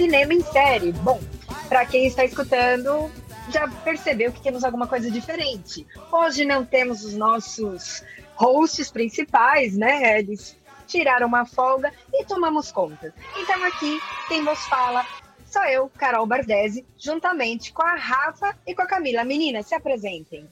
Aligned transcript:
Cinema 0.00 0.34
em 0.34 0.42
Série. 0.42 0.92
Bom, 0.92 1.20
para 1.68 1.84
quem 1.86 2.06
está 2.06 2.24
escutando, 2.24 3.10
já 3.50 3.68
percebeu 3.68 4.32
que 4.32 4.40
temos 4.40 4.64
alguma 4.64 4.86
coisa 4.86 5.10
diferente. 5.10 5.86
Hoje 6.10 6.44
não 6.44 6.64
temos 6.64 7.04
os 7.04 7.14
nossos 7.14 8.02
hosts 8.34 8.90
principais, 8.90 9.76
né? 9.76 10.18
Eles 10.18 10.56
tiraram 10.86 11.26
uma 11.26 11.46
folga 11.46 11.92
e 12.12 12.24
tomamos 12.24 12.72
conta. 12.72 13.14
Então 13.36 13.62
aqui 13.64 14.00
quem 14.26 14.44
vos 14.44 14.58
fala 14.66 15.04
sou 15.50 15.64
eu, 15.64 15.90
Carol 15.98 16.24
Bardesi, 16.26 16.86
juntamente 16.96 17.72
com 17.72 17.82
a 17.82 17.96
Rafa 17.96 18.56
e 18.64 18.72
com 18.72 18.82
a 18.82 18.86
Camila. 18.86 19.24
Meninas, 19.24 19.66
se 19.66 19.74
apresentem. 19.74 20.48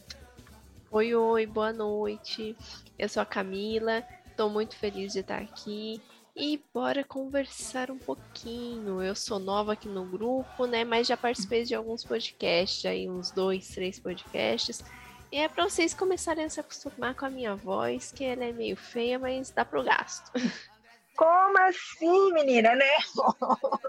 Oi, 0.91 1.15
oi, 1.15 1.47
boa 1.47 1.73
noite. 1.73 2.57
Eu 2.99 3.09
sou 3.09 3.23
a 3.23 3.27
Camila, 3.27 4.03
estou 4.29 4.51
muito 4.51 4.75
feliz 4.75 5.13
de 5.13 5.21
estar 5.21 5.39
aqui 5.39 6.03
e 6.35 6.61
bora 6.75 7.05
conversar 7.05 7.93
um 7.93 7.99
pouquinho. 7.99 9.01
Eu 9.01 9.15
sou 9.15 9.39
nova 9.39 9.75
aqui 9.75 9.89
no 9.89 10.05
grupo, 10.05 10.67
né? 10.67 10.85
Mas 10.85 11.07
já 11.07 11.17
participei 11.17 11.63
de 11.63 11.77
alguns 11.77 12.03
podcasts, 12.03 12.85
aí 12.85 13.09
uns 13.09 13.31
dois, 13.31 13.69
três 13.69 14.01
podcasts. 14.01 14.83
E 15.31 15.37
é 15.37 15.47
para 15.49 15.69
vocês 15.69 15.95
começarem 15.95 16.45
a 16.45 16.51
se 16.51 16.59
acostumar 16.59 17.15
com 17.15 17.25
a 17.25 17.31
minha 17.31 17.55
voz, 17.55 18.11
que 18.11 18.25
ela 18.25 18.45
é 18.45 18.53
meio 18.53 18.77
feia, 18.77 19.17
mas 19.17 19.51
dá 19.51 19.65
pro 19.65 19.85
gasto. 19.85 20.33
Como 21.19 21.59
assim, 21.59 22.33
menina, 22.33 22.77
né? 22.77 22.85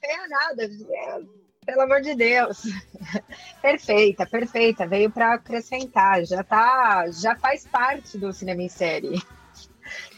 É 0.00 0.28
nada, 0.28 0.62
é, 0.62 1.20
pelo 1.66 1.80
amor 1.80 2.00
de 2.00 2.14
Deus. 2.14 2.62
Perfeita, 3.60 4.24
perfeita. 4.24 4.86
Veio 4.86 5.10
para 5.10 5.34
acrescentar, 5.34 6.24
já 6.24 6.44
tá, 6.44 7.06
já 7.10 7.34
faz 7.34 7.66
parte 7.66 8.16
do 8.16 8.32
cinema 8.32 8.62
em 8.62 8.68
série. 8.68 9.20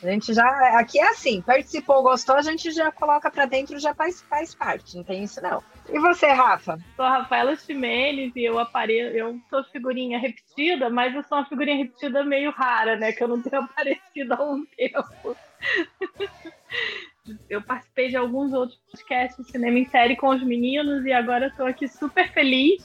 A 0.03 0.11
gente 0.11 0.35
já, 0.35 0.79
aqui 0.79 1.01
é 1.01 1.09
assim, 1.09 1.41
participou, 1.41 2.03
gostou, 2.03 2.37
a 2.37 2.43
gente 2.43 2.71
já 2.73 2.93
coloca 2.93 3.31
para 3.31 3.47
dentro, 3.47 3.79
já 3.79 3.95
faz, 3.95 4.21
faz 4.23 4.55
parte, 4.55 4.97
não 4.97 5.05
tem 5.05 5.25
isso 5.25 5.41
não. 5.41 5.63
E 5.89 5.99
você, 5.99 6.27
Rafa? 6.27 6.79
Sou 6.95 7.05
a 7.07 7.19
Rafaela 7.19 7.57
Chimenez 7.57 8.33
e 8.37 8.45
eu 8.45 8.59
apareço, 8.59 9.17
eu 9.17 9.41
sou 9.49 9.65
figurinha 9.65 10.19
repetida, 10.19 10.91
mas 10.91 11.15
eu 11.15 11.23
sou 11.25 11.39
uma 11.39 11.49
figurinha 11.49 11.79
repetida 11.79 12.23
meio 12.23 12.51
rara, 12.51 12.97
né? 12.97 13.13
Que 13.13 13.25
eu 13.25 13.29
não 13.29 13.41
tenho 13.41 13.63
aparecido 13.65 14.35
há 14.35 14.45
um 14.45 14.67
tempo. 14.77 15.37
Eu 17.49 17.63
participei 17.63 18.09
de 18.09 18.17
alguns 18.17 18.53
outros 18.53 18.79
podcasts 18.91 19.45
de 19.45 19.53
cinema 19.53 19.79
em 19.79 19.85
série 19.85 20.17
com 20.17 20.29
os 20.29 20.43
meninos 20.45 21.05
e 21.05 21.13
agora 21.13 21.47
estou 21.49 21.67
aqui 21.67 21.87
super 21.87 22.33
feliz 22.33 22.85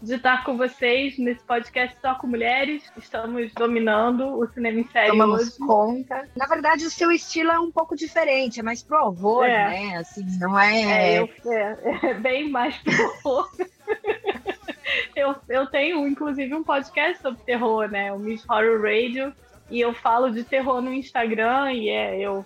de 0.00 0.14
estar 0.14 0.44
com 0.44 0.56
vocês 0.56 1.16
nesse 1.18 1.42
podcast 1.44 1.96
só 2.00 2.14
com 2.16 2.26
mulheres. 2.26 2.82
Estamos 2.96 3.52
dominando 3.54 4.38
o 4.38 4.46
cinema 4.48 4.80
em 4.80 4.88
série 4.88 5.08
Tomamos 5.10 5.40
hoje. 5.40 5.58
conta. 5.58 6.28
Na 6.36 6.46
verdade, 6.46 6.84
o 6.84 6.90
seu 6.90 7.10
estilo 7.10 7.50
é 7.50 7.58
um 7.58 7.70
pouco 7.70 7.96
diferente, 7.96 8.60
é 8.60 8.62
mais 8.62 8.82
pro 8.82 8.98
horror, 9.04 9.44
É. 9.44 9.68
né? 9.68 9.96
Assim, 9.98 10.24
não 10.38 10.58
é... 10.58 10.82
É, 10.82 11.20
eu, 11.20 11.28
é, 11.46 12.10
é 12.10 12.14
bem 12.14 12.50
mais 12.50 12.76
terror. 12.82 13.48
eu, 15.16 15.34
eu 15.48 15.66
tenho, 15.68 16.06
inclusive, 16.06 16.52
um 16.54 16.64
podcast 16.64 17.22
sobre 17.22 17.42
terror, 17.44 17.88
né? 17.88 18.12
O 18.12 18.18
Miss 18.18 18.44
Horror 18.48 18.80
Radio. 18.82 19.32
E 19.72 19.80
eu 19.80 19.94
falo 19.94 20.30
de 20.30 20.44
terror 20.44 20.80
no 20.82 20.92
Instagram. 20.92 21.72
E 21.72 21.88
é, 21.88 22.18
eu, 22.20 22.44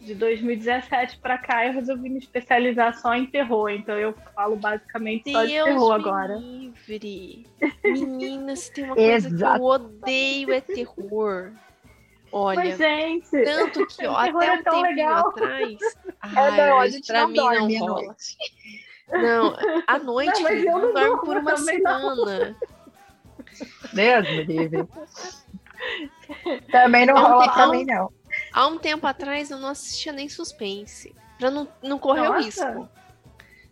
de 0.00 0.14
2017 0.14 1.18
pra 1.18 1.38
cá, 1.38 1.66
eu 1.66 1.72
resolvi 1.72 2.10
me 2.10 2.18
especializar 2.18 2.94
só 3.00 3.14
em 3.14 3.24
terror. 3.26 3.70
Então 3.70 3.96
eu 3.96 4.14
falo 4.34 4.54
basicamente 4.56 5.32
só 5.32 5.42
de 5.44 5.52
Deus 5.52 5.64
terror 5.64 5.94
me 5.98 6.08
agora. 6.08 6.34
livre. 6.36 7.46
Meninas, 7.82 8.68
tem 8.68 8.84
uma 8.84 8.94
coisa 8.96 9.28
que 9.34 9.42
eu 9.42 9.62
odeio 9.64 10.52
é 10.52 10.60
terror. 10.60 11.52
Olha, 12.30 12.56
Mas, 12.62 12.76
gente, 12.76 13.30
tanto 13.42 13.86
que 13.86 14.04
ó, 14.06 14.14
até 14.14 14.28
é 14.28 14.52
um 14.52 14.62
tão 14.62 14.82
tempinho 14.82 14.82
legal. 14.82 15.28
atrás. 15.30 15.78
É, 16.36 16.40
ai, 16.40 16.56
não, 16.70 16.80
a 16.80 16.88
gente 16.88 17.06
pra 17.06 17.20
não 17.22 17.28
mim 17.28 17.34
dorme 17.36 17.78
não 17.78 17.86
rola. 17.86 18.02
noite. 18.06 18.36
Não, 19.10 19.56
à 19.86 19.98
noite 20.00 20.42
Não, 20.42 20.50
eu 20.50 20.78
não 20.78 20.92
durmo 20.92 21.20
por 21.22 21.36
uma 21.38 21.56
semana. 21.56 22.56
Deus 23.94 24.28
me 24.28 24.42
livre. 24.44 24.86
Também 26.70 27.06
não 27.06 27.14
rola 27.14 27.52
pra 27.52 27.68
mim, 27.68 27.84
não. 27.84 28.12
Há 28.52 28.66
um 28.66 28.78
tempo 28.78 29.06
atrás 29.06 29.50
eu 29.50 29.58
não 29.58 29.68
assistia 29.68 30.12
nem 30.12 30.28
suspense. 30.28 31.14
Pra 31.38 31.50
não, 31.50 31.68
não 31.82 31.98
correr 31.98 32.28
o 32.28 32.32
Nossa. 32.32 32.44
risco. 32.44 32.88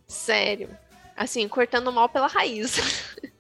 Sério. 0.07 0.71
Assim, 1.17 1.49
cortando 1.49 1.93
mal 1.93 2.09
pela 2.09 2.27
raiz. 2.27 2.77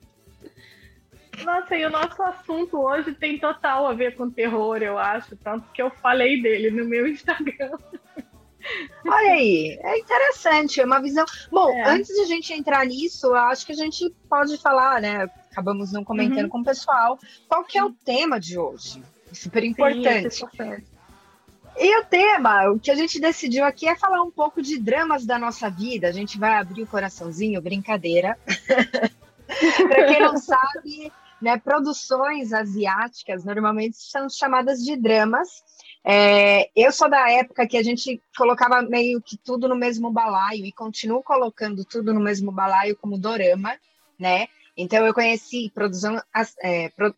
Nossa, 1.44 1.76
e 1.76 1.84
o 1.84 1.90
nosso 1.90 2.22
assunto 2.22 2.80
hoje 2.80 3.12
tem 3.12 3.38
total 3.38 3.86
a 3.86 3.92
ver 3.92 4.16
com 4.16 4.30
terror, 4.30 4.78
eu 4.78 4.98
acho. 4.98 5.36
Tanto 5.36 5.70
que 5.70 5.82
eu 5.82 5.90
falei 5.90 6.40
dele 6.40 6.70
no 6.70 6.84
meu 6.86 7.06
Instagram. 7.06 7.76
Olha 9.06 9.32
aí, 9.32 9.78
é 9.82 9.98
interessante, 9.98 10.80
é 10.80 10.84
uma 10.84 11.00
visão. 11.00 11.24
Bom, 11.50 11.70
É. 11.72 11.90
antes 11.90 12.14
de 12.14 12.20
a 12.22 12.26
gente 12.26 12.52
entrar 12.52 12.84
nisso, 12.86 13.32
acho 13.34 13.64
que 13.66 13.72
a 13.72 13.76
gente 13.76 14.10
pode 14.28 14.56
falar, 14.58 15.00
né? 15.00 15.28
Acabamos 15.50 15.92
não 15.92 16.04
comentando 16.04 16.44
Uhum. 16.44 16.48
com 16.48 16.60
o 16.60 16.64
pessoal, 16.64 17.18
qual 17.48 17.64
que 17.64 17.78
é 17.78 17.84
o 17.84 17.90
tema 17.92 18.38
de 18.40 18.58
hoje? 18.58 19.02
Super 19.32 19.64
importante. 19.64 20.08
é 20.26 20.36
importante. 20.36 20.86
E 21.78 21.98
o 22.00 22.04
tema, 22.06 22.70
o 22.70 22.78
que 22.80 22.90
a 22.90 22.94
gente 22.94 23.20
decidiu 23.20 23.62
aqui 23.64 23.86
é 23.86 23.94
falar 23.94 24.22
um 24.22 24.30
pouco 24.30 24.62
de 24.62 24.78
dramas 24.78 25.26
da 25.26 25.38
nossa 25.38 25.68
vida. 25.68 26.08
A 26.08 26.12
gente 26.12 26.38
vai 26.38 26.54
abrir 26.54 26.82
o 26.82 26.86
coraçãozinho, 26.86 27.60
brincadeira. 27.60 28.38
Para 29.46 30.06
quem 30.06 30.20
não 30.20 30.36
sabe, 30.38 31.12
né, 31.40 31.58
produções 31.58 32.52
asiáticas 32.52 33.44
normalmente 33.44 33.96
são 33.98 34.28
chamadas 34.28 34.82
de 34.82 34.96
dramas. 34.96 35.62
É, 36.08 36.70
eu 36.76 36.92
sou 36.92 37.10
da 37.10 37.28
época 37.32 37.66
que 37.66 37.76
a 37.76 37.82
gente 37.82 38.22
colocava 38.36 38.80
meio 38.82 39.20
que 39.20 39.36
tudo 39.36 39.68
no 39.68 39.74
mesmo 39.74 40.10
balaio 40.10 40.64
e 40.64 40.70
continuo 40.72 41.20
colocando 41.22 41.84
tudo 41.84 42.14
no 42.14 42.20
mesmo 42.20 42.52
balaio 42.52 42.96
como 42.96 43.18
dorama, 43.18 43.76
né? 44.18 44.46
Então 44.76 45.04
eu 45.04 45.12
conheci 45.12 45.68
produção, 45.74 46.20
é, 46.62 46.90
pro- 46.90 47.14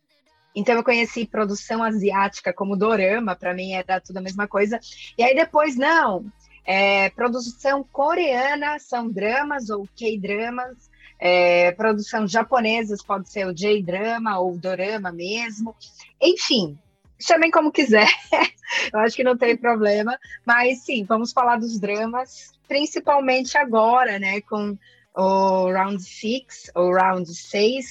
então 0.55 0.75
eu 0.75 0.83
conheci 0.83 1.25
produção 1.27 1.83
asiática 1.83 2.51
como 2.51 2.75
dorama, 2.75 3.35
para 3.35 3.53
mim 3.53 3.73
era 3.73 4.01
tudo 4.01 4.17
a 4.17 4.21
mesma 4.21 4.47
coisa. 4.47 4.79
E 5.17 5.23
aí 5.23 5.35
depois 5.35 5.75
não, 5.77 6.25
é, 6.65 7.09
produção 7.11 7.83
coreana 7.83 8.79
são 8.79 9.09
dramas 9.11 9.69
ou 9.69 9.87
K-dramas. 9.95 10.89
É, 11.19 11.73
produção 11.73 12.25
japonesas 12.27 13.03
pode 13.03 13.29
ser 13.29 13.45
o 13.45 13.53
J-drama 13.53 14.39
ou 14.39 14.57
dorama 14.57 15.11
mesmo. 15.11 15.75
Enfim, 16.21 16.77
chamem 17.19 17.51
como 17.51 17.71
quiser. 17.71 18.07
Eu 18.93 18.99
acho 18.99 19.15
que 19.15 19.23
não 19.23 19.37
tem 19.37 19.57
problema. 19.57 20.17
Mas 20.45 20.83
sim, 20.83 21.03
vamos 21.03 21.31
falar 21.31 21.57
dos 21.57 21.79
dramas, 21.79 22.51
principalmente 22.67 23.57
agora, 23.57 24.19
né? 24.19 24.41
Com 24.41 24.77
o 25.15 25.71
Round 25.71 26.01
6 26.01 26.71
ou 26.75 26.93
Round 26.93 27.33
6, 27.33 27.85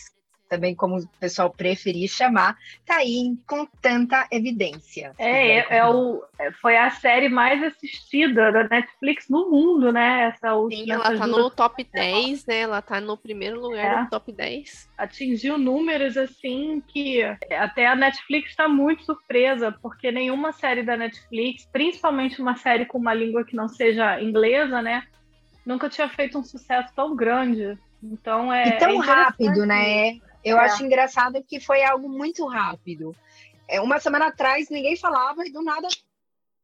também 0.48 0.74
como 0.74 0.98
o 0.98 1.06
pessoal 1.20 1.50
preferir 1.50 2.08
chamar, 2.08 2.56
tá 2.86 2.96
aí 2.96 3.36
com 3.46 3.66
tanta 3.80 4.26
evidência. 4.32 5.12
É, 5.18 5.58
é, 5.58 5.66
é 5.78 5.86
o, 5.86 6.22
é- 6.38 6.50
foi 6.52 6.76
a 6.76 6.90
série 6.90 7.28
mais 7.28 7.62
assistida 7.62 8.50
da 8.50 8.64
Netflix 8.68 9.28
no 9.28 9.50
mundo, 9.50 9.92
né? 9.92 10.24
Essa 10.34 10.48
Sim, 10.50 10.54
última. 10.56 10.94
ela 10.94 11.04
essas 11.04 11.18
tá 11.18 11.26
duas- 11.26 11.38
no 11.38 11.50
top 11.50 11.84
10, 11.92 12.46
né? 12.46 12.60
Ela 12.60 12.82
tá 12.82 13.00
no 13.00 13.16
primeiro 13.16 13.60
lugar 13.60 14.00
É. 14.00 14.04
do 14.04 14.10
top 14.10 14.32
10. 14.32 14.88
atingiu 14.96 15.58
números 15.58 16.16
assim 16.16 16.82
que 16.88 17.22
até 17.56 17.86
a 17.86 17.94
Netflix 17.94 18.50
está 18.50 18.68
muito 18.68 19.04
surpresa, 19.04 19.70
porque 19.82 20.10
nenhuma 20.10 20.52
série 20.52 20.82
da 20.82 20.96
Netflix, 20.96 21.66
principalmente 21.70 22.40
uma 22.40 22.56
série 22.56 22.84
com 22.86 22.98
uma 22.98 23.14
língua 23.14 23.44
que 23.44 23.54
não 23.54 23.68
seja 23.68 24.20
inglesa, 24.20 24.80
né? 24.82 25.02
Nunca 25.66 25.88
tinha 25.88 26.08
feito 26.08 26.38
um 26.38 26.42
sucesso 26.44 26.92
tão 26.94 27.14
grande. 27.14 27.78
Então 28.02 28.52
é. 28.52 28.68
E 28.68 28.78
tão 28.78 29.02
é 29.02 29.06
rápido, 29.06 29.66
né? 29.66 30.18
Eu 30.44 30.58
É. 30.58 30.66
acho 30.66 30.84
engraçado 30.84 31.42
que 31.42 31.60
foi 31.60 31.82
algo 31.82 32.08
muito 32.08 32.46
rápido. 32.46 33.14
É, 33.66 33.80
uma 33.80 33.98
semana 34.00 34.28
atrás 34.28 34.68
ninguém 34.70 34.96
falava 34.96 35.46
e 35.46 35.52
do 35.52 35.62
nada. 35.62 35.88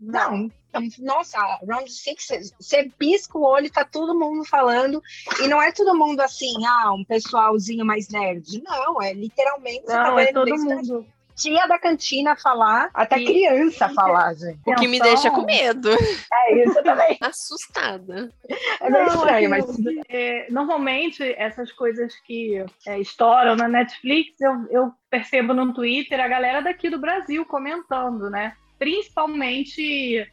Não. 0.00 0.50
Então, 0.68 0.82
nossa, 1.00 1.38
Round 1.66 1.90
Six, 1.90 2.52
você 2.58 2.90
pisca 2.98 3.38
o 3.38 3.42
olho, 3.44 3.70
tá 3.70 3.84
todo 3.84 4.18
mundo 4.18 4.44
falando. 4.44 5.00
E 5.40 5.46
não 5.46 5.62
é 5.62 5.70
todo 5.70 5.96
mundo 5.96 6.20
assim, 6.20 6.52
ah, 6.66 6.92
um 6.92 7.04
pessoalzinho 7.04 7.84
mais 7.84 8.08
nerd. 8.08 8.62
Não, 8.62 9.00
é 9.00 9.12
literalmente. 9.12 9.84
tá 9.84 10.02
Não, 10.02 10.18
é 10.18 10.26
vendo 10.26 10.34
todo 10.44 10.56
mundo. 10.56 11.06
Tia 11.36 11.66
da 11.66 11.78
cantina 11.78 12.36
falar, 12.36 12.90
até 12.94 13.18
E- 13.18 13.24
criança 13.24 13.88
falar, 13.88 14.34
gente. 14.34 14.60
O 14.66 14.74
que 14.76 14.86
me 14.86 14.98
Então- 14.98 15.08
deixa 15.08 15.30
com 15.30 15.42
medo. 15.44 15.90
É 16.32 16.62
isso 16.64 16.82
também. 16.82 17.18
Assustada. 17.20 18.32
É 18.80 18.88
meio 18.90 19.06
Não, 19.06 19.14
estranho, 19.16 19.46
é 19.46 19.48
mas 19.48 19.76
que, 19.76 20.00
é, 20.08 20.46
normalmente 20.50 21.22
essas 21.36 21.72
coisas 21.72 22.14
que 22.20 22.64
é, 22.86 22.98
estouram 23.00 23.56
na 23.56 23.66
Netflix, 23.68 24.40
eu, 24.40 24.66
eu 24.70 24.92
percebo 25.10 25.52
no 25.52 25.72
Twitter 25.74 26.20
a 26.20 26.28
galera 26.28 26.60
daqui 26.60 26.88
do 26.88 26.98
Brasil 27.00 27.44
comentando, 27.44 28.30
né? 28.30 28.54
Principalmente 28.78 30.26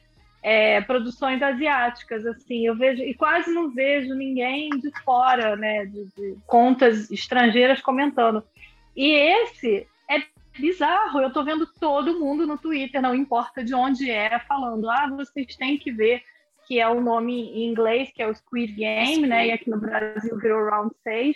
é, 0.44 0.82
produções 0.82 1.42
asiáticas, 1.42 2.26
assim, 2.26 2.66
eu 2.66 2.76
vejo 2.76 3.02
e 3.04 3.14
quase 3.14 3.52
não 3.54 3.70
vejo 3.72 4.14
ninguém 4.16 4.70
de 4.70 4.92
fora, 5.04 5.56
né, 5.56 5.86
de, 5.86 6.06
de 6.18 6.38
contas 6.48 7.12
estrangeiras 7.12 7.80
comentando. 7.82 8.44
E 8.96 9.12
esse 9.14 9.88
é 10.10 10.22
bizarro. 10.58 11.22
Eu 11.22 11.32
tô 11.32 11.44
vendo 11.44 11.66
todo 11.80 12.20
mundo 12.20 12.46
no 12.46 12.58
Twitter, 12.58 13.02
não 13.02 13.16
importa 13.16 13.64
de 13.64 13.74
onde 13.74 14.10
é, 14.10 14.40
falando: 14.40 14.90
ah, 14.90 15.10
vocês 15.16 15.56
têm 15.56 15.78
que 15.78 15.92
ver 15.92 16.24
que 16.68 16.80
é 16.80 16.88
o 16.88 17.02
nome 17.02 17.34
em 17.34 17.70
inglês, 17.70 18.10
que 18.14 18.22
é 18.22 18.28
o 18.28 18.34
Squid 18.34 18.74
Game, 18.74 19.28
né? 19.28 19.48
E 19.48 19.52
aqui 19.52 19.70
no 19.70 19.78
Brasil 19.78 20.38
virou 20.38 20.70
Round 20.70 20.96
6. 21.04 21.36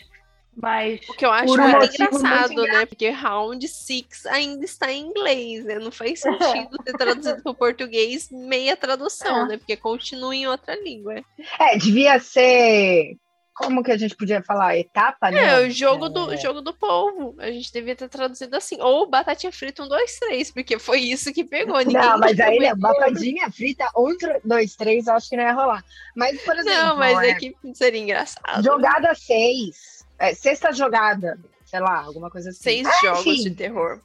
Mas 0.56 1.01
o 1.09 1.13
que 1.13 1.25
eu 1.25 1.31
acho 1.31 1.53
um 1.53 1.57
muito 1.57 1.94
engraçado, 1.94 2.53
muito 2.53 2.71
né? 2.71 2.85
Porque 2.85 3.09
Round 3.09 3.67
6 3.67 4.25
ainda 4.27 4.63
está 4.63 4.89
em 4.89 5.07
inglês, 5.07 5.65
né? 5.65 5.77
Não 5.77 5.91
faz 5.91 6.21
sentido 6.21 6.77
ter 6.77 6.94
traduzido 6.94 7.44
para 7.44 7.51
o 7.51 7.56
português 7.56 8.29
meia 8.31 8.77
tradução, 8.77 9.44
é. 9.44 9.47
né? 9.50 9.57
Porque 9.57 9.75
continua 9.75 10.33
em 10.33 10.47
outra 10.47 10.81
língua. 10.81 11.15
É, 11.59 11.77
devia 11.77 12.17
ser 12.19 13.17
como 13.56 13.81
que 13.81 13.92
a 13.92 13.98
gente 13.98 14.16
podia 14.16 14.44
falar? 14.44 14.78
Etapa, 14.78 15.31
né? 15.31 15.63
É, 15.63 15.66
o 15.66 15.72
jogo, 15.72 16.07
é. 16.07 16.10
do, 16.10 16.38
jogo 16.38 16.62
do 16.62 16.74
povo. 16.74 17.34
A 17.40 17.50
gente 17.50 17.72
devia 17.72 17.96
ter 17.96 18.10
traduzido 18.10 18.54
assim. 18.56 18.81
Ou 18.81 19.10
batatinha 19.10 19.52
frita 19.52 19.81
1, 19.81 19.88
2, 19.88 20.19
3, 20.19 20.52
porque 20.52 20.78
foi 20.78 21.00
isso 21.00 21.34
que 21.34 21.46
pegou. 21.46 21.80
Ninguém 21.80 22.02
não, 22.02 22.19
mas 22.19 22.38
aí, 22.38 22.60
né, 22.60 22.75
batatinha 22.75 23.50
frita 23.50 23.90
1, 23.96 24.42
2, 24.44 24.75
3, 24.75 25.07
acho 25.07 25.30
que 25.30 25.38
não 25.38 25.44
ia 25.44 25.54
rolar. 25.54 25.86
Mas, 26.13 26.42
por 26.42 26.57
exemplo. 26.57 26.78
Não, 26.78 26.98
mas 26.98 27.18
é, 27.19 27.30
é 27.30 27.36
que 27.36 27.56
seria 27.74 28.02
engraçado. 28.02 28.62
Jogada 28.62 29.16
6. 29.16 30.06
É, 30.19 30.34
sexta 30.34 30.72
jogada, 30.72 31.40
sei 31.66 31.80
lá, 31.80 32.00
alguma 32.00 32.30
coisa 32.30 32.50
assim. 32.50 32.62
Seis 32.62 32.88
ah, 32.88 33.00
jogos 33.01 33.25
enfim. 33.25 33.44
de 33.44 33.51
terror 33.51 34.01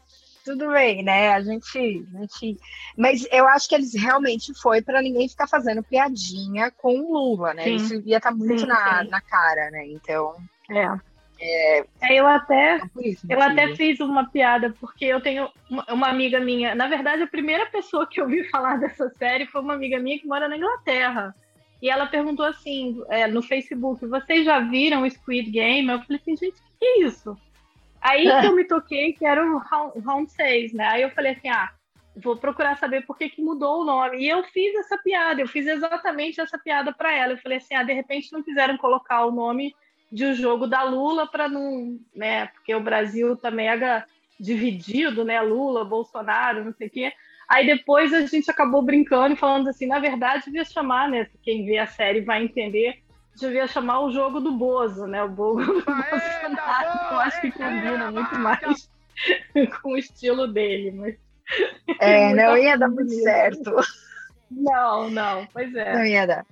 tudo 0.50 0.72
bem, 0.72 1.02
né? 1.02 1.32
A 1.32 1.40
gente, 1.40 2.04
a 2.14 2.18
gente. 2.18 2.58
Mas 2.96 3.26
eu 3.30 3.46
acho 3.48 3.68
que 3.68 3.74
eles 3.74 3.94
realmente 3.94 4.52
foi 4.60 4.82
para 4.82 5.00
ninguém 5.00 5.28
ficar 5.28 5.46
fazendo 5.46 5.82
piadinha 5.82 6.70
com 6.70 6.98
o 6.98 7.12
Lula, 7.12 7.54
né? 7.54 7.64
Sim. 7.64 7.76
Isso 7.76 8.02
ia 8.04 8.16
estar 8.16 8.30
tá 8.30 8.36
muito 8.36 8.60
sim, 8.60 8.66
na, 8.66 9.04
sim. 9.04 9.10
na 9.10 9.20
cara, 9.20 9.70
né? 9.70 9.86
Então. 9.86 10.36
É. 10.70 11.10
É, 11.42 11.84
é 12.02 12.14
eu 12.14 12.26
até, 12.26 12.76
é 12.76 12.80
eu 13.30 13.40
até 13.40 13.74
fiz 13.74 13.98
uma 14.00 14.28
piada, 14.28 14.74
porque 14.78 15.06
eu 15.06 15.22
tenho 15.22 15.48
uma, 15.70 15.84
uma, 15.90 16.08
amiga 16.08 16.38
minha. 16.38 16.74
Na 16.74 16.86
verdade, 16.86 17.22
a 17.22 17.26
primeira 17.26 17.64
pessoa 17.66 18.06
que 18.06 18.20
eu 18.20 18.24
ouvi 18.24 18.44
falar 18.50 18.76
dessa 18.78 19.08
série 19.10 19.46
foi 19.46 19.62
uma 19.62 19.74
amiga 19.74 19.98
minha 19.98 20.18
que 20.18 20.26
mora 20.26 20.48
na 20.48 20.56
Inglaterra. 20.56 21.34
E 21.80 21.88
ela 21.88 22.06
perguntou 22.06 22.44
assim, 22.44 23.02
é, 23.08 23.26
no 23.26 23.40
Facebook, 23.40 24.04
vocês 24.06 24.44
já 24.44 24.60
viram 24.60 25.02
o 25.02 25.10
Squid 25.10 25.50
Game? 25.50 25.88
Eu 25.88 26.00
falei 26.00 26.20
assim, 26.20 26.36
gente, 26.36 26.60
o 26.60 26.78
que 26.78 26.84
é 26.84 27.00
isso? 27.04 27.34
Aí 28.00 28.24
que 28.40 28.46
eu 28.46 28.54
me 28.54 28.64
toquei 28.64 29.12
que 29.12 29.24
era 29.24 29.44
o 29.44 29.58
Round 29.58 30.30
6, 30.30 30.72
né? 30.72 30.86
Aí 30.86 31.02
eu 31.02 31.10
falei 31.10 31.32
assim, 31.32 31.48
ah, 31.48 31.70
vou 32.16 32.36
procurar 32.36 32.76
saber 32.76 33.06
por 33.06 33.16
que, 33.16 33.28
que 33.28 33.42
mudou 33.42 33.82
o 33.82 33.84
nome. 33.84 34.18
E 34.18 34.28
eu 34.28 34.42
fiz 34.44 34.74
essa 34.76 34.98
piada, 34.98 35.40
eu 35.40 35.48
fiz 35.48 35.66
exatamente 35.66 36.40
essa 36.40 36.58
piada 36.58 36.92
para 36.92 37.12
ela. 37.12 37.32
Eu 37.32 37.38
falei 37.38 37.58
assim, 37.58 37.74
ah, 37.74 37.82
de 37.82 37.92
repente 37.92 38.32
não 38.32 38.42
quiseram 38.42 38.76
colocar 38.76 39.24
o 39.24 39.32
nome 39.32 39.74
de 40.10 40.26
um 40.26 40.34
jogo 40.34 40.66
da 40.66 40.82
Lula 40.82 41.26
para 41.26 41.48
não, 41.48 41.98
né? 42.14 42.46
Porque 42.48 42.74
o 42.74 42.82
Brasil 42.82 43.36
também 43.36 43.68
é 43.68 44.04
dividido, 44.38 45.24
né? 45.24 45.40
Lula, 45.40 45.84
Bolsonaro, 45.84 46.64
não 46.64 46.72
sei 46.72 46.88
o 46.88 46.90
quê. 46.90 47.12
Aí 47.48 47.66
depois 47.66 48.12
a 48.12 48.24
gente 48.26 48.50
acabou 48.50 48.82
brincando 48.82 49.34
e 49.34 49.38
falando 49.38 49.68
assim, 49.68 49.86
na 49.86 49.98
verdade, 49.98 50.44
devia 50.46 50.64
chamar, 50.64 51.08
né? 51.08 51.28
Quem 51.42 51.64
vê 51.64 51.78
a 51.78 51.86
série 51.86 52.20
vai 52.20 52.42
entender 52.42 53.02
devia 53.36 53.66
chamar 53.66 54.00
o 54.00 54.12
jogo 54.12 54.40
do 54.40 54.52
Bozo, 54.52 55.06
né? 55.06 55.22
O 55.22 55.28
Bozo 55.28 55.66
do 55.66 55.84
Bolsonaro. 55.84 57.14
Eu 57.14 57.20
acho 57.20 57.40
que 57.40 57.52
combina 57.52 58.10
muito 58.10 58.38
mais 58.38 58.88
com 59.82 59.92
o 59.92 59.96
estilo 59.96 60.46
dele, 60.46 60.92
mas. 60.92 61.16
É, 61.98 62.32
não 62.34 62.56
ia 62.56 62.78
dar 62.78 62.88
muito 62.88 63.12
certo. 63.22 63.74
Não, 64.50 65.10
não, 65.10 65.46
pois 65.52 65.74
é. 65.74 65.94
Não 65.94 66.04
ia 66.04 66.26
dar. 66.26 66.46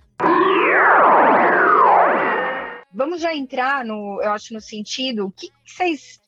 Vamos 2.93 3.21
já 3.21 3.35
entrar 3.35 3.85
no, 3.85 4.21
eu 4.23 4.33
acho, 4.33 4.55
no 4.55 4.61
sentido, 4.61 5.27
o 5.27 5.31
que 5.31 5.51
vocês 5.65 6.21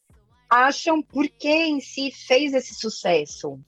acham 0.49 1.03
por 1.03 1.29
que 1.29 1.49
em 1.49 1.81
si 1.81 2.13
fez 2.13 2.55
esse 2.55 2.75
sucesso? 2.75 3.59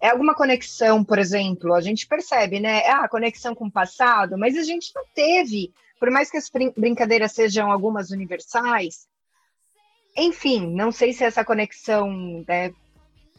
É 0.00 0.10
alguma 0.10 0.34
conexão, 0.34 1.02
por 1.02 1.18
exemplo, 1.18 1.74
a 1.74 1.80
gente 1.80 2.06
percebe, 2.06 2.60
né? 2.60 2.86
Ah, 2.86 3.08
conexão 3.08 3.54
com 3.54 3.66
o 3.66 3.72
passado, 3.72 4.36
mas 4.38 4.56
a 4.56 4.62
gente 4.62 4.92
não 4.94 5.04
teve 5.14 5.72
por 5.98 6.10
mais 6.10 6.30
que 6.30 6.36
as 6.36 6.50
brincadeiras 6.76 7.32
sejam 7.32 7.70
algumas 7.70 8.10
universais, 8.10 9.06
enfim, 10.16 10.66
não 10.74 10.90
sei 10.90 11.12
se 11.12 11.24
essa 11.24 11.44
conexão 11.44 12.44
né, 12.48 12.72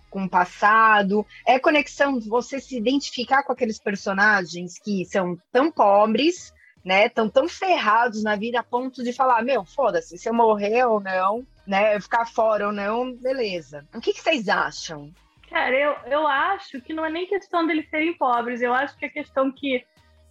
com 0.09 0.25
o 0.25 0.29
passado, 0.29 1.25
é 1.45 1.59
conexão 1.59 2.19
você 2.19 2.59
se 2.59 2.77
identificar 2.77 3.43
com 3.43 3.51
aqueles 3.51 3.79
personagens 3.79 4.79
que 4.79 5.03
são 5.05 5.37
tão 5.51 5.71
pobres, 5.71 6.53
né, 6.85 7.09
tão 7.09 7.29
tão 7.29 7.49
ferrados 7.49 8.23
na 8.23 8.35
vida 8.35 8.59
a 8.59 8.63
ponto 8.63 9.03
de 9.03 9.11
falar, 9.11 9.43
meu, 9.43 9.65
foda-se, 9.65 10.17
se 10.17 10.29
eu 10.29 10.33
morrer 10.33 10.85
ou 10.85 10.99
não, 10.99 11.45
né, 11.65 11.99
ficar 11.99 12.25
fora 12.25 12.67
ou 12.67 12.71
não, 12.71 13.13
beleza. 13.13 13.85
O 13.93 13.99
que, 13.99 14.13
que 14.13 14.21
vocês 14.21 14.47
acham? 14.47 15.11
Cara, 15.49 15.75
eu, 15.75 15.95
eu 16.11 16.27
acho 16.27 16.79
que 16.81 16.93
não 16.93 17.05
é 17.05 17.09
nem 17.09 17.25
questão 17.25 17.65
deles 17.65 17.89
serem 17.89 18.17
pobres, 18.17 18.61
eu 18.61 18.73
acho 18.73 18.97
que 18.97 19.05
é 19.05 19.09
questão 19.09 19.51
que, 19.51 19.83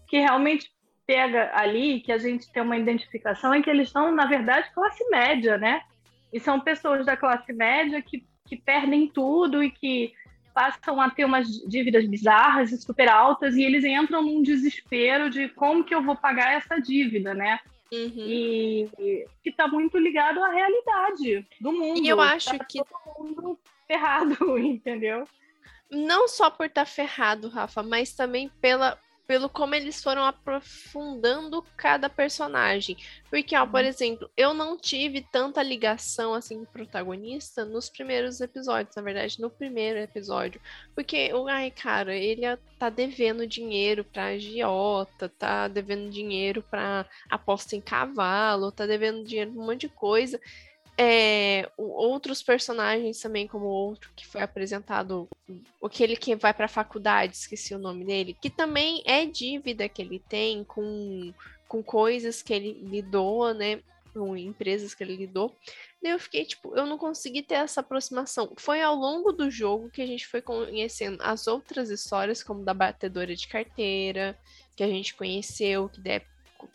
que 0.09 0.19
realmente 0.19 0.71
pega 1.07 1.51
ali, 1.55 2.01
que 2.01 2.11
a 2.11 2.19
gente 2.19 2.51
tem 2.51 2.63
uma 2.63 2.77
identificação, 2.77 3.55
é 3.55 3.63
que 3.63 3.71
eles 3.71 3.91
são, 3.91 4.11
na 4.13 4.27
verdade, 4.27 4.71
classe 4.75 5.09
média, 5.09 5.57
né? 5.57 5.83
E 6.33 6.41
são 6.41 6.61
pessoas 6.61 7.07
da 7.07 7.17
classe 7.17 7.53
média 7.53 8.03
que, 8.03 8.25
que 8.47 8.57
perdem 8.57 9.09
tudo 9.09 9.63
e 9.63 9.71
que 9.71 10.13
passam 10.53 11.01
a 11.01 11.11
ter 11.11 11.25
umas 11.25 11.47
dívidas 11.69 12.07
bizarras 12.07 12.73
e 12.73 12.81
super 12.81 13.09
altas 13.09 13.55
e 13.57 13.63
eles 13.63 13.85
entram 13.85 14.23
num 14.23 14.43
desespero 14.43 15.29
de 15.29 15.49
como 15.51 15.85
que 15.85 15.95
eu 15.95 16.03
vou 16.03 16.17
pagar 16.17 16.55
essa 16.55 16.81
dívida, 16.81 17.35
né? 17.35 17.61
Uhum. 17.93 18.11
E, 18.17 19.27
que 19.43 19.51
está 19.51 19.69
muito 19.69 19.97
ligado 19.99 20.43
à 20.43 20.49
realidade 20.49 21.47
do 21.61 21.73
mundo. 21.73 22.01
E 22.01 22.09
eu 22.09 22.21
acho 22.21 22.57
tá 22.57 22.65
que 22.65 22.83
todo 22.83 23.29
mundo 23.29 23.59
ferrado, 23.87 24.35
entendeu? 24.59 25.29
Não 25.91 26.27
só 26.27 26.51
por 26.51 26.67
estar 26.67 26.85
tá 26.85 26.91
ferrado, 26.91 27.49
Rafa, 27.49 27.83
mas 27.83 28.13
também 28.15 28.51
pela 28.61 28.99
pelo 29.27 29.49
como 29.49 29.75
eles 29.75 30.03
foram 30.03 30.25
aprofundando 30.25 31.63
cada 31.77 32.09
personagem. 32.09 32.97
Porque, 33.29 33.57
ó, 33.57 33.67
por 33.67 33.81
uhum. 33.81 33.87
exemplo, 33.87 34.31
eu 34.37 34.55
não 34.55 34.77
tive 34.77 35.21
tanta 35.21 35.63
ligação 35.63 36.33
assim 36.33 36.59
com 36.59 36.63
o 36.63 36.67
protagonista 36.67 37.65
nos 37.65 37.89
primeiros 37.89 38.41
episódios, 38.41 38.95
na 38.95 39.03
verdade, 39.03 39.41
no 39.41 39.51
primeiro 39.51 39.99
episódio. 39.99 40.61
Porque, 40.95 41.31
ai, 41.49 41.71
cara, 41.71 42.15
ele 42.15 42.43
tá 42.79 42.89
devendo 42.89 43.47
dinheiro 43.47 44.05
pra 44.05 44.27
agiota, 44.27 45.29
tá 45.29 45.67
devendo 45.67 46.09
dinheiro 46.11 46.63
pra 46.63 47.05
aposta 47.29 47.75
em 47.75 47.81
cavalo, 47.81 48.71
tá 48.71 48.87
devendo 48.87 49.25
dinheiro 49.25 49.53
pra 49.53 49.61
um 49.61 49.67
monte 49.67 49.83
de 49.83 49.89
coisa 49.89 50.41
é, 50.99 51.71
outros 51.77 52.43
personagens 52.43 53.21
também, 53.21 53.47
como 53.47 53.67
outro 53.67 54.11
que 54.17 54.27
foi 54.27 54.41
apresentado, 54.41 55.29
aquele 55.83 56.17
que 56.17 56.35
vai 56.35 56.55
para 56.55 56.65
a 56.65 56.69
faculdade, 56.69 57.37
esqueci 57.37 57.75
o 57.75 57.79
nome 57.79 58.05
dele, 58.05 58.37
que 58.41 58.49
também 58.49 59.03
é 59.05 59.27
dívida 59.27 59.89
que 59.89 60.01
ele 60.01 60.19
tem 60.19 60.65
com, 60.65 61.35
com 61.69 61.83
coisas 61.83 62.43
que 62.43 62.53
ele 62.53 62.73
lidou, 62.83 63.53
né? 63.53 63.81
Com 64.15 64.35
empresas 64.35 64.95
que 64.95 65.05
ele 65.05 65.17
lidou. 65.17 65.55
Daí 66.03 66.13
eu 66.13 66.19
fiquei, 66.19 66.47
tipo, 66.47 66.75
eu 66.75 66.87
não 66.87 66.97
consegui 66.97 67.43
ter 67.43 67.57
essa 67.57 67.81
aproximação. 67.81 68.55
Foi 68.57 68.81
ao 68.81 68.95
longo 68.95 69.33
do 69.33 69.51
jogo 69.51 69.91
que 69.91 70.01
a 70.01 70.07
gente 70.07 70.27
foi 70.27 70.41
conhecendo 70.41 71.19
as 71.21 71.47
outras 71.47 71.91
histórias, 71.91 72.43
como 72.43 72.65
da 72.65 72.73
batedora 72.73 73.37
de 73.37 73.47
carteira, 73.47 74.39
que 74.75 74.83
a 74.83 74.89
gente 74.89 75.15
conheceu, 75.15 75.91
que 75.91 76.01
deve 76.01 76.25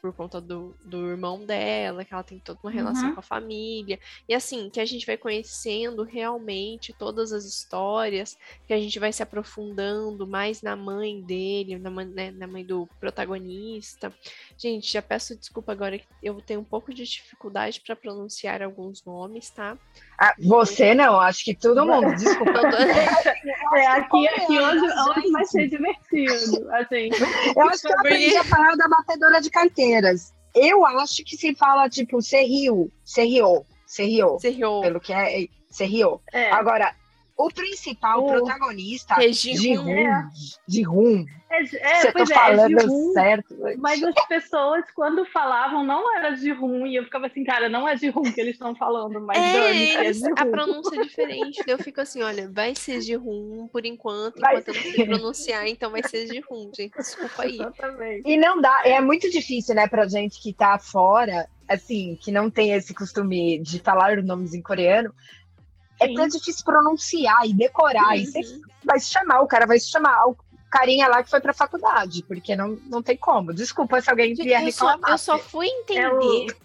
por 0.01 0.13
conta 0.13 0.39
do, 0.39 0.75
do 0.83 1.07
irmão 1.09 1.45
dela, 1.45 2.03
que 2.03 2.13
ela 2.13 2.23
tem 2.23 2.39
toda 2.39 2.59
uma 2.63 2.71
relação 2.71 3.09
uhum. 3.09 3.13
com 3.13 3.19
a 3.19 3.23
família. 3.23 3.99
E 4.27 4.33
assim, 4.33 4.69
que 4.69 4.79
a 4.79 4.85
gente 4.85 5.05
vai 5.05 5.17
conhecendo 5.17 6.03
realmente 6.03 6.93
todas 6.93 7.31
as 7.31 7.45
histórias, 7.45 8.37
que 8.67 8.73
a 8.73 8.79
gente 8.79 8.99
vai 8.99 9.11
se 9.11 9.23
aprofundando 9.23 10.27
mais 10.27 10.61
na 10.61 10.75
mãe 10.75 11.21
dele, 11.21 11.77
na 11.77 11.89
mãe, 11.89 12.05
né, 12.05 12.31
na 12.31 12.47
mãe 12.47 12.65
do 12.65 12.87
protagonista. 12.99 14.13
Gente, 14.57 14.91
já 14.91 15.01
peço 15.01 15.35
desculpa 15.35 15.71
agora, 15.71 15.99
eu 16.21 16.41
tenho 16.41 16.59
um 16.59 16.65
pouco 16.65 16.93
de 16.93 17.03
dificuldade 17.03 17.81
para 17.81 17.95
pronunciar 17.95 18.61
alguns 18.61 19.03
nomes, 19.03 19.49
tá? 19.49 19.77
Ah, 20.17 20.35
você 20.39 20.93
não, 20.93 21.19
acho 21.19 21.43
que 21.43 21.55
todo 21.55 21.85
mundo, 21.85 22.13
desculpa. 22.15 22.61
é, 23.75 23.87
aqui, 23.87 24.27
aqui 24.27 24.59
hoje, 24.59 24.85
hoje 25.09 25.31
vai 25.31 25.45
ser 25.45 25.67
divertido. 25.67 26.71
Assim. 26.73 27.09
Eu 27.55 27.69
acho 27.69 27.81
que 27.81 27.87
eu 27.87 27.99
aprendi 27.99 28.37
a 28.37 28.43
falar 28.43 28.75
da 28.75 28.87
batedora 28.87 29.41
de 29.41 29.49
carteiras. 29.71 30.33
Eu 30.53 30.85
acho 30.85 31.23
que 31.23 31.37
se 31.37 31.55
fala, 31.55 31.89
tipo, 31.89 32.21
Serrio, 32.21 32.91
Serrio, 33.03 33.65
Serrio. 33.85 34.37
Serrio. 34.39 34.81
Pelo 34.81 34.99
que 34.99 35.13
é, 35.13 35.47
Serrio. 35.69 36.21
É. 36.31 36.51
Agora, 36.51 36.93
O 37.37 37.49
principal, 37.49 38.23
o 38.23 38.27
protagonista, 38.27 39.15
é 39.15 39.29
de 39.29 39.75
rum. 39.75 40.29
de 40.67 40.83
rum. 40.83 41.25
É, 41.49 41.63
é, 41.63 42.07
eu 42.07 42.13
tô 42.13 42.19
pois 42.19 42.29
é, 42.29 42.33
é 42.33 42.37
falando 42.37 42.77
de 42.77 42.85
rum, 42.85 43.13
certo. 43.13 43.57
mas 43.77 44.01
as 44.01 44.27
pessoas, 44.27 44.85
quando 44.95 45.25
falavam, 45.25 45.83
não 45.83 46.15
era 46.15 46.31
de 46.31 46.51
rum, 46.51 46.85
e 46.85 46.95
eu 46.95 47.03
ficava 47.03 47.27
assim, 47.27 47.43
cara, 47.43 47.67
não 47.67 47.87
é 47.87 47.95
de 47.95 48.09
rum 48.09 48.23
que 48.23 48.39
eles 48.39 48.53
estão 48.53 48.73
falando, 48.73 49.19
mas 49.19 49.37
É, 49.37 50.05
é 50.07 50.11
a 50.37 50.45
pronúncia 50.45 50.99
é 50.99 51.03
diferente. 51.03 51.61
Eu 51.67 51.77
fico 51.77 51.99
assim, 51.99 52.21
olha, 52.21 52.49
vai 52.49 52.73
ser 52.73 52.99
de 52.99 53.15
rum 53.15 53.67
por 53.71 53.85
enquanto, 53.85 54.39
Vai 54.39 54.57
enquanto 54.57 54.69
eu 54.69 54.75
não 54.75 54.81
sei 54.81 55.05
pronunciar, 55.05 55.67
então 55.67 55.91
vai 55.91 56.03
ser 56.03 56.25
de 56.27 56.39
rum, 56.39 56.71
gente. 56.73 56.95
Desculpa 56.95 57.43
aí. 57.43 57.55
Exatamente. 57.55 58.29
E 58.29 58.37
não 58.37 58.61
dá, 58.61 58.81
é 58.85 59.01
muito 59.01 59.29
difícil, 59.29 59.75
né, 59.75 59.87
pra 59.87 60.07
gente 60.07 60.41
que 60.41 60.53
tá 60.53 60.79
fora, 60.79 61.49
assim, 61.67 62.17
que 62.21 62.31
não 62.31 62.49
tem 62.49 62.71
esse 62.73 62.93
costume 62.93 63.59
de 63.59 63.79
falar 63.79 64.17
os 64.17 64.25
nomes 64.25 64.53
em 64.53 64.61
coreano. 64.61 65.13
É 66.01 66.13
tão 66.13 66.27
difícil 66.27 66.63
pronunciar 66.65 67.45
e 67.47 67.53
decorar. 67.53 68.17
E 68.17 68.25
você 68.25 68.39
Uhum. 68.39 68.61
vai 68.83 68.99
se 68.99 69.09
chamar, 69.09 69.41
o 69.41 69.47
cara 69.47 69.65
vai 69.65 69.79
se 69.79 69.89
chamar 69.89 70.25
o 70.27 70.35
carinha 70.69 71.07
lá 71.07 71.21
que 71.21 71.29
foi 71.29 71.41
pra 71.41 71.53
faculdade, 71.53 72.23
porque 72.23 72.55
não, 72.55 72.79
não 72.87 73.03
tem 73.03 73.17
como. 73.17 73.53
Desculpa 73.53 73.99
se 74.01 74.09
alguém 74.09 74.33
vier 74.33 74.63
eu, 74.63 74.71
só, 74.71 74.87
reclamar. 74.87 75.11
eu 75.11 75.17
só 75.17 75.37
fui 75.37 75.67
entender 75.67 76.01
É 76.01 76.09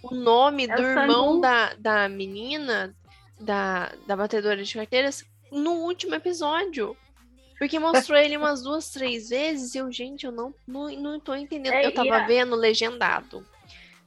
o, 0.03 0.15
nome 0.15 0.65
é 0.65 0.77
do 0.77 0.81
o 0.83 0.87
irmão 0.87 1.41
da, 1.41 1.75
da 1.75 2.09
menina, 2.09 2.95
da, 3.41 3.93
da 4.07 4.17
batedora 4.17 4.63
de 4.63 4.73
carteiras, 4.73 5.25
no 5.51 5.73
último 5.73 6.15
episódio. 6.15 6.97
Porque 7.59 7.79
mostrou 7.79 8.19
ele 8.19 8.37
umas 8.37 8.63
duas, 8.63 8.91
três 8.91 9.31
vezes 9.31 9.75
e 9.75 9.79
eu, 9.79 9.91
gente, 9.91 10.27
eu 10.27 10.31
não, 10.33 10.55
não, 10.67 10.89
não 10.91 11.19
tô 11.19 11.35
entendendo. 11.35 11.73
É, 11.73 11.87
eu 11.87 11.93
tava 11.95 12.27
vendo 12.27 12.55
legendado. 12.55 13.45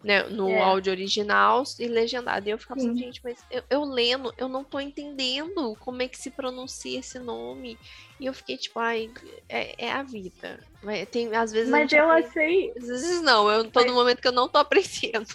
Né, 0.01 0.24
no 0.29 0.48
É. 0.50 0.62
áudio 0.62 0.94
original 0.94 1.62
e 1.77 1.86
legendado. 1.86 2.48
E 2.48 2.51
eu 2.51 2.58
ficava 2.58 2.79
assim, 2.79 2.94
Sim. 2.94 2.98
gente, 2.98 3.20
mas 3.22 3.38
eu, 3.51 3.62
eu 3.70 3.84
lendo, 3.84 4.34
eu 4.38 4.48
não 4.48 4.63
tô 4.63 4.79
entendendo 4.79 5.75
como 5.82 6.01
é 6.01 6.08
que 6.08 6.18
se 6.18 6.32
pronuncia 6.32 7.00
esse 7.00 7.20
nome. 7.20 7.77
E 8.18 8.25
eu 8.25 8.34
fiquei 8.34 8.56
tipo, 8.58 8.79
ai, 8.79 9.12
é, 9.50 9.88
é 9.88 9.91
a 9.91 10.01
vida. 10.01 10.63
Tem, 11.12 11.36
às 11.36 11.51
vezes 11.51 11.70
Mas 11.70 11.91
eu 11.91 12.10
aprende- 12.10 12.27
achei, 12.29 12.72
às 12.77 12.88
vezes 12.88 13.22
não, 13.22 13.51
eu 13.51 13.70
tô 13.70 13.84
no 13.84 13.94
momento 13.94 14.22
que 14.22 14.27
eu 14.29 14.32
não 14.32 14.48
tô 14.48 14.58
aprendendo. 14.63 15.27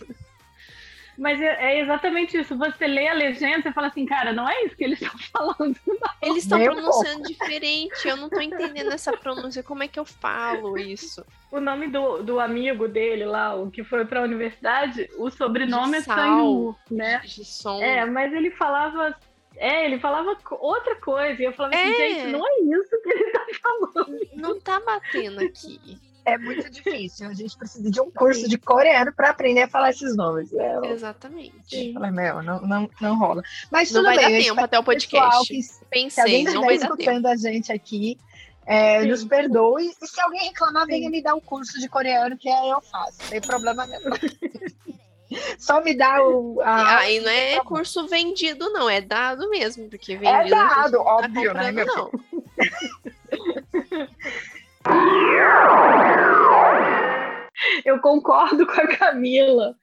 Mas 1.16 1.40
é, 1.40 1.75
é 1.76 1.80
exatamente 1.80 2.37
isso. 2.38 2.56
Você 2.56 2.87
lê 2.87 3.09
a 3.09 3.14
legenda 3.14 3.68
e 3.68 3.73
fala 3.73 3.88
assim, 3.88 4.06
cara, 4.06 4.33
não 4.33 4.49
é 4.49 4.64
isso 4.64 4.76
que 4.76 4.85
eles 4.85 5.00
estão 5.02 5.18
falando. 5.33 5.76
Eles 6.23 6.44
estão 6.44 6.62
pronunciando 6.62 7.23
diferente, 7.28 8.06
eu 8.06 8.16
não 8.16 8.28
tô 8.28 8.40
entendendo 8.40 8.92
essa 8.92 9.16
pronúncia, 9.16 9.62
como 9.62 9.83
é 9.83 9.88
que 9.88 9.99
eu 9.99 10.04
falo 10.04 10.76
isso? 10.78 11.25
O 11.50 11.61
nome 11.61 11.87
do, 11.88 12.23
do 12.23 12.40
amigo 12.40 12.88
dele 12.88 13.25
lá, 13.25 13.54
o 13.54 13.71
que 13.71 13.85
foi 13.85 14.04
pra 14.04 14.23
universidade, 14.23 15.09
o 15.18 15.30
sobrenome 15.30 15.99
é. 15.99 16.00
Sang-woo, 16.00 16.76
né? 16.90 17.18
De 17.25 17.44
som. 17.44 17.80
É, 17.80 18.04
mas 18.04 18.33
ele 18.33 18.50
falava. 18.50 19.14
É, 19.56 19.85
ele 19.85 20.00
falava 20.00 20.37
outra 20.50 20.97
coisa. 20.97 21.40
E 21.40 21.44
eu 21.44 21.52
falava 21.52 21.76
assim, 21.76 21.92
É. 21.92 21.94
gente, 21.97 22.26
não 22.33 22.44
é 22.44 22.61
isso 22.76 23.02
que 23.02 23.09
ele 23.09 23.30
tá 23.30 23.47
falando. 23.62 24.21
Não 24.35 24.61
tá 24.61 24.80
batendo 24.80 25.40
aqui. 25.40 25.80
É 26.26 26.38
muito 26.38 26.71
difícil. 26.71 27.28
A 27.28 27.35
gente 27.35 27.57
precisa 27.57 27.90
de 27.90 28.00
um 28.00 28.11
curso 28.11 28.49
de 28.49 28.57
coreano 28.57 29.12
para 29.12 29.31
aprender 29.31 29.62
a 29.62 29.69
falar 29.69 29.90
esses 29.90 30.16
nomes. 30.16 30.52
É, 30.54 30.87
Exatamente. 30.93 31.93
falei, 31.93 32.11
meu, 32.11 32.43
não, 32.43 32.61
não, 32.62 32.90
não 33.00 33.19
rola. 33.19 33.43
Mas 33.71 33.90
Não 33.93 34.00
tudo 34.00 34.07
vai 34.14 34.16
bem. 34.25 34.38
dar 34.38 34.45
tempo 34.45 34.61
até 34.64 34.78
o 34.78 34.85
podcast. 34.85 35.47
que 35.47 35.62
Se 35.62 35.85
Pensei, 35.90 36.23
alguém 36.23 36.45
não 36.45 36.62
vai 36.64 36.78
dar 36.78 36.88
tempo. 36.88 37.00
escutando 37.02 37.26
a 37.26 37.37
gente 37.37 37.71
aqui, 37.73 38.19
é, 38.66 39.04
nos 39.04 39.23
perdoe. 39.25 39.93
E 40.02 40.07
se 40.07 40.21
alguém 40.21 40.45
reclamar, 40.49 40.87
venha 40.87 41.11
me 41.11 41.23
dar 41.23 41.35
o 41.35 41.40
curso 41.43 41.78
de 41.78 41.88
coreano, 41.88 42.38
que 42.38 42.49
aí 42.49 42.71
eu 42.71 42.81
faço. 42.81 43.19
Não 43.23 43.28
tem 43.28 43.40
problema 43.43 43.87
nenhum. 43.87 44.11
Só 45.59 45.83
me 45.83 45.97
dá 45.97 46.23
o. 46.23 46.61
A... 46.62 46.99
Aí 47.00 47.19
não 47.21 47.31
é 47.31 47.61
curso 47.64 48.07
vendido, 48.07 48.71
não, 48.71 48.88
é 48.88 49.00
dado 49.00 49.50
mesmo, 49.50 49.88
porque 49.90 50.12
É 50.12 50.16
vendido. 50.16 50.43
gente 50.43 50.50
dado, 50.50 50.93
tá 50.93 51.00
óbvio, 51.02 51.54
né, 51.54 51.73
meu 51.73 51.87
não. 51.87 52.11
Eu 57.85 58.01
concordo 58.01 58.67
com 58.67 58.81
a 58.81 58.97
Camila, 58.97 59.75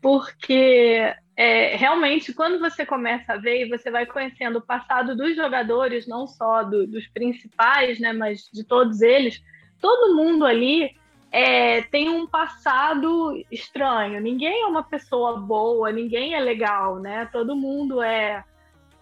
porque 0.00 1.12
é, 1.36 1.76
realmente, 1.76 2.32
quando 2.32 2.58
você 2.58 2.86
começa 2.86 3.34
a 3.34 3.36
ver 3.36 3.68
você 3.68 3.90
vai 3.90 4.06
conhecendo 4.06 4.58
o 4.58 4.66
passado 4.66 5.16
dos 5.16 5.36
jogadores, 5.36 6.06
não 6.06 6.26
só 6.26 6.62
do- 6.62 6.86
dos 6.86 7.06
principais, 7.08 7.98
né, 8.00 8.12
mas 8.12 8.48
de 8.52 8.64
todos 8.64 9.02
eles, 9.02 9.42
todo 9.80 10.16
mundo 10.16 10.46
ali 10.46 10.96
é, 11.30 11.82
tem 11.82 12.08
um 12.08 12.26
passado 12.26 13.34
estranho. 13.50 14.20
Ninguém 14.20 14.62
é 14.62 14.66
uma 14.66 14.82
pessoa 14.82 15.38
boa, 15.38 15.92
ninguém 15.92 16.34
é 16.34 16.40
legal, 16.40 16.98
né? 16.98 17.28
Todo 17.30 17.56
mundo 17.56 18.00
é, 18.00 18.42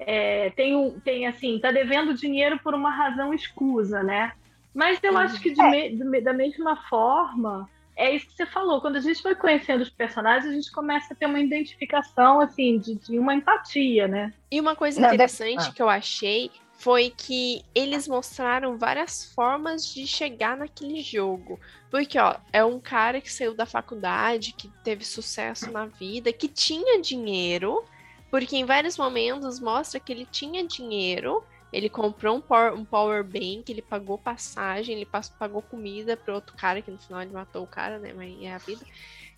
é, 0.00 0.50
tem, 0.50 0.90
tem 1.04 1.26
assim, 1.26 1.59
tá 1.61 1.71
devendo 1.71 2.14
dinheiro 2.14 2.59
por 2.59 2.75
uma 2.75 2.90
razão 2.90 3.33
escusa, 3.33 4.02
né? 4.02 4.33
Mas 4.74 4.98
eu 5.02 5.16
acho 5.16 5.40
que 5.40 5.50
de 5.52 5.62
me- 5.62 5.90
de 5.96 6.04
me- 6.04 6.20
da 6.20 6.32
mesma 6.32 6.76
forma, 6.88 7.68
é 7.96 8.14
isso 8.14 8.26
que 8.26 8.32
você 8.34 8.46
falou. 8.46 8.80
Quando 8.80 8.96
a 8.96 9.00
gente 9.00 9.22
vai 9.22 9.34
conhecendo 9.34 9.82
os 9.82 9.90
personagens, 9.90 10.50
a 10.50 10.54
gente 10.54 10.72
começa 10.72 11.14
a 11.14 11.16
ter 11.16 11.26
uma 11.26 11.40
identificação, 11.40 12.40
assim, 12.40 12.78
de, 12.78 12.96
de 12.96 13.18
uma 13.18 13.34
empatia, 13.34 14.08
né? 14.08 14.32
E 14.50 14.60
uma 14.60 14.74
coisa 14.74 15.00
Não, 15.00 15.08
deve- 15.10 15.14
interessante 15.14 15.68
ah. 15.68 15.72
que 15.72 15.80
eu 15.82 15.88
achei 15.88 16.50
foi 16.76 17.08
que 17.16 17.62
eles 17.72 18.08
mostraram 18.08 18.76
várias 18.76 19.32
formas 19.32 19.86
de 19.94 20.06
chegar 20.08 20.56
naquele 20.56 21.00
jogo. 21.02 21.58
Porque, 21.88 22.18
ó, 22.18 22.34
é 22.52 22.64
um 22.64 22.80
cara 22.80 23.20
que 23.20 23.32
saiu 23.32 23.54
da 23.54 23.64
faculdade, 23.64 24.52
que 24.52 24.68
teve 24.82 25.04
sucesso 25.04 25.70
na 25.70 25.86
vida, 25.86 26.32
que 26.32 26.48
tinha 26.48 27.00
dinheiro, 27.00 27.84
porque 28.28 28.56
em 28.56 28.64
vários 28.64 28.98
momentos 28.98 29.60
mostra 29.60 30.00
que 30.00 30.12
ele 30.12 30.26
tinha 30.26 30.66
dinheiro. 30.66 31.44
Ele 31.74 31.88
comprou 31.88 32.36
um 32.36 32.40
power, 32.40 32.72
um 32.74 32.84
power 32.84 33.24
bank, 33.24 33.64
ele 33.68 33.82
pagou 33.82 34.16
passagem, 34.16 34.94
ele 34.96 35.08
pagou 35.38 35.60
comida 35.60 36.16
para 36.16 36.34
outro 36.34 36.54
cara, 36.56 36.80
que 36.80 36.90
no 36.90 36.98
final 36.98 37.20
ele 37.22 37.32
matou 37.32 37.64
o 37.64 37.66
cara, 37.66 37.98
né? 37.98 38.12
Mas 38.14 38.34
é 38.42 38.52
a 38.52 38.58
vida. 38.58 38.84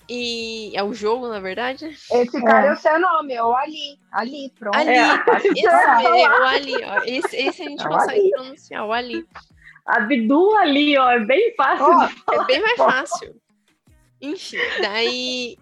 E 0.09 0.71
é 0.77 0.83
o 0.85 0.95
jogo, 0.95 1.27
na 1.29 1.41
verdade. 1.41 1.87
Esse 2.13 2.41
cara 2.45 2.69
é 2.69 2.73
o 2.73 2.77
seu 2.77 3.01
nome, 3.01 3.33
é 3.35 3.43
o 3.43 3.55
Ali. 3.57 3.99
Ali, 4.13 4.53
pronto. 4.59 4.77
Ali, 4.77 4.91
É. 4.91 5.15
esse 5.49 5.67
é 5.67 6.29
o 6.29 6.45
Ali, 6.45 6.75
ó. 6.85 7.03
Esse, 7.05 7.37
esse 7.37 7.63
a 7.63 7.69
gente 7.69 7.85
É 7.85 7.89
consegue 7.89 8.21
Ali. 8.21 8.31
pronunciar, 8.31 8.87
o 8.87 8.93
Ali. 8.93 9.27
A 9.87 10.01
Bidu 10.01 10.55
ali, 10.57 10.97
ó, 10.99 11.11
é 11.11 11.21
bem 11.21 11.55
fácil 11.57 11.87
de 12.07 12.35
É 12.35 12.45
bem 12.45 12.61
mais 12.61 12.77
fácil. 12.77 13.35
Enfim, 14.21 14.59
daí 14.81 15.57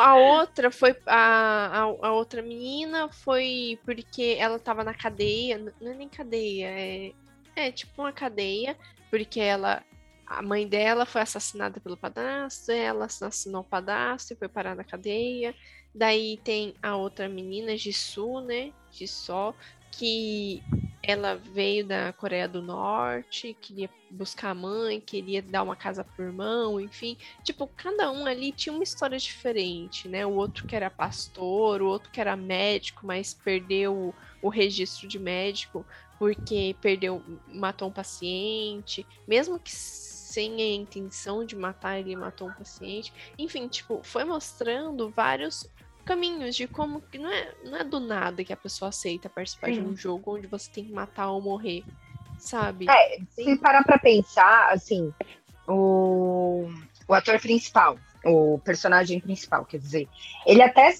a 0.00 0.14
outra 0.14 0.70
foi 0.70 0.96
a, 1.06 1.82
a, 1.82 1.82
a 1.82 2.12
outra 2.12 2.42
menina 2.42 3.08
foi 3.10 3.78
porque 3.84 4.36
ela 4.38 4.58
tava 4.58 4.82
na 4.84 4.94
cadeia, 4.94 5.58
não 5.80 5.92
é 5.92 5.94
nem 5.94 6.08
cadeia, 6.08 6.68
é, 6.68 7.12
é 7.56 7.72
tipo 7.72 8.02
uma 8.02 8.12
cadeia, 8.12 8.76
porque 9.10 9.40
ela 9.40 9.82
a 10.30 10.42
mãe 10.42 10.66
dela 10.66 11.04
foi 11.04 11.20
assassinada 11.20 11.80
pelo 11.80 11.96
padrasto, 11.96 12.70
ela 12.70 13.06
assassinou 13.06 13.62
o 13.62 13.64
padrasto 13.64 14.32
e 14.32 14.36
foi 14.36 14.48
parar 14.48 14.76
na 14.76 14.84
cadeia. 14.84 15.52
Daí 15.92 16.38
tem 16.44 16.72
a 16.80 16.94
outra 16.94 17.28
menina, 17.28 17.76
Jisoo, 17.76 18.40
né? 18.40 18.72
Jisoo, 18.92 19.52
que 19.92 20.62
ela 21.02 21.34
veio 21.34 21.86
da 21.86 22.12
Coreia 22.12 22.46
do 22.46 22.60
Norte, 22.60 23.56
queria 23.60 23.88
buscar 24.10 24.50
a 24.50 24.54
mãe, 24.54 25.00
queria 25.00 25.40
dar 25.40 25.62
uma 25.62 25.74
casa 25.74 26.04
pro 26.04 26.26
irmão, 26.26 26.80
enfim. 26.80 27.16
Tipo, 27.42 27.66
cada 27.66 28.10
um 28.12 28.26
ali 28.26 28.52
tinha 28.52 28.72
uma 28.72 28.84
história 28.84 29.18
diferente, 29.18 30.08
né? 30.08 30.26
O 30.26 30.32
outro 30.32 30.66
que 30.66 30.76
era 30.76 30.90
pastor, 30.90 31.80
o 31.80 31.86
outro 31.86 32.10
que 32.10 32.20
era 32.20 32.36
médico, 32.36 33.06
mas 33.06 33.32
perdeu 33.32 34.14
o, 34.42 34.48
registro 34.48 35.08
de 35.08 35.18
médico 35.18 35.84
porque 36.18 36.76
perdeu, 36.82 37.22
matou 37.48 37.88
um 37.88 37.92
paciente, 37.92 39.06
mesmo 39.26 39.58
que 39.58 39.70
sem 39.70 40.60
a 40.60 40.74
intenção 40.74 41.44
de 41.44 41.56
matar, 41.56 41.98
ele 41.98 42.14
matou 42.14 42.48
um 42.48 42.52
paciente. 42.52 43.12
Enfim, 43.38 43.66
tipo, 43.68 44.00
foi 44.04 44.24
mostrando 44.24 45.08
vários 45.08 45.68
caminhos 46.04 46.54
de 46.56 46.66
como 46.66 47.00
que 47.00 47.18
não 47.18 47.30
é, 47.30 47.54
não 47.64 47.76
é 47.78 47.84
do 47.84 48.00
nada 48.00 48.42
que 48.44 48.52
a 48.52 48.56
pessoa 48.56 48.88
aceita 48.88 49.28
participar 49.28 49.70
de 49.70 49.76
Sim. 49.76 49.82
um 49.86 49.96
jogo 49.96 50.36
onde 50.36 50.46
você 50.46 50.70
tem 50.70 50.84
que 50.84 50.92
matar 50.92 51.30
ou 51.30 51.40
morrer, 51.40 51.84
sabe? 52.38 52.86
É, 52.88 53.18
se 53.30 53.56
parar 53.58 53.84
pra 53.84 53.98
pensar, 53.98 54.70
assim, 54.72 55.12
o, 55.68 56.68
o 57.08 57.14
ator 57.14 57.38
principal, 57.40 57.98
o 58.24 58.58
personagem 58.64 59.20
principal, 59.20 59.64
quer 59.64 59.78
dizer, 59.78 60.08
ele 60.46 60.62
até, 60.62 60.92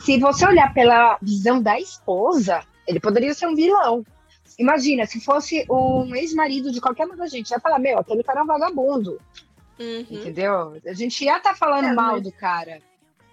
se 0.00 0.18
você 0.18 0.46
olhar 0.46 0.72
pela 0.72 1.18
visão 1.20 1.60
da 1.60 1.78
esposa, 1.78 2.62
ele 2.86 3.00
poderia 3.00 3.34
ser 3.34 3.46
um 3.46 3.54
vilão. 3.54 4.04
Imagina, 4.58 5.06
se 5.06 5.20
fosse 5.20 5.64
um 5.70 6.14
ex-marido 6.14 6.70
de 6.70 6.80
qualquer 6.80 7.06
uma 7.06 7.16
da 7.16 7.26
gente, 7.26 7.50
ia 7.50 7.60
falar, 7.60 7.78
meu, 7.78 7.98
aquele 7.98 8.22
cara 8.22 8.40
é 8.40 8.42
um 8.42 8.46
vagabundo, 8.46 9.20
Uhum. 9.80 10.06
entendeu? 10.10 10.80
A 10.86 10.92
gente 10.92 11.24
ia 11.24 11.38
estar 11.38 11.54
falando 11.56 11.86
É, 11.86 11.92
mal 11.94 12.12
mas- 12.12 12.22
do 12.22 12.30
cara. 12.32 12.80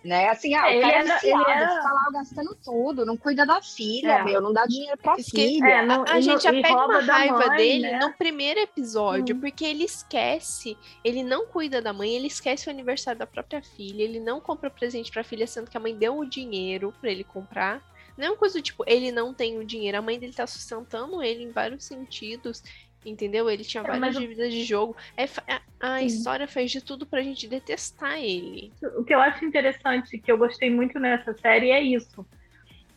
Né? 0.03 0.29
Assim, 0.29 0.53
ah, 0.53 0.71
É, 0.71 0.77
o 0.77 0.81
cara 0.81 0.93
ele 0.93 0.93
é 0.93 0.95
era- 1.05 1.13
viciado, 1.19 1.43
ele 1.43 1.51
era- 1.51 1.75
fica 1.75 1.93
lá 1.93 2.09
gastando 2.13 2.57
tudo, 2.63 3.05
não 3.05 3.17
cuida 3.17 3.45
da 3.45 3.61
filha, 3.61 4.13
É. 4.19 4.23
meu, 4.23 4.39
não 4.39 4.53
dá 4.53 4.65
dinheiro 4.65 4.97
pra 4.97 5.15
Esque- 5.17 5.35
filha. 5.35 5.65
É, 5.67 5.85
não- 5.85 6.05
A 6.07 6.19
e 6.19 6.21
gente 6.21 6.41
já 6.43 6.53
e 6.53 6.61
pega 6.61 6.85
uma 6.85 7.01
raiva 7.01 7.47
mãe, 7.47 7.57
dele 7.57 7.91
né? 7.91 7.99
no 7.99 8.13
primeiro 8.13 8.59
episódio, 8.61 9.35
Hum. 9.35 9.39
porque 9.41 9.65
ele 9.65 9.83
esquece, 9.83 10.77
ele 11.03 11.21
não 11.21 11.45
cuida 11.47 11.81
da 11.81 11.91
mãe, 11.91 12.15
ele 12.15 12.27
esquece 12.27 12.67
o 12.67 12.69
aniversário 12.71 13.19
da 13.19 13.27
própria 13.27 13.61
filha, 13.61 14.01
ele 14.01 14.19
não 14.21 14.39
compra 14.39 14.69
presente 14.69 15.11
pra 15.11 15.23
filha, 15.23 15.45
sendo 15.45 15.69
que 15.69 15.75
a 15.75 15.81
mãe 15.81 15.93
deu 15.93 16.17
o 16.17 16.25
dinheiro 16.25 16.93
pra 17.01 17.11
ele 17.11 17.23
comprar. 17.25 17.81
Não 18.17 18.25
é 18.25 18.29
uma 18.31 18.37
coisa 18.37 18.61
tipo, 18.61 18.83
ele 18.87 19.11
não 19.11 19.33
tem 19.33 19.57
o 19.57 19.65
dinheiro, 19.65 19.97
a 19.97 20.01
mãe 20.01 20.19
dele 20.19 20.33
tá 20.33 20.45
sustentando 20.47 21.21
ele 21.23 21.43
em 21.43 21.51
vários 21.51 21.83
sentidos. 21.85 22.63
Entendeu? 23.05 23.49
Ele 23.49 23.63
tinha 23.63 23.81
É, 23.83 23.87
várias 23.87 24.15
o- 24.15 24.19
dívidas 24.19 24.51
de 24.53 24.63
jogo. 24.63 24.95
É, 25.15 25.23
a 25.47 25.61
a 25.81 26.03
história 26.03 26.45
fez 26.45 26.69
de 26.71 26.81
tudo 26.83 27.05
pra 27.05 27.21
gente 27.21 27.47
detestar 27.47 28.19
ele. 28.19 28.73
O 28.97 29.03
que 29.05 29.13
eu 29.15 29.21
acho 29.21 29.45
interessante, 29.45 30.17
que 30.17 30.29
eu 30.29 30.37
gostei 30.37 30.69
muito 30.69 30.99
nessa 30.99 31.33
série, 31.37 31.71
é 31.71 31.81
isso. 31.81 32.25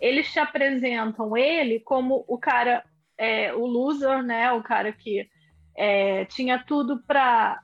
Eles 0.01 0.33
te 0.33 0.41
apresentam 0.41 1.37
ele 1.37 1.79
como 1.79 2.25
o 2.27 2.37
cara, 2.37 2.83
é, 3.17 3.55
o 3.55 3.65
loser, 3.67 4.21
né? 4.25 4.51
O 4.53 4.63
cara 4.65 4.91
que 4.93 5.29
é, 5.77 6.25
tinha 6.25 6.59
tudo 6.59 7.01
para 7.07 7.63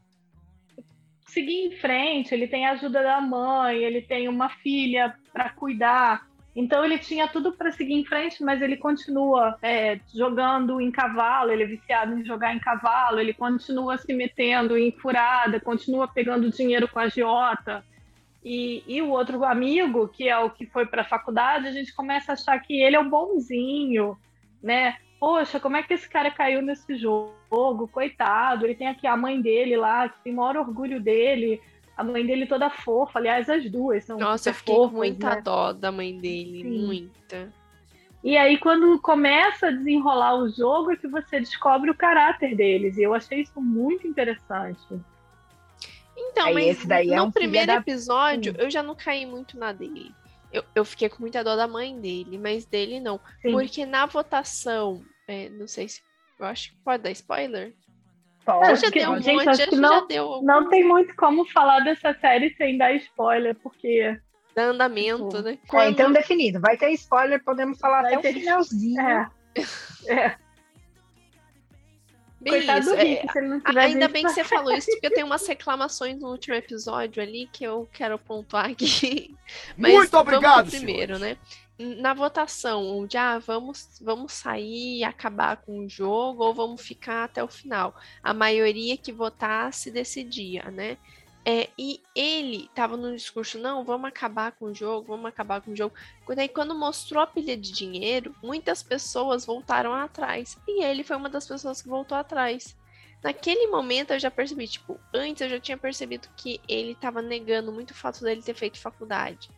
seguir 1.26 1.66
em 1.66 1.72
frente. 1.72 2.32
Ele 2.32 2.46
tem 2.46 2.64
a 2.66 2.72
ajuda 2.72 3.02
da 3.02 3.20
mãe, 3.20 3.78
ele 3.82 4.00
tem 4.02 4.28
uma 4.28 4.48
filha 4.48 5.14
para 5.32 5.50
cuidar. 5.50 6.28
Então 6.54 6.84
ele 6.84 6.98
tinha 6.98 7.28
tudo 7.28 7.52
para 7.52 7.70
seguir 7.70 7.94
em 7.94 8.04
frente, 8.04 8.42
mas 8.42 8.60
ele 8.60 8.76
continua 8.76 9.56
é, 9.62 10.00
jogando 10.12 10.80
em 10.80 10.90
cavalo, 10.90 11.52
ele 11.52 11.62
é 11.62 11.66
viciado 11.66 12.18
em 12.18 12.24
jogar 12.24 12.54
em 12.54 12.58
cavalo, 12.58 13.20
ele 13.20 13.32
continua 13.32 13.96
se 13.96 14.12
metendo 14.12 14.76
em 14.76 14.90
furada, 14.90 15.60
continua 15.60 16.08
pegando 16.08 16.50
dinheiro 16.50 16.88
com 16.88 16.98
a 16.98 17.04
agiota. 17.04 17.84
E, 18.44 18.82
e 18.86 19.02
o 19.02 19.10
outro 19.10 19.44
amigo, 19.44 20.08
que 20.08 20.28
é 20.28 20.38
o 20.38 20.50
que 20.50 20.66
foi 20.66 20.86
para 20.86 21.02
a 21.02 21.08
faculdade, 21.08 21.68
a 21.68 21.72
gente 21.72 21.94
começa 21.94 22.32
a 22.32 22.34
achar 22.34 22.58
que 22.60 22.80
ele 22.80 22.96
é 22.96 23.00
o 23.00 23.08
bonzinho, 23.08 24.16
né? 24.62 24.96
Poxa, 25.20 25.58
como 25.58 25.76
é 25.76 25.82
que 25.82 25.94
esse 25.94 26.08
cara 26.08 26.30
caiu 26.30 26.62
nesse 26.62 26.96
jogo? 26.96 27.88
Coitado, 27.88 28.64
ele 28.64 28.74
tem 28.74 28.86
aqui 28.86 29.06
a 29.06 29.16
mãe 29.16 29.40
dele 29.40 29.76
lá, 29.76 30.08
que 30.08 30.20
tem 30.22 30.32
o 30.32 30.36
maior 30.36 30.56
orgulho 30.58 31.00
dele, 31.00 31.60
a 31.98 32.04
mãe 32.04 32.24
dele 32.24 32.46
toda 32.46 32.70
fofa, 32.70 33.18
aliás, 33.18 33.48
as 33.50 33.68
duas 33.70 34.04
são 34.04 34.18
Nossa, 34.18 34.50
eu 34.50 34.54
fiquei 34.54 34.74
com 34.74 34.82
fofas, 34.82 34.96
muita 34.96 35.34
né? 35.34 35.42
dó 35.42 35.72
da 35.72 35.90
mãe 35.92 36.16
dele. 36.18 36.62
Sim. 36.62 36.86
Muita. 36.86 37.52
E 38.24 38.36
aí, 38.36 38.56
quando 38.58 39.00
começa 39.00 39.66
a 39.66 39.70
desenrolar 39.70 40.36
o 40.36 40.48
jogo, 40.48 40.90
é 40.92 40.96
que 40.96 41.06
você 41.08 41.38
descobre 41.40 41.90
o 41.90 41.94
caráter 41.94 42.56
deles. 42.56 42.96
E 42.96 43.02
eu 43.02 43.14
achei 43.14 43.40
isso 43.42 43.60
muito 43.60 44.06
interessante. 44.06 44.80
Então, 46.16 46.46
Aí 46.46 46.54
mas 46.54 46.66
esse 46.78 46.86
daí 46.86 47.10
é 47.12 47.16
no 47.16 47.22
um 47.24 47.26
filho 47.26 47.32
primeiro 47.32 47.66
da- 47.68 47.74
episódio, 47.76 48.54
eu 48.58 48.70
já 48.70 48.82
não 48.82 48.94
caí 48.94 49.24
muito 49.24 49.56
na 49.58 49.72
dele. 49.72 50.12
Eu, 50.52 50.64
eu 50.74 50.84
fiquei 50.84 51.08
com 51.08 51.20
muita 51.20 51.44
dó 51.44 51.54
da 51.54 51.68
mãe 51.68 51.98
dele, 52.00 52.38
mas 52.38 52.64
dele 52.64 52.98
não. 53.00 53.20
Sim. 53.42 53.52
Porque 53.52 53.84
na 53.86 54.06
votação, 54.06 55.02
é, 55.26 55.48
não 55.50 55.68
sei 55.68 55.88
se. 55.88 56.00
Eu 56.38 56.46
acho 56.46 56.70
que 56.70 56.76
pode 56.78 57.02
dar 57.02 57.10
spoiler. 57.10 57.74
Já 58.76 58.90
que- 58.90 59.00
deu 59.00 59.10
um 59.10 59.20
gente, 59.20 59.36
monte, 59.36 59.48
acho 59.48 59.62
acho 59.62 59.70
que 59.70 59.76
não- 59.76 60.00
já 60.00 60.06
deu 60.06 60.40
Não 60.42 60.68
tem 60.68 60.84
muito 60.84 61.14
como 61.16 61.44
falar 61.46 61.80
dessa 61.80 62.14
série 62.20 62.54
sem 62.56 62.76
dar 62.78 62.92
spoiler, 62.94 63.54
porque. 63.62 64.18
dá 64.54 64.64
andamento, 64.64 65.28
Tipo, 65.28 65.42
né? 65.42 65.58
É, 65.74 65.88
então 65.90 66.12
definido. 66.12 66.60
Vai 66.60 66.76
ter 66.76 66.90
spoiler, 66.92 67.42
podemos 67.44 67.78
falar 67.78 68.02
Vai 68.02 68.14
até 68.14 68.32
ter- 68.32 68.36
o 68.38 68.40
finalzinho. 68.40 69.00
É. 69.00 69.30
é. 70.08 70.36
Bem 72.40 72.58
isso, 72.60 72.90
do 72.90 72.94
é, 72.94 73.02
Rick, 73.02 73.32
se 73.32 73.38
ele 73.38 73.48
não 73.48 73.60
tiver 73.60 73.80
Ainda 73.80 74.06
bem 74.06 74.24
que 74.24 74.30
você 74.30 74.44
falou 74.44 74.72
isso, 74.72 74.88
porque 74.92 75.06
eu 75.08 75.10
tenho 75.12 75.26
umas 75.26 75.44
reclamações 75.48 76.20
no 76.20 76.28
último 76.30 76.54
episódio 76.54 77.20
ali 77.20 77.48
que 77.52 77.64
eu 77.64 77.88
quero 77.92 78.16
pontuar 78.16 78.66
aqui. 78.70 79.34
Mas 79.76 79.92
Muito 79.92 80.16
obrigado, 80.16 80.70
primeiro, 80.70 81.18
né? 81.18 81.36
Na 81.78 82.12
votação, 82.12 82.84
onde 82.84 83.16
ah, 83.16 83.38
vamos, 83.38 84.00
vamos 84.00 84.32
sair 84.32 84.98
e 84.98 85.04
acabar 85.04 85.58
com 85.58 85.78
o 85.78 85.88
jogo 85.88 86.42
ou 86.42 86.52
vamos 86.52 86.82
ficar 86.82 87.24
até 87.24 87.42
o 87.42 87.48
final. 87.48 87.94
A 88.22 88.34
maioria 88.34 88.96
que 88.96 89.12
votasse 89.12 89.90
decidia, 89.90 90.70
né? 90.72 90.98
É, 91.50 91.70
e 91.78 92.02
ele 92.14 92.64
estava 92.64 92.94
no 92.94 93.14
discurso, 93.16 93.58
não, 93.58 93.82
vamos 93.82 94.08
acabar 94.08 94.52
com 94.52 94.66
o 94.66 94.74
jogo, 94.74 95.06
vamos 95.08 95.26
acabar 95.26 95.62
com 95.62 95.70
o 95.70 95.76
jogo. 95.76 95.94
Quando 96.26 96.40
aí, 96.40 96.48
quando 96.48 96.74
mostrou 96.74 97.22
a 97.22 97.26
pilha 97.26 97.56
de 97.56 97.72
dinheiro, 97.72 98.34
muitas 98.42 98.82
pessoas 98.82 99.46
voltaram 99.46 99.94
atrás. 99.94 100.58
E 100.68 100.84
ele 100.84 101.02
foi 101.02 101.16
uma 101.16 101.30
das 101.30 101.46
pessoas 101.46 101.80
que 101.80 101.88
voltou 101.88 102.18
atrás. 102.18 102.76
Naquele 103.22 103.66
momento 103.68 104.12
eu 104.12 104.18
já 104.18 104.30
percebi, 104.30 104.68
tipo, 104.68 105.00
antes 105.12 105.40
eu 105.40 105.48
já 105.48 105.58
tinha 105.58 105.78
percebido 105.78 106.28
que 106.36 106.60
ele 106.68 106.92
estava 106.92 107.22
negando 107.22 107.72
muito 107.72 107.92
o 107.92 107.94
fato 107.94 108.22
dele 108.22 108.42
ter 108.42 108.54
feito 108.54 108.78
faculdade. 108.78 109.48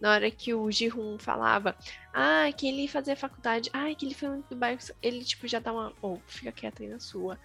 Na 0.00 0.12
hora 0.12 0.30
que 0.30 0.54
o 0.54 0.70
Ji-Hoon 0.70 1.18
falava, 1.18 1.76
ah, 2.14 2.50
que 2.56 2.66
ele 2.66 2.82
ia 2.82 2.88
fazer 2.88 3.16
faculdade, 3.16 3.68
ah, 3.72 3.94
que 3.94 4.06
ele 4.06 4.14
foi 4.14 4.30
muito 4.30 4.48
do 4.48 4.56
bairro, 4.56 4.80
ele, 5.02 5.22
tipo, 5.22 5.46
já 5.46 5.58
dá 5.58 5.72
uma, 5.72 5.92
oh, 6.00 6.18
fica 6.26 6.50
quieto 6.50 6.82
aí 6.82 6.88
na 6.88 6.98
sua. 6.98 7.38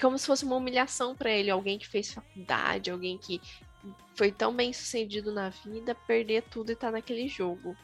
Como 0.00 0.18
se 0.18 0.26
fosse 0.26 0.44
uma 0.44 0.56
humilhação 0.56 1.14
pra 1.14 1.30
ele, 1.30 1.50
alguém 1.50 1.78
que 1.78 1.86
fez 1.86 2.12
faculdade, 2.12 2.90
alguém 2.90 3.18
que 3.18 3.40
foi 4.14 4.32
tão 4.32 4.54
bem 4.54 4.72
sucedido 4.72 5.32
na 5.32 5.50
vida, 5.50 5.94
perder 5.94 6.42
tudo 6.44 6.72
e 6.72 6.76
tá 6.76 6.90
naquele 6.90 7.28
jogo. 7.28 7.76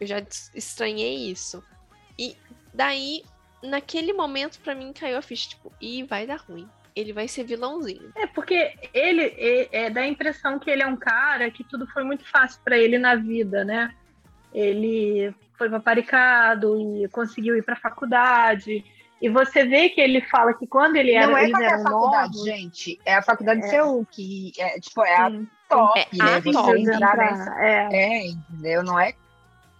Eu 0.00 0.06
já 0.06 0.18
estranhei 0.54 1.30
isso. 1.30 1.62
E 2.18 2.36
daí, 2.74 3.24
naquele 3.62 4.12
momento, 4.12 4.58
pra 4.60 4.74
mim 4.74 4.92
caiu 4.92 5.16
a 5.16 5.22
ficha, 5.22 5.50
tipo, 5.50 5.72
ih, 5.80 6.02
vai 6.02 6.26
dar 6.26 6.40
ruim. 6.40 6.68
Ele 6.94 7.12
vai 7.12 7.26
ser 7.28 7.44
vilãozinho. 7.44 8.12
É, 8.14 8.26
porque 8.26 8.74
ele 8.92 9.22
é, 9.38 9.68
é, 9.86 9.90
dá 9.90 10.02
a 10.02 10.06
impressão 10.08 10.58
que 10.58 10.70
ele 10.70 10.82
é 10.82 10.86
um 10.86 10.96
cara 10.96 11.50
que 11.50 11.64
tudo 11.64 11.86
foi 11.86 12.04
muito 12.04 12.24
fácil 12.28 12.60
para 12.64 12.76
ele 12.76 12.98
na 12.98 13.14
vida, 13.14 13.64
né? 13.64 13.94
Ele 14.52 15.34
foi 15.56 15.70
paparicado 15.70 16.78
e 17.02 17.08
conseguiu 17.08 17.56
ir 17.56 17.62
para 17.64 17.76
faculdade. 17.76 18.84
E 19.20 19.28
você 19.28 19.64
vê 19.64 19.88
que 19.88 20.00
ele 20.00 20.20
fala 20.22 20.52
que 20.52 20.66
quando 20.66 20.96
ele 20.96 21.12
era, 21.12 21.28
Não 21.28 21.36
é 21.38 21.48
qualquer 21.48 21.70
eram 21.72 21.82
faculdade, 21.84 22.32
novos, 22.36 22.44
gente. 22.44 23.00
É 23.06 23.14
a 23.14 23.22
faculdade 23.22 23.60
de 23.60 23.66
É. 23.66 23.70
Seul, 23.70 24.04
que 24.10 24.52
é, 24.58 24.80
tipo, 24.80 25.02
é 25.04 25.16
a 25.16 25.30
sim, 25.30 25.48
top, 25.68 26.00
É 26.00 26.16
né? 26.16 26.34
a 26.34 26.40
Você 26.40 26.52
top. 26.52 26.80
entrar 26.82 27.12
pra- 27.12 27.64
é, 27.66 27.88
É, 27.92 28.26
entendeu? 28.26 28.82
Não 28.82 28.98
é. 28.98 29.14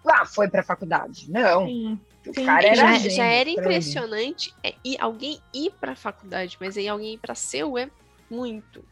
Ah, 0.07 0.25
foi 0.25 0.49
pra 0.49 0.63
faculdade. 0.63 1.31
Não. 1.31 1.67
sim. 1.67 2.01
O 2.27 2.33
Sim, 2.33 2.47
cara 2.47 2.63
e 2.63 2.67
era 2.67 2.77
já, 2.77 2.95
gênio, 2.99 3.11
já 3.17 3.25
era 3.25 3.51
impressionante 3.51 4.55
é, 4.63 4.75
ir, 4.85 4.97
alguém 5.01 5.41
ir 5.53 5.73
pra 5.81 5.97
faculdade, 5.97 6.57
mas 6.61 6.77
aí 6.77 6.87
alguém 6.87 7.15
ir 7.15 7.19
pra 7.19 7.35
seu 7.35 7.77
é 7.77 7.91
muito. 8.31 8.85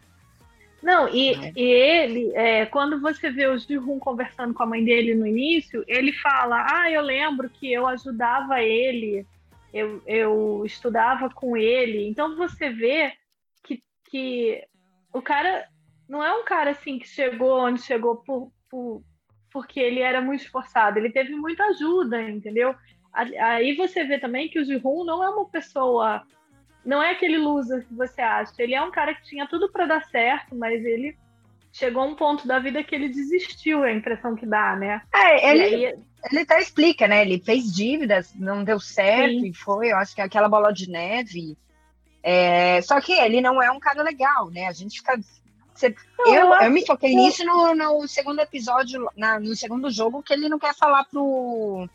Não, 0.83 1.09
e, 1.09 1.37
Né? 1.37 1.53
e 1.55 1.63
ele, 1.63 2.33
é, 2.35 2.67
quando 2.67 3.01
você 3.01 3.31
vê 3.31 3.47
o 3.47 3.59
Ji-Hoon 3.59 3.99
conversando 3.99 4.55
com 4.55 4.63
a 4.63 4.67
mãe 4.67 4.83
dele 4.85 5.15
no 5.15 5.27
início, 5.27 5.85
ele 5.87 6.13
fala: 6.13 6.67
Ah, 6.71 6.91
eu 6.91 7.03
lembro 7.03 7.49
que 7.51 7.71
eu 7.73 7.87
ajudava 7.87 8.63
ele, 8.63 9.27
eu, 9.73 10.03
eu 10.07 10.63
estudava 10.65 11.29
com 11.31 11.57
ele. 11.57 12.09
Então 12.09 12.35
você 12.37 12.71
vê 12.71 13.13
que, 13.63 13.83
que 14.11 14.65
o 15.13 15.21
cara 15.23 15.69
não 16.09 16.25
é 16.25 16.35
um 16.35 16.45
cara 16.45 16.71
assim 16.71 16.99
que 16.99 17.07
chegou 17.07 17.61
onde 17.61 17.83
chegou 17.83 18.17
por, 18.17 18.51
por- 18.69 19.03
porque 19.53 19.79
ele 19.79 20.01
era 20.01 20.21
muito 20.21 20.43
esforçado, 20.45 20.99
ele 20.99 21.11
teve 21.11 21.35
muita 21.35 21.65
ajuda, 21.67 22.23
entendeu? 22.23 22.75
Aí 23.13 23.75
você 23.77 24.05
vê 24.05 24.19
também 24.19 24.49
que 24.49 24.59
o 24.59 24.65
Ji-Hoon 24.65 25.05
não 25.05 25.23
é 25.23 25.29
uma 25.29 25.45
pessoa 25.47 26.23
não 26.85 27.03
é 27.03 27.11
aquele 27.11 27.37
loser 27.37 27.87
que 27.87 27.95
você 27.95 28.21
acha. 28.23 28.53
Ele 28.59 28.75
é 28.75 28.83
um 28.83 28.91
cara 28.91 29.15
que 29.15 29.25
tinha 29.25 29.47
tudo 29.47 29.71
para 29.71 29.87
dar 29.87 30.05
certo, 30.07 30.55
mas 30.57 30.85
ele 30.85 31.17
chegou 31.73 32.03
a 32.03 32.07
um 32.07 32.15
ponto 32.15 32.49
da 32.49 32.59
vida 32.59 32.83
que 32.83 32.95
ele 32.95 33.09
desistiu, 33.09 33.85
é 33.85 33.91
a 33.91 33.95
impressão 33.95 34.35
que 34.35 34.47
dá, 34.47 34.75
né? 34.77 35.03
É, 35.15 35.51
ele, 35.51 35.63
aí, 35.87 35.99
ele 36.31 36.41
até 36.41 36.61
explica, 36.61 37.07
né? 37.07 37.23
Ele 37.23 37.39
fez 37.39 37.73
dívidas, 37.73 38.35
não 38.35 38.65
deu 38.65 38.81
certo 38.81 39.41
Sim. 39.41 39.47
e 39.47 39.55
foi, 39.55 39.93
eu 39.93 39.97
acho 39.99 40.15
que 40.15 40.21
é 40.21 40.25
aquela 40.25 40.49
bola 40.49 40.73
de 40.73 40.89
neve. 40.91 41.57
É, 42.23 42.81
só 42.83 43.01
que 43.01 43.13
ele 43.13 43.41
não 43.41 43.63
é 43.63 43.71
um 43.71 43.81
cara 43.81 44.03
legal, 44.03 44.51
né? 44.51 44.67
A 44.67 44.73
gente 44.73 44.99
fica. 44.99 45.19
você- 45.75 45.95
Não, 46.19 46.35
eu, 46.35 46.47
eu 46.47 46.63
eu, 46.63 46.71
me 46.71 46.85
foquei 46.85 47.13
eu- 47.13 47.17
nisso 47.17 47.45
no, 47.45 47.75
no 47.75 48.07
segundo 48.09 48.41
episódio, 48.41 49.09
na- 49.17 49.39
no 49.39 49.55
segundo 49.55 49.91
jogo, 49.91 50.23
que 50.23 50.33
ele 50.33 50.49
não 50.49 50.59
quer 50.59 50.75
falar 50.75 51.05
pro, 51.05 51.89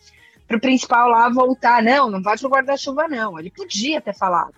pro 0.48 0.60
principal 0.60 1.10
lá 1.10 1.30
voltar. 1.30 1.82
Não, 1.84 2.10
não 2.10 2.22
vai 2.22 2.38
pro 2.38 2.50
guarda-chuva, 2.50 3.08
não. 3.08 3.38
Ele 3.40 3.52
podia 3.52 4.00
ter 4.02 4.14
falado. 4.16 4.56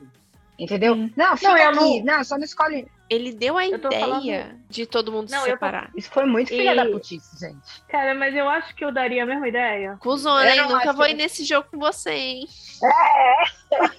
Entendeu? 0.60 0.96
Sim. 0.96 1.14
Não, 1.16 1.38
fica 1.38 1.52
Não, 1.52 1.58
eu 1.58 1.70
aqui. 1.70 2.02
não- 2.04 2.18
Não, 2.18 2.24
só 2.24 2.36
não 2.38 2.44
escolhe. 2.44 2.88
Ele 3.10 3.32
deu 3.32 3.58
a 3.58 3.66
Eu 3.66 3.78
ideia 3.78 4.54
de 4.70 4.86
todo 4.86 5.12
mundo 5.14 5.30
Não, 5.30 5.44
se 5.44 5.50
eu 5.50 5.54
tô- 5.54 5.66
separar. 5.66 5.90
Isso 5.96 6.10
foi 6.12 6.26
muito 6.26 6.50
filha 6.50 6.74
E- 6.74 6.76
da 6.76 6.86
putice, 6.88 7.40
gente. 7.40 7.82
cara, 7.88 8.14
mas 8.14 8.36
eu 8.36 8.50
acho 8.50 8.76
que 8.76 8.84
eu 8.84 8.92
daria 8.92 9.24
a 9.24 9.26
mesma 9.26 9.48
ideia. 9.48 9.96
Cusona, 10.02 10.44
Eu 10.56 10.64
hein? 10.66 10.70
Nunca 10.70 10.92
vou 10.92 11.06
que- 11.06 11.12
ir 11.12 11.16
nesse 11.16 11.46
jogo 11.46 11.70
com 11.72 11.80
você, 11.80 12.12
hein? 12.12 12.48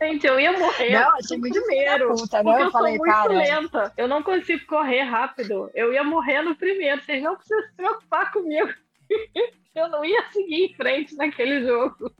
Gente, 0.00 0.26
eu 0.26 0.38
ia 0.38 0.52
morrer. 0.52 0.90
Não, 0.90 1.16
achei 1.16 1.38
muito 1.38 1.58
primeiro. 1.62 1.92
filha 1.92 2.08
da 2.08 2.14
puta, 2.14 2.42
não. 2.42 2.52
eu 2.58 2.64
Eu 2.66 2.70
falei, 2.70 2.96
sou 2.96 3.06
muito 3.06 3.16
cara. 3.16 3.32
lenta. 3.32 3.92
Eu 3.96 4.08
não 4.08 4.22
consigo 4.22 4.66
correr 4.66 5.02
rápido. 5.02 5.70
Eu 5.74 5.92
ia 5.94 6.04
morrer 6.04 6.42
no 6.42 6.54
primeiro. 6.54 7.00
Vocês 7.02 7.22
não 7.22 7.36
precisam 7.36 7.62
se 7.62 7.72
preocupar 7.76 8.30
comigo. 8.32 8.68
Eu 9.74 9.88
não 9.88 10.04
ia 10.04 10.24
seguir 10.32 10.66
em 10.66 10.74
frente 10.74 11.16
naquele 11.16 11.66
jogo. 11.66 12.12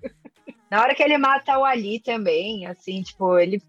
Na 0.68 0.82
hora 0.82 0.94
que 0.94 1.02
ele 1.02 1.16
mata 1.16 1.56
o 1.56 1.64
Ali 1.64 2.00
também, 2.00 2.66
assim, 2.66 3.00
tipo, 3.02 3.38
ele. 3.38 3.62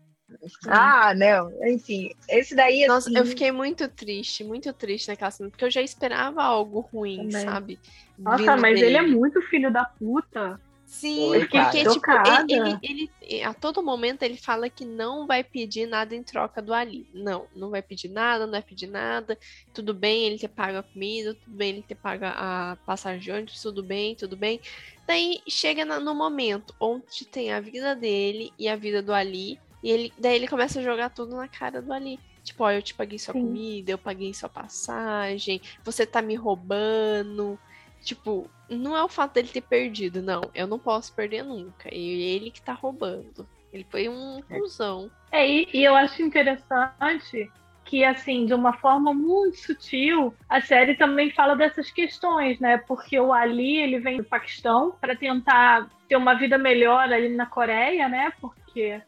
Ah, 0.67 1.13
não. 1.13 1.51
Enfim, 1.67 2.09
esse 2.27 2.55
daí. 2.55 2.87
Nossa, 2.87 3.09
assim, 3.09 3.17
eu 3.19 3.25
fiquei 3.25 3.51
muito 3.51 3.87
triste, 3.87 4.43
muito 4.43 4.73
triste 4.73 5.07
naquela 5.07 5.29
cena, 5.29 5.51
porque 5.51 5.63
eu 5.63 5.69
já 5.69 5.83
esperava 5.83 6.43
algo 6.43 6.79
ruim, 6.79 7.29
Também. 7.29 7.45
sabe? 7.45 7.79
Nossa, 8.17 8.37
vindo 8.37 8.61
mas 8.61 8.81
ele 8.81 8.97
é 8.97 9.03
dele. 9.03 9.15
muito 9.15 9.39
filho 9.43 9.71
da 9.71 9.85
puta. 9.85 10.59
Sim, 10.97 11.31
Oi, 11.31 11.47
porque 11.49 11.83
cara. 11.83 11.83
tipo, 11.85 12.19
ele, 12.23 12.77
ele, 12.81 13.13
ele- 13.21 13.43
a 13.43 13.53
todo 13.53 13.83
momento 13.83 14.23
ele 14.23 14.37
fala 14.37 14.69
que 14.69 14.85
não 14.85 15.27
vai 15.27 15.43
pedir 15.43 15.87
nada 15.87 16.15
em 16.15 16.23
troca 16.23 16.61
do 16.61 16.73
Ali. 16.73 17.07
Não, 17.13 17.49
não 17.53 17.69
vai 17.69 17.81
pedir 17.81 18.09
nada, 18.09 18.45
não 18.45 18.51
vai 18.51 18.61
pedir 18.63 18.87
nada. 18.87 19.37
Tudo 19.73 19.93
bem 19.93 20.25
ele 20.25 20.39
ter 20.39 20.47
pago 20.49 20.77
a 20.77 20.83
comida, 20.83 21.35
tudo 21.35 21.55
bem 21.57 21.69
ele 21.71 21.83
ter 21.83 21.95
pago 21.95 22.23
a 22.25 22.77
passagem 22.85 23.19
de 23.19 23.31
ônibus, 23.31 23.59
tudo 23.61 23.83
bem, 23.85 24.15
tudo 24.15 24.37
bem. 24.37 24.61
Daí 25.07 25.41
chega 25.49 25.83
no 25.85 26.15
momento 26.15 26.73
onde 26.79 27.29
tem 27.29 27.51
a 27.51 27.59
vida 27.59 27.95
dele 27.95 28.53
e 28.57 28.67
a 28.67 28.75
vida 28.75 29.01
do 29.03 29.13
Ali, 29.13 29.61
e 29.83 29.89
ele, 29.91 30.13
daí 30.17 30.35
ele 30.35 30.47
começa 30.47 30.79
a 30.79 30.83
jogar 30.83 31.09
tudo 31.09 31.35
na 31.35 31.47
cara 31.49 31.81
do 31.81 31.91
Ali. 31.93 32.21
Tipo, 32.43 32.63
ó, 32.63 32.71
eu 32.71 32.81
te 32.81 32.93
paguei 32.95 33.19
sua 33.19 33.33
Sim. 33.33 33.35
comida, 33.35 33.91
eu 33.91 33.97
paguei 33.97 34.33
sua 34.33 34.49
passagem, 34.49 35.61
você 35.83 36.05
tá 36.05 36.21
me 36.21 36.35
roubando. 36.35 37.59
Tipo, 38.03 38.54
não 38.69 38.95
é 38.95 39.03
o 39.03 39.07
fato 39.07 39.33
dele 39.33 39.47
ter 39.47 39.61
perdido, 39.61 40.21
não. 40.21 40.49
Eu 40.53 40.67
não 40.67 40.79
posso 40.79 41.13
perder 41.13 41.43
nunca. 41.43 41.93
E 41.93 42.35
ele 42.35 42.51
que 42.51 42.61
tá 42.61 42.73
roubando. 42.73 43.47
Ele 43.71 43.85
foi 43.89 44.07
um 44.07 44.41
cuzão. 44.41 45.11
É, 45.31 45.47
e, 45.47 45.67
e 45.73 45.83
eu 45.83 45.95
acho 45.95 46.21
interessante 46.21 47.51
que, 47.83 48.03
assim, 48.03 48.45
de 48.45 48.53
uma 48.53 48.73
forma 48.73 49.13
muito 49.13 49.57
sutil, 49.57 50.33
a 50.49 50.59
série 50.61 50.95
também 50.95 51.29
fala 51.31 51.55
dessas 51.55 51.91
questões, 51.91 52.59
né? 52.59 52.77
Porque 52.77 53.19
o 53.19 53.31
Ali, 53.31 53.77
ele 53.77 53.99
vem 53.99 54.17
do 54.17 54.23
Paquistão 54.23 54.95
para 54.99 55.15
tentar 55.15 55.87
ter 56.07 56.15
uma 56.15 56.33
vida 56.33 56.57
melhor 56.57 57.11
ali 57.11 57.29
na 57.29 57.45
Coreia, 57.45 58.07
né? 58.09 58.31
Porque 58.41 59.01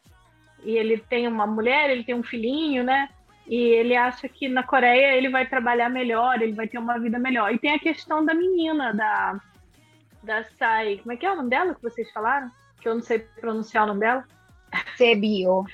e 0.63 0.71
ele 0.71 0.97
tem 0.97 1.27
uma 1.27 1.47
mulher, 1.47 1.89
ele 1.89 2.03
tem 2.03 2.15
um 2.15 2.23
filhinho, 2.23 2.83
né? 2.83 3.09
E 3.47 3.55
ele 3.55 3.95
acha 3.95 4.27
que 4.27 4.49
na 4.49 4.63
Coreia 4.63 5.15
ele 5.15 5.29
vai 5.29 5.47
trabalhar 5.47 5.89
melhor, 5.89 6.41
ele 6.41 6.53
vai 6.53 6.67
ter 6.67 6.77
uma 6.77 6.99
vida 6.99 7.17
melhor. 7.17 7.53
E 7.53 7.57
tem 7.57 7.71
a 7.73 7.79
questão 7.79 8.25
da 8.25 8.33
menina, 8.33 8.93
da, 8.93 9.39
da 10.23 10.43
Sai. 10.43 10.97
Como 10.97 11.13
é 11.13 11.17
que 11.17 11.25
é 11.25 11.31
o 11.31 11.35
nome 11.35 11.49
dela 11.49 11.73
que 11.73 11.81
vocês 11.81 12.11
falaram? 12.11 12.51
Que 12.81 12.89
eu 12.89 12.95
não 12.95 13.01
sei 13.01 13.19
pronunciar 13.19 13.85
o 13.85 13.87
nome 13.87 14.01
dela. 14.01 14.25
Sebio. 14.97 15.65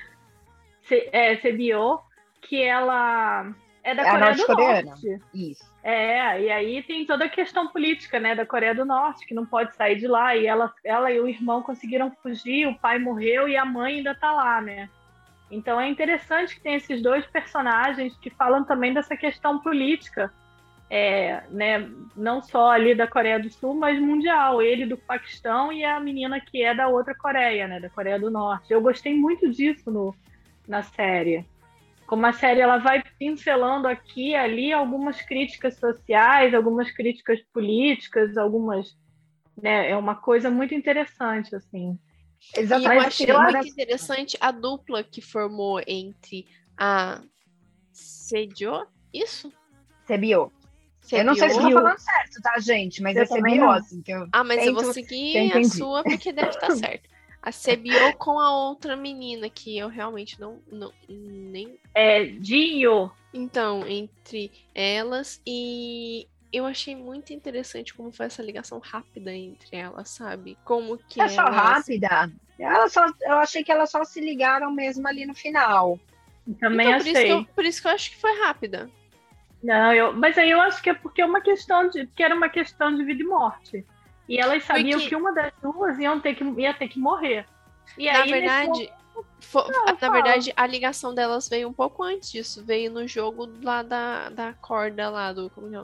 Se, 0.83 1.09
é, 1.11 1.35
Sebio, 1.37 1.99
que 2.41 2.61
ela 2.61 3.51
é 3.83 3.95
da 3.95 4.03
É 4.03 4.11
Coreia 4.11 4.83
do. 4.83 4.85
Norte. 4.85 5.21
Isso. 5.33 5.73
É, 5.83 6.41
e 6.41 6.51
aí 6.51 6.83
tem 6.83 7.05
toda 7.05 7.25
a 7.25 7.29
questão 7.29 7.67
política, 7.67 8.19
né, 8.19 8.33
da 8.33 8.45
Coreia 8.45 8.73
do 8.73 8.85
Norte, 8.85 9.25
que 9.25 9.33
não 9.33 9.45
pode 9.45 9.75
sair 9.75 9.97
de 9.97 10.07
lá, 10.07 10.33
e 10.35 10.45
ela, 10.47 10.73
ela 10.83 11.11
e 11.11 11.19
o 11.19 11.27
irmão 11.27 11.61
conseguiram 11.61 12.09
fugir, 12.21 12.67
o 12.67 12.79
pai 12.79 12.97
morreu 12.97 13.49
e 13.49 13.57
a 13.57 13.65
mãe 13.65 13.97
ainda 13.97 14.15
tá 14.15 14.31
lá, 14.31 14.61
né? 14.61 14.89
Então 15.53 15.79
é 15.79 15.87
interessante 15.87 16.55
que 16.55 16.61
tem 16.61 16.75
esses 16.75 17.01
dois 17.01 17.25
personagens 17.27 18.15
que 18.17 18.29
falam 18.29 18.65
também 18.65 18.93
dessa 18.93 19.15
questão 19.15 19.59
política, 19.59 20.33
é, 20.89 21.43
né, 21.49 21.89
não 22.15 22.41
só 22.41 22.71
ali 22.71 22.93
da 22.93 23.07
Coreia 23.07 23.39
do 23.39 23.49
Sul, 23.49 23.73
mas 23.73 23.99
mundial, 23.99 24.61
ele 24.61 24.85
do 24.85 24.97
Paquistão 24.97 25.71
e 25.71 25.83
a 25.83 25.99
menina 25.99 26.39
que 26.39 26.63
é 26.63 26.73
da 26.73 26.87
outra 26.87 27.15
Coreia, 27.15 27.67
né, 27.67 27.79
da 27.79 27.89
Coreia 27.89 28.19
do 28.19 28.29
Norte. 28.29 28.71
Eu 28.71 28.81
gostei 28.81 29.15
muito 29.15 29.49
disso 29.49 29.89
no, 29.89 30.15
na 30.67 30.83
série 30.83 31.45
como 32.05 32.25
a 32.25 32.33
série 32.33 32.61
ela 32.61 32.77
vai 32.77 33.01
pincelando 33.17 33.87
aqui 33.87 34.29
e 34.29 34.35
ali 34.35 34.71
algumas 34.71 35.21
críticas 35.21 35.77
sociais, 35.77 36.53
algumas 36.53 36.91
críticas 36.91 37.41
políticas, 37.51 38.37
algumas, 38.37 38.95
né, 39.59 39.89
é 39.89 39.97
uma 39.97 40.13
coisa 40.13 40.49
muito 40.51 40.75
interessante 40.75 41.55
assim. 41.55 41.97
E 42.55 42.57
eu 42.59 42.63
Exatamente. 42.63 43.05
achei 43.07 43.31
eu 43.31 43.41
muito 43.41 43.67
interessante 43.67 44.37
a 44.39 44.51
dupla 44.51 45.03
que 45.03 45.21
formou 45.21 45.81
entre 45.87 46.45
a 46.77 47.21
Sejo, 47.91 48.85
isso? 49.13 49.51
Sebio. 50.05 50.51
Eu 51.11 51.25
não 51.25 51.35
sei 51.35 51.49
se 51.49 51.55
Sebio. 51.55 51.67
estou 51.69 51.81
falando 51.83 51.99
certo, 51.99 52.41
tá, 52.41 52.59
gente? 52.59 53.01
Mas 53.01 53.15
Eu 53.15 53.23
é 53.23 53.25
Sebio, 53.25 53.69
assim, 53.69 54.01
que 54.01 54.11
eu... 54.11 54.27
Ah, 54.31 54.43
mas 54.43 54.65
eu 54.65 54.73
vou 54.73 54.83
Tento- 54.83 54.93
seguir 54.93 55.51
eu 55.51 55.59
a 55.59 55.63
sua 55.65 56.03
porque 56.03 56.31
deve 56.31 56.49
estar 56.49 56.71
certo. 56.75 57.09
A 57.41 57.51
Sebio 57.51 58.13
com 58.17 58.39
a 58.39 58.55
outra 58.69 58.95
menina 58.95 59.49
que 59.49 59.77
eu 59.77 59.89
realmente 59.89 60.39
não, 60.39 60.61
não 60.71 60.93
nem 61.09 61.77
É 61.93 62.23
Dio, 62.25 63.11
Então, 63.33 63.85
entre 63.85 64.49
elas 64.73 65.41
e 65.45 66.25
eu 66.53 66.65
achei 66.65 66.95
muito 66.95 67.33
interessante 67.33 67.93
como 67.93 68.11
foi 68.11 68.27
essa 68.27 68.41
ligação 68.43 68.79
rápida 68.79 69.33
entre 69.33 69.75
elas, 69.75 70.09
sabe? 70.09 70.57
Como 70.63 70.97
que 70.97 71.19
É 71.21 71.27
só 71.27 71.41
elas- 71.41 71.55
rápida. 71.55 72.31
Ela 72.59 72.87
só, 72.87 73.05
eu 73.21 73.39
achei 73.39 73.63
que 73.63 73.71
elas 73.71 73.89
só 73.89 74.03
se 74.03 74.21
ligaram 74.21 74.71
mesmo 74.71 75.07
ali 75.07 75.25
no 75.25 75.33
final. 75.33 75.99
também 76.59 76.87
Então, 76.87 76.99
por 76.99 77.05
isso, 77.07 77.11
que 77.13 77.17
achei. 77.17 77.31
eu, 77.31 77.45
por 77.55 77.65
isso 77.65 77.81
que 77.81 77.87
eu 77.87 77.91
acho 77.91 78.09
que 78.11 78.17
foi 78.17 78.39
rápida. 78.41 78.89
Não, 79.63 79.93
eu, 79.93 80.13
mas 80.13 80.37
aí 80.37 80.51
eu 80.51 80.59
acho 80.61 80.81
que 80.83 80.89
é 80.89 80.93
porque 80.93 81.21
é 81.21 81.25
uma 81.25 81.39
questão 81.41 81.89
de 81.89 82.05
que 82.07 82.21
era 82.21 82.35
uma 82.35 82.49
questão 82.49 82.93
de 82.95 83.01
vida 83.03 83.23
e 83.23 83.25
morte. 83.25 83.85
E 84.27 84.37
elas 84.37 84.63
sabiam 84.63 84.99
Porque- 84.99 85.09
que 85.09 85.15
uma 85.15 85.31
das 85.33 85.51
duas 85.61 85.97
iam 85.99 86.19
ter 86.19 86.35
que, 86.35 86.43
ia 86.43 86.73
ter 86.73 86.89
que 86.89 86.99
morrer. 86.99 87.45
E 87.97 88.11
Na 88.11 88.21
aí, 88.23 88.29
verdade, 88.31 88.91
fo- 89.39 89.65
Não, 89.71 89.85
na 89.85 89.95
fala. 89.95 90.13
verdade, 90.13 90.51
a 90.55 90.67
ligação 90.67 91.13
delas 91.15 91.47
veio 91.47 91.67
um 91.69 91.73
pouco 91.73 92.03
antes 92.03 92.29
disso. 92.31 92.63
Veio 92.63 92.91
no 92.91 93.07
jogo 93.07 93.49
lá 93.63 93.81
da, 93.81 94.29
da 94.29 94.53
corda 94.53 95.09
lá, 95.09 95.31
do. 95.31 95.49
Como 95.49 95.69
que 95.69 95.75
é? 95.77 95.83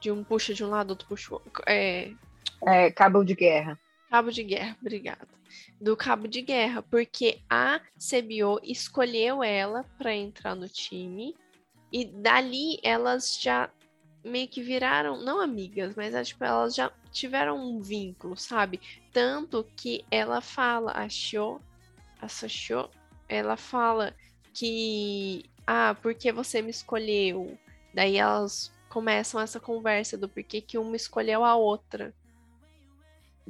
De 0.00 0.10
um 0.10 0.22
puxa 0.22 0.54
de 0.54 0.64
um 0.64 0.68
lado, 0.68 0.90
outro 0.90 1.08
puxa. 1.08 1.30
o 1.30 1.34
outro. 1.34 1.50
É, 1.66 2.12
É, 2.66 2.90
cabo 2.90 3.24
de 3.24 3.34
guerra. 3.34 3.78
Cabo 4.10 4.30
de 4.30 4.42
guerra, 4.42 4.76
obrigada. 4.80 5.28
Do 5.80 5.96
cabo 5.96 6.26
de 6.28 6.42
guerra, 6.42 6.82
porque 6.82 7.40
a 7.48 7.80
CBO 7.96 8.60
escolheu 8.62 9.42
ela 9.42 9.84
para 9.96 10.14
entrar 10.14 10.54
no 10.54 10.68
time 10.68 11.34
e 11.92 12.04
dali 12.04 12.78
elas 12.82 13.38
já 13.40 13.70
meio 14.24 14.48
que 14.48 14.62
viraram, 14.62 15.22
não 15.22 15.40
amigas, 15.40 15.94
mas 15.94 16.14
é, 16.14 16.22
tipo, 16.22 16.44
elas 16.44 16.74
já 16.74 16.92
tiveram 17.10 17.56
um 17.56 17.80
vínculo, 17.80 18.36
sabe? 18.36 18.80
Tanto 19.12 19.66
que 19.76 20.04
ela 20.10 20.40
fala, 20.40 20.92
achou, 20.92 21.60
achou, 22.20 22.90
ela 23.28 23.56
fala 23.56 24.14
que, 24.52 25.44
ah, 25.66 25.96
porque 26.02 26.32
você 26.32 26.60
me 26.60 26.70
escolheu? 26.70 27.58
Daí 27.94 28.16
elas 28.16 28.72
começam 28.88 29.40
essa 29.40 29.60
conversa 29.60 30.16
do 30.16 30.28
porquê 30.28 30.60
que 30.60 30.78
uma 30.78 30.96
escolheu 30.96 31.44
a 31.44 31.54
outra. 31.54 32.14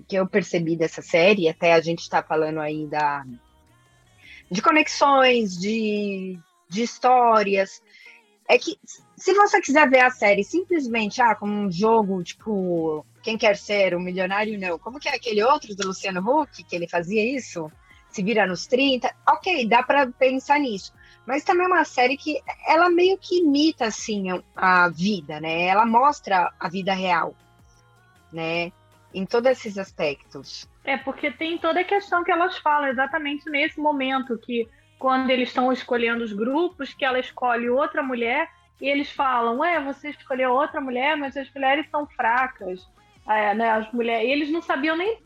que 0.06 0.16
eu 0.16 0.26
percebi 0.26 0.76
dessa 0.76 1.02
série, 1.02 1.48
até 1.48 1.72
a 1.72 1.80
gente 1.80 2.00
está 2.00 2.22
falando 2.22 2.60
aí 2.60 2.86
da, 2.86 3.24
de 4.50 4.62
conexões, 4.62 5.58
de, 5.58 6.38
de 6.68 6.82
histórias, 6.82 7.82
é 8.48 8.58
que 8.58 8.78
se 9.16 9.34
você 9.34 9.60
quiser 9.60 9.88
ver 9.90 10.00
a 10.00 10.10
série 10.10 10.42
simplesmente 10.42 11.20
ah, 11.20 11.34
como 11.34 11.52
um 11.52 11.70
jogo, 11.70 12.22
tipo, 12.22 13.04
quem 13.22 13.36
quer 13.36 13.56
ser 13.56 13.94
um 13.94 14.00
milionário, 14.00 14.58
não. 14.58 14.78
Como 14.78 14.98
que 14.98 15.08
é 15.08 15.14
aquele 15.14 15.42
outro 15.42 15.74
do 15.76 15.88
Luciano 15.88 16.20
Huck, 16.20 16.64
que 16.64 16.74
ele 16.74 16.88
fazia 16.88 17.36
isso? 17.36 17.70
Se 18.08 18.22
vira 18.22 18.46
nos 18.46 18.66
30, 18.66 19.14
ok, 19.28 19.68
dá 19.68 19.82
para 19.82 20.06
pensar 20.06 20.58
nisso. 20.58 20.94
Mas 21.28 21.44
também 21.44 21.66
é 21.66 21.68
uma 21.68 21.84
série 21.84 22.16
que 22.16 22.40
ela 22.66 22.88
meio 22.88 23.18
que 23.18 23.40
imita, 23.40 23.84
assim, 23.84 24.28
a 24.56 24.88
vida, 24.88 25.38
né? 25.38 25.66
Ela 25.66 25.84
mostra 25.84 26.50
a 26.58 26.70
vida 26.70 26.94
real, 26.94 27.34
né? 28.32 28.72
Em 29.12 29.26
todos 29.26 29.50
esses 29.50 29.76
aspectos. 29.76 30.66
É, 30.84 30.96
porque 30.96 31.30
tem 31.30 31.58
toda 31.58 31.80
a 31.80 31.84
questão 31.84 32.24
que 32.24 32.32
elas 32.32 32.56
falam 32.56 32.88
exatamente 32.88 33.44
nesse 33.50 33.78
momento, 33.78 34.38
que 34.38 34.66
quando 34.98 35.28
eles 35.28 35.50
estão 35.50 35.70
escolhendo 35.70 36.24
os 36.24 36.32
grupos, 36.32 36.94
que 36.94 37.04
ela 37.04 37.20
escolhe 37.20 37.68
outra 37.68 38.02
mulher, 38.02 38.48
e 38.80 38.88
eles 38.88 39.10
falam, 39.12 39.58
ué, 39.58 39.78
você 39.84 40.08
escolheu 40.08 40.52
outra 40.52 40.80
mulher, 40.80 41.14
mas 41.14 41.36
as 41.36 41.52
mulheres 41.52 41.86
são 41.90 42.06
fracas. 42.06 42.88
É, 43.28 43.54
né, 43.54 43.68
as 43.68 43.92
mulheres, 43.92 44.26
e 44.26 44.32
eles 44.32 44.50
não 44.50 44.62
sabiam 44.62 44.96
nem 44.96 45.18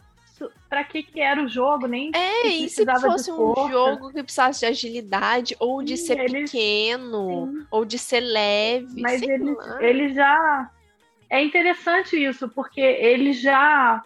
para 0.69 0.85
que, 0.85 1.03
que 1.03 1.21
era 1.21 1.43
o 1.43 1.49
jogo, 1.49 1.87
nem 1.87 2.11
É, 2.15 2.47
e 2.47 2.69
se 2.69 2.85
fosse 2.85 3.31
um 3.31 3.55
jogo 3.71 4.13
que 4.13 4.23
precisasse 4.23 4.61
de 4.61 4.67
agilidade, 4.67 5.57
ou 5.61 5.83
de 5.83 5.97
Sim, 5.97 6.07
ser 6.07 6.19
eles- 6.21 6.51
pequeno, 6.51 7.51
sim. 7.53 7.67
ou 7.71 7.85
de 7.85 7.99
ser 7.99 8.21
leve, 8.21 9.01
Mas 9.01 9.23
eles, 9.23 9.57
lá. 9.57 9.83
eles 9.83 10.15
já. 10.15 10.71
É 11.31 11.43
interessante 11.43 12.17
isso, 12.23 12.49
porque 12.49 12.81
eles 12.81 13.41
já 13.41 14.03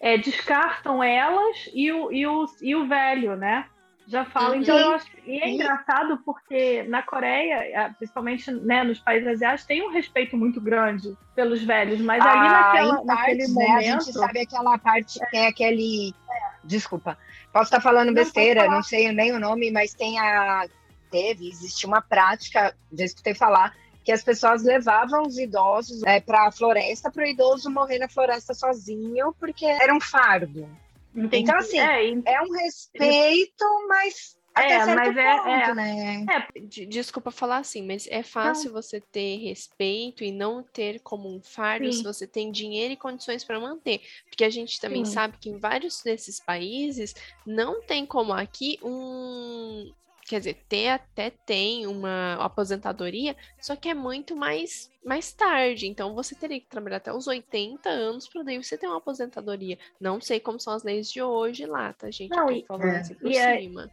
é, 0.00 0.16
descartam 0.18 1.02
elas 1.02 1.68
e 1.74 1.92
o, 1.92 2.10
e, 2.10 2.26
o, 2.26 2.46
e 2.62 2.74
o 2.74 2.86
velho, 2.88 3.36
né? 3.36 3.66
Já 4.12 4.26
falam. 4.26 4.50
Uhum. 4.56 4.60
Então, 4.60 4.78
eu 4.78 4.90
acho. 4.92 5.06
E 5.26 5.40
é 5.42 5.48
engraçado 5.48 6.18
porque 6.18 6.82
na 6.82 7.02
Coreia, 7.02 7.54
eh, 7.64 7.88
principalmente 7.96 8.50
né, 8.50 8.84
nos 8.84 8.98
países 8.98 9.26
asiáticos, 9.26 9.64
tem 9.66 9.82
um 9.88 9.90
respeito 9.90 10.36
muito 10.36 10.60
grande 10.60 11.16
pelos 11.34 11.62
velhos, 11.62 11.98
mas 11.98 12.22
ali 12.22 12.46
Ah, 12.46 12.52
naquela, 12.52 13.00
em 13.02 13.06
naquele 13.06 13.38
partes, 13.38 13.54
né, 13.54 13.66
momento. 13.66 13.78
a 13.78 13.80
gente 14.00 14.12
sabe 14.12 14.40
aquela 14.40 14.76
parte, 14.78 15.18
tem 15.30 15.46
aquele. 15.46 16.14
Desculpa, 16.62 17.16
posso 17.50 17.64
estar 17.64 17.80
falando 17.80 18.08
Não, 18.08 18.14
besteira, 18.14 18.64
falar. 18.64 18.74
não 18.76 18.82
sei 18.82 19.10
nem 19.12 19.32
o 19.32 19.40
nome, 19.40 19.70
mas 19.70 19.94
tem 19.94 20.18
a. 20.18 20.66
Teve, 21.10 21.48
existe 21.48 21.86
uma 21.86 22.02
prática, 22.02 22.74
já 22.92 23.04
escutei 23.06 23.34
falar, 23.34 23.74
que 24.04 24.12
as 24.12 24.22
pessoas 24.22 24.62
levavam 24.62 25.22
os 25.22 25.38
idosos 25.38 26.02
para 26.26 26.48
a 26.48 26.52
floresta, 26.52 27.10
para 27.10 27.24
o 27.24 27.26
idoso 27.26 27.70
morrer 27.70 27.98
na 27.98 28.08
floresta 28.08 28.52
sozinho, 28.52 29.34
porque 29.40 29.64
era 29.64 29.94
um 29.94 30.00
fardo. 30.00 30.68
Entendi. 31.14 31.42
Então, 31.42 31.56
assim, 31.58 31.78
É, 31.78 32.32
É 32.34 32.42
um 32.42 32.50
respeito, 32.52 33.64
mas 33.88 34.36
Até 34.54 34.74
É, 34.74 34.84
certo 34.84 34.98
mas 34.98 35.16
é- 35.16 35.36
ponto, 35.38 35.48
é. 35.48 35.74
né? 35.74 36.26
De- 36.68 36.84
Desculpa 36.84 37.30
falar 37.30 37.56
assim, 37.56 37.86
mas 37.86 38.06
é 38.10 38.22
fácil 38.22 38.70
você 38.70 39.00
ter 39.00 39.38
respeito 39.38 40.22
e 40.22 40.30
não 40.30 40.62
ter 40.62 41.00
como 41.00 41.26
um 41.34 41.40
fardo 41.42 41.90
se 41.90 41.98
Sim. 41.98 42.04
você 42.04 42.26
tem 42.26 42.52
dinheiro 42.52 42.92
e 42.92 42.96
condições 42.98 43.44
para 43.44 43.58
manter. 43.58 44.02
Porque 44.28 44.44
a 44.44 44.50
gente 44.50 44.78
também 44.78 45.06
Sim. 45.06 45.12
sabe 45.14 45.38
que 45.38 45.48
em 45.48 45.56
vários 45.58 46.02
desses 46.02 46.38
países 46.38 47.14
não 47.46 47.80
tem 47.80 48.04
como 48.04 48.30
aqui 48.34 48.78
um. 48.82 49.90
Quer 50.32 50.38
dizer, 50.38 50.64
ter 50.66 50.88
até 50.88 51.28
tem 51.44 51.86
uma 51.86 52.36
aposentadoria, 52.42 53.36
só 53.60 53.76
que 53.76 53.90
é 53.90 53.92
muito 53.92 54.34
mais, 54.34 54.90
mais 55.04 55.30
tarde. 55.30 55.86
Então 55.86 56.14
você 56.14 56.34
teria 56.34 56.58
que 56.58 56.64
trabalhar 56.66 56.96
até 56.96 57.12
os 57.12 57.26
80 57.26 57.86
anos 57.90 58.26
para 58.26 58.42
daí 58.42 58.56
você 58.56 58.78
ter 58.78 58.86
uma 58.86 58.96
aposentadoria. 58.96 59.76
Não 60.00 60.22
sei 60.22 60.40
como 60.40 60.58
são 60.58 60.72
as 60.72 60.82
leis 60.84 61.12
de 61.12 61.20
hoje 61.20 61.66
lá, 61.66 61.92
tá, 61.92 62.10
gente? 62.10 62.30
Não, 62.30 62.50
e- 62.50 62.64
falando 62.66 62.86
é. 62.86 63.00
assim 63.00 63.12
por 63.14 63.30
E 63.30 63.36
é- 63.36 63.60
cima. 63.60 63.90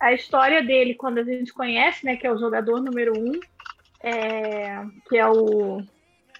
a 0.00 0.12
história 0.12 0.64
dele, 0.64 0.96
quando 0.96 1.18
a 1.18 1.22
gente 1.22 1.52
conhece, 1.54 2.04
né, 2.04 2.16
que 2.16 2.26
é 2.26 2.32
o 2.32 2.38
jogador 2.38 2.80
número 2.82 3.12
um, 3.16 3.38
é, 4.02 4.84
que 5.08 5.16
é 5.16 5.28
o. 5.28 5.80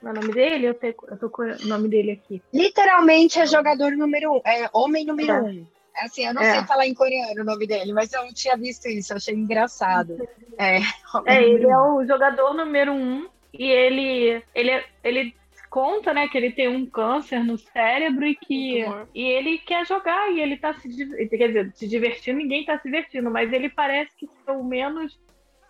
Como 0.01 0.09
é 0.09 0.11
o 0.11 0.15
nome 0.15 0.33
dele? 0.33 0.67
Eu, 0.67 0.75
tenho, 0.75 0.95
eu 1.07 1.17
tô 1.17 1.31
com 1.31 1.43
o 1.43 1.67
nome 1.69 1.89
dele 1.89 2.11
aqui. 2.11 2.43
Literalmente 2.53 3.39
é 3.39 3.47
jogador 3.47 3.93
número 3.93 4.33
um, 4.33 4.41
é 4.45 4.69
homem 4.73 5.05
número 5.05 5.31
É. 5.31 5.43
um. 5.43 5.67
Assim, 6.01 6.27
eu 6.27 6.35
não 6.35 6.43
É. 6.43 6.53
sei 6.53 6.65
falar 6.65 6.87
em 6.87 6.95
coreano 6.95 7.43
o 7.43 7.45
nome 7.45 7.67
dele, 7.67 7.93
mas 7.93 8.13
eu 8.13 8.23
tinha 8.35 8.57
visto 8.57 8.87
isso, 8.89 9.13
eu 9.13 9.17
achei 9.17 9.35
engraçado. 9.35 10.17
É, 10.59 10.79
É, 11.27 11.43
ele 11.43 11.67
um. 11.67 11.71
é 11.71 11.79
o 11.93 12.07
jogador 12.07 12.55
número 12.55 12.93
um 12.93 13.29
e 13.53 13.65
ele, 13.65 14.43
ele, 14.55 14.85
ele 15.03 15.35
conta, 15.71 16.15
né, 16.15 16.29
que 16.29 16.37
ele 16.37 16.51
tem 16.53 16.69
um 16.69 16.87
câncer 16.87 17.45
no 17.45 17.59
cérebro 17.59 18.27
e 18.27 18.35
que 18.35 18.85
e 19.15 19.23
ele 19.23 19.59
quer 19.59 19.87
jogar 19.87 20.33
e 20.33 20.41
ele 20.41 20.57
tá 20.57 20.73
se 20.75 20.89
quer 21.29 21.49
dizer, 21.49 21.73
se 21.75 21.87
divertindo, 21.87 22.39
ninguém 22.39 22.65
tá 22.65 22.79
se 22.79 22.85
divertindo, 22.85 23.31
mas 23.31 23.53
ele 23.53 23.69
parece 23.69 24.15
que 24.17 24.29
pelo 24.47 24.65
menos 24.65 25.19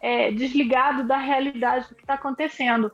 é, 0.00 0.30
desligado 0.30 1.04
da 1.04 1.16
realidade 1.18 1.88
do 1.88 1.94
que 1.96 2.06
tá 2.06 2.14
acontecendo. 2.14 2.90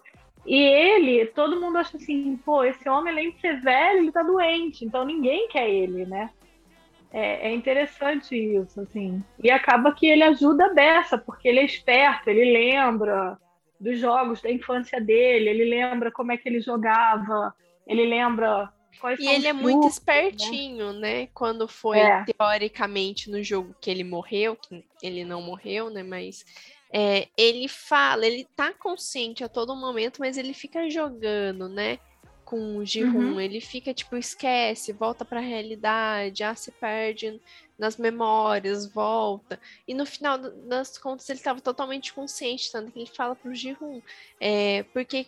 E 0.46 0.56
ele, 0.60 1.26
todo 1.26 1.60
mundo 1.60 1.78
acha 1.78 1.96
assim, 1.96 2.36
pô, 2.44 2.64
esse 2.64 2.86
homem 2.88 3.12
além 3.12 3.30
de 3.32 3.40
ser 3.40 3.60
velho, 3.62 3.98
ele 3.98 4.12
tá 4.12 4.22
doente, 4.22 4.84
então 4.84 5.04
ninguém 5.04 5.48
quer 5.48 5.68
ele, 5.68 6.04
né? 6.06 6.30
É, 7.16 7.48
é 7.48 7.54
interessante 7.54 8.34
isso, 8.34 8.80
assim. 8.80 9.22
E 9.40 9.48
acaba 9.48 9.94
que 9.94 10.04
ele 10.04 10.24
ajuda 10.24 10.66
a 10.66 10.74
Bessa, 10.74 11.16
porque 11.16 11.46
ele 11.46 11.60
é 11.60 11.64
esperto, 11.64 12.28
ele 12.28 12.52
lembra 12.52 13.38
dos 13.78 14.00
jogos 14.00 14.42
da 14.42 14.50
infância 14.50 15.00
dele, 15.00 15.48
ele 15.48 15.64
lembra 15.64 16.10
como 16.10 16.32
é 16.32 16.36
que 16.36 16.48
ele 16.48 16.60
jogava, 16.60 17.54
ele 17.86 18.04
lembra 18.04 18.68
quais 19.00 19.20
E 19.20 19.28
ele 19.28 19.46
é 19.46 19.52
muito 19.52 19.82
truques, 19.82 19.98
espertinho, 19.98 20.92
né? 20.92 21.28
Quando 21.28 21.68
foi, 21.68 21.98
É. 21.98 22.24
teoricamente, 22.24 23.30
no 23.30 23.40
jogo 23.44 23.76
que 23.80 23.90
ele 23.90 24.02
morreu, 24.02 24.56
que 24.56 24.84
ele 25.00 25.24
não 25.24 25.40
morreu, 25.40 25.90
né? 25.90 26.02
Mas 26.02 26.44
é, 26.92 27.28
ele 27.38 27.68
fala, 27.68 28.26
ele 28.26 28.44
tá 28.56 28.72
consciente 28.72 29.44
a 29.44 29.48
todo 29.48 29.76
momento, 29.76 30.18
mas 30.18 30.36
ele 30.36 30.52
fica 30.52 30.90
jogando, 30.90 31.68
né? 31.68 32.00
Com 32.54 32.76
o 32.76 32.84
Ji-Hoon. 32.84 33.32
Uhum. 33.32 33.40
Ele 33.40 33.60
fica, 33.60 33.92
tipo, 33.92 34.16
esquece, 34.16 34.92
volta 34.92 35.24
pra 35.24 35.40
realidade, 35.40 36.44
ah, 36.44 36.54
se 36.54 36.70
perde 36.70 37.40
nas 37.76 37.96
memórias, 37.96 38.86
volta. 38.86 39.58
E 39.88 39.92
no 39.92 40.06
final 40.06 40.38
das 40.38 40.96
contas 40.96 41.28
ele 41.28 41.40
estava 41.40 41.60
totalmente 41.60 42.12
consciente, 42.12 42.70
tanto 42.70 42.92
que 42.92 43.00
ele 43.00 43.10
fala 43.10 43.34
pro 43.34 43.52
Ji-Hoon, 43.52 44.00
é, 44.40 44.84
porque 44.92 45.26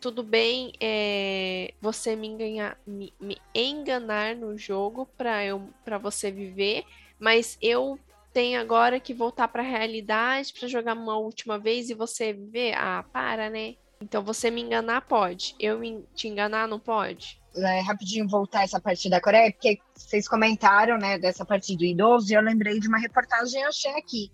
tudo 0.00 0.22
bem 0.22 0.72
é, 0.80 1.74
você 1.80 2.14
me, 2.14 2.28
enganar, 2.28 2.78
me, 2.86 3.12
me 3.18 3.36
enganar 3.52 4.36
no 4.36 4.56
jogo 4.56 5.04
para 5.16 5.44
eu 5.44 5.68
para 5.84 5.98
você 5.98 6.30
viver, 6.30 6.84
mas 7.18 7.58
eu 7.60 7.98
tenho 8.32 8.60
agora 8.60 9.00
que 9.00 9.12
voltar 9.12 9.48
para 9.48 9.64
a 9.64 9.66
realidade 9.66 10.52
para 10.52 10.68
jogar 10.68 10.94
uma 10.94 11.18
última 11.18 11.58
vez 11.58 11.90
e 11.90 11.94
você 11.94 12.32
viver. 12.32 12.74
Ah, 12.76 13.04
para, 13.12 13.50
né? 13.50 13.74
Então 14.00 14.22
você 14.22 14.50
me 14.50 14.62
enganar 14.62 15.02
pode, 15.02 15.54
eu 15.58 15.80
te 16.14 16.28
enganar 16.28 16.68
não 16.68 16.78
pode. 16.78 17.40
é, 17.56 17.80
rapidinho 17.80 18.28
voltar 18.28 18.62
essa 18.62 18.80
parte 18.80 19.10
da 19.10 19.20
Coreia, 19.20 19.50
porque 19.52 19.78
vocês 19.94 20.28
comentaram, 20.28 20.96
né, 20.96 21.18
dessa 21.18 21.44
parte 21.44 21.76
do 21.76 21.84
idoso, 21.84 22.30
e 22.30 22.36
eu 22.36 22.40
lembrei 22.42 22.78
de 22.78 22.86
uma 22.86 22.98
reportagem, 22.98 23.64
achei 23.64 23.90
aqui. 23.92 24.30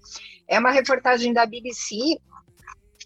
É 0.47 0.59
uma 0.59 0.71
reportagem 0.71 1.33
da 1.33 1.47
BBC 1.47 2.19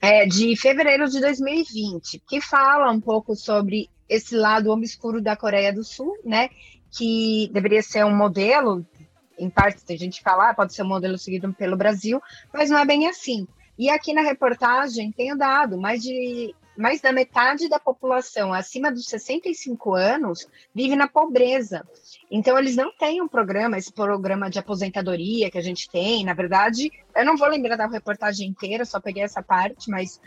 é, 0.01 0.27
de 0.27 0.57
fevereiro 0.57 1.09
de 1.09 1.21
2020, 1.21 2.23
que 2.27 2.40
fala 2.40 2.90
um 2.90 3.01
pouco 3.01 3.37
sobre 3.37 3.88
esse 4.09 4.35
lado 4.35 4.71
obscuro 4.71 5.21
da 5.21 5.37
Coreia 5.37 5.73
do 5.73 5.85
Sul, 5.85 6.18
né, 6.25 6.49
que 6.90 7.49
deveria 7.53 7.83
ser 7.83 8.05
um 8.05 8.16
modelo, 8.16 8.85
em 9.38 9.49
parte 9.49 9.85
tem 9.85 9.97
gente 9.97 10.18
que 10.18 10.25
fala, 10.25 10.51
ah, 10.51 10.55
pode 10.55 10.75
ser 10.75 10.83
um 10.83 10.88
modelo 10.88 11.16
seguido 11.16 11.53
pelo 11.53 11.77
Brasil, 11.77 12.21
mas 12.53 12.71
não 12.71 12.79
é 12.79 12.85
bem 12.85 13.07
assim. 13.07 13.47
E 13.79 13.88
aqui 13.88 14.12
na 14.12 14.23
reportagem 14.23 15.12
tem 15.12 15.33
o 15.33 15.38
dado, 15.38 15.79
mais 15.79 16.03
de 16.03 16.55
mais 16.77 17.01
da 17.01 17.12
metade 17.12 17.69
da 17.69 17.81
população 17.81 18.55
acima 18.55 18.93
dos 18.93 19.07
65 19.07 19.95
anos 19.95 20.47
vive 20.73 20.95
na 20.95 21.09
pobreza. 21.09 21.85
Então, 22.31 22.57
eles 22.57 22.77
não 22.77 22.93
têm 22.93 23.21
um 23.21 23.27
programa, 23.27 23.77
esse 23.77 23.93
programa 23.93 24.49
de 24.49 24.61
aposentadoria 24.61 25.51
que 25.51 25.59
a 25.59 25.62
gente 25.62 25.91
tem. 25.91 26.25
Na 26.25 26.35
verdade, 26.35 26.88
eu 27.17 27.25
não 27.25 27.37
vou 27.37 27.49
lembrar 27.49 27.75
da 27.75 27.88
reportagem 27.88 28.49
inteira, 28.49 28.85
só 28.85 29.01
peguei 29.01 29.25
essa 29.25 29.43
parte, 29.43 29.91
mas 29.91 30.21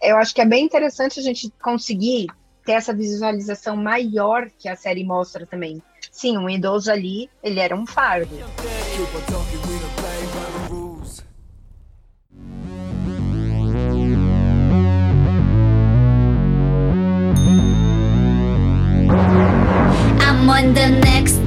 eu 0.00 0.16
acho 0.16 0.32
que 0.32 0.40
é 0.40 0.46
bem 0.46 0.64
interessante 0.64 1.18
a 1.18 1.22
gente 1.22 1.52
conseguir 1.60 2.28
ter 2.64 2.72
essa 2.72 2.94
visualização 2.94 3.76
maior 3.76 4.48
que 4.58 4.68
a 4.68 4.76
série 4.76 5.04
mostra 5.04 5.44
também. 5.44 5.82
Sim, 6.12 6.38
um 6.38 6.48
idoso 6.48 6.90
ali, 6.90 7.28
ele 7.42 7.58
era 7.58 7.74
um 7.74 7.84
fardo. 7.84 8.36
the 20.85 20.87
next 21.01 21.41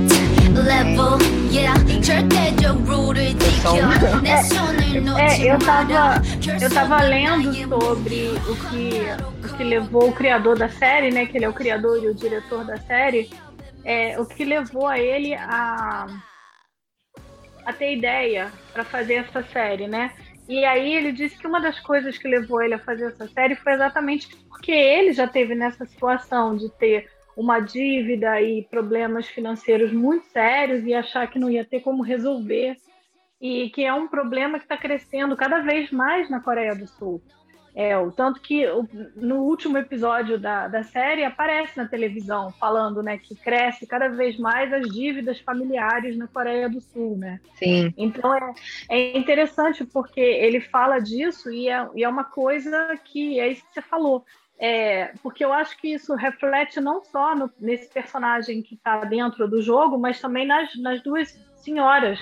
level. 0.53 1.18
Yeah, 1.50 1.79
절대적 2.03 2.83
룰을 2.85 3.38
지켜 3.38 4.20
내 4.20 4.42
손을 4.42 5.05
놓지 5.05 5.20
É, 5.20 5.53
eu 5.53 5.59
tava, 5.59 5.85
마라. 5.85 6.22
eu 6.61 6.70
tava 6.70 7.03
lendo 7.05 7.55
sobre 7.55 8.29
o 8.50 8.55
que, 8.68 9.46
o 9.46 9.57
que 9.57 9.64
levou 9.64 10.09
o 10.09 10.12
criador 10.12 10.59
da 10.59 10.68
série, 10.68 11.11
né? 11.11 11.27
Que 11.27 11.38
ele 11.38 11.44
é 11.44 11.48
o 11.48 11.53
criador 11.53 12.03
e 12.03 12.09
o 12.09 12.14
diretor 12.14 12.64
da 12.64 12.77
série. 12.77 13.31
É, 13.85 14.18
o 14.18 14.27
que 14.27 14.44
levou 14.44 14.87
a 14.88 14.98
ele 14.98 15.35
a, 15.35 16.07
a 17.64 17.72
ter 17.72 17.96
ideia 17.96 18.50
para 18.72 18.85
fazer 18.85 19.14
essa 19.14 19.42
série, 19.44 19.87
né? 19.87 20.11
E 20.48 20.64
aí 20.64 20.94
ele 20.94 21.12
disse 21.12 21.38
que 21.38 21.46
uma 21.46 21.61
das 21.61 21.79
coisas 21.81 22.18
que 22.18 22.29
levou 22.29 22.62
ele 22.62 22.74
a 22.74 22.79
fazer 22.79 23.07
essa 23.07 23.27
série 23.29 23.55
foi 23.55 23.74
exatamente 23.74 24.29
porque 24.48 24.72
ele 24.72 25.12
já 25.12 25.27
teve 25.27 25.55
nessa 25.55 25.87
situação 25.87 26.57
de 26.57 26.68
ter 26.72 27.09
uma 27.39 27.62
dívida 27.62 28.41
e 28.41 28.63
problemas 28.63 29.25
financeiros 29.25 29.93
muito 29.93 30.25
sérios 30.25 30.86
e 30.86 30.93
achar 30.93 31.25
que 31.32 31.39
não 31.39 31.49
ia 31.49 31.63
ter 31.63 31.80
como 31.80 32.04
resolver 32.04 32.75
e 33.39 33.69
que 33.69 33.86
é 33.86 33.93
um 33.93 34.10
problema 34.10 34.60
que 34.60 34.65
está 34.65 34.75
crescendo 34.75 35.38
cada 35.38 35.62
vez 35.62 35.89
mais 35.89 36.30
na 36.30 36.41
Coreia 36.41 36.75
do 36.75 36.86
Sul. 36.86 37.23
É, 37.73 37.97
o 37.97 38.12
tanto 38.12 38.41
que 38.41 38.65
no 39.15 39.43
último 39.43 39.78
episódio 39.78 40.38
da, 40.38 40.67
da 40.67 40.84
série 40.84 41.23
aparece 41.23 41.78
na 41.78 41.88
televisão 41.88 42.52
falando 42.60 43.02
né, 43.02 43.17
que 43.17 43.34
cresce 43.36 43.88
cada 43.88 44.10
vez 44.10 44.38
mais 44.38 44.73
as 44.73 44.89
dívidas 44.89 45.39
familiares 45.39 46.17
na 46.17 46.28
Coreia 46.28 46.67
do 46.67 46.82
Sul, 46.82 47.15
né? 47.17 47.39
Sim. 47.54 47.93
Então 47.95 48.36
é, 48.36 48.54
é 48.89 49.17
interessante 49.17 49.86
porque 49.86 50.19
ele 50.19 50.60
fala 50.60 50.99
disso 50.99 51.49
e 51.49 51.69
é, 51.69 51.88
e 51.95 52.04
é 52.04 52.10
uma 52.10 52.25
coisa 52.25 52.99
que 53.06 53.39
é 53.39 53.47
isso 53.47 53.65
que 53.67 53.75
você 53.75 53.82
falou. 53.82 54.25
É, 54.60 55.13
porque 55.24 55.43
eu 55.43 55.54
acho 55.54 55.78
que 55.78 55.93
isso 55.93 56.13
reflete 56.15 56.82
não 56.82 57.02
só 57.02 57.34
no- 57.34 57.50
nesse 57.58 57.89
personagem 57.89 58.62
que 58.62 58.76
está 58.76 59.06
dentro 59.06 59.48
do 59.48 59.62
jogo, 59.62 59.98
mas 59.98 60.19
também 60.19 60.45
nas, 60.45 60.76
nas 60.76 61.02
duas 61.02 61.30
senhoras 61.56 62.19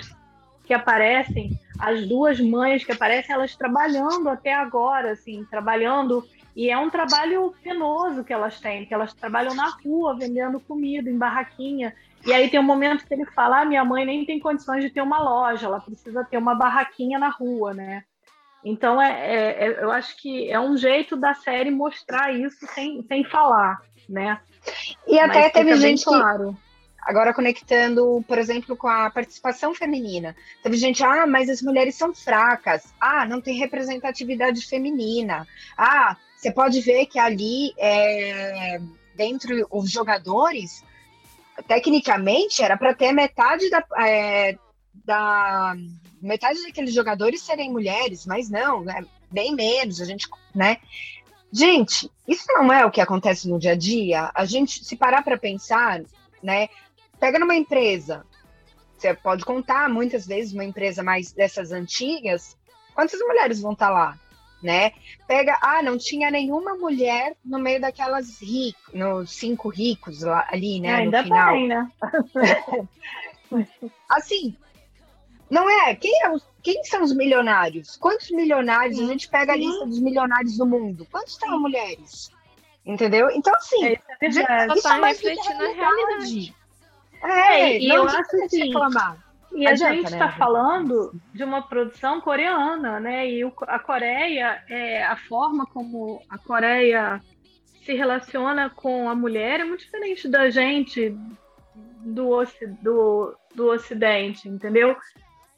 que 0.64 0.72
aparecem, 0.72 1.50
as 1.80 2.06
duas 2.06 2.38
mães 2.38 2.84
que 2.84 2.92
aparecem, 2.92 3.34
elas 3.34 3.56
trabalhando 3.56 4.28
até 4.28 4.54
agora, 4.54 5.12
assim, 5.12 5.44
trabalhando. 5.50 6.24
E 6.54 6.70
é 6.70 6.76
um 6.78 6.90
trabalho 6.90 7.54
penoso 7.62 8.22
que 8.22 8.32
elas 8.32 8.60
têm, 8.60 8.84
que 8.84 8.92
elas 8.92 9.14
trabalham 9.14 9.54
na 9.54 9.70
rua, 9.84 10.16
vendendo 10.16 10.60
comida, 10.60 11.10
em 11.10 11.16
barraquinha. 11.16 11.94
E 12.26 12.32
aí 12.32 12.50
tem 12.50 12.60
um 12.60 12.64
momento 12.64 13.06
que 13.06 13.14
ele 13.14 13.24
fala: 13.26 13.62
ah, 13.62 13.64
minha 13.64 13.84
mãe 13.84 14.04
nem 14.04 14.24
tem 14.24 14.38
condições 14.38 14.84
de 14.84 14.90
ter 14.90 15.00
uma 15.00 15.20
loja, 15.20 15.66
ela 15.66 15.80
precisa 15.80 16.24
ter 16.24 16.36
uma 16.36 16.54
barraquinha 16.54 17.18
na 17.18 17.30
rua, 17.30 17.72
né? 17.72 18.04
Então 18.68 19.00
é, 19.00 19.10
é- 19.10 19.64
é- 19.64 19.82
eu 19.82 19.90
acho 19.90 20.14
que 20.18 20.50
é 20.50 20.60
um 20.60 20.76
jeito 20.76 21.16
da 21.16 21.32
série 21.32 21.70
mostrar 21.70 22.34
isso 22.34 22.66
sem, 22.74 23.02
sem 23.08 23.24
falar, 23.24 23.80
né? 24.06 24.40
E 25.06 25.18
até 25.18 25.40
Mas 25.44 25.52
teve 25.52 25.76
gente 25.76 26.04
que 26.04 26.10
claro. 26.10 26.54
Agora, 27.00 27.32
conectando, 27.32 28.22
por 28.28 28.36
exemplo, 28.36 28.76
com 28.76 28.86
a 28.86 29.08
participação 29.08 29.74
feminina. 29.74 30.36
Teve 30.62 30.76
gente, 30.76 31.02
ah, 31.02 31.26
mas 31.26 31.48
as 31.48 31.62
mulheres 31.62 31.94
são 31.94 32.14
fracas. 32.14 32.92
Ah, 33.00 33.24
não 33.24 33.40
tem 33.40 33.56
representatividade 33.56 34.60
feminina. 34.66 35.48
Ah, 35.74 36.18
você 36.36 36.52
pode 36.52 36.82
ver 36.82 37.06
que 37.06 37.18
ali, 37.18 37.72
é, 37.78 38.78
dentre 39.14 39.64
os 39.70 39.90
jogadores, 39.90 40.84
tecnicamente 41.66 42.62
era 42.62 42.76
para 42.76 42.92
ter 42.92 43.12
metade 43.12 43.70
da, 43.70 43.82
é, 44.06 44.58
da, 45.06 45.74
metade 46.20 46.62
daqueles 46.62 46.94
jogadores 46.94 47.42
serem 47.42 47.70
mulheres, 47.70 48.26
mas 48.26 48.48
não, 48.48 48.82
né? 48.82 49.04
Bem 49.30 49.54
menos, 49.54 50.00
a 50.00 50.04
gente, 50.04 50.28
né? 50.54 50.78
Gente, 51.52 52.10
isso 52.26 52.44
não 52.48 52.72
é 52.72 52.84
o 52.84 52.90
que 52.90 53.00
acontece 53.00 53.48
no 53.48 53.58
dia 53.58 53.72
a 53.72 53.76
dia. 53.76 54.30
A 54.34 54.44
gente, 54.44 54.84
se 54.84 54.96
parar 54.96 55.22
para 55.22 55.38
pensar, 55.38 56.02
né? 56.42 56.68
Pega 57.18 57.38
numa 57.38 57.54
empresa, 57.54 58.24
você 58.96 59.14
pode 59.14 59.44
contar 59.44 59.88
muitas 59.88 60.26
vezes 60.26 60.52
uma 60.52 60.64
empresa 60.64 61.02
mais 61.02 61.32
dessas 61.32 61.72
antigas, 61.72 62.56
quantas 62.94 63.20
mulheres 63.20 63.60
vão 63.60 63.72
estar 63.72 63.90
lá, 63.90 64.18
né? 64.62 64.92
Pega, 65.26 65.58
ah, 65.60 65.82
não 65.82 65.96
tinha 65.96 66.30
nenhuma 66.30 66.74
mulher 66.74 67.36
no 67.44 67.58
meio 67.58 67.80
daquelas 67.80 68.40
ricos, 68.40 68.92
nos 68.92 69.30
cinco 69.30 69.68
ricos 69.68 70.22
lá, 70.22 70.46
ali, 70.50 70.80
né? 70.80 70.88
É, 70.88 70.94
ainda 70.96 71.18
no 71.18 71.24
final. 71.24 71.52
tem, 71.54 71.68
né? 71.68 71.92
Assim, 74.08 74.56
não 75.50 75.68
é? 75.68 75.94
Quem, 75.94 76.12
é 76.24 76.30
os- 76.30 76.46
quem 76.62 76.82
são 76.84 77.02
os 77.02 77.14
milionários? 77.14 77.96
Quantos 77.96 78.30
milionários? 78.30 78.98
A 79.00 79.04
gente 79.06 79.28
pega 79.28 79.52
a 79.52 79.56
lista 79.56 79.86
dos 79.86 80.00
milionários 80.00 80.56
do 80.56 80.66
mundo. 80.66 81.06
Quantos 81.10 81.34
são 81.36 81.58
mulheres? 81.60 82.30
Entendeu? 82.84 83.30
Então, 83.30 83.54
assim, 83.54 83.84
É, 83.86 83.92
isso 84.22 84.40
é 84.40 84.66
isso 84.68 84.82
tá 84.82 84.96
é 84.96 85.14
que 85.14 85.26
refletindo 85.28 85.62
a 85.64 85.72
realidade. 85.72 86.54
É, 87.22 87.28
É, 87.62 87.80
e 87.80 87.88
não 87.88 87.96
eu 87.96 88.02
acho 88.04 88.16
a 88.16 88.22
gente 88.38 88.44
assim, 88.44 88.66
reclamar. 88.66 89.24
E 89.52 89.66
a 89.66 89.70
Adianta, 89.70 89.94
gente 89.94 90.10
né? 90.10 90.18
está 90.18 90.32
falando 90.32 91.12
de 91.32 91.42
uma 91.42 91.62
produção 91.62 92.20
coreana, 92.20 93.00
né? 93.00 93.28
E 93.28 93.44
o- 93.44 93.52
a 93.62 93.78
Coreia, 93.78 94.62
é, 94.68 95.02
a 95.04 95.16
forma 95.16 95.66
como 95.66 96.22
a 96.28 96.36
Coreia 96.38 97.20
se 97.84 97.94
relaciona 97.94 98.68
com 98.70 99.08
a 99.08 99.14
mulher 99.14 99.60
é 99.60 99.64
muito 99.64 99.80
diferente 99.84 100.28
da 100.28 100.50
gente 100.50 101.16
do, 102.00 102.44
do, 102.82 103.36
do 103.54 103.70
Ocidente, 103.70 104.48
entendeu? 104.48 104.94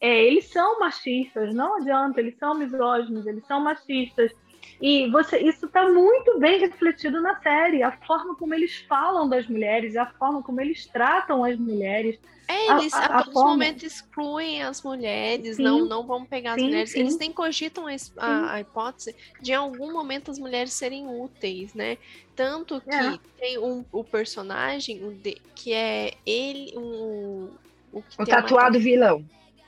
É, 0.01 0.25
eles 0.25 0.47
são 0.51 0.81
machistas, 0.81 1.55
não 1.55 1.77
adianta, 1.77 2.21
eles 2.21 2.37
são 2.39 2.55
misóginos, 2.55 3.27
eles 3.27 3.45
são 3.47 3.61
machistas. 3.61 4.33
E 4.81 5.11
você, 5.11 5.39
isso 5.41 5.67
está 5.67 5.87
muito 5.91 6.39
bem 6.39 6.59
refletido 6.59 7.21
na 7.21 7.39
série, 7.43 7.83
a 7.83 7.93
forma 8.07 8.35
como 8.35 8.55
eles 8.55 8.77
falam 8.89 9.29
das 9.29 9.47
mulheres, 9.47 9.95
a 9.97 10.07
forma 10.07 10.43
como 10.43 10.59
eles 10.61 10.87
tratam 10.87 11.45
as 11.45 11.59
mulheres. 11.59 12.19
É, 12.49 12.71
eles 12.73 12.93
a- 12.95 12.99
a, 13.01 13.05
a 13.05 13.09
todos 13.19 13.27
os 13.29 13.33
forma- 13.35 13.51
momentos 13.51 13.83
excluem 13.83 14.63
as 14.63 14.83
mulheres, 14.83 15.57
Sim. 15.57 15.63
não, 15.63 15.85
não 15.85 16.07
vão 16.07 16.25
pegar 16.25 16.53
as 16.55 16.61
Sim, 16.61 16.67
mulheres. 16.67 16.91
sim. 16.93 17.01
Eles 17.01 17.19
nem 17.19 17.31
cogitam 17.31 17.87
a, 17.87 17.95
es- 17.95 18.13
a- 18.17 18.55
a 18.55 18.61
hipótese 18.61 19.15
de 19.43 19.53
em 19.53 19.55
algum 19.55 19.93
momento 19.93 20.31
as 20.31 20.39
mulheres 20.39 20.73
serem 20.73 21.07
úteis, 21.07 21.75
né? 21.75 21.99
Tanto 22.35 22.81
que 22.81 22.91
É. 22.95 23.19
tem 23.39 23.59
um, 23.59 23.85
o 23.93 24.03
personagem 24.03 25.05
o 25.05 25.13
de- 25.13 25.41
que 25.55 25.75
é 25.75 26.15
ele, 26.25 26.73
um, 26.77 27.51
o, 27.93 28.03
que 28.03 28.21
O 28.23 28.25
tatuado 28.27 28.81
vilão. 28.81 29.23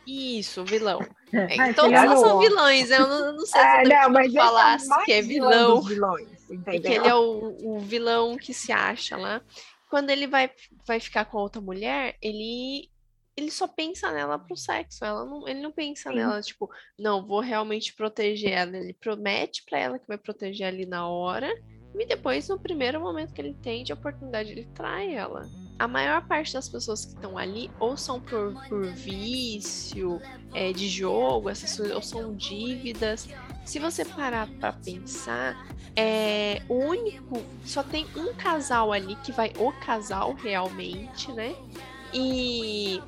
Isso, 0.06 0.64
vilão. 0.64 1.00
É, 1.32 1.60
Ai, 1.60 1.74
todos 1.74 1.92
elas 1.92 2.20
são 2.20 2.38
vilões, 2.40 2.90
eu 2.90 3.06
não, 3.06 3.32
não 3.36 3.46
sei 3.46 3.60
É, 3.60 3.82
não, 3.84 4.02
como 4.02 4.14
mas 4.14 4.26
esse 4.26 4.38
é 4.38 4.42
o 4.42 4.44
falasse 4.44 4.88
mais 4.88 5.04
que 5.04 5.12
é 5.12 5.22
vilão 5.22 5.80
vilões, 5.82 6.50
E 6.50 6.54
entendeu? 6.54 6.82
que 6.82 6.98
ele 6.98 7.08
é 7.08 7.14
o, 7.14 7.56
o 7.76 7.80
vilão 7.80 8.36
que 8.36 8.52
se 8.52 8.70
acha 8.70 9.16
lá. 9.16 9.40
Quando 9.88 10.10
ele 10.10 10.26
vai, 10.26 10.50
vai 10.86 11.00
ficar 11.00 11.24
com 11.24 11.38
a 11.38 11.42
outra 11.42 11.60
mulher, 11.60 12.16
ele 12.20 12.90
ele 13.34 13.50
só 13.50 13.66
pensa 13.66 14.12
nela 14.12 14.38
pro 14.38 14.56
sexo. 14.56 15.04
Ela 15.04 15.24
não, 15.24 15.48
ele 15.48 15.60
não 15.62 15.72
pensa 15.72 16.10
Sim. 16.10 16.16
nela, 16.16 16.40
tipo, 16.42 16.70
não, 16.98 17.26
vou 17.26 17.40
realmente 17.40 17.94
proteger 17.94 18.52
ela. 18.52 18.76
Ele 18.76 18.92
promete 18.92 19.64
pra 19.64 19.78
ela 19.78 19.98
que 19.98 20.06
vai 20.06 20.18
proteger 20.18 20.66
ali 20.66 20.84
na 20.84 21.08
hora. 21.08 21.50
E 21.94 22.06
depois, 22.06 22.48
no 22.48 22.58
primeiro 22.58 23.00
momento 23.00 23.32
que 23.32 23.40
ele 23.40 23.54
tem 23.54 23.84
de 23.84 23.92
oportunidade, 23.92 24.50
ele 24.50 24.64
trai 24.74 25.14
ela. 25.14 25.48
A 25.78 25.86
maior 25.88 26.26
parte 26.26 26.52
das 26.52 26.68
pessoas 26.68 27.04
que 27.04 27.12
estão 27.14 27.36
ali 27.36 27.70
ou 27.78 27.96
são 27.96 28.20
por, 28.20 28.54
por 28.68 28.84
vício, 28.86 30.20
é, 30.54 30.72
de 30.72 30.88
jogo, 30.88 31.48
essas 31.50 31.78
ou 31.90 32.02
são 32.02 32.34
dívidas. 32.34 33.28
Se 33.64 33.78
você 33.78 34.04
parar 34.04 34.48
pra 34.60 34.72
pensar, 34.72 35.56
é, 35.96 36.62
o 36.68 36.74
único. 36.74 37.42
Só 37.64 37.82
tem 37.82 38.06
um 38.16 38.32
casal 38.34 38.92
ali 38.92 39.16
que 39.16 39.32
vai 39.32 39.52
o 39.58 39.72
casal 39.72 40.32
realmente, 40.34 41.30
né? 41.32 41.54
E 42.12 43.02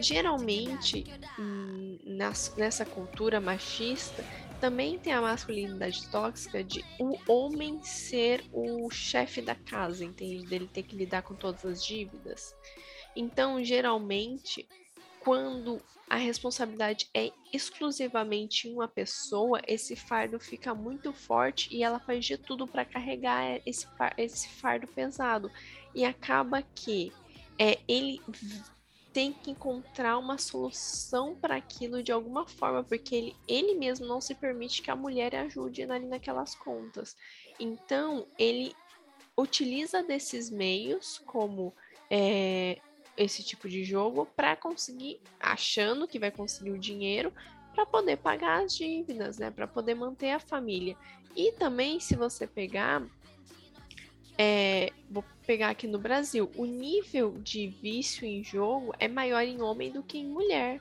geralmente 0.00 1.04
hum, 1.38 1.98
nas- 2.04 2.54
nessa 2.56 2.84
cultura 2.84 3.40
machista 3.40 4.24
também 4.62 4.96
tem 4.96 5.12
a 5.12 5.20
masculinidade 5.20 6.08
tóxica 6.08 6.62
de 6.62 6.84
o 6.96 7.18
homem 7.26 7.82
ser 7.82 8.44
o 8.52 8.88
chefe 8.92 9.42
da 9.42 9.56
casa, 9.56 10.04
entende? 10.04 10.46
Dele 10.46 10.70
ter 10.72 10.84
que 10.84 10.94
lidar 10.94 11.22
com 11.22 11.34
todas 11.34 11.64
as 11.64 11.84
dívidas. 11.84 12.54
Então, 13.16 13.62
geralmente, 13.64 14.68
quando 15.18 15.82
a 16.08 16.14
responsabilidade 16.14 17.10
é 17.12 17.32
exclusivamente 17.52 18.68
uma 18.68 18.86
pessoa, 18.86 19.60
esse 19.66 19.96
fardo 19.96 20.38
fica 20.38 20.72
muito 20.72 21.12
forte 21.12 21.68
e 21.74 21.82
ela 21.82 21.98
faz 21.98 22.24
de 22.24 22.38
tudo 22.38 22.64
para 22.64 22.84
carregar 22.84 23.60
esse, 23.66 23.88
esse 24.16 24.48
fardo 24.48 24.86
pesado. 24.86 25.50
E 25.92 26.04
acaba 26.04 26.62
que 26.62 27.12
é, 27.58 27.80
ele 27.88 28.20
tem 29.12 29.32
que 29.32 29.50
encontrar 29.50 30.18
uma 30.18 30.38
solução 30.38 31.34
para 31.34 31.56
aquilo 31.56 32.02
de 32.02 32.10
alguma 32.10 32.46
forma, 32.46 32.82
porque 32.82 33.14
ele, 33.14 33.36
ele 33.46 33.74
mesmo 33.74 34.06
não 34.06 34.20
se 34.20 34.34
permite 34.34 34.80
que 34.80 34.90
a 34.90 34.96
mulher 34.96 35.34
ajude 35.34 35.82
ali 35.82 36.06
naquelas 36.06 36.54
contas. 36.54 37.16
Então, 37.60 38.26
ele 38.38 38.74
utiliza 39.36 40.02
desses 40.02 40.50
meios, 40.50 41.18
como 41.26 41.74
é, 42.10 42.78
esse 43.16 43.42
tipo 43.42 43.68
de 43.68 43.84
jogo, 43.84 44.26
para 44.34 44.56
conseguir, 44.56 45.20
achando 45.38 46.08
que 46.08 46.18
vai 46.18 46.30
conseguir 46.30 46.70
o 46.70 46.78
dinheiro, 46.78 47.32
para 47.74 47.86
poder 47.86 48.18
pagar 48.18 48.64
as 48.64 48.74
dívidas, 48.74 49.38
né? 49.38 49.50
Para 49.50 49.66
poder 49.66 49.94
manter 49.94 50.30
a 50.30 50.38
família. 50.38 50.96
E 51.34 51.52
também, 51.52 52.00
se 52.00 52.14
você 52.14 52.46
pegar 52.46 53.02
é, 54.38 54.90
vou 55.10 55.24
pegar 55.46 55.70
aqui 55.70 55.86
no 55.86 55.98
Brasil, 55.98 56.50
o 56.56 56.64
nível 56.64 57.32
de 57.42 57.68
vício 57.68 58.26
em 58.26 58.42
jogo 58.42 58.92
é 58.98 59.08
maior 59.08 59.42
em 59.42 59.60
homem 59.60 59.90
do 59.90 60.02
que 60.02 60.18
em 60.18 60.26
mulher. 60.26 60.80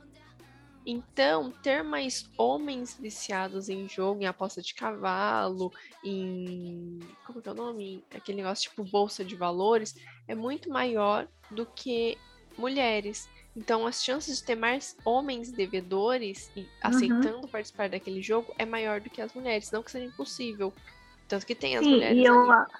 Então, 0.85 1.51
ter 1.61 1.83
mais 1.83 2.27
homens 2.37 2.97
viciados 2.99 3.69
em 3.69 3.87
jogo, 3.87 4.23
em 4.23 4.25
aposta 4.25 4.61
de 4.61 4.73
cavalo, 4.73 5.71
em. 6.03 6.99
Como 7.25 7.39
que 7.39 7.47
é 7.47 7.51
o 7.51 7.55
nome? 7.55 8.03
Aquele 8.15 8.37
negócio 8.37 8.69
tipo 8.69 8.83
bolsa 8.83 9.23
de 9.23 9.35
valores, 9.35 9.95
é 10.27 10.33
muito 10.33 10.69
maior 10.69 11.27
do 11.51 11.67
que 11.67 12.17
mulheres. 12.57 13.29
Então, 13.55 13.85
as 13.85 14.03
chances 14.03 14.39
de 14.39 14.43
ter 14.43 14.55
mais 14.55 14.97
homens 15.05 15.51
devedores 15.51 16.49
e 16.55 16.65
aceitando 16.81 17.47
participar 17.47 17.89
daquele 17.89 18.21
jogo 18.21 18.51
é 18.57 18.65
maior 18.65 19.01
do 19.01 19.09
que 19.09 19.21
as 19.21 19.33
mulheres. 19.33 19.69
Não 19.71 19.83
que 19.83 19.91
seja 19.91 20.05
impossível. 20.05 20.73
Tanto 21.27 21.45
que 21.45 21.53
tem 21.53 21.77
as 21.77 21.83
Sim, 21.83 21.91
mulheres 21.91 22.17
e 22.17 22.23
eu, 22.23 22.51
ali. 22.51 22.71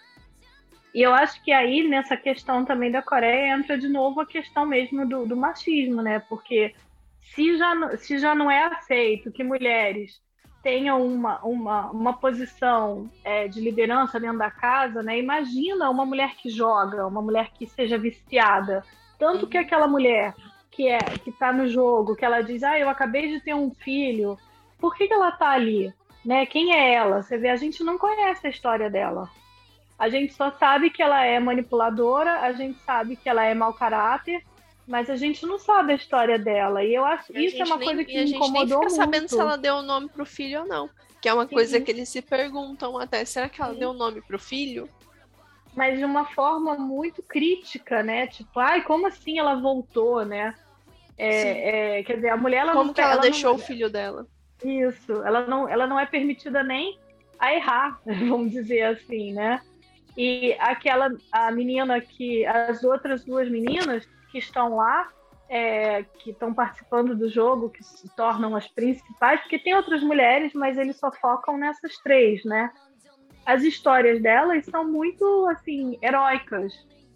E 0.93 1.01
eu 1.01 1.13
acho 1.13 1.41
que 1.43 1.51
aí, 1.51 1.88
nessa 1.88 2.17
questão 2.17 2.65
também 2.65 2.91
da 2.91 3.01
Coreia, 3.01 3.54
entra 3.56 3.77
de 3.77 3.88
novo 3.88 4.19
a 4.19 4.25
questão 4.25 4.65
mesmo 4.65 5.08
do, 5.08 5.25
do 5.25 5.38
machismo, 5.38 6.01
né? 6.01 6.19
Porque 6.19 6.73
se 7.34 7.58
já, 7.58 7.73
não- 7.73 7.97
se 7.97 8.17
já 8.19 8.36
não 8.36 8.51
é 8.51 8.65
aceito 8.65 9.32
que 9.32 9.43
mulheres 9.43 10.21
tenham 10.62 11.04
uma, 11.06 11.39
uma, 11.43 11.91
uma 11.91 12.13
posição 12.13 13.10
é, 13.23 13.47
de 13.47 13.60
liderança 13.62 14.19
dentro 14.19 14.38
da 14.38 14.51
casa, 14.51 15.01
né? 15.01 15.17
Imagina 15.17 15.89
uma 15.89 16.06
mulher 16.06 16.36
que 16.36 16.49
joga, 16.49 17.08
uma 17.08 17.21
mulher 17.21 17.51
que 17.54 17.65
seja 17.65 17.97
viciada. 17.97 18.84
Tanto 19.17 19.47
que 19.47 19.58
aquela 19.58 19.88
mulher 19.88 20.36
que 20.69 20.88
é 20.88 20.97
que 21.23 21.30
está 21.30 21.51
no 21.51 21.67
jogo, 21.67 22.15
que 22.15 22.25
ela 22.25 22.41
diz, 22.41 22.63
ah, 22.63 22.80
eu 22.80 22.89
acabei 22.89 23.30
de 23.30 23.41
ter 23.41 23.54
um 23.54 23.71
filho, 23.71 24.38
por 24.80 24.95
que, 24.95 25.08
que 25.08 25.13
ela 25.13 25.30
está 25.30 25.51
ali? 25.51 25.93
Né? 26.23 26.45
Quem 26.45 26.73
é 26.73 26.93
ela? 26.93 27.21
Você 27.21 27.38
vê, 27.38 27.49
a 27.49 27.56
gente 27.56 27.84
não 27.84 27.97
conhece 27.97 28.47
a 28.47 28.49
história 28.49 28.89
dela. 28.89 29.30
A 30.01 30.09
gente 30.09 30.33
só 30.33 30.49
sabe 30.49 30.89
que 30.89 30.99
ela 30.99 31.23
é 31.23 31.39
manipuladora, 31.39 32.39
a 32.39 32.51
gente 32.53 32.79
sabe 32.81 33.15
que 33.15 33.29
ela 33.29 33.45
é 33.45 33.53
mau 33.53 33.71
caráter, 33.71 34.41
mas 34.87 35.11
a 35.11 35.15
gente 35.15 35.45
não 35.45 35.59
sabe 35.59 35.91
a 35.93 35.95
história 35.95 36.39
dela. 36.39 36.83
E 36.83 36.95
eu 36.95 37.05
acho 37.05 37.31
A 37.37 37.39
isso 37.39 37.61
é 37.61 37.65
uma 37.65 37.77
nem- 37.77 37.85
coisa 37.87 38.03
que 38.03 38.11
e 38.13 38.17
a 38.17 38.21
me 38.21 38.27
gente 38.27 38.39
nem 38.39 38.49
incomodou 38.49 38.79
fica 38.79 38.79
muito. 38.89 38.95
sabendo 38.95 39.27
se 39.29 39.39
ela 39.39 39.55
deu 39.57 39.75
o 39.75 39.81
nome 39.83 40.09
pro 40.09 40.25
filho 40.25 40.61
ou 40.61 40.67
não. 40.67 40.89
Que 41.21 41.29
é 41.29 41.33
uma 41.35 41.45
coisa 41.45 41.77
Sim. 41.77 41.83
que 41.83 41.91
eles 41.91 42.09
se 42.09 42.19
perguntam 42.19 42.97
até. 42.97 43.23
Será 43.25 43.47
que 43.47 43.61
ela 43.61 43.73
Sim. 43.73 43.79
deu 43.79 43.89
o 43.91 43.93
nome 43.93 44.21
pro 44.21 44.39
filho? 44.39 44.89
mas 45.75 45.97
de 45.97 46.03
uma 46.03 46.25
forma 46.25 46.75
muito 46.75 47.21
crítica, 47.23 48.03
né? 48.03 48.27
Tipo, 48.27 48.59
ai, 48.59 48.81
como 48.81 49.07
assim 49.07 49.39
ela 49.39 49.55
voltou, 49.55 50.25
né? 50.25 50.53
É, 51.17 51.99
é, 51.99 52.03
quer 52.03 52.15
dizer, 52.15 52.29
a 52.29 52.35
mulher 52.35 52.61
ela 52.63 52.73
Como 52.73 52.87
não, 52.87 52.93
que 52.93 52.99
ela, 52.99 53.13
não- 53.15 53.21
deixou 53.21 53.55
o 53.55 53.57
filho 53.57 53.89
dela? 53.89 54.25
Isso, 54.65 55.13
ela 55.23 55.45
não, 55.47 55.69
ela 55.69 55.87
não 55.87 55.97
é 55.97 56.05
permitida 56.05 56.61
nem 56.63 56.99
a 57.39 57.53
errar, 57.55 58.01
vamos 58.05 58.51
dizer 58.51 58.81
assim, 58.81 59.31
né? 59.31 59.61
E 60.17 60.54
aquela 60.60 61.10
a 61.32 61.52
menina 61.52 62.00
que 62.02 62.45
as 62.45 62.84
outras 62.84 63.24
duas 63.24 63.50
meninas 63.50 64.08
que 64.32 64.38
estão 64.39 64.76
lá, 64.76 65.10
é, 65.50 66.04
que 66.19 66.32
estão 66.32 66.54
participando 66.54 67.15
do 67.15 67.30
jogo, 67.30 67.69
que 67.69 67.84
se 67.84 68.10
tornam 68.15 68.56
as 68.56 68.67
principais, 68.67 69.39
porque 69.41 69.60
tem 69.60 69.76
outras 69.76 70.02
mulheres, 70.04 70.54
mas 70.54 70.78
eles 70.78 70.97
só 70.97 71.12
focam 71.12 71.58
nessas 71.58 71.97
três, 71.97 72.43
né? 72.45 72.71
As 73.45 73.63
histórias 73.63 74.21
delas 74.21 74.65
são 74.65 74.89
muito 74.89 75.47
assim 75.50 75.97
heróicas. 76.02 76.74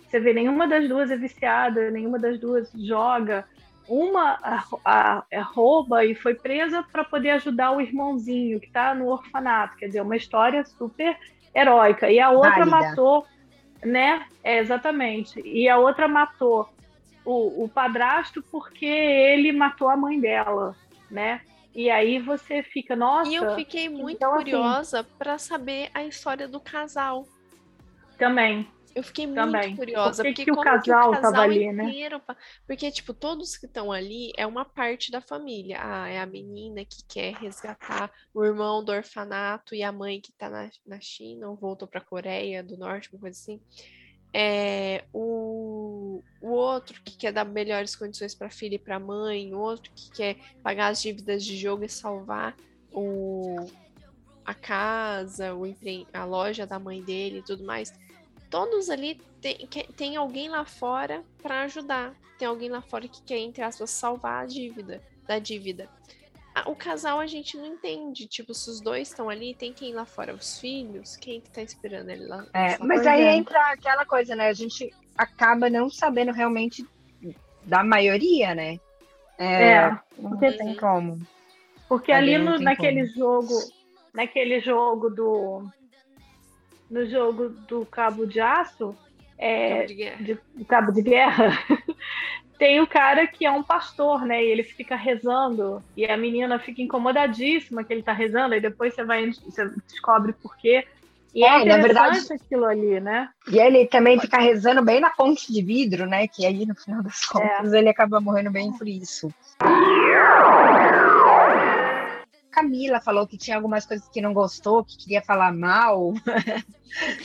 Você 0.08 0.20
vê, 0.20 0.34
nenhuma 0.34 0.68
das 0.68 0.88
duas 0.88 1.12
é 1.12 1.18
viciada, 1.18 1.92
nenhuma 1.92 2.18
das 2.20 2.40
duas 2.40 2.72
joga. 2.74 3.46
uma 3.88 4.40
a, 4.42 4.64
a- 4.84 5.24
a 5.32 5.42
rouba 5.44 6.04
e 6.04 6.16
foi 6.16 6.34
presa 6.34 6.84
para 6.92 7.04
poder 7.04 7.30
ajudar 7.32 7.72
o 7.72 7.80
irmãozinho 7.80 8.60
que 8.60 8.66
está 8.68 8.96
no 8.96 9.08
orfanato. 9.08 9.76
Quer 9.78 9.88
dizer, 9.88 10.02
uma 10.02 10.16
história 10.16 10.66
super 10.66 11.16
heróica. 11.56 12.12
E 12.12 12.20
a 12.20 12.30
outra 12.32 12.66
Válida. 12.66 12.72
matou, 12.72 13.26
né? 13.84 14.26
É, 14.44 14.60
exatamente. 14.60 15.40
E 15.42 15.68
a 15.70 15.78
outra 15.78 16.08
matou 16.08 16.70
o, 17.24 17.64
o 17.64 17.70
padrasto 17.70 18.44
porque 18.52 18.86
ele 18.86 19.52
matou 19.52 19.90
a 19.90 19.96
mãe 19.98 20.20
dela, 20.20 20.76
né? 21.10 21.42
E 21.74 21.90
aí 21.90 22.20
você 22.20 22.62
fica, 22.64 22.96
nossa, 22.96 23.30
E 23.30 23.36
eu 23.36 23.56
fiquei 23.56 23.90
muito 23.90 24.12
Então, 24.18 24.34
assim- 24.34 24.44
curiosa 24.44 25.04
pra 25.18 25.38
saber 25.38 25.90
a 25.94 26.04
história 26.04 26.48
do 26.48 26.60
casal. 26.60 27.26
também. 28.18 28.68
Eu 28.96 29.04
fiquei 29.04 29.28
Também. 29.28 29.68
muito 29.68 29.78
curiosa. 29.78 30.24
Por 30.24 30.34
que 30.34 30.46
porque 30.46 30.46
que 30.46 30.52
o 30.52 30.64
casal 30.64 31.12
que 31.12 31.18
o 31.18 31.22
tava 31.22 31.22
casal 31.22 31.42
ali, 31.42 31.72
né? 31.74 31.84
inteiro. 31.84 32.20
pa- 32.22 32.38
Porque, 32.66 32.90
tipo, 32.90 33.14
todos 33.14 33.58
que 33.58 33.66
estão 33.66 33.92
ali 33.92 34.32
é 34.38 34.48
uma 34.48 34.64
parte 34.64 35.12
da 35.12 35.20
família. 35.20 35.80
Ah, 35.82 36.08
é 36.08 36.18
a 36.20 36.26
menina 36.26 36.86
que 36.86 37.04
quer 37.06 37.34
resgatar 37.36 38.10
o 38.34 38.44
irmão 38.46 38.82
do 38.84 38.94
orfanato 38.94 39.76
e 39.76 39.84
a 39.84 39.92
mãe 39.92 40.22
que 40.22 40.32
tá 40.32 40.50
na, 40.50 40.70
na 40.88 41.00
China 41.02 41.50
ou 41.50 41.58
voltou 41.58 41.88
pra 41.90 42.00
Coreia 42.00 42.64
do 42.64 42.78
Norte, 42.78 43.10
uma 43.14 43.20
coisa 43.20 43.38
assim. 43.38 43.60
É, 44.34 45.04
o, 45.14 46.22
o 46.42 46.50
outro 46.52 47.02
que 47.04 47.18
quer 47.18 47.32
dar 47.34 47.46
melhores 47.46 47.96
condições 47.98 48.34
para 48.36 48.50
filha 48.50 48.76
e 48.76 48.80
para 48.80 49.00
mãe, 49.00 49.54
o 49.54 49.60
outro 49.60 49.92
que 49.94 50.10
quer 50.12 50.38
pagar 50.64 50.88
as 50.88 51.02
dívidas 51.02 51.44
de 51.44 51.58
jogo 51.58 51.84
e 51.84 51.90
salvar 51.90 52.56
o, 52.94 53.66
a 54.46 54.54
casa, 54.54 55.54
o 55.54 55.66
empre- 55.66 56.08
a 56.14 56.24
loja 56.26 56.66
da 56.66 56.78
mãe 56.80 57.02
dele 57.04 57.40
e 57.40 57.44
tudo 57.44 57.64
mais. 57.66 57.94
Todos 58.50 58.90
ali 58.90 59.20
tem, 59.42 59.68
tem 59.96 60.16
alguém 60.16 60.50
lá 60.50 60.66
fora 60.66 61.24
para 61.42 61.62
ajudar. 61.62 62.14
Tem 62.38 62.48
alguém 62.48 62.70
lá 62.70 62.82
fora 62.82 63.08
que 63.08 63.22
quer, 63.22 63.38
entre 63.38 63.64
aspas, 63.64 63.90
salvar 63.90 64.44
a 64.44 64.46
dívida, 64.46 65.02
da 65.26 65.40
dívida. 65.40 65.90
O 66.66 66.76
casal 66.76 67.20
a 67.20 67.28
gente 67.28 67.58
não 67.58 67.66
entende. 67.66 68.28
Tipo, 68.28 68.54
se 68.54 68.70
os 68.70 68.80
dois 68.80 69.10
estão 69.10 69.30
ali, 69.30 69.54
tem 69.54 69.74
quem 69.74 69.94
lá 69.94 70.06
fora? 70.06 70.34
Os 70.34 70.60
filhos? 70.60 71.18
Quem 71.18 71.42
que 71.42 71.50
tá 71.50 71.62
esperando 71.62 72.10
ele 72.10 72.26
lá? 72.26 72.46
É, 72.54 72.78
lá 72.78 72.86
mas 72.86 73.06
aí 73.06 73.24
é. 73.24 73.36
entra 73.36 73.60
aquela 73.72 74.06
coisa, 74.06 74.36
né? 74.36 74.48
A 74.48 74.54
gente 74.54 74.94
acaba 75.18 75.70
não 75.70 75.90
sabendo 75.90 76.32
realmente 76.32 76.86
da 77.64 77.84
maioria, 77.84 78.56
né? 78.56 78.80
É, 79.38 79.90
não 80.18 80.30
porque 80.30 80.52
tem 80.54 80.76
como. 80.76 81.20
Porque 81.90 82.12
Ali 82.12 82.36
ali 82.36 82.44
não 82.44 82.54
no, 82.54 82.58
tem 82.58 82.66
naquele 82.66 83.06
jogo, 83.08 83.54
naquele 84.14 84.60
jogo 84.62 85.10
do 85.10 85.70
no 86.90 87.06
jogo 87.06 87.50
do 87.68 87.86
Cabo 87.86 88.26
de 88.26 88.40
Aço, 88.40 88.96
é, 89.38 89.70
Cabo 89.78 89.88
de 89.88 89.94
guerra. 89.96 90.24
de, 90.24 90.34
do 90.56 90.66
Cabo 90.66 90.92
de 90.92 91.02
Guerra, 91.02 91.60
tem 92.58 92.80
o 92.80 92.88
cara 92.88 93.28
que 93.28 93.46
é 93.46 93.52
um 93.52 93.64
pastor, 93.64 94.26
né? 94.26 94.44
E 94.44 94.48
ele 94.48 94.64
fica 94.64 94.96
rezando 94.96 95.84
e 95.96 96.06
a 96.06 96.16
menina 96.16 96.58
fica 96.60 96.82
incomodadíssima 96.82 97.84
que 97.84 97.92
ele 97.94 98.04
tá 98.04 98.14
rezando 98.14 98.56
e 98.56 98.62
depois 98.62 98.94
você 98.94 99.04
vai 99.04 99.30
você 99.32 99.70
descobre 99.88 100.32
por 100.34 100.56
quê. 100.58 100.86
E 101.34 101.44
é, 101.44 101.64
É, 101.64 101.66
na 101.66 101.78
verdade- 101.80 102.18
aquilo 102.32 102.64
ali, 102.64 102.98
né? 103.02 103.28
E 103.52 103.60
ele 103.60 103.86
também 103.88 104.18
fica 104.18 104.38
rezando 104.40 104.82
bem 104.82 105.02
na 105.02 105.10
ponte 105.10 105.52
de 105.52 105.62
vidro, 105.62 106.06
né? 106.06 106.30
Que 106.30 106.46
aí, 106.46 106.66
no 106.66 106.74
final 106.74 107.04
das 107.04 107.26
contas, 107.26 107.74
ele 107.74 107.90
acaba 107.90 108.22
morrendo 108.22 108.52
bem 108.52 108.72
por 108.72 108.88
isso. 108.88 109.28
Camila 112.56 113.02
falou 113.02 113.28
que 113.28 113.38
tinha 113.38 113.58
algumas 113.58 113.86
coisas 113.86 114.08
que 114.08 114.22
não 114.22 114.34
gostou, 114.34 114.84
que 114.84 114.98
queria 114.98 115.22
falar 115.22 115.52
mal. 115.54 116.14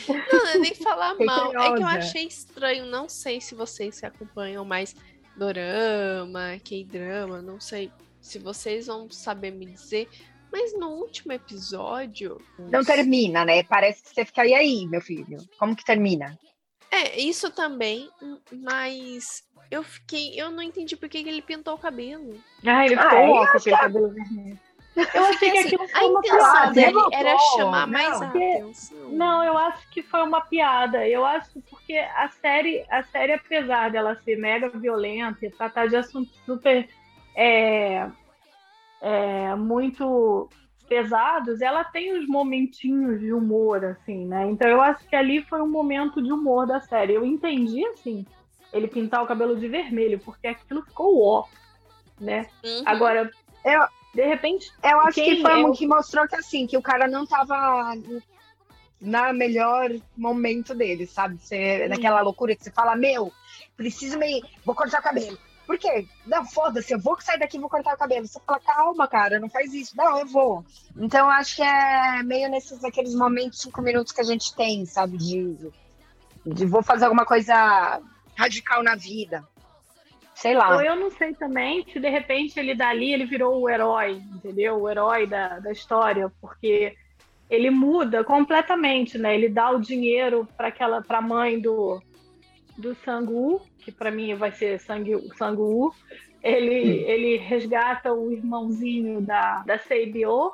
Não, 0.09 0.39
não 0.41 0.47
é 0.49 0.59
nem 0.59 0.75
falar 0.75 1.13
Fiquei 1.13 1.27
mal. 1.27 1.47
É 1.49 1.51
que 1.51 1.57
eu 1.57 1.71
curiosa. 1.71 1.99
achei 1.99 2.27
estranho. 2.27 2.87
Não 2.87 3.09
sei 3.09 3.41
se 3.41 3.55
vocês 3.55 3.95
se 3.95 4.05
acompanham 4.07 4.65
mais 4.65 4.95
dorama, 5.37 6.59
K-drama, 6.63 7.41
não 7.41 7.59
sei 7.61 7.91
se 8.21 8.39
vocês 8.39 8.87
vão 8.89 9.09
saber 9.11 9.53
me 9.53 9.67
dizer. 9.67 10.09
Mas 10.53 10.77
no 10.77 10.89
último 10.91 11.33
episódio. 11.33 12.41
Não 12.59 12.83
termina, 12.85 13.45
né? 13.45 13.63
Parece 13.63 14.03
que 14.03 14.09
você 14.11 14.25
fica, 14.25 14.45
e 14.45 14.53
aí, 14.53 14.87
meu 14.87 15.01
filho? 15.01 15.39
Como 15.59 15.77
que 15.77 15.85
termina? 15.85 16.37
É, 16.91 17.21
isso 17.21 17.51
também, 17.53 18.11
mas 18.53 19.45
eu 19.71 19.85
fiquei. 19.85 20.35
Eu 20.41 20.51
não 20.51 20.61
entendi 20.63 20.97
por 20.97 21.09
que 21.09 21.19
ele 21.19 21.41
pintou 21.41 21.75
o 21.75 21.79
cabelo. 21.79 22.35
Ah, 22.67 22.85
ele 22.85 22.97
Ah, 22.97 23.03
ficou 23.05 23.19
eu 23.21 23.27
louco 23.27 23.57
aquele 23.57 23.77
que- 23.77 23.81
cabelo 23.83 24.11
vermelho. 24.11 24.59
Eu 25.15 25.25
achei 25.25 25.51
que 25.51 25.59
assim, 25.59 25.67
aquilo 25.69 25.83
a 25.85 25.89
foi 25.89 26.09
uma 26.09 26.19
intenção 26.21 26.53
piada, 26.53 26.73
dele 26.73 26.99
era 27.13 27.39
chamar 27.57 27.87
não, 27.87 27.93
mais 27.93 28.23
a 28.23 28.25
porque- 28.27 28.45
atenção. 28.45 29.11
Não, 29.11 29.45
eu 29.45 29.59
acho 29.59 29.91
que 29.91 30.03
foi 30.03 30.23
uma 30.23 30.41
piada. 30.41 31.07
Eu 31.09 31.25
acho 31.25 31.61
porque 31.69 31.97
a 31.99 32.29
série, 32.29 32.85
a 32.91 33.03
série, 33.05 33.33
apesar 33.35 33.91
dela 33.91 34.17
ser 34.25 34.37
mega 34.37 34.69
violenta 34.69 35.45
e 35.47 35.51
tratar 35.51 35.87
de 35.89 35.97
assuntos 35.97 36.35
super 36.47 36.89
é, 37.37 38.09
é, 39.01 39.55
muito 39.55 40.49
pesados, 40.89 41.61
ela 41.61 41.85
tem 41.85 42.19
os 42.19 42.27
momentinhos 42.27 43.21
de 43.21 43.33
humor, 43.33 43.85
assim, 43.85 44.27
né? 44.27 44.49
Então 44.51 44.69
eu 44.69 44.81
acho 44.81 45.07
que 45.07 45.15
ali 45.15 45.43
foi 45.45 45.63
um 45.63 45.69
momento 45.71 46.21
de 46.21 46.33
humor 46.33 46.67
da 46.67 46.81
série. 46.81 47.15
Eu 47.15 47.25
entendi, 47.25 47.87
assim, 47.87 48.27
ele 48.73 48.89
pintar 48.89 49.23
o 49.23 49.27
cabelo 49.27 49.57
de 49.57 49.69
vermelho, 49.69 50.19
porque 50.19 50.49
aquilo 50.49 50.83
ficou 50.83 51.25
ó, 51.25 51.45
né? 52.21 52.47
Uhum. 52.65 52.83
Agora, 52.87 53.31
Eu- 53.65 53.87
de 54.15 54.27
repente, 54.27 54.71
Eu 54.83 55.01
acho 55.01 55.15
que 55.15 55.41
foi 55.41 55.61
é 55.63 55.65
o- 55.65 55.73
que 55.73 55.87
mostrou 55.87 56.27
que 56.27 56.37
assim, 56.37 56.67
que 56.67 56.77
o 56.77 56.83
cara 56.83 57.07
não 57.07 57.27
tava 57.27 57.95
na 59.01 59.33
melhor 59.33 59.91
momento 60.17 60.75
dele, 60.75 61.07
sabe? 61.07 61.39
Você, 61.39 61.89
naquela 61.89 62.21
loucura 62.21 62.55
que 62.55 62.63
você 62.65 62.71
fala, 62.71 62.95
meu, 62.97 63.33
preciso 63.77 64.19
me. 64.19 64.43
Vou 64.65 64.75
cortar 64.75 65.01
o 65.01 65.03
cabelo. 65.03 65.39
Por 65.67 65.79
quê? 65.79 66.05
Não, 66.27 66.45
foda-se, 66.45 66.93
eu 66.93 66.99
vou 66.99 67.19
sair 67.21 67.39
daqui 67.39 67.57
e 67.57 67.61
vou 67.61 67.71
cortar 67.71 67.95
o 67.95 67.99
cabelo. 67.99 68.27
Você 68.27 68.41
fala, 68.45 68.59
calma, 68.61 69.07
cara, 69.07 69.39
não 69.39 69.49
faz 69.49 69.73
isso. 69.73 69.97
Não, 69.97 70.19
eu 70.19 70.27
vou. 70.27 70.65
Então, 70.97 71.27
eu 71.27 71.31
acho 71.31 71.57
que 71.57 71.63
é 71.63 72.23
meio 72.25 72.51
nesses 72.51 72.83
aqueles 72.85 73.15
momentos, 73.15 73.61
cinco 73.61 73.81
minutos 73.81 74.13
que 74.13 74.21
a 74.21 74.25
gente 74.25 74.55
tem, 74.57 74.85
sabe? 74.85 75.17
De, 75.17 75.57
de 76.45 76.67
vou 76.67 76.83
fazer 76.83 77.05
alguma 77.05 77.25
coisa 77.25 78.01
radical 78.37 78.83
na 78.83 78.97
vida. 78.97 79.47
Sei 80.41 80.55
lá. 80.55 80.75
Ou 80.75 80.81
eu 80.81 80.97
não 80.97 81.11
sei 81.11 81.35
também 81.35 81.85
se 81.93 82.01
de 82.01 82.09
repente 82.09 82.59
ele 82.59 82.75
dali 82.75 83.13
ele 83.13 83.27
virou 83.27 83.61
o 83.61 83.69
herói, 83.69 84.23
entendeu? 84.35 84.81
O 84.81 84.89
herói 84.89 85.27
da, 85.27 85.59
da 85.59 85.71
história, 85.71 86.33
porque 86.41 86.97
ele 87.51 87.69
muda 87.69 88.25
completamente, 88.25 89.19
né? 89.19 89.35
Ele 89.35 89.51
dá 89.51 89.71
o 89.71 89.79
dinheiro 89.79 90.49
para 90.57 90.69
aquela 90.69 91.03
para 91.03 91.19
a 91.19 91.23
mãe 91.23 91.61
do 91.61 92.01
do 92.79 92.95
Sangu, 92.95 93.61
que 93.81 93.93
para 93.93 94.11
mim 94.11 94.35
vai 94.35 94.51
ser 94.51 94.81
Sangu, 94.81 95.21
Sangu. 95.37 95.95
Ele 96.43 97.05
ele 97.05 97.37
resgata 97.37 98.11
o 98.11 98.33
irmãozinho 98.33 99.21
da 99.21 99.63
da 99.67 99.79
Seibyo 99.79 100.53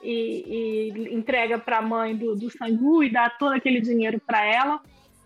e, 0.00 0.92
e 0.94 1.12
entrega 1.12 1.58
para 1.58 1.78
a 1.78 1.82
mãe 1.82 2.14
do, 2.14 2.36
do 2.36 2.48
Sangu 2.50 3.02
e 3.02 3.10
dá 3.10 3.28
todo 3.30 3.54
aquele 3.54 3.80
dinheiro 3.80 4.20
para 4.24 4.44
ela. 4.44 4.80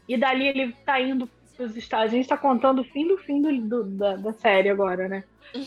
E 0.09 0.17
dali 0.17 0.47
ele 0.47 0.73
tá 0.87 0.99
indo 0.99 1.29
os 1.59 1.77
Estados 1.77 2.09
Unidos 2.13 2.27
está 2.27 2.37
contando 2.37 2.81
o 2.81 2.85
fim 2.85 3.07
do 3.07 3.17
fim 3.19 3.41
do, 3.43 3.53
do- 3.61 3.85
da, 3.85 4.17
da 4.17 4.33
série 4.33 4.69
agora, 4.71 5.09
né? 5.09 5.25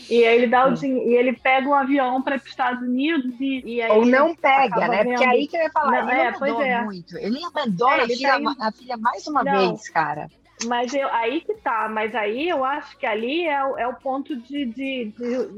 E 0.08 0.24
aí 0.24 0.36
ele 0.36 0.46
dá 0.46 0.66
o 0.68 0.74
dinheiro, 0.74 1.10
e 1.10 1.14
ele 1.14 1.32
pega 1.32 1.68
um 1.68 1.74
avião 1.74 2.22
para 2.22 2.36
os 2.36 2.46
Estados 2.46 2.82
Unidos 2.82 3.34
e, 3.40 3.62
e 3.66 3.82
aí 3.82 3.90
Ou 3.90 4.02
ele 4.02 4.12
não 4.12 4.34
pega, 4.36 4.86
né? 4.88 5.02
Porque 5.04 5.18
vendo- 5.18 5.30
aí 5.30 5.46
que 5.48 5.56
eu 5.56 5.60
ia 5.62 5.70
falar, 5.70 5.90
Não, 6.04 6.10
ele 6.12 6.62
é, 6.62 6.68
é. 6.68 6.84
muito. 6.84 7.18
Ele 7.18 7.44
abandona 7.44 7.96
É, 7.96 8.00
a, 8.00 8.04
ele 8.04 8.14
filha, 8.16 8.40
tá 8.56 8.68
a 8.68 8.72
filha 8.72 8.96
mais 8.96 9.26
uma 9.26 9.42
Não. 9.42 9.52
vez, 9.70 9.88
cara. 9.88 10.28
Mas 10.66 10.94
eu, 10.94 11.08
aí 11.08 11.40
que 11.40 11.54
tá, 11.54 11.88
mas 11.88 12.14
aí 12.14 12.48
eu 12.48 12.64
acho 12.64 12.96
que 12.96 13.04
ali 13.04 13.44
é, 13.48 13.64
o- 13.64 13.76
é 13.76 13.88
o 13.88 13.94
ponto 13.94 14.36
de, 14.36 14.64
de, 14.66 15.04
de- 15.06 15.48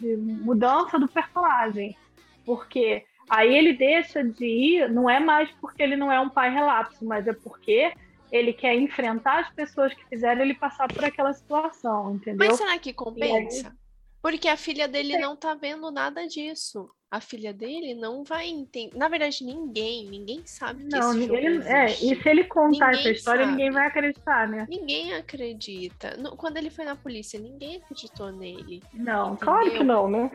de 0.00 0.16
mudança 0.16 0.98
do 0.98 1.08
personagem. 1.08 1.96
Porque 2.44 3.02
aí 3.28 3.54
ele 3.56 3.72
deixa 3.72 4.22
de 4.24 4.44
ir, 4.44 4.90
não 4.90 5.08
é 5.08 5.20
mais 5.20 5.50
porque 5.60 5.82
ele 5.82 5.96
não 5.96 6.10
é 6.10 6.20
um 6.20 6.28
pai 6.28 6.52
relapso, 6.52 7.04
mas 7.04 7.26
é 7.26 7.32
porque 7.32 7.92
ele 8.30 8.52
quer 8.52 8.74
enfrentar 8.76 9.40
as 9.40 9.50
pessoas 9.50 9.92
que 9.94 10.04
fizeram 10.08 10.42
ele 10.42 10.54
passar 10.54 10.88
por 10.88 11.04
aquela 11.04 11.32
situação, 11.32 12.14
entendeu? 12.14 12.48
Mas 12.48 12.56
será 12.58 12.78
que 12.78 12.92
compensa? 12.92 13.76
Porque 14.22 14.48
a 14.48 14.56
filha 14.56 14.86
dele 14.86 15.16
não 15.18 15.34
tá 15.34 15.54
vendo 15.54 15.90
nada 15.90 16.26
disso. 16.26 16.90
A 17.10 17.20
filha 17.20 17.52
dele 17.52 17.94
não 17.94 18.22
vai 18.22 18.46
entender. 18.48 18.96
Na 18.96 19.08
verdade, 19.08 19.42
ninguém, 19.44 20.06
ninguém 20.08 20.42
sabe 20.46 20.84
que 20.84 20.90
Não, 20.96 21.10
esse 21.10 21.22
jogo 21.26 21.34
ele, 21.36 21.62
é, 21.66 21.86
e 21.90 22.22
se 22.22 22.28
ele 22.28 22.44
contar 22.44 22.88
Ninguém 22.90 23.00
essa 23.00 23.10
história, 23.10 23.40
sabe. 23.44 23.56
ninguém 23.56 23.70
vai 23.72 23.86
acreditar, 23.86 24.46
né? 24.46 24.66
Ninguém 24.68 25.14
acredita. 25.14 26.16
No- 26.18 26.36
Quando 26.36 26.58
ele 26.58 26.70
foi 26.70 26.84
na 26.84 26.94
polícia, 26.94 27.40
ninguém 27.40 27.76
acreditou 27.78 28.30
nele. 28.30 28.80
Não, 28.92 29.34
claro 29.36 29.70
que 29.72 29.82
não, 29.82 30.08
né? 30.08 30.30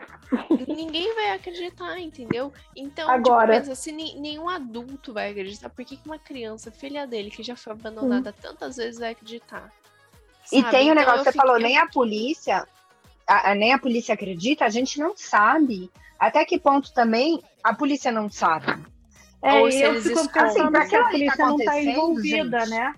ninguém 0.68 1.14
vai 1.14 1.30
acreditar, 1.30 1.98
entendeu? 1.98 2.52
Então, 2.74 3.08
Agora- 3.08 3.54
tipo, 3.54 3.68
pensa, 3.68 3.80
se 3.80 3.90
ni- 3.92 4.18
nenhum 4.20 4.48
adulto 4.48 5.14
vai 5.14 5.30
acreditar, 5.30 5.70
por 5.70 5.82
que 5.84 5.96
que 5.96 6.06
uma 6.06 6.18
criança, 6.18 6.70
filha 6.70 7.06
dele, 7.06 7.30
que 7.30 7.42
já 7.42 7.56
foi 7.56 7.72
abandonada 7.72 8.32
tantas 8.34 8.76
vezes, 8.76 8.98
vai 9.00 9.12
acreditar? 9.12 9.72
E 10.52 10.60
Sabe? 10.60 10.70
tem 10.70 10.80
o 10.90 10.92
Então, 10.92 10.94
negócio 10.96 11.20
eu 11.20 11.24
que 11.24 11.32
você 11.32 11.38
falou, 11.38 11.54
fiquei- 11.56 11.68
nem 11.70 11.78
a 11.78 11.88
polícia, 11.88 12.68
a- 13.26 13.50
a- 13.50 13.54
nem 13.54 13.72
a 13.72 13.78
polícia 13.78 14.14
acredita, 14.14 14.64
a 14.64 14.68
gente 14.68 14.98
não 14.98 15.16
sabe 15.16 15.90
até 16.18 16.44
que 16.44 16.58
ponto 16.58 16.92
também 16.94 17.42
a 17.62 17.74
polícia 17.74 18.10
não 18.12 18.30
sabe. 18.30 18.66
É, 19.42 19.60
Ou 19.60 19.70
se 19.70 19.80
eu 19.82 19.90
eles 19.92 20.04
fico 20.04 20.18
escondem. 20.20 20.42
pensando 20.42 20.62
Assim, 20.62 20.70
pra 20.72 20.86
se 20.86 20.96
a 20.96 20.98
que 20.98 21.04
tá 21.04 21.10
polícia 21.10 21.46
não 21.46 21.56
tá 21.58 21.62
acontecendo, 21.64 21.90
envolvida, 21.90 22.60
gente. 22.60 22.70
né? 22.70 22.94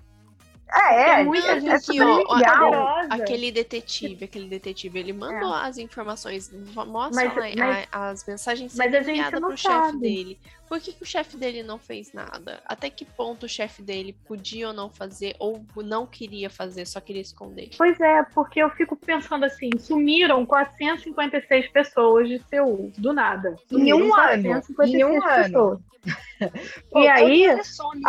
É, 0.70 1.20
é, 1.20 1.24
muita 1.24 1.46
é, 1.48 1.60
gente 1.60 1.70
é 1.70 1.74
Aqui, 1.74 1.82
super 1.84 2.04
ó, 2.04 2.70
ó. 2.70 3.06
Aquele 3.08 3.50
detetive, 3.50 4.26
aquele 4.26 4.48
detetive, 4.48 4.98
ele 4.98 5.14
mandou 5.14 5.52
as 5.52 5.78
informações, 5.78 6.50
mostra 6.74 7.32
Mas- 7.34 7.54
mas- 7.56 7.88
a- 7.90 8.08
as 8.10 8.26
mensagens 8.26 8.74
mas 8.76 8.94
a 8.94 8.98
gente 9.00 9.10
enviadas 9.12 9.40
não 9.40 9.48
pro 9.48 9.56
chefe 9.56 9.96
dele. 9.96 10.38
Por 10.68 10.80
que, 10.80 10.92
que 10.92 11.02
o 11.02 11.06
chefe 11.06 11.36
dele 11.36 11.62
não 11.62 11.78
fez 11.78 12.12
nada? 12.12 12.60
Até 12.66 12.90
que 12.90 13.04
ponto 13.04 13.46
o 13.46 13.48
chefe 13.48 13.80
dele 13.80 14.14
podia 14.26 14.68
ou 14.68 14.74
não 14.74 14.90
fazer, 14.90 15.34
ou 15.38 15.64
não 15.76 16.06
queria 16.06 16.50
fazer, 16.50 16.86
só 16.86 17.00
queria 17.00 17.22
esconder? 17.22 17.70
Pois 17.76 17.98
é, 18.00 18.22
porque 18.34 18.60
eu 18.60 18.68
fico 18.70 18.94
pensando 18.94 19.44
assim, 19.44 19.70
sumiram 19.78 20.44
456 20.44 21.68
pessoas 21.70 22.28
de 22.28 22.38
Seul, 22.50 22.92
do 22.98 23.12
nada. 23.12 23.56
Em 23.72 23.92
um 23.94 24.14
ano, 24.14 24.42
456 24.42 24.94
em 24.94 25.04
um 25.04 25.24
ano. 25.24 25.82
Pô, 26.90 27.00
E 27.00 27.08
aí, 27.08 27.48
A 27.48 27.56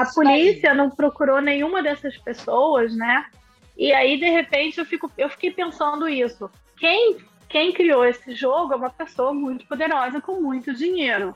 daí. 0.04 0.14
polícia 0.14 0.74
não 0.74 0.90
procurou 0.90 1.42
nenhuma 1.42 1.82
dessas 1.82 2.18
pessoas, 2.18 2.96
né? 2.96 3.26
E 3.78 3.94
aí, 3.94 4.18
de 4.20 4.30
repente, 4.30 4.78
eu, 4.80 4.86
fico, 4.86 5.10
eu 5.18 5.30
fiquei 5.30 5.52
pensando 5.52 6.08
isso. 6.08 6.50
Quem, 6.78 7.18
quem 7.48 7.72
criou 7.72 8.06
esse 8.06 8.34
jogo 8.36 8.74
é 8.74 8.76
uma 8.76 8.90
pessoa 8.90 9.34
muito 9.34 9.66
poderosa 9.66 10.20
com 10.20 10.42
muito 10.42 10.74
dinheiro. 10.74 11.34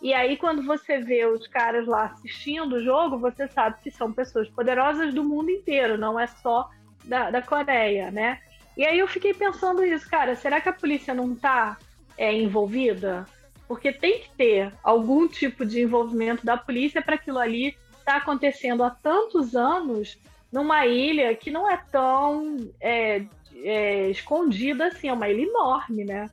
E 0.00 0.14
aí, 0.14 0.36
quando 0.36 0.62
você 0.62 0.98
vê 0.98 1.26
os 1.26 1.46
caras 1.48 1.86
lá 1.86 2.04
assistindo 2.04 2.76
o 2.76 2.82
jogo, 2.82 3.18
você 3.18 3.48
sabe 3.48 3.76
que 3.82 3.90
são 3.90 4.12
pessoas 4.12 4.48
poderosas 4.48 5.12
do 5.12 5.24
mundo 5.24 5.50
inteiro, 5.50 5.98
não 5.98 6.18
é 6.18 6.26
só 6.26 6.70
da, 7.04 7.30
da 7.30 7.42
Coreia, 7.42 8.10
né? 8.10 8.40
E 8.76 8.86
aí 8.86 8.98
eu 8.98 9.08
fiquei 9.08 9.34
pensando 9.34 9.84
isso, 9.84 10.08
cara, 10.08 10.36
será 10.36 10.60
que 10.60 10.68
a 10.68 10.72
polícia 10.72 11.12
não 11.12 11.34
tá 11.34 11.76
é, 12.16 12.32
envolvida? 12.32 13.26
Porque 13.66 13.92
tem 13.92 14.20
que 14.20 14.30
ter 14.36 14.72
algum 14.84 15.26
tipo 15.26 15.66
de 15.66 15.82
envolvimento 15.82 16.46
da 16.46 16.56
polícia 16.56 17.02
para 17.02 17.16
aquilo 17.16 17.38
ali 17.38 17.76
estar 17.98 18.16
acontecendo 18.16 18.84
há 18.84 18.90
tantos 18.90 19.56
anos 19.56 20.16
numa 20.50 20.86
ilha 20.86 21.34
que 21.34 21.50
não 21.50 21.68
é 21.68 21.76
tão 21.90 22.70
é, 22.80 23.26
é, 23.56 24.08
escondida 24.10 24.86
assim, 24.86 25.08
é 25.08 25.12
uma 25.12 25.28
ilha 25.28 25.42
enorme, 25.42 26.04
né? 26.04 26.30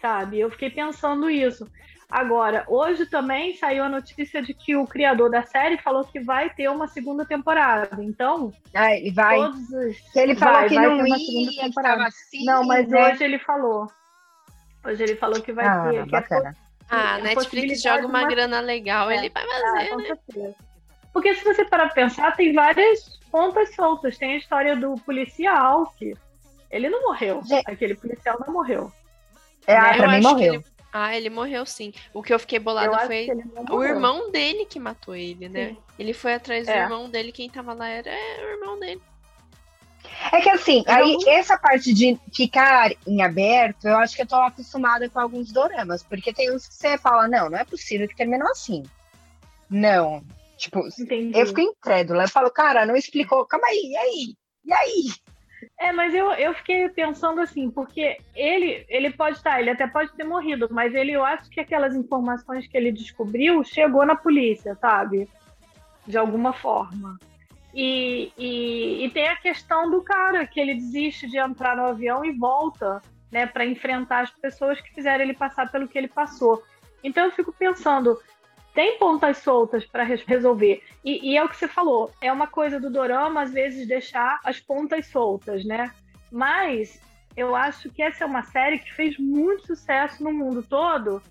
Sabe? 0.00 0.38
Eu 0.38 0.50
fiquei 0.50 0.70
pensando 0.70 1.28
isso. 1.28 1.68
Agora, 2.16 2.64
hoje 2.68 3.06
também 3.06 3.56
saiu 3.56 3.82
a 3.82 3.88
notícia 3.88 4.40
de 4.40 4.54
que 4.54 4.76
o 4.76 4.86
criador 4.86 5.28
da 5.28 5.42
série 5.42 5.76
falou 5.78 6.04
que 6.04 6.20
vai 6.20 6.48
ter 6.48 6.68
uma 6.70 6.86
segunda 6.86 7.24
temporada. 7.24 8.00
Então, 8.00 8.52
Ah, 8.72 8.94
ele 8.94 9.10
vai. 9.10 9.36
todos 9.36 9.68
os. 9.72 9.98
Que 10.12 10.20
ele 10.20 10.36
falou 10.36 10.54
vai, 10.60 10.68
que 10.68 10.74
vai 10.76 10.86
não 10.86 10.96
ter 10.98 11.02
uma 11.02 11.18
ia, 11.18 11.26
segunda 11.26 11.50
que 11.50 11.60
temporada. 11.60 12.04
assim. 12.06 12.44
Não, 12.44 12.64
mas 12.64 12.86
né? 12.88 13.10
hoje 13.12 13.24
ele 13.24 13.38
falou. 13.40 13.88
Hoje 14.84 15.02
ele 15.02 15.16
falou 15.16 15.42
que 15.42 15.52
vai 15.52 15.66
Ah, 15.66 15.82
ter. 15.90 15.90
Que 15.90 15.96
é 15.96 16.04
bacana. 16.06 16.56
Ah, 16.88 16.96
a 16.96 17.14
a 17.14 17.18
Netflix 17.18 17.82
joga 17.82 18.06
uma 18.06 18.20
uma- 18.20 18.28
grana 18.28 18.60
legal, 18.60 19.10
É. 19.10 19.16
ele 19.16 19.30
vai 19.30 19.42
Ah, 19.42 19.48
fazer, 19.72 19.88
com 19.88 19.96
né? 19.96 20.04
certeza. 20.06 20.54
Porque 21.12 21.34
se 21.34 21.42
você 21.44 21.64
parar 21.64 21.86
pra 21.86 21.94
pensar, 21.96 22.36
tem 22.36 22.52
várias 22.52 23.18
pontas 23.28 23.74
soltas. 23.74 24.16
Tem 24.16 24.34
a 24.34 24.36
história 24.36 24.76
do 24.76 24.94
policial, 25.00 25.92
que 25.98 26.14
ele 26.70 26.88
não 26.88 27.02
morreu. 27.02 27.42
Gente. 27.42 27.68
Aquele 27.68 27.96
policial 27.96 28.36
não 28.46 28.54
morreu. 28.54 28.92
É, 29.66 29.76
ah, 29.76 29.92
Eu 29.96 29.96
pra 29.96 30.12
mim 30.12 30.20
morreu. 30.22 30.62
Ele- 30.94 31.04
Ah, 31.04 31.16
ele 31.16 31.28
morreu 31.30 31.66
sim. 31.66 31.92
O 32.12 32.22
que 32.22 32.32
eu 32.32 32.38
fiquei 32.38 32.58
Eu 32.58 32.62
bolada 32.62 32.96
acho 32.96 33.06
foi 33.06 33.28
o 33.70 33.82
irmão 33.82 34.30
dele 34.30 34.64
que 34.64 34.78
matou 34.78 35.14
ele, 35.16 35.48
né? 35.48 35.70
Sim. 35.70 35.76
Ele 35.98 36.12
foi 36.14 36.34
atrás 36.34 36.66
do 36.66 36.70
É. 36.72 36.82
irmão 36.82 37.10
dele, 37.10 37.32
quem 37.32 37.50
tava 37.50 37.72
lá 37.74 37.88
era 37.88 38.10
é, 38.10 38.44
o 38.44 38.48
irmão 38.50 38.78
dele. 38.78 39.02
É 40.32 40.40
que 40.40 40.50
assim, 40.50 40.84
Eu 40.86 40.94
aí 40.94 41.12
não- 41.14 41.28
essa 41.32 41.58
parte 41.58 41.92
de 41.92 42.18
ficar 42.32 42.92
em 43.06 43.22
aberto, 43.22 43.86
eu 43.88 43.96
acho 43.96 44.14
que 44.14 44.22
eu 44.22 44.26
tô 44.26 44.36
acostumada 44.36 45.08
com 45.08 45.18
alguns 45.18 45.50
doramas, 45.50 46.02
porque 46.02 46.32
tem 46.32 46.54
uns 46.54 46.68
que 46.68 46.74
você 46.74 46.96
fala, 46.98 47.26
não, 47.26 47.50
não 47.50 47.58
é 47.58 47.64
possível 47.64 48.06
que 48.06 48.14
terminou 48.16 48.48
assim. 48.50 48.82
Não. 49.68 50.22
Tipo, 50.56 50.86
Entendi. 51.00 51.36
eu 51.36 51.46
fico 51.46 51.60
incrédula. 51.60 52.24
Eu 52.24 52.28
falo, 52.28 52.50
cara, 52.50 52.86
não 52.86 52.94
explicou. 52.94 53.44
Calma 53.46 53.66
aí, 53.66 53.90
e 53.90 53.96
aí? 53.96 54.36
E 54.66 54.72
aí? 54.72 55.12
É, 55.78 55.92
mas 55.92 56.14
eu, 56.14 56.30
eu 56.32 56.54
fiquei 56.54 56.88
pensando 56.88 57.40
assim, 57.40 57.70
porque 57.70 58.18
ele, 58.34 58.86
ele 58.88 59.10
pode 59.10 59.38
estar, 59.38 59.60
ele 59.60 59.70
até 59.70 59.86
pode 59.86 60.12
ter 60.14 60.24
morrido, 60.24 60.68
mas 60.70 60.94
ele, 60.94 61.12
eu 61.12 61.24
acho 61.24 61.50
que 61.50 61.60
aquelas 61.60 61.94
informações 61.96 62.66
que 62.66 62.76
ele 62.76 62.92
descobriu 62.92 63.64
chegou 63.64 64.06
na 64.06 64.14
polícia, 64.14 64.76
sabe? 64.76 65.28
De 66.06 66.16
alguma 66.16 66.52
forma. 66.52 67.18
E, 67.74 68.32
e, 68.38 69.04
e 69.04 69.10
tem 69.10 69.28
a 69.28 69.36
questão 69.36 69.90
do 69.90 70.00
cara, 70.02 70.46
que 70.46 70.60
ele 70.60 70.74
desiste 70.74 71.26
de 71.26 71.38
entrar 71.38 71.76
no 71.76 71.86
avião 71.86 72.24
e 72.24 72.30
volta, 72.30 73.02
né, 73.32 73.46
para 73.46 73.66
enfrentar 73.66 74.20
as 74.20 74.30
pessoas 74.30 74.80
que 74.80 74.94
fizeram 74.94 75.24
ele 75.24 75.34
passar 75.34 75.70
pelo 75.72 75.88
que 75.88 75.98
ele 75.98 76.06
passou. 76.06 76.62
Então 77.02 77.24
eu 77.24 77.32
fico 77.32 77.52
pensando, 77.52 78.16
tem 78.74 78.98
pontas 78.98 79.38
soltas 79.38 79.84
para 79.86 80.02
resolver. 80.02 80.82
E, 81.04 81.30
e 81.32 81.36
é 81.36 81.44
o 81.44 81.48
que 81.48 81.56
você 81.56 81.68
falou, 81.68 82.10
é 82.20 82.32
uma 82.32 82.46
coisa 82.46 82.80
do 82.80 82.90
dorama, 82.90 83.42
às 83.42 83.52
vezes, 83.52 83.86
deixar 83.86 84.40
as 84.44 84.58
pontas 84.60 85.06
soltas, 85.06 85.64
né? 85.64 85.90
Mas 86.30 87.00
eu 87.36 87.54
acho 87.54 87.88
que 87.90 88.02
essa 88.02 88.24
é 88.24 88.26
uma 88.26 88.42
série 88.42 88.78
que 88.78 88.92
fez 88.92 89.16
muito 89.18 89.66
sucesso 89.66 90.22
no 90.22 90.32
mundo 90.32 90.62
todo. 90.62 91.22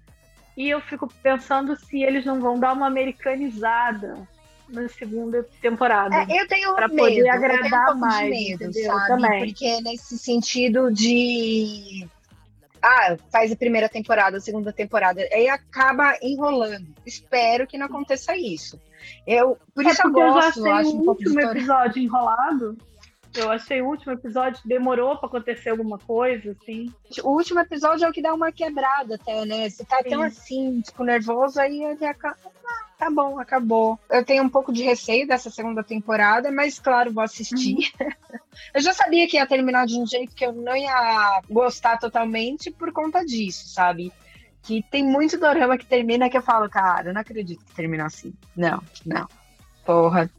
E 0.55 0.69
eu 0.69 0.79
fico 0.81 1.07
pensando 1.21 1.75
se 1.75 2.01
eles 2.03 2.25
não 2.25 2.39
vão 2.39 2.59
dar 2.59 2.73
uma 2.73 2.87
americanizada 2.87 4.27
na 4.69 4.87
segunda 4.87 5.43
temporada. 5.61 6.15
É, 6.29 6.41
eu 6.41 6.47
tenho 6.47 6.73
Pra 6.75 6.87
medo. 6.87 6.97
poder 6.99 7.17
eu 7.19 7.23
tenho 7.23 7.33
agradar 7.35 7.95
um 7.95 7.99
mais, 7.99 8.23
de 8.25 8.29
medo, 8.29 8.63
entendeu? 8.65 8.85
sabe? 8.91 9.07
Também. 9.07 9.45
Porque 9.45 9.81
nesse 9.81 10.17
sentido 10.17 10.91
de. 10.91 12.07
Ah, 12.83 13.15
faz 13.31 13.49
a 13.51 13.55
primeira 13.55 13.87
temporada, 13.87 14.37
a 14.37 14.41
segunda 14.41 14.73
temporada, 14.73 15.21
aí 15.31 15.47
acaba 15.47 16.17
enrolando. 16.21 16.93
Espero 17.05 17.65
que 17.65 17.77
não 17.77 17.85
aconteça 17.85 18.35
isso. 18.35 18.77
Eu, 19.25 19.57
por 19.73 19.85
É 19.85 19.89
isso 19.89 20.01
eu 20.01 20.11
porque 20.11 20.21
eu 20.21 20.33
gosto, 20.33 20.59
achei 20.59 20.71
acho 20.71 20.89
o 20.89 20.99
um 20.99 21.03
pouco 21.05 21.21
último 21.21 21.39
história. 21.39 21.57
episódio 21.59 22.01
enrolado. 22.03 22.77
Eu 23.35 23.49
achei 23.49 23.81
o 23.81 23.87
último 23.87 24.11
episódio 24.13 24.61
demorou 24.63 25.17
pra 25.17 25.27
acontecer 25.27 25.69
alguma 25.69 25.97
coisa, 25.97 26.51
assim. 26.51 26.93
O 27.23 27.31
último 27.31 27.59
episódio 27.61 28.05
é 28.05 28.09
o 28.09 28.13
que 28.13 28.21
dá 28.21 28.33
uma 28.33 28.51
quebrada 28.51 29.15
até, 29.15 29.43
né? 29.45 29.69
Você 29.69 29.83
tá 29.83 30.03
tão 30.03 30.19
Sim. 30.21 30.25
assim, 30.27 30.81
tipo, 30.81 31.03
nervoso, 31.03 31.59
aí 31.59 31.83
ele 31.83 32.05
acaba. 32.05 32.37
Tá 33.03 33.09
bom, 33.09 33.37
acabou. 33.37 33.99
Eu 34.09 34.23
tenho 34.23 34.41
um 34.41 34.49
pouco 34.49 34.71
de 34.71 34.81
receio 34.81 35.27
dessa 35.27 35.49
segunda 35.49 35.83
temporada, 35.83 36.49
mas 36.49 36.79
claro, 36.79 37.11
vou 37.11 37.21
assistir. 37.21 37.91
eu 38.73 38.79
já 38.79 38.93
sabia 38.93 39.27
que 39.27 39.35
ia 39.35 39.45
terminar 39.45 39.85
de 39.85 39.99
um 39.99 40.07
jeito 40.07 40.33
que 40.33 40.45
eu 40.45 40.53
não 40.53 40.73
ia 40.73 41.41
gostar 41.49 41.97
totalmente 41.97 42.71
por 42.71 42.93
conta 42.93 43.25
disso, 43.25 43.67
sabe? 43.67 44.09
Que 44.61 44.81
tem 44.89 45.03
muito 45.03 45.37
dorama 45.37 45.77
que 45.77 45.85
termina 45.85 46.29
que 46.29 46.37
eu 46.37 46.41
falo, 46.41 46.69
cara, 46.69 47.09
eu 47.09 47.13
não 47.13 47.19
acredito 47.19 47.65
que 47.65 47.75
termina 47.75 48.05
assim. 48.05 48.33
Não, 48.55 48.81
não. 49.05 49.27
Porra. 49.85 50.31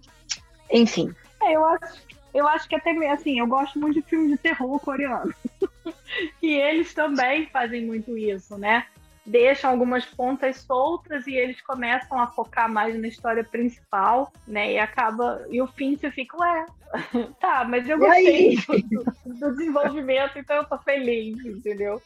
Enfim. 0.73 1.15
É, 1.43 1.53
eu 1.53 1.67
acho, 1.67 2.03
eu 2.33 2.49
acho 2.49 2.67
que 2.67 2.77
até 2.77 2.93
assim, 3.11 3.41
eu 3.41 3.47
gosto 3.47 3.79
muito 3.79 4.01
de 4.01 4.09
filme 4.09 4.31
de 4.31 4.39
terror 4.39 4.81
coreano. 4.81 5.35
e 6.41 6.51
eles 6.51 6.95
também 6.95 7.47
fazem 7.49 7.85
muito 7.85 8.17
isso, 8.17 8.57
né? 8.57 8.87
Deixam 9.27 9.71
algumas 9.71 10.05
pontas 10.05 10.59
soltas 10.59 11.27
e 11.27 11.35
eles 11.35 11.61
começam 11.63 12.19
a 12.19 12.27
focar 12.27 12.71
mais 12.71 12.99
na 13.01 13.09
história 13.09 13.43
principal, 13.43 14.31
né? 14.47 14.73
E 14.73 14.79
acaba. 14.79 15.47
E 15.51 15.63
o 15.63 15.67
fim 15.67 15.97
você 15.97 16.11
fica, 16.11 16.37
ué, 16.37 16.67
tá, 17.41 17.65
mas 17.65 17.89
eu 17.89 17.99
gostei 17.99 18.57
do, 18.57 19.05
do 19.35 19.57
desenvolvimento, 19.57 20.39
então 20.39 20.57
eu 20.57 20.65
tô 20.65 20.79
feliz, 20.79 21.43
entendeu? 21.45 22.03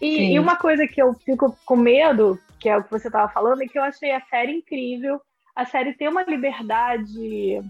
E, 0.00 0.34
e 0.34 0.38
uma 0.38 0.56
coisa 0.56 0.86
que 0.86 1.02
eu 1.02 1.14
fico 1.14 1.56
com 1.64 1.76
medo, 1.76 2.38
que 2.58 2.68
é 2.68 2.76
o 2.76 2.84
que 2.84 2.90
você 2.90 3.10
tava 3.10 3.30
falando, 3.32 3.62
é 3.62 3.66
que 3.66 3.78
eu 3.78 3.82
achei 3.82 4.12
a 4.12 4.20
série 4.22 4.52
incrível. 4.52 5.20
A 5.54 5.64
série 5.64 5.94
tem 5.94 6.08
uma 6.08 6.22
liberdade 6.22 7.60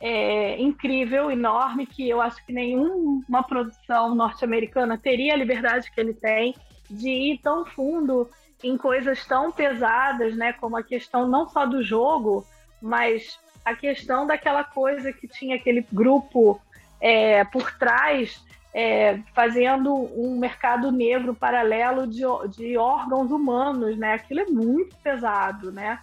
é, 0.00 0.60
incrível, 0.60 1.30
enorme, 1.30 1.86
que 1.86 2.08
eu 2.08 2.20
acho 2.20 2.44
que 2.44 2.52
nenhuma 2.52 3.42
produção 3.42 4.14
norte-americana 4.14 4.98
teria 4.98 5.34
a 5.34 5.36
liberdade 5.36 5.90
que 5.90 6.00
ele 6.00 6.14
tem 6.14 6.54
de 6.88 7.08
ir 7.08 7.38
tão 7.38 7.64
fundo 7.64 8.28
em 8.62 8.76
coisas 8.76 9.24
tão 9.26 9.52
pesadas, 9.52 10.36
né, 10.36 10.52
como 10.54 10.76
a 10.76 10.82
questão 10.82 11.28
não 11.28 11.48
só 11.48 11.66
do 11.66 11.82
jogo, 11.82 12.46
mas 12.80 13.38
a 13.64 13.74
questão 13.74 14.26
daquela 14.26 14.64
coisa 14.64 15.12
que 15.12 15.28
tinha 15.28 15.56
aquele 15.56 15.86
grupo 15.92 16.60
é, 17.00 17.44
por 17.44 17.72
trás 17.72 18.42
é, 18.72 19.18
fazendo 19.34 19.94
um 19.94 20.38
mercado 20.38 20.92
negro 20.92 21.34
paralelo 21.34 22.06
de, 22.06 22.22
de 22.54 22.76
órgãos 22.76 23.30
humanos, 23.30 23.96
né? 23.96 24.12
Aquilo 24.12 24.40
é 24.40 24.44
muito 24.44 24.94
pesado, 24.96 25.72
né? 25.72 25.98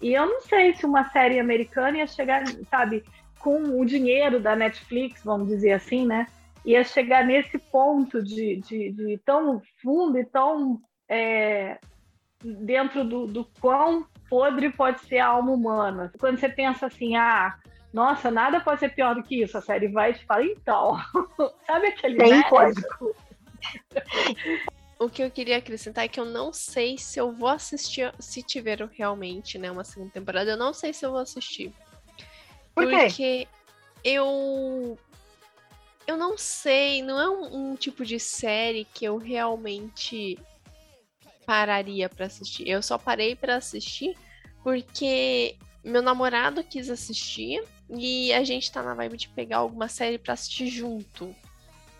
E 0.00 0.12
eu 0.12 0.26
não 0.26 0.40
sei 0.40 0.74
se 0.74 0.84
uma 0.84 1.08
série 1.10 1.38
americana 1.38 1.98
ia 1.98 2.06
chegar, 2.06 2.44
sabe, 2.68 3.04
com 3.38 3.80
o 3.80 3.84
dinheiro 3.84 4.40
da 4.40 4.56
Netflix, 4.56 5.22
vamos 5.24 5.46
dizer 5.46 5.72
assim, 5.72 6.04
né? 6.04 6.26
Ia 6.66 6.84
chegar 6.84 7.24
nesse 7.24 7.58
ponto 7.58 8.22
de, 8.22 8.56
de, 8.56 8.92
de 8.92 9.18
tão 9.24 9.62
fundo 9.80 10.18
e 10.18 10.24
tão 10.24 10.80
é, 11.08 11.78
dentro 12.42 13.04
do, 13.04 13.26
do 13.26 13.44
quão 13.60 14.06
podre 14.28 14.70
pode 14.70 15.00
ser 15.02 15.18
a 15.18 15.28
alma 15.28 15.52
humana. 15.52 16.12
Quando 16.18 16.38
você 16.38 16.48
pensa 16.48 16.86
assim, 16.86 17.16
ah, 17.16 17.56
nossa, 17.92 18.30
nada 18.30 18.60
pode 18.60 18.80
ser 18.80 18.94
pior 18.94 19.14
do 19.14 19.22
que 19.22 19.42
isso, 19.42 19.56
a 19.56 19.62
série 19.62 19.88
vai 19.88 20.10
e 20.10 20.14
te 20.14 20.24
fala, 20.24 20.44
então, 20.44 20.98
sabe 21.64 21.86
aquele 21.86 22.18
Tem 22.18 22.30
médico? 22.30 22.50
coisa. 22.50 22.82
O 24.98 25.10
que 25.10 25.22
eu 25.22 25.30
queria 25.30 25.58
acrescentar 25.58 26.06
é 26.06 26.08
que 26.08 26.18
eu 26.18 26.24
não 26.24 26.54
sei 26.54 26.96
se 26.96 27.20
eu 27.20 27.30
vou 27.30 27.50
assistir, 27.50 28.10
se 28.18 28.42
tiver 28.42 28.80
realmente, 28.92 29.58
né, 29.58 29.70
uma 29.70 29.84
segunda 29.84 30.10
temporada, 30.10 30.52
eu 30.52 30.56
não 30.56 30.72
sei 30.72 30.94
se 30.94 31.04
eu 31.04 31.10
vou 31.10 31.20
assistir. 31.20 31.70
Por 32.74 32.88
quê? 32.88 32.96
Porque 32.96 33.48
eu. 34.02 34.98
Eu 36.06 36.16
não 36.16 36.38
sei, 36.38 37.02
não 37.02 37.20
é 37.20 37.28
um, 37.28 37.72
um 37.72 37.76
tipo 37.76 38.04
de 38.04 38.20
série 38.20 38.86
que 38.94 39.04
eu 39.04 39.16
realmente 39.16 40.38
pararia 41.44 42.08
pra 42.08 42.26
assistir. 42.26 42.68
Eu 42.68 42.82
só 42.82 42.96
parei 42.96 43.34
pra 43.34 43.56
assistir 43.56 44.16
porque 44.62 45.56
meu 45.84 46.02
namorado 46.02 46.62
quis 46.64 46.90
assistir 46.90 47.62
e 47.88 48.32
a 48.32 48.42
gente 48.42 48.70
tá 48.70 48.82
na 48.82 48.94
vibe 48.94 49.16
de 49.16 49.28
pegar 49.28 49.58
alguma 49.58 49.88
série 49.88 50.18
pra 50.18 50.34
assistir 50.34 50.68
junto. 50.68 51.34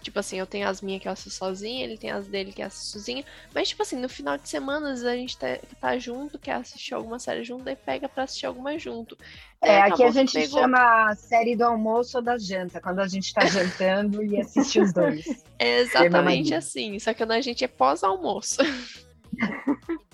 Tipo 0.07 0.21
assim, 0.21 0.39
eu 0.39 0.47
tenho 0.47 0.69
as 0.69 0.81
minhas 0.81 1.03
que 1.03 1.09
eu 1.09 1.13
assisto 1.13 1.37
sozinha, 1.37 1.83
ele 1.83 1.99
tem 1.99 2.13
as 2.13 2.29
dele 2.29 2.53
que 2.53 2.63
assiste 2.63 2.93
sozinho. 2.93 3.25
Mas, 3.53 3.69
tipo 3.71 3.83
assim, 3.83 3.97
no 3.97 4.09
final 4.09 4.39
de 4.39 4.49
semana, 4.49 4.93
às 4.93 5.01
vezes 5.03 5.05
a 5.07 5.17
gente 5.17 5.37
tá, 5.37 5.59
tá 5.81 5.99
junto, 5.99 6.39
quer 6.39 6.53
assistir 6.53 6.95
alguma 6.95 7.19
série 7.19 7.43
junto, 7.43 7.65
daí 7.65 7.75
pega 7.75 8.09
pra 8.09 8.23
assistir 8.23 8.47
alguma 8.47 8.79
junto. 8.79 9.19
Daí 9.61 9.71
É, 9.73 9.81
aqui 9.83 10.05
a 10.05 10.11
gente 10.13 10.33
pegou- 10.33 10.61
chama 10.61 11.11
a 11.11 11.17
série 11.17 11.57
do 11.57 11.65
almoço 11.65 12.19
ou 12.19 12.23
da 12.23 12.39
janta, 12.39 12.81
quando 12.81 13.01
a 13.01 13.09
gente 13.09 13.35
tá 13.35 13.41
jantando 13.47 14.23
e 14.23 14.41
assiste 14.41 14.79
os 14.81 14.93
dois. 14.93 15.25
É 15.59 15.81
exatamente 15.81 16.55
assim, 16.55 16.97
só 17.01 17.13
que 17.13 17.19
quando 17.19 17.33
a 17.33 17.41
gente 17.41 17.65
é 17.65 17.69
pós-almoço. 17.69 18.59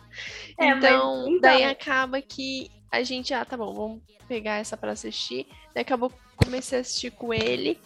É, 0.58 0.74
mas, 0.74 0.84
então, 0.84 1.26
então- 1.28 1.40
daí 1.40 1.64
acaba 1.64 2.20
que 2.20 2.70
a 2.90 3.02
gente, 3.02 3.32
ah, 3.32 3.44
tá 3.44 3.56
bom, 3.56 3.72
vamos 3.72 4.02
pegar 4.28 4.56
essa 4.58 4.76
pra 4.76 4.92
assistir. 4.92 5.46
Daí 5.74 5.82
acabou 5.82 6.12
comecei 6.36 6.78
a 6.78 6.80
assistir 6.82 7.10
com 7.10 7.32
ele. 7.32 7.78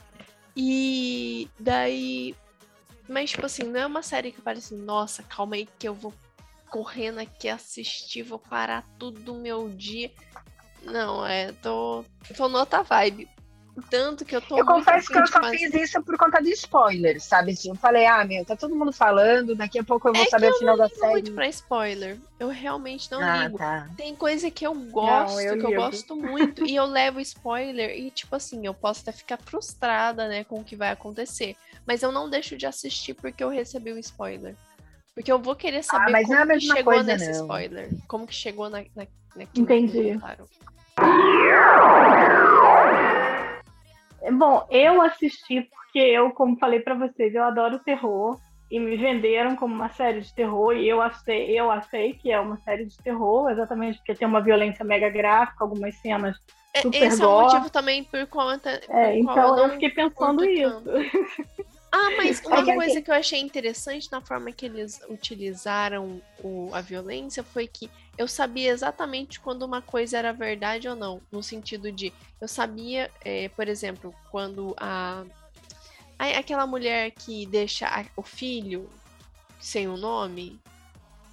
E 0.56 1.50
daí. 1.60 2.34
Mas, 3.08 3.30
tipo 3.30 3.46
assim, 3.46 3.64
não 3.64 3.78
é 3.78 3.86
uma 3.86 4.02
série 4.02 4.32
que 4.32 4.40
parece, 4.40 4.74
nossa, 4.74 5.22
calma 5.22 5.56
aí 5.56 5.68
que 5.78 5.86
eu 5.86 5.94
vou 5.94 6.12
correndo 6.70 7.18
aqui 7.18 7.48
assistir, 7.48 8.22
vou 8.22 8.38
parar 8.38 8.84
tudo 8.98 9.20
do 9.20 9.34
meu 9.34 9.68
dia. 9.68 10.10
Não, 10.82 11.24
é, 11.26 11.52
tô, 11.52 12.04
tô 12.36 12.48
noutra 12.48 12.82
vibe. 12.82 13.28
Tanto 13.90 14.24
que 14.24 14.34
eu 14.34 14.40
tô 14.40 14.56
Eu 14.58 14.64
confesso 14.64 15.08
que 15.08 15.18
eu 15.18 15.26
só 15.26 15.40
fazer- 15.40 15.58
fiz 15.58 15.74
isso 15.74 16.02
por 16.02 16.16
conta 16.16 16.40
de 16.42 16.50
spoilers, 16.52 17.24
sabe? 17.24 17.54
Eu 17.66 17.74
falei, 17.74 18.06
ah, 18.06 18.24
meu, 18.24 18.44
tá 18.44 18.56
todo 18.56 18.74
mundo 18.74 18.90
falando, 18.92 19.54
daqui 19.54 19.78
a 19.78 19.84
pouco 19.84 20.08
eu 20.08 20.14
vou 20.14 20.22
É 20.24 20.28
saber 20.28 20.48
eu 20.48 20.52
o 20.54 20.58
final 20.58 20.76
da 20.78 20.86
ligo 20.86 20.98
muito 21.06 21.26
série. 21.26 21.30
pra 21.34 21.48
spoiler. 21.48 22.18
Eu 22.40 22.48
realmente 22.48 23.10
não 23.10 23.20
ah, 23.22 23.44
ligo. 23.44 23.58
tá. 23.58 23.88
Tem 23.96 24.14
coisa 24.16 24.50
que 24.50 24.66
eu 24.66 24.74
gosto, 24.74 25.40
eu 25.40 25.58
que 25.58 25.66
eu 25.66 25.74
gosto 25.74 26.16
muito, 26.16 26.64
e 26.66 26.74
eu 26.74 26.86
levo 26.86 27.20
spoiler, 27.20 27.90
e 27.98 28.10
tipo 28.10 28.34
assim, 28.34 28.66
eu 28.66 28.72
posso 28.74 29.02
até 29.02 29.12
ficar 29.12 29.38
frustrada, 29.38 30.26
né, 30.26 30.42
com 30.44 30.60
o 30.60 30.64
que 30.64 30.74
vai 30.74 30.90
acontecer. 30.90 31.54
Mas 31.86 32.02
eu 32.02 32.10
não 32.10 32.30
deixo 32.30 32.56
de 32.56 32.66
assistir 32.66 33.12
porque 33.14 33.44
eu 33.44 33.48
recebi 33.50 33.92
o 33.92 33.98
spoiler. 33.98 34.54
Porque 35.14 35.30
eu 35.30 35.38
vou 35.38 35.54
querer 35.54 35.82
saber 35.82 36.14
Ah, 36.14 36.22
como 36.22 36.34
não 36.34 36.42
é 36.52 36.58
que 36.58 36.60
chegou 36.66 36.92
coisa, 36.94 37.12
nesse 37.12 37.26
não. 37.32 37.40
spoiler. 37.42 37.90
Como 38.08 38.26
que 38.26 38.34
chegou 38.34 38.68
na, 38.68 38.80
na, 38.94 39.06
naquilo 39.34 39.64
Entendi. 39.64 39.92
que 40.18 40.18
Bom, 44.32 44.66
eu 44.70 45.00
assisti 45.02 45.62
porque 45.62 45.98
eu, 45.98 46.30
como 46.30 46.58
falei 46.58 46.80
pra 46.80 46.94
vocês, 46.94 47.34
eu 47.34 47.44
adoro 47.44 47.78
terror 47.78 48.38
e 48.70 48.80
me 48.80 48.96
venderam 48.96 49.54
como 49.54 49.74
uma 49.74 49.88
série 49.90 50.20
de 50.20 50.34
terror 50.34 50.76
e 50.76 50.88
eu 50.88 51.00
achei, 51.00 51.58
eu 51.58 51.70
achei 51.70 52.14
que 52.14 52.32
é 52.32 52.40
uma 52.40 52.56
série 52.58 52.84
de 52.84 52.96
terror, 52.98 53.48
exatamente 53.50 53.98
porque 53.98 54.14
tem 54.14 54.26
uma 54.26 54.40
violência 54.40 54.84
mega 54.84 55.08
gráfica, 55.08 55.64
algumas 55.64 55.94
cenas. 55.96 56.36
É, 56.74 56.82
Super 56.82 57.02
Esse 57.02 57.22
é 57.22 57.26
o 57.26 57.30
gore. 57.30 57.44
motivo 57.46 57.70
também 57.70 58.04
por 58.04 58.26
conta. 58.26 58.80
por 58.84 58.94
É, 58.94 59.22
qual 59.22 59.34
então 59.34 59.58
eu 59.58 59.68
não 59.68 59.70
fiquei 59.74 59.90
pensando 59.90 60.44
isso. 60.44 60.82
Ah, 61.92 62.10
mas 62.16 62.40
uma 62.44 62.64
que 62.64 62.74
coisa 62.74 62.92
assim- 62.92 63.02
que 63.02 63.10
eu 63.10 63.14
achei 63.14 63.40
interessante 63.40 64.10
na 64.12 64.20
forma 64.20 64.52
que 64.52 64.66
eles 64.66 65.00
utilizaram 65.08 66.20
o- 66.42 66.70
a 66.74 66.80
violência 66.80 67.42
foi 67.42 67.66
que 67.66 67.90
eu 68.18 68.26
sabia 68.28 68.70
exatamente 68.70 69.40
quando 69.40 69.62
uma 69.62 69.80
coisa 69.80 70.18
era 70.18 70.32
verdade 70.32 70.88
ou 70.88 70.96
não. 70.96 71.22
No 71.30 71.42
sentido 71.42 71.90
de, 71.92 72.12
eu 72.40 72.48
sabia, 72.48 73.10
eh, 73.24 73.48
por 73.50 73.68
exemplo, 73.68 74.14
quando 74.30 74.74
a. 74.78 75.24
a- 76.18 76.38
Aquela 76.38 76.66
mulher 76.66 77.10
que 77.12 77.46
deixa 77.46 77.86
a- 77.86 78.04
o 78.16 78.22
filho 78.22 78.90
sem 79.60 79.86
o 79.88 79.96
nome. 79.96 80.60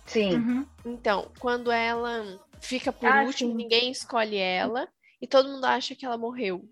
Sim. 0.06 0.36
Uhum. 0.36 0.68
Então, 0.86 1.32
quando 1.39 1.72
ela 1.72 2.39
fica 2.62 2.91
por 2.91 3.10
Ah, 3.10 3.24
último, 3.24 3.51
sim. 3.51 3.56
ninguém 3.58 3.91
escolhe 3.91 4.38
ela 4.38 4.88
e 5.22 5.28
todo 5.28 5.49
mundo 5.49 5.66
acha 5.66 5.95
que 5.95 6.06
ela 6.06 6.18
morreu. 6.18 6.64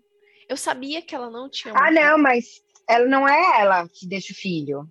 Eu 0.48 0.56
sabia 0.56 1.00
que 1.02 1.14
ela 1.14 1.30
não 1.30 1.48
tinha 1.48 1.72
Ah, 1.74 1.80
morrido. 1.90 2.00
não, 2.00 2.18
mas 2.18 2.61
ela 2.88 3.06
não 3.06 3.26
é 3.28 3.60
ela 3.60 3.88
que 3.88 4.06
deixa 4.06 4.32
o 4.32 4.36
filho. 4.36 4.86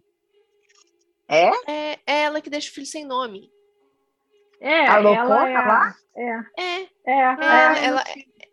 É? 1.27 1.49
É, 1.71 1.99
é 2.05 2.21
ela 2.23 2.41
que 2.41 2.49
deixa 2.49 2.69
o 2.69 2.73
filho 2.73 2.85
sem 2.87 3.05
nome. 3.05 3.49
É, 4.59 4.87
A 4.87 4.97
ela 4.97 5.01
loucona 5.01 5.49
é, 5.49 5.67
lá? 5.67 5.95
é, 6.15 6.31
É, 6.57 6.81
é, 7.05 7.19
ela, 7.19 7.79
é. 7.79 7.85
ela, 7.85 8.03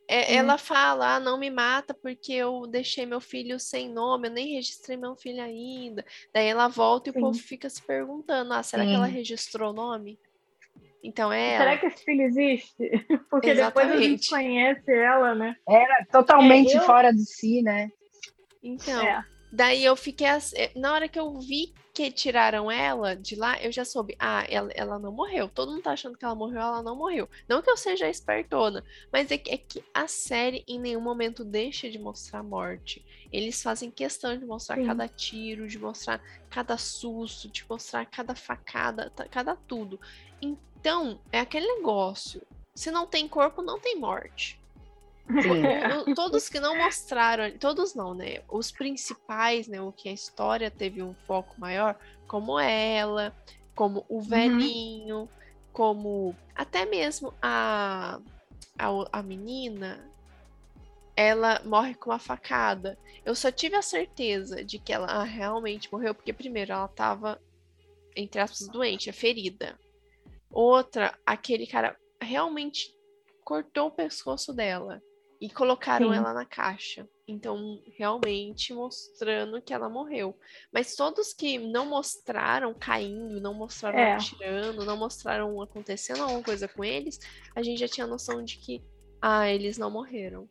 é- 0.08 0.24
Sim. 0.24 0.36
ela 0.36 0.56
fala, 0.58 1.16
ah, 1.16 1.20
não 1.20 1.38
me 1.38 1.50
mata 1.50 1.92
porque 1.92 2.32
eu 2.32 2.66
deixei 2.66 3.04
meu 3.04 3.20
filho 3.20 3.60
sem 3.60 3.90
nome, 3.92 4.28
eu 4.28 4.32
nem 4.32 4.54
registrei 4.54 4.96
meu 4.96 5.14
filho 5.16 5.42
ainda. 5.42 6.02
Daí 6.32 6.46
ela 6.46 6.66
volta 6.68 7.10
e 7.10 7.12
Sim. 7.12 7.18
o 7.18 7.22
povo 7.22 7.38
fica 7.38 7.68
se 7.68 7.82
perguntando, 7.84 8.54
ah, 8.54 8.62
será 8.62 8.86
que 8.86 8.94
ela 8.94 9.06
Sim. 9.06 9.12
registrou 9.12 9.70
o 9.70 9.74
nome? 9.74 10.18
Então 11.04 11.30
é 11.32 11.54
ela. 11.54 11.58
Será 11.64 11.78
que 11.78 11.86
esse 11.86 12.04
filho 12.04 12.22
existe? 12.22 12.90
Porque 13.30 13.54
depois 13.54 13.86
a 13.90 13.96
gente 13.96 14.26
Exatamente. 14.26 14.30
conhece 14.30 14.90
ela, 14.92 15.34
né? 15.34 15.56
Era 15.68 16.06
totalmente 16.10 16.74
É, 16.74 16.78
eu- 16.78 16.82
fora 16.86 17.12
de 17.12 17.24
si, 17.26 17.60
né? 17.62 17.90
Então, 18.62 19.06
É. 19.06 19.24
daí 19.52 19.84
eu 19.84 19.96
fiquei 19.96 20.26
eh, 20.26 20.72
na 20.76 20.92
hora 20.92 21.08
que 21.08 21.18
eu 21.18 21.38
vi 21.40 21.72
que 21.98 22.12
tiraram 22.12 22.70
ela 22.70 23.16
de 23.16 23.34
lá, 23.34 23.60
eu 23.60 23.72
já 23.72 23.84
soube, 23.84 24.14
ah, 24.20 24.46
ela, 24.48 24.70
ela 24.72 24.98
não 25.00 25.10
morreu. 25.10 25.48
Todo 25.48 25.72
mundo 25.72 25.82
tá 25.82 25.90
achando 25.90 26.16
que 26.16 26.24
ela 26.24 26.34
morreu, 26.34 26.60
ela 26.60 26.80
não 26.80 26.94
morreu. 26.94 27.28
Não 27.48 27.60
que 27.60 27.68
eu 27.68 27.76
seja 27.76 28.08
espertona, 28.08 28.84
mas 29.12 29.32
é 29.32 29.36
que, 29.38 29.50
é 29.50 29.56
que 29.56 29.82
a 29.92 30.06
série 30.06 30.64
em 30.68 30.78
nenhum 30.78 31.00
momento 31.00 31.44
deixa 31.44 31.90
de 31.90 31.98
mostrar 31.98 32.38
a 32.38 32.42
morte. 32.44 33.04
Eles 33.32 33.60
fazem 33.60 33.90
questão 33.90 34.38
de 34.38 34.44
mostrar 34.44 34.76
Sim. 34.76 34.86
cada 34.86 35.08
tiro, 35.08 35.66
de 35.66 35.76
mostrar 35.76 36.22
cada 36.48 36.78
susto, 36.78 37.48
de 37.48 37.64
mostrar 37.68 38.06
cada 38.06 38.34
facada, 38.34 39.12
cada 39.28 39.56
tudo. 39.56 40.00
Então, 40.40 41.20
é 41.32 41.40
aquele 41.40 41.66
negócio. 41.66 42.40
Se 42.76 42.92
não 42.92 43.08
tem 43.08 43.26
corpo, 43.26 43.60
não 43.60 43.80
tem 43.80 43.98
morte. 43.98 44.57
Sim. 45.28 46.14
Todos 46.14 46.48
que 46.48 46.58
não 46.58 46.76
mostraram, 46.76 47.50
todos 47.58 47.94
não, 47.94 48.14
né? 48.14 48.42
Os 48.48 48.72
principais, 48.72 49.68
né? 49.68 49.80
O 49.80 49.92
que 49.92 50.08
a 50.08 50.12
história 50.12 50.70
teve 50.70 51.02
um 51.02 51.14
foco 51.26 51.54
maior, 51.60 51.98
como 52.26 52.58
ela, 52.58 53.34
como 53.74 54.04
o 54.08 54.20
velhinho, 54.20 55.28
como 55.72 56.34
até 56.54 56.86
mesmo 56.86 57.34
a, 57.42 58.20
a, 58.78 58.88
a 59.12 59.22
menina, 59.22 60.10
ela 61.14 61.60
morre 61.64 61.94
com 61.94 62.10
uma 62.10 62.18
facada. 62.18 62.98
Eu 63.24 63.34
só 63.34 63.50
tive 63.50 63.76
a 63.76 63.82
certeza 63.82 64.64
de 64.64 64.78
que 64.78 64.92
ela 64.92 65.22
realmente 65.24 65.92
morreu, 65.92 66.14
porque 66.14 66.32
primeiro 66.32 66.72
ela 66.72 66.88
tava, 66.88 67.40
entre 68.16 68.40
aspas, 68.40 68.66
doente, 68.68 69.10
é 69.10 69.12
ferida. 69.12 69.78
Outra, 70.50 71.16
aquele 71.26 71.66
cara 71.66 71.94
realmente 72.20 72.96
cortou 73.44 73.88
o 73.88 73.90
pescoço 73.90 74.54
dela 74.54 75.02
e 75.40 75.48
colocaram 75.48 76.10
Sim. 76.10 76.16
ela 76.16 76.32
na 76.32 76.44
caixa. 76.44 77.08
Então, 77.26 77.80
realmente 77.96 78.72
mostrando 78.72 79.60
que 79.62 79.72
ela 79.72 79.88
morreu. 79.88 80.36
Mas 80.72 80.96
todos 80.96 81.32
que 81.32 81.58
não 81.58 81.86
mostraram 81.86 82.74
caindo, 82.74 83.40
não 83.40 83.54
mostraram 83.54 83.98
É. 83.98 84.14
atirando, 84.14 84.84
não 84.84 84.96
mostraram 84.96 85.60
acontecendo 85.62 86.22
alguma 86.22 86.42
coisa 86.42 86.66
com 86.66 86.84
eles, 86.84 87.18
a 87.54 87.62
gente 87.62 87.78
já 87.78 87.88
tinha 87.88 88.06
noção 88.06 88.42
de 88.42 88.56
que, 88.58 88.82
ah, 89.22 89.48
eles 89.48 89.78
não 89.78 89.90
morreram. 89.90 90.48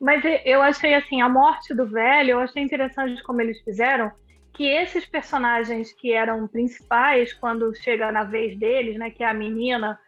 Mas 0.00 0.22
eu 0.44 0.60
achei 0.60 0.94
assim, 0.94 1.20
a 1.20 1.28
morte 1.28 1.74
do 1.74 1.86
velho, 1.86 2.32
eu 2.32 2.40
achei 2.40 2.62
interessante 2.62 3.22
como 3.22 3.40
eles 3.40 3.60
fizeram, 3.62 4.10
que 4.52 4.64
esses 4.64 5.06
personagens 5.06 5.92
que 5.92 6.12
eram 6.12 6.46
principais, 6.46 7.32
quando 7.32 7.74
chega 7.74 8.12
na 8.12 8.24
vez 8.24 8.58
deles, 8.58 8.98
né, 8.98 9.10
que 9.10 9.24
é 9.24 9.28
a 9.28 9.34
menina, 9.34 9.98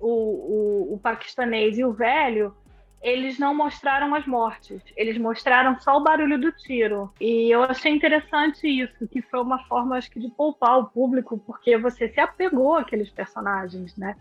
o, 0.00 0.10
o, 0.90 0.94
o 0.94 0.98
paquistanês 0.98 1.78
e 1.78 1.84
o 1.84 1.92
velho, 1.92 2.54
eles 3.02 3.38
não 3.38 3.54
mostraram 3.54 4.14
as 4.14 4.26
mortes, 4.26 4.82
eles 4.96 5.16
mostraram 5.18 5.78
só 5.80 5.96
o 5.96 6.02
barulho 6.02 6.38
do 6.40 6.50
tiro. 6.52 7.12
E 7.20 7.48
eu 7.54 7.62
achei 7.62 7.92
interessante 7.92 8.66
isso, 8.66 9.06
que 9.08 9.22
foi 9.22 9.40
uma 9.40 9.62
forma, 9.64 9.96
acho 9.96 10.10
que, 10.10 10.18
de 10.20 10.28
poupar 10.30 10.78
o 10.78 10.86
público, 10.86 11.38
porque 11.38 11.78
você 11.78 12.08
se 12.08 12.18
apegou 12.20 12.76
àqueles 12.76 13.08
personagens, 13.10 13.96
né? 13.96 14.16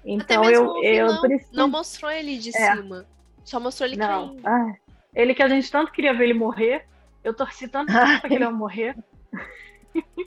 Até 0.00 0.10
Então 0.34 0.42
mesmo 0.44 0.64
eu, 0.64 0.70
o 0.72 0.84
eu 0.84 1.06
vilão 1.06 1.20
preciso. 1.22 1.50
não 1.56 1.68
mostrou 1.68 2.10
ele 2.10 2.38
de 2.38 2.50
É. 2.56 2.74
cima. 2.76 3.06
Só 3.44 3.58
mostrou 3.58 3.88
ele 3.88 3.96
Não. 3.96 4.28
caindo. 4.28 4.46
Ah, 4.46 4.74
ele 5.14 5.34
que 5.34 5.42
a 5.42 5.48
gente 5.48 5.70
tanto 5.70 5.90
queria 5.92 6.14
ver 6.14 6.24
ele 6.24 6.34
morrer. 6.34 6.86
Eu 7.24 7.34
torci 7.34 7.68
tanto 7.68 7.92
pra 7.92 8.20
que 8.28 8.34
ele 8.34 8.44
ia 8.44 8.50
morrer. 8.50 8.96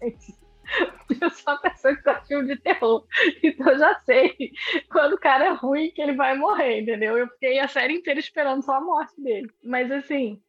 Gente, 0.00 0.34
eu 1.20 1.30
sou 1.30 1.54
uma 1.54 1.60
pessoa 1.60 1.94
que 1.94 2.02
gosta 2.02 2.20
de 2.20 2.28
filme 2.28 2.54
de 2.54 2.60
terror. 2.60 3.06
Então 3.42 3.70
eu 3.70 3.78
já 3.78 3.94
sei 4.00 4.52
quando 4.90 5.14
o 5.14 5.18
cara 5.18 5.46
é 5.46 5.50
ruim 5.50 5.90
que 5.90 6.02
ele 6.02 6.14
vai 6.14 6.36
morrer, 6.36 6.80
entendeu? 6.80 7.16
Eu 7.16 7.28
fiquei 7.28 7.58
a 7.58 7.68
série 7.68 7.94
inteira 7.94 8.20
esperando 8.20 8.62
só 8.62 8.74
a 8.74 8.80
morte 8.80 9.20
dele. 9.20 9.50
Mas 9.62 9.90
assim, 9.90 10.40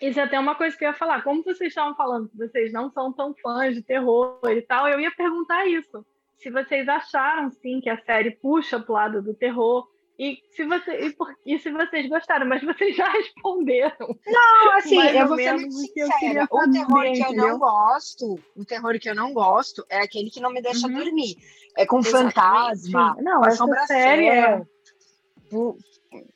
isso 0.00 0.18
é 0.18 0.22
até 0.24 0.38
uma 0.38 0.54
coisa 0.54 0.76
que 0.76 0.84
eu 0.84 0.88
ia 0.88 0.94
falar. 0.94 1.22
Como 1.22 1.42
vocês 1.42 1.68
estavam 1.68 1.94
falando 1.94 2.28
que 2.28 2.36
vocês 2.36 2.72
não 2.72 2.90
são 2.90 3.12
tão 3.12 3.34
fãs 3.34 3.74
de 3.74 3.82
terror 3.82 4.40
e 4.44 4.62
tal, 4.62 4.88
eu 4.88 5.00
ia 5.00 5.10
perguntar 5.10 5.66
isso. 5.66 6.04
Se 6.36 6.50
vocês 6.50 6.88
acharam, 6.88 7.50
sim, 7.50 7.80
que 7.80 7.88
a 7.88 7.96
série 7.98 8.32
puxa 8.32 8.78
pro 8.78 8.94
lado 8.94 9.22
do 9.22 9.34
terror, 9.34 9.88
E 10.18 10.38
se, 10.54 10.64
você, 10.64 10.92
e, 11.06 11.12
por- 11.12 11.34
e 11.44 11.58
se 11.58 11.72
vocês 11.72 12.08
gostaram, 12.08 12.46
mas 12.46 12.62
vocês 12.62 12.94
já 12.96 13.06
responderam. 13.10 14.16
Não, 14.26 14.72
assim, 14.76 14.96
eu 15.00 15.22
ou 15.22 15.28
vou 15.28 15.36
ser 15.38 15.52
muito 15.54 15.74
o 15.76 15.92
que 15.92 16.00
eu 16.00 16.06
sincera. 16.12 16.48
O 16.50 16.70
terror 16.70 17.00
que 17.02 17.08
eu 17.08 17.12
entendeu? 17.26 17.48
não 17.48 17.58
gosto, 17.58 18.38
o 18.56 18.64
terror 18.64 18.98
que 19.00 19.10
eu 19.10 19.14
não 19.14 19.32
gosto 19.32 19.84
é 19.88 19.98
aquele 19.98 20.30
que 20.30 20.40
não 20.40 20.52
me 20.52 20.62
deixa 20.62 20.86
Uhum. 20.86 20.94
dormir. 20.94 21.34
É 21.76 21.84
com 21.84 21.98
Exatamente. 21.98 22.34
fantasma, 22.34 23.16
Não, 23.20 23.40
com 23.40 23.46
essa 23.46 23.54
assombração, 23.64 23.96
é. 23.96 24.62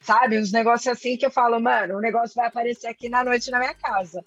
sabe, 0.01 0.39
uns 0.41 0.51
negócios 0.53 0.89
assim 0.89 1.17
que 1.17 1.25
eu 1.27 1.31
falo, 1.31 1.61
mano, 1.61 1.97
o 1.97 2.01
negócio 2.01 2.35
vai 2.35 2.47
aparecer 2.49 2.89
aqui 2.89 3.09
na 3.09 3.23
noite 3.23 3.51
na 3.51 3.59
minha 3.61 3.75
casa. 3.75 4.25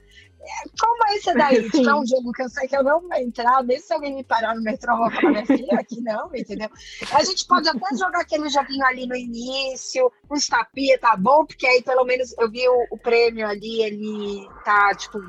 Como 0.79 1.07
é 1.07 1.15
esse 1.15 1.33
daí? 1.35 1.69
Que 1.69 1.87
é 1.87 1.95
um 1.95 2.05
jogo 2.05 2.31
que 2.31 2.41
eu 2.41 2.49
sei 2.49 2.67
que 2.67 2.75
eu 2.75 2.83
não 2.83 2.99
vou 3.01 3.13
entrar, 3.13 3.63
mesmo 3.63 3.85
se 3.85 3.93
alguém 3.93 4.15
me 4.15 4.23
parar 4.23 4.55
no 4.55 4.63
metrô, 4.63 4.93
eu 4.93 4.97
vou 4.97 5.11
falar, 5.11 5.31
minha 5.31 5.45
filha, 5.45 5.79
aqui 5.79 6.01
não, 6.01 6.29
entendeu? 6.35 6.69
A 7.13 7.23
gente 7.23 7.45
pode 7.45 7.69
até 7.69 7.95
jogar 7.95 8.21
aquele 8.21 8.49
joguinho 8.49 8.83
ali 8.85 9.05
no 9.05 9.15
início, 9.15 10.11
uns 10.31 10.47
tapinha, 10.47 10.97
tá 10.99 11.15
bom? 11.15 11.45
Porque 11.45 11.67
aí 11.67 11.83
pelo 11.83 12.03
menos 12.05 12.35
eu 12.39 12.49
vi 12.49 12.67
o, 12.67 12.87
o 12.91 12.97
prêmio 12.97 13.47
ali, 13.47 13.81
ele 13.83 14.49
tá, 14.65 14.93
tipo, 14.95 15.19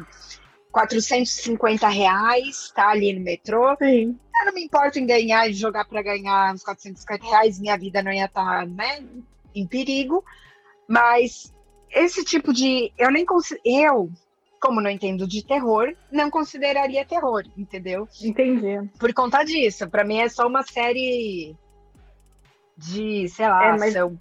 450 0.70 1.86
reais, 1.88 2.72
tá 2.74 2.88
ali 2.88 3.12
no 3.12 3.20
metrô. 3.24 3.76
Sim. 3.76 4.18
Eu 4.40 4.46
não 4.46 4.54
me 4.54 4.64
importo 4.64 4.98
em 4.98 5.06
ganhar 5.06 5.46
e 5.48 5.52
jogar 5.52 5.84
para 5.84 6.02
ganhar 6.02 6.54
uns 6.54 6.64
450 6.64 7.24
reais, 7.26 7.60
minha 7.60 7.76
vida 7.76 8.02
não 8.02 8.10
ia 8.12 8.24
estar 8.24 8.66
né, 8.66 9.04
em 9.54 9.66
perigo. 9.66 10.24
Mas 10.88 11.52
esse 11.90 12.24
tipo 12.24 12.52
de. 12.52 12.90
Eu 12.98 13.10
nem 13.10 13.24
consi- 13.24 13.60
Eu, 13.64 14.10
como 14.62 14.80
não 14.80 14.88
entendo 14.88 15.26
de 15.26 15.44
terror, 15.44 15.92
não 16.10 16.30
consideraria 16.30 17.04
terror, 17.04 17.42
entendeu? 17.58 18.08
Entendi. 18.22 18.88
Por 18.98 19.12
conta 19.12 19.42
disso. 19.42 19.90
Para 19.90 20.04
mim 20.04 20.18
é 20.18 20.28
só 20.28 20.46
uma 20.46 20.62
série 20.62 21.56
de, 22.76 23.28
sei 23.28 23.48
lá, 23.48 23.64
É, 23.66 23.70
mas- 23.72 23.96
ação. 23.96 24.18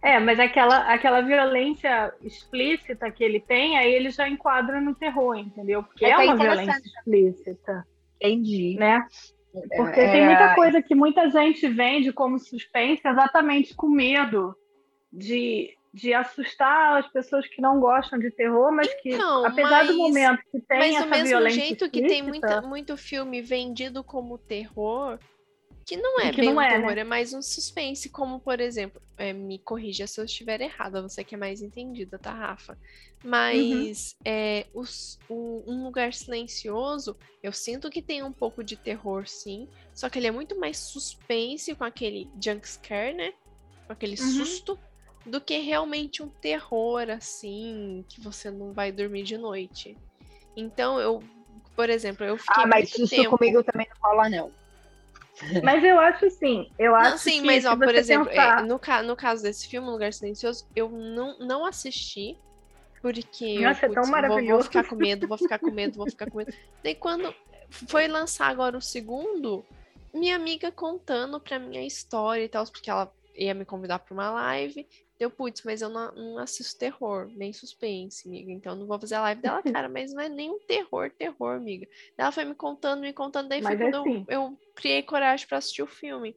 É, 0.00 0.18
mas 0.20 0.38
aquela, 0.38 0.92
aquela 0.92 1.20
violência 1.22 2.12
explícita 2.22 3.10
que 3.10 3.22
ele 3.24 3.40
tem, 3.40 3.76
aí 3.78 3.92
ele 3.92 4.10
já 4.10 4.28
enquadra 4.28 4.80
no 4.80 4.94
terror, 4.94 5.36
entendeu? 5.36 5.82
Porque 5.82 6.04
É 6.04 6.10
é, 6.10 6.12
é 6.12 6.16
uma 6.18 6.36
violência 6.36 6.80
explícita, 6.84 7.86
Entendi. 8.20 8.76
né? 8.78 9.04
Porque 9.76 10.00
É, 10.00 10.12
tem 10.12 10.24
muita 10.24 10.54
coisa 10.54 10.82
que 10.82 10.94
muita 10.94 11.28
gente 11.30 11.66
vende 11.68 12.12
como 12.12 12.38
suspense 12.38 13.02
exatamente 13.04 13.74
com 13.74 13.88
medo 13.88 14.54
de, 15.12 15.76
de 15.92 16.12
assustar 16.12 16.98
as 17.02 17.10
pessoas 17.12 17.46
que 17.48 17.60
não 17.62 17.80
gostam 17.80 18.18
de 18.18 18.30
terror, 18.30 18.70
mas 18.72 18.92
que, 19.02 19.10
Então, 19.14 19.44
apesar 19.46 19.82
do 19.84 19.88
mas- 19.88 19.96
momento 19.96 20.42
que 20.52 20.60
tem 20.60 20.78
Mas 20.78 20.94
essa 20.96 21.04
do 21.04 21.10
mesmo 21.10 21.26
violência 21.28 21.60
jeito 21.60 21.90
que 21.90 22.00
tem 22.02 22.18
explícita, 22.20 22.46
muita, 22.54 22.62
muito 22.62 22.96
filme 22.96 23.40
vendido 23.42 24.04
como 24.04 24.36
terror, 24.38 25.18
que 25.86 25.96
não 25.96 26.20
é 26.20 26.30
Que 26.30 26.36
bem 26.42 26.50
não 26.50 26.56
um 26.56 26.60
é, 26.60 26.68
terror, 26.68 26.94
né? 26.94 27.00
é 27.00 27.04
mais 27.04 27.32
um 27.32 27.40
suspense, 27.40 28.10
como 28.10 28.38
por 28.40 28.60
exemplo, 28.60 29.00
é, 29.16 29.32
me 29.32 29.58
corrija 29.58 30.06
se 30.06 30.20
eu 30.20 30.26
estiver 30.26 30.60
errada, 30.60 31.00
você 31.00 31.24
que 31.24 31.34
é 31.34 31.38
mais 31.38 31.62
entendida, 31.62 32.18
tá, 32.18 32.30
Rafa? 32.32 32.76
Mas 33.24 34.14
é, 34.24 34.66
os- 34.74 35.18
o- 35.28 35.64
Um 35.66 35.84
Lugar 35.84 36.12
Silencioso, 36.12 37.16
eu 37.42 37.52
sinto 37.52 37.88
que 37.88 38.02
tem 38.02 38.22
um 38.22 38.32
pouco 38.32 38.62
de 38.62 38.76
terror, 38.76 39.26
sim, 39.26 39.66
só 39.94 40.10
que 40.10 40.18
ele 40.18 40.26
é 40.26 40.30
muito 40.30 40.58
mais 40.60 40.76
suspense 40.76 41.74
com 41.74 41.84
aquele 41.84 42.30
junk 42.42 42.68
scare, 42.68 43.14
né? 43.14 43.32
Com 43.86 43.92
aquele 43.94 44.12
Uhum. 44.20 44.26
susto, 44.28 44.78
do 45.28 45.40
que 45.40 45.58
realmente 45.58 46.22
um 46.22 46.28
terror, 46.28 47.08
assim, 47.10 48.04
que 48.08 48.20
você 48.20 48.50
não 48.50 48.72
vai 48.72 48.90
dormir 48.90 49.22
de 49.22 49.36
noite. 49.38 49.96
Então, 50.56 50.98
eu, 50.98 51.22
por 51.76 51.88
exemplo, 51.90 52.24
eu 52.24 52.36
fiquei 52.36 52.64
Ah, 52.64 52.66
mas 52.66 52.80
muito 52.90 52.96
susto 52.96 53.16
tempo... 53.16 53.36
comigo 53.38 53.62
também 53.62 53.86
não 53.90 54.10
rola, 54.10 54.28
não. 54.28 54.50
Mas 55.62 55.84
eu 55.84 56.00
acho 56.00 56.26
assim, 56.26 56.68
eu 56.76 56.96
acho 56.96 57.10
Não, 57.10 57.16
sim, 57.18 57.40
que 57.40 57.46
mas 57.46 57.64
ó, 57.64 57.76
por 57.76 57.94
exemplo, 57.94 58.28
é, 58.28 58.34
pensar- 58.34 58.64
no, 58.64 58.76
ca- 58.76 59.02
no 59.04 59.14
caso 59.14 59.40
desse 59.40 59.68
filme, 59.68 59.86
Um 59.86 59.92
Lugar 59.92 60.12
Silencioso, 60.12 60.66
eu 60.74 60.88
não, 60.88 61.38
não 61.38 61.64
assisti, 61.64 62.36
porque 63.00 63.44
eu 63.44 63.68
Nossa, 63.68 63.86
é 63.86 63.88
tão 63.88 63.94
putz, 63.94 64.08
vou- 64.10 64.10
vou, 64.10 64.10
maravilhoso. 64.10 64.64
ficar 64.64 64.82
com 64.82 64.96
medo, 64.96 65.28
vou 65.28 65.38
ficar 65.38 65.60
com 65.60 65.70
medo, 65.70 65.96
vou 65.96 66.08
ficar 66.08 66.28
com 66.28 66.38
medo. 66.38 66.52
Daí 66.82 66.96
quando 66.96 67.32
foi 67.70 68.08
lançar 68.08 68.48
agora 68.48 68.76
o 68.76 68.80
segundo, 68.82 69.64
minha 70.12 70.34
amiga 70.34 70.72
contando 70.72 71.38
pra 71.38 71.56
mim 71.60 71.76
a 71.78 71.84
história 71.86 72.42
e 72.42 72.48
tal, 72.48 72.64
porque 72.66 72.90
ela 72.90 73.12
ia 73.36 73.54
me 73.54 73.64
convidar 73.64 74.00
pra 74.00 74.12
uma 74.12 74.30
live. 74.32 74.88
Deu, 75.18 75.30
putz, 75.30 75.62
mas 75.64 75.82
eu 75.82 75.88
não, 75.88 76.12
não 76.14 76.38
assisto 76.38 76.78
terror, 76.78 77.28
nem 77.34 77.52
suspense, 77.52 78.28
amiga. 78.28 78.52
Então 78.52 78.72
eu 78.72 78.78
não 78.78 78.86
vou 78.86 79.00
fazer 79.00 79.16
a 79.16 79.22
live 79.22 79.42
dela, 79.42 79.60
cara, 79.64 79.88
mas 79.88 80.12
não 80.12 80.22
é 80.22 80.28
nem 80.28 80.50
um 80.50 80.60
terror, 80.60 81.10
terror, 81.10 81.56
amiga. 81.56 81.88
Ela 82.16 82.30
foi 82.30 82.44
me 82.44 82.54
contando, 82.54 83.00
me 83.00 83.12
contando, 83.12 83.48
daí 83.48 83.60
foi 83.60 83.70
Mas 83.76 83.80
é 83.80 83.84
quando 83.90 83.94
eu- 83.94 84.02
assim. 84.14 84.24
eu, 84.28 84.58
criei 84.76 85.02
coragem 85.02 85.46
pra 85.48 85.58
assistir 85.58 85.82
o 85.82 85.86
filme. 85.88 86.36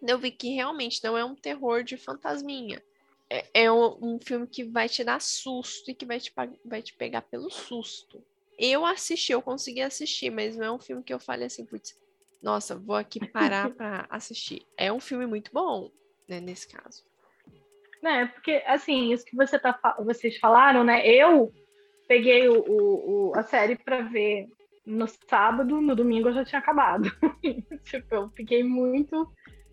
Eu 0.00 0.18
vi 0.18 0.30
que 0.30 0.54
realmente 0.54 1.02
não 1.04 1.18
é 1.18 1.24
um 1.24 1.34
terror 1.34 1.82
de 1.82 1.96
fantasminha. 1.96 2.82
É, 3.28 3.64
é 3.64 3.72
um, 3.72 3.98
um 4.14 4.18
filme 4.20 4.46
que 4.46 4.64
vai 4.64 4.88
te 4.88 5.04
dar 5.04 5.20
susto 5.20 5.90
e 5.90 5.94
que 5.94 6.06
vai 6.06 6.18
te, 6.18 6.32
vai 6.64 6.80
te 6.80 6.94
pegar 6.94 7.22
pelo 7.22 7.50
susto. 7.50 8.24
Eu 8.58 8.86
assisti, 8.86 9.32
eu 9.32 9.42
consegui 9.42 9.82
assistir, 9.82 10.30
mas 10.30 10.56
não 10.56 10.64
é 10.64 10.72
um 10.72 10.78
filme 10.78 11.02
que 11.02 11.12
eu 11.12 11.20
fale 11.20 11.44
assim, 11.44 11.66
putz, 11.66 11.94
nossa, 12.42 12.74
vou 12.76 12.96
aqui 12.96 13.20
parar 13.28 13.68
pra 13.76 14.06
assistir. 14.08 14.66
É 14.78 14.90
um 14.90 14.98
filme 15.00 15.26
muito 15.26 15.50
bom, 15.52 15.90
né, 16.26 16.40
nesse 16.40 16.66
caso. 16.68 17.04
Né? 18.02 18.26
Porque 18.26 18.62
assim, 18.66 19.12
isso 19.12 19.24
que 19.24 19.36
você 19.36 19.58
tá, 19.58 19.78
vocês 20.04 20.38
falaram, 20.38 20.84
né? 20.84 21.06
Eu 21.06 21.50
peguei 22.06 22.48
o, 22.48 22.58
o- 22.60 23.30
o- 23.30 23.32
a 23.36 23.42
série 23.42 23.76
para 23.76 24.00
ver 24.02 24.46
no 24.86 25.06
sábado, 25.28 25.80
no 25.80 25.94
domingo 25.94 26.28
eu 26.28 26.34
já 26.34 26.44
tinha 26.44 26.58
acabado. 26.58 27.10
tipo, 27.84 28.14
eu 28.14 28.30
fiquei 28.30 28.64
muito, 28.64 29.28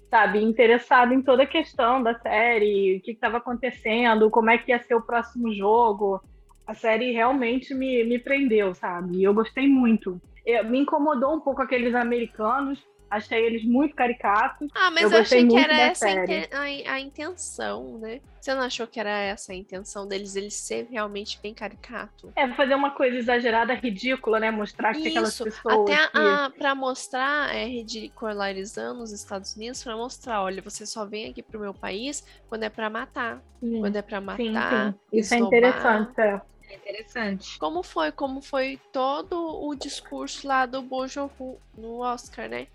sabe, 0.09 0.43
interessada 0.43 1.13
em 1.13 1.21
toda 1.21 1.43
a 1.43 1.47
questão 1.47 2.03
da 2.03 2.13
série, 2.19 2.97
o 2.97 3.01
que 3.01 3.11
estava 3.11 3.37
acontecendo, 3.37 4.29
como 4.29 4.49
é 4.49 4.57
que 4.57 4.71
ia 4.71 4.79
ser 4.83 4.95
o 4.95 5.01
próximo 5.01 5.53
jogo. 5.53 6.21
A 6.67 6.73
série 6.73 7.11
realmente 7.11 7.73
me, 7.73 8.03
me 8.03 8.19
prendeu, 8.19 8.73
sabe? 8.73 9.17
E 9.19 9.23
eu 9.23 9.33
gostei 9.33 9.67
muito. 9.67 10.19
Eu- 10.45 10.65
me 10.65 10.79
incomodou 10.79 11.35
um 11.35 11.39
pouco 11.39 11.61
aqueles 11.61 11.95
americanos, 11.95 12.83
achei 13.09 13.45
eles 13.45 13.63
muito 13.63 13.95
caricatos. 13.95 14.69
Ah, 14.73 14.91
mas 14.91 15.11
Eu 15.11 15.19
achei 15.19 15.47
que 15.47 15.55
era 15.57 15.73
essa 15.73 16.07
a, 16.07 16.61
a, 16.93 16.99
intenção, 16.99 17.97
né? 17.99 18.21
Você 18.39 18.53
não 18.53 18.61
achou 18.61 18.85
que 18.85 18.99
era 18.99 19.09
essa 19.09 19.53
a 19.53 19.55
intenção 19.55 20.07
deles, 20.07 20.35
eles 20.35 20.55
ser 20.55 20.87
realmente 20.89 21.39
bem 21.41 21.53
caricato? 21.53 22.31
É, 22.35 22.47
fazer 22.53 22.75
uma 22.75 22.91
coisa 22.91 23.17
exagerada, 23.17 23.73
ridícula, 23.73 24.39
né? 24.39 24.51
Mostrar 24.51 24.93
que 24.93 25.07
aquelas 25.07 25.33
Isso, 25.33 25.43
pessoas. 25.43 25.89
até 25.89 26.07
que- 26.07 26.17
a, 26.17 26.49
pra 26.51 26.75
mostrar, 26.75 27.55
é, 27.55 27.65
ridicularizando 27.65 29.01
os 29.01 29.11
Estados 29.11 29.55
Unidos, 29.55 29.83
pra 29.83 29.95
mostrar, 29.95 30.43
olha, 30.43 30.61
você 30.61 30.85
só 30.85 31.05
vem 31.05 31.29
aqui 31.29 31.41
pro 31.41 31.59
meu 31.59 31.73
país 31.73 32.23
quando 32.47 32.63
é 32.63 32.69
pra 32.69 32.89
matar. 32.89 33.41
Sim, 33.59 33.79
Quando 33.79 33.95
é 33.95 34.01
pra 34.01 34.19
sim, 34.19 34.51
matar, 34.51 34.93
sim. 34.93 34.99
Isso 35.19 35.33
é 35.33 35.37
interessante. 35.39 36.19
é. 36.21 36.41
É 36.67 36.75
interessante. 36.75 37.59
Como 37.59 37.83
foi? 37.83 38.11
Como 38.11 38.41
foi 38.41 38.79
todo 38.91 39.35
o 39.67 39.75
discurso 39.75 40.47
lá 40.47 40.65
do 40.65 40.81
Bojo 40.81 41.29
Hu 41.39 41.59
no 41.77 41.99
Oscar, 41.99 42.49
né? 42.49 42.67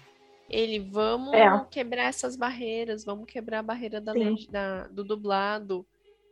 Ele, 0.50 0.80
vamos 0.80 1.34
É. 1.34 1.64
quebrar 1.70 2.04
essas 2.04 2.34
barreiras, 2.36 3.04
vamos 3.04 3.26
quebrar 3.26 3.60
a 3.60 3.62
barreira 3.62 4.00
da, 4.00 4.12
da- 4.50 4.88
do 4.88 5.04
dublado. 5.04 5.86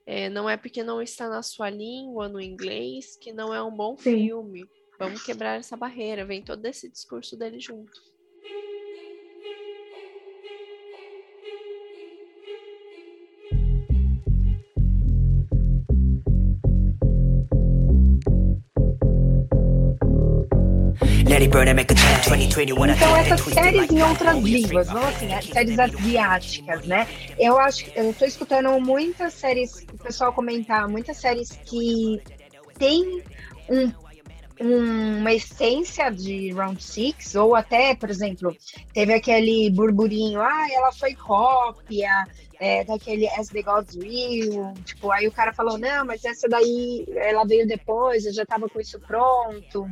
É, 0.05 0.29
não 0.29 0.49
é 0.51 0.57
porque 0.57 0.83
não 0.83 1.01
está 1.01 1.29
na 1.29 1.43
sua 1.43 1.71
língua, 1.71 2.29
no 2.29 2.41
inglês, 2.41 3.17
que 3.17 3.33
não 3.33 3.55
é 3.55 3.63
um 3.63 3.71
bom 3.75 3.97
Sim. 3.97 4.25
filme. 4.27 4.65
Vamos 4.99 5.23
quebrar 5.23 5.59
essa 5.59 5.77
barreira. 5.77 6.25
Vem 6.25 6.43
todo 6.43 6.65
esse 6.67 6.91
discurso 6.91 7.37
dele 7.37 7.61
junto. 7.61 7.93
Então, 22.97 23.17
essas 23.17 23.41
séries 23.55 23.91
em 23.93 24.03
outras 24.03 24.37
línguas, 24.43 24.87
vamos 24.89 25.09
assim, 25.09 25.27
né? 25.27 25.41
séries 25.43 25.79
asiáticas, 25.79 26.87
né? 26.87 27.07
Eu 27.39 27.59
acho 27.59 27.85
que 27.85 27.93
eu 27.99 28.13
tô 28.15 28.25
escutando 28.25 28.81
muitas 28.81 29.35
séries, 29.35 29.87
o 29.93 29.99
pessoal 29.99 30.33
comentar, 30.33 30.89
muitas 30.89 31.17
séries 31.19 31.51
que 31.65 32.21
tem 32.79 33.23
um- 33.69 33.93
uma 34.61 35.33
essência 35.33 36.11
de 36.11 36.51
Round 36.53 36.83
Six, 36.83 37.37
ou 37.37 37.55
até, 37.55 37.95
por 37.95 38.11
exemplo, 38.11 38.57
teve 38.93 39.15
aquele 39.15 39.71
burburinho, 39.71 40.41
ah, 40.41 40.67
ela 40.73 40.91
foi 40.93 41.15
cópia 41.15 42.27
é, 42.61 42.83
daquele 42.83 43.29
As 43.29 43.47
the 43.51 43.63
Gods 43.63 43.95
Will, 43.95 44.75
tipo, 44.85 45.13
aí 45.13 45.29
o 45.29 45.33
cara 45.33 45.53
falou, 45.53 45.79
não, 45.79 46.05
mas 46.05 46.25
essa 46.25 46.49
daí, 46.49 47.07
ela 47.15 47.45
veio 47.45 47.69
depois, 47.69 48.27
eu 48.27 48.33
já 48.33 48.45
tava 48.45 48.69
com 48.69 48.81
isso 48.81 48.99
pronto. 48.99 49.89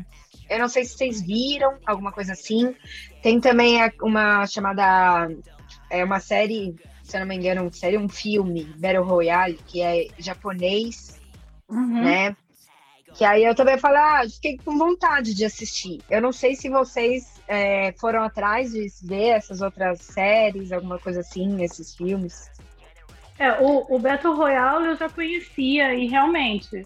Eu 0.49 0.59
não 0.59 0.69
sei 0.69 0.85
se 0.85 0.97
vocês 0.97 1.21
viram, 1.23 1.77
alguma 1.87 2.13
coisa 2.13 2.33
assim. 2.33 2.75
Tem 3.23 3.41
também 3.41 3.79
uma 4.01 4.47
chamada. 4.47 5.29
É 5.91 6.05
uma 6.05 6.21
série, 6.21 6.75
se 7.03 7.17
eu 7.17 7.21
não 7.21 7.27
me 7.27 7.37
engano, 7.37 7.73
série, 7.73 7.99
um 7.99 8.09
filme, 8.09 8.65
Battle 8.79 9.05
Royale, 9.05 9.59
que 9.67 9.81
é 9.83 10.07
japonês, 10.19 11.21
Uhum. 11.69 12.03
né? 12.03 12.37
Que 13.15 13.25
aí 13.25 13.45
eu 13.45 13.55
também 13.55 13.79
falei, 13.79 13.99
ah, 13.99 14.23
fiquei 14.29 14.59
com 14.59 14.77
vontade 14.77 15.35
de 15.35 15.45
assistir. 15.45 16.01
Eu 16.11 16.21
não 16.21 16.33
sei 16.33 16.55
se 16.55 16.69
vocês 16.69 17.41
é, 17.49 17.93
foram 17.93 18.23
atrás 18.23 18.73
de 18.73 18.87
ver 19.03 19.29
essas 19.31 19.63
outras 19.63 20.01
séries, 20.03 20.71
alguma 20.71 20.99
coisa 20.99 21.21
assim, 21.21 21.49
nesses 21.49 21.95
filmes. 21.97 22.51
É, 23.39 23.53
o, 23.63 23.87
o 23.95 23.99
Battle 23.99 24.35
Royale 24.35 24.87
eu 24.89 24.97
já 24.97 25.09
conhecia 25.09 25.95
e 25.95 26.07
realmente. 26.07 26.85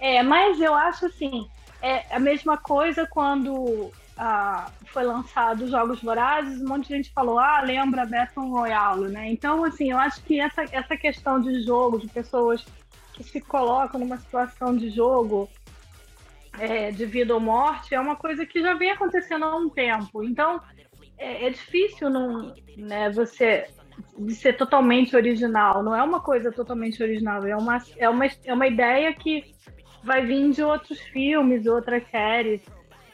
É, 0.00 0.22
mas 0.22 0.60
eu 0.60 0.74
acho 0.74 1.06
assim, 1.06 1.48
é 1.84 2.06
a 2.10 2.18
mesma 2.18 2.56
coisa 2.56 3.06
quando 3.06 3.92
ah, 4.16 4.70
foi 4.86 5.04
lançado 5.04 5.64
os 5.64 5.70
Jogos 5.70 6.00
Vorazes, 6.02 6.62
um 6.62 6.68
monte 6.68 6.88
de 6.88 6.94
gente 6.96 7.12
falou, 7.12 7.38
ah, 7.38 7.60
lembra 7.60 8.06
Battle 8.06 8.48
Royale, 8.48 9.10
né? 9.10 9.30
Então, 9.30 9.62
assim, 9.64 9.90
eu 9.90 9.98
acho 9.98 10.22
que 10.22 10.40
essa, 10.40 10.64
essa 10.72 10.96
questão 10.96 11.38
de 11.38 11.62
jogo, 11.62 12.00
de 12.00 12.08
pessoas 12.08 12.64
que 13.12 13.22
se 13.22 13.38
colocam 13.38 14.00
numa 14.00 14.16
situação 14.16 14.74
de 14.74 14.88
jogo 14.88 15.48
é, 16.58 16.90
de 16.90 17.04
vida 17.04 17.34
ou 17.34 17.40
morte, 17.40 17.94
é 17.94 18.00
uma 18.00 18.16
coisa 18.16 18.46
que 18.46 18.62
já 18.62 18.72
vem 18.72 18.90
acontecendo 18.90 19.44
há 19.44 19.54
um 19.54 19.68
tempo. 19.68 20.24
Então, 20.24 20.62
é, 21.18 21.46
é 21.46 21.50
difícil 21.50 22.08
não, 22.08 22.54
né, 22.78 23.10
você 23.10 23.68
de 24.18 24.34
ser 24.34 24.56
totalmente 24.56 25.14
original. 25.14 25.82
Não 25.82 25.94
é 25.94 26.02
uma 26.02 26.20
coisa 26.20 26.50
totalmente 26.50 27.02
original, 27.02 27.44
é 27.44 27.54
uma, 27.54 27.82
é 27.98 28.08
uma, 28.08 28.24
é 28.44 28.54
uma 28.54 28.66
ideia 28.66 29.12
que 29.12 29.54
vai 30.04 30.24
vir 30.24 30.50
de 30.50 30.62
outros 30.62 31.00
filmes, 31.00 31.66
outras 31.66 32.06
séries. 32.10 32.60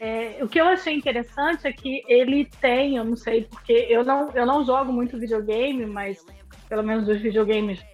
É, 0.00 0.38
o 0.42 0.48
que 0.48 0.60
eu 0.60 0.66
achei 0.66 0.94
interessante 0.94 1.66
é 1.66 1.72
que 1.72 2.02
ele 2.08 2.48
tem, 2.60 2.96
eu 2.96 3.04
não 3.04 3.16
sei 3.16 3.44
porque 3.44 3.86
eu 3.88 4.04
não, 4.04 4.30
eu 4.32 4.46
não 4.46 4.64
jogo 4.64 4.92
muito 4.92 5.18
videogame, 5.18 5.84
mas 5.86 6.24
pelo 6.68 6.82
menos 6.82 7.04
dos 7.04 7.20
videogames 7.20 7.84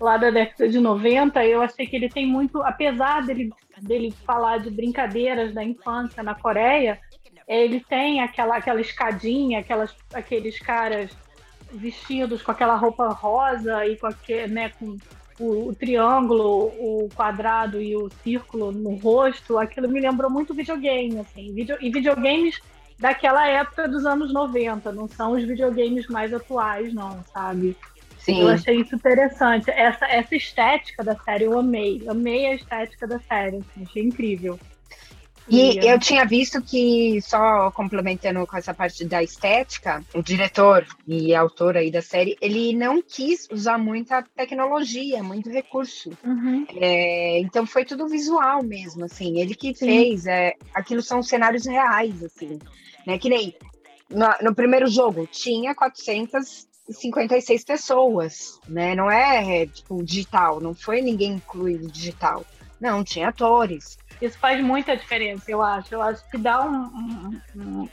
lá 0.00 0.16
da 0.16 0.30
década 0.30 0.68
de 0.68 0.78
90, 0.78 1.44
eu 1.44 1.60
achei 1.60 1.86
que 1.86 1.96
ele 1.96 2.08
tem 2.08 2.26
muito, 2.26 2.62
apesar 2.62 3.26
dele, 3.26 3.52
dele 3.82 4.14
falar 4.24 4.58
de 4.58 4.70
brincadeiras 4.70 5.52
da 5.52 5.64
infância 5.64 6.22
na 6.22 6.34
Coreia, 6.34 7.00
ele 7.48 7.80
tem 7.80 8.20
aquela, 8.20 8.56
aquela 8.56 8.80
escadinha, 8.80 9.60
aquelas, 9.60 9.96
aqueles 10.12 10.60
caras 10.60 11.10
vestidos 11.72 12.42
com 12.42 12.50
aquela 12.50 12.76
roupa 12.76 13.08
rosa 13.08 13.86
e 13.86 13.96
com, 13.96 14.06
aquele, 14.06 14.52
né, 14.52 14.68
com 14.78 14.96
o, 15.38 15.68
o, 15.68 15.74
triângulo, 15.74 16.66
o 16.78 17.08
quadrado 17.14 17.80
e 17.80 17.96
o 17.96 18.10
círculo 18.22 18.72
no 18.72 18.94
rosto, 18.96 19.58
aquilo 19.58 19.88
me 19.88 20.00
lembrou 20.00 20.30
muito 20.30 20.54
videogame, 20.54 21.18
assim, 21.18 21.52
video, 21.52 21.76
e 21.80 21.90
videogames 21.90 22.60
daquela 22.98 23.46
época 23.46 23.88
dos 23.88 24.04
anos 24.04 24.32
90, 24.32 24.90
não 24.92 25.06
são 25.08 25.32
os 25.32 25.44
videogames 25.44 26.06
mais 26.08 26.34
atuais, 26.34 26.92
não, 26.92 27.22
sabe? 27.32 27.76
Sim. 28.18 28.42
Eu 28.42 28.48
achei 28.48 28.80
isso 28.80 28.94
interessante. 28.94 29.70
Essa, 29.70 30.06
essa 30.06 30.34
estética 30.34 31.02
da 31.02 31.16
série 31.16 31.44
eu 31.44 31.58
amei. 31.58 32.02
Amei 32.08 32.46
a 32.46 32.54
estética 32.54 33.06
da 33.06 33.18
série, 33.20 33.56
assim, 33.58 33.84
achei 33.84 34.02
incrível. 34.02 34.58
E 35.48 35.78
eu 35.86 35.98
tinha 35.98 36.24
visto 36.24 36.60
que, 36.60 37.20
só 37.22 37.70
complementando 37.70 38.46
com 38.46 38.56
essa 38.56 38.74
parte 38.74 39.04
da 39.04 39.22
estética, 39.22 40.04
o 40.14 40.22
diretor 40.22 40.86
e 41.06 41.34
autor 41.34 41.76
aí 41.76 41.90
da 41.90 42.02
série, 42.02 42.36
ele 42.40 42.74
não 42.74 43.02
quis 43.02 43.48
usar 43.50 43.78
muita 43.78 44.22
tecnologia, 44.36 45.22
muito 45.22 45.48
recurso. 45.48 46.10
Uhum. 46.24 46.66
É, 46.76 47.38
então 47.40 47.66
foi 47.66 47.84
tudo 47.84 48.06
visual 48.06 48.62
mesmo, 48.62 49.04
assim. 49.04 49.40
Ele 49.40 49.54
que 49.54 49.74
Sim. 49.74 49.86
fez, 49.86 50.26
é, 50.26 50.54
aquilo 50.74 51.02
são 51.02 51.22
cenários 51.22 51.66
reais, 51.66 52.22
assim. 52.22 52.58
Né? 53.06 53.18
Que 53.18 53.28
nem 53.28 53.54
no, 54.10 54.26
no 54.42 54.54
primeiro 54.54 54.86
jogo 54.86 55.26
tinha 55.26 55.74
456 55.74 57.64
pessoas, 57.64 58.58
né? 58.68 58.94
Não 58.94 59.10
é, 59.10 59.66
tipo, 59.66 60.02
digital, 60.02 60.60
não 60.60 60.74
foi 60.74 61.00
ninguém 61.00 61.32
incluído 61.32 61.90
digital. 61.90 62.44
Não, 62.80 63.02
tinha 63.02 63.28
atores. 63.28 63.98
Isso 64.20 64.38
faz 64.38 64.60
muita 64.62 64.96
diferença, 64.96 65.50
eu 65.50 65.62
acho. 65.62 65.94
Eu 65.94 66.02
acho 66.02 66.28
que 66.30 66.38
dá 66.38 66.64
um. 66.64 66.82
um- 66.84 67.40
um- 67.56 67.88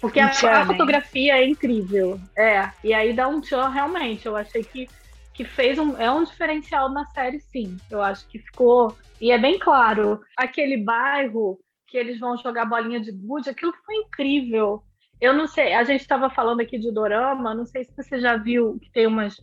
Porque 0.00 0.20
Um 0.20 0.24
a, 0.24 0.28
a 0.28 0.58
né? 0.60 0.64
fotografia 0.66 1.36
é 1.38 1.46
incrível. 1.46 2.18
É. 2.36 2.70
E 2.82 2.92
aí 2.94 3.12
dá 3.12 3.28
um 3.28 3.40
tchan 3.40 3.68
realmente. 3.68 4.26
Eu 4.26 4.36
achei 4.36 4.64
que, 4.64 4.88
que 5.34 5.44
fez 5.44 5.78
um. 5.78 5.96
É 5.96 6.10
um 6.10 6.24
diferencial 6.24 6.88
na 6.88 7.04
série, 7.06 7.38
sim. 7.40 7.76
Eu 7.90 8.02
acho 8.02 8.26
que 8.28 8.38
ficou. 8.38 8.96
E 9.20 9.30
é 9.30 9.38
bem 9.38 9.58
claro. 9.58 10.20
Aquele 10.36 10.78
bairro 10.78 11.58
que 11.86 11.98
eles 11.98 12.18
vão 12.18 12.36
jogar 12.36 12.64
bolinha 12.64 13.00
de 13.00 13.12
gude, 13.12 13.50
aquilo 13.50 13.74
foi 13.84 13.94
incrível. 13.96 14.82
Eu 15.20 15.34
não 15.34 15.46
sei, 15.46 15.74
a 15.74 15.84
gente 15.84 16.00
estava 16.00 16.30
falando 16.30 16.60
aqui 16.60 16.78
de 16.78 16.90
Dorama, 16.90 17.52
não 17.54 17.66
sei 17.66 17.84
se 17.84 17.94
você 17.94 18.18
já 18.18 18.36
viu 18.36 18.78
que 18.80 18.90
tem 18.90 19.06
umas. 19.06 19.36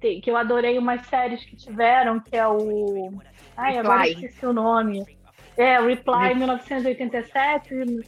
que 0.00 0.22
eu 0.24 0.36
adorei 0.36 0.78
umas 0.78 1.04
séries 1.06 1.44
que 1.44 1.56
tiveram, 1.56 2.18
que 2.20 2.34
é 2.34 2.46
o. 2.48 3.12
Ai, 3.56 3.76
agora 3.76 4.08
esqueci 4.08 4.46
o 4.46 4.52
nome. 4.52 5.04
É, 5.60 5.80
Reply 5.80 6.34
1987. 6.34 8.04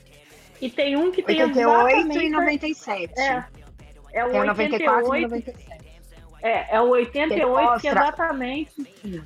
E 0.61 0.71
tem 0.71 0.97
um 0.97 1.11
que 1.11 1.23
tem 1.23 1.43
88 1.43 1.89
exatamente... 1.89 2.25
e 2.25 2.31
97. 2.31 3.21
É, 3.21 3.45
é 4.13 4.25
o 4.25 4.31
Tem 4.31 4.41
o 4.41 4.45
94 4.47 5.17
e 5.17 5.25
88, 5.25 5.29
97. 5.29 5.83
é, 6.43 6.77
é 6.77 6.81
o 6.81 6.89
88 6.89 7.81
que 7.81 7.89
é 7.89 7.91
exatamente 7.91 8.73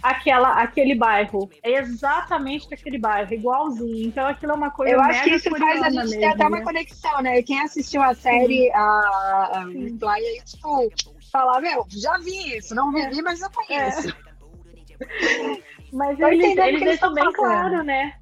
aquela, 0.02 0.62
aquele 0.62 0.94
bairro. 0.94 1.50
É 1.62 1.72
exatamente 1.78 2.72
aquele 2.72 2.98
bairro, 2.98 3.32
igualzinho. 3.32 4.08
Então 4.08 4.26
aquilo 4.26 4.52
é 4.52 4.54
uma 4.54 4.70
coisa 4.70 4.92
Eu 4.92 5.00
acho 5.00 5.24
que 5.24 5.30
isso 5.30 5.50
faz 5.50 5.82
a 5.82 5.90
gente 5.90 6.18
ter 6.18 6.24
até 6.24 6.46
uma 6.46 6.58
né? 6.58 6.64
conexão, 6.64 7.22
né? 7.22 7.42
Quem 7.42 7.60
assistiu 7.60 8.02
a 8.02 8.14
série, 8.14 8.70
a, 8.72 8.80
a 8.80 9.64
Reply, 9.66 10.08
aí, 10.08 10.42
tipo, 10.44 10.90
falar, 11.30 11.60
meu, 11.60 11.86
já 11.90 12.18
vi 12.18 12.56
isso, 12.56 12.74
não 12.74 12.92
vivi, 12.92 13.22
mas 13.22 13.40
eu 13.40 13.50
conheço. 13.50 14.14
Mas 15.92 16.18
Tô 16.18 16.26
eles, 16.26 16.56
eles 16.56 16.80
deixam 16.80 17.14
bem 17.14 17.32
claro, 17.32 17.82
né? 17.82 18.14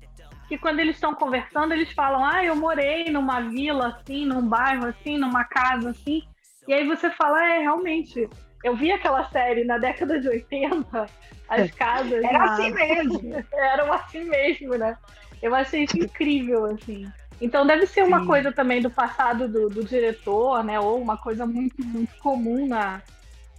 Que 0.48 0.58
quando 0.58 0.80
eles 0.80 0.96
estão 0.96 1.14
conversando, 1.14 1.72
eles 1.72 1.90
falam, 1.92 2.24
ah, 2.24 2.44
eu 2.44 2.54
morei 2.54 3.10
numa 3.10 3.40
vila 3.40 3.88
assim, 3.88 4.26
num 4.26 4.46
bairro 4.46 4.86
assim, 4.86 5.16
numa 5.16 5.44
casa 5.44 5.90
assim. 5.90 6.22
E 6.68 6.72
aí 6.74 6.86
você 6.86 7.10
fala, 7.10 7.44
é, 7.44 7.58
realmente, 7.60 8.28
eu 8.62 8.76
vi 8.76 8.92
aquela 8.92 9.24
série 9.30 9.64
na 9.64 9.78
década 9.78 10.20
de 10.20 10.28
80, 10.28 11.06
as 11.48 11.70
casas. 11.72 12.22
Era 12.22 12.38
na- 12.38 12.44
assim 12.44 12.70
mesmo. 12.72 13.44
eram 13.52 13.92
assim 13.92 14.24
mesmo, 14.24 14.74
né? 14.76 14.96
Eu 15.42 15.54
achei 15.54 15.84
isso 15.84 15.98
incrível, 15.98 16.64
assim. 16.66 17.06
Então 17.40 17.66
deve 17.66 17.86
ser 17.86 18.02
uma 18.02 18.20
Sim. 18.20 18.26
coisa 18.26 18.52
também 18.52 18.80
do 18.80 18.90
passado 18.90 19.48
do, 19.48 19.68
do 19.68 19.84
diretor, 19.84 20.62
né? 20.62 20.78
Ou 20.80 21.00
uma 21.00 21.16
coisa 21.16 21.46
muito, 21.46 21.84
muito 21.84 22.16
comum 22.18 22.66
na, 22.66 23.02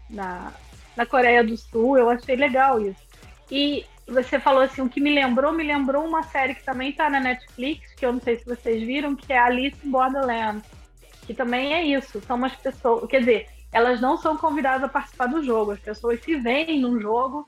na, 0.10 0.52
na 0.96 1.06
Coreia 1.06 1.44
do 1.44 1.56
Sul. 1.58 1.98
Eu 1.98 2.10
achei 2.10 2.36
legal 2.36 2.80
isso. 2.82 3.00
E 3.52 3.86
você 4.08 4.40
falou 4.40 4.62
assim, 4.62 4.82
o 4.82 4.90
que 4.90 5.02
me 5.02 5.14
lembrou, 5.14 5.52
me 5.52 5.64
lembrou 5.64 6.06
uma 6.06 6.24
série 6.24 6.56
que 6.56 6.64
também 6.64 6.92
tá 6.92 7.10
na 7.10 7.20
Netflix, 7.20 7.94
que 7.96 8.06
eu 8.06 8.14
não 8.14 8.22
sei 8.22 8.38
se 8.38 8.46
vocês 8.46 8.84
viram, 8.84 9.16
que 9.16 9.34
é 9.34 9.38
Alice 9.38 9.78
in 9.84 9.92
Borderland. 9.92 10.64
Que 11.26 11.34
também 11.34 11.74
é 11.74 11.84
isso. 11.84 12.22
São 12.22 12.36
umas 12.36 12.56
pessoas. 12.56 13.10
Quer 13.10 13.20
dizer, 13.20 13.48
elas 13.72 14.00
não 14.00 14.16
são 14.18 14.38
convidadas 14.38 14.84
a 14.84 14.88
participar 14.88 15.26
do 15.26 15.44
jogo. 15.44 15.72
As 15.72 15.80
pessoas 15.80 16.22
se 16.24 16.36
veem 16.36 16.80
num 16.80 17.00
jogo 17.00 17.48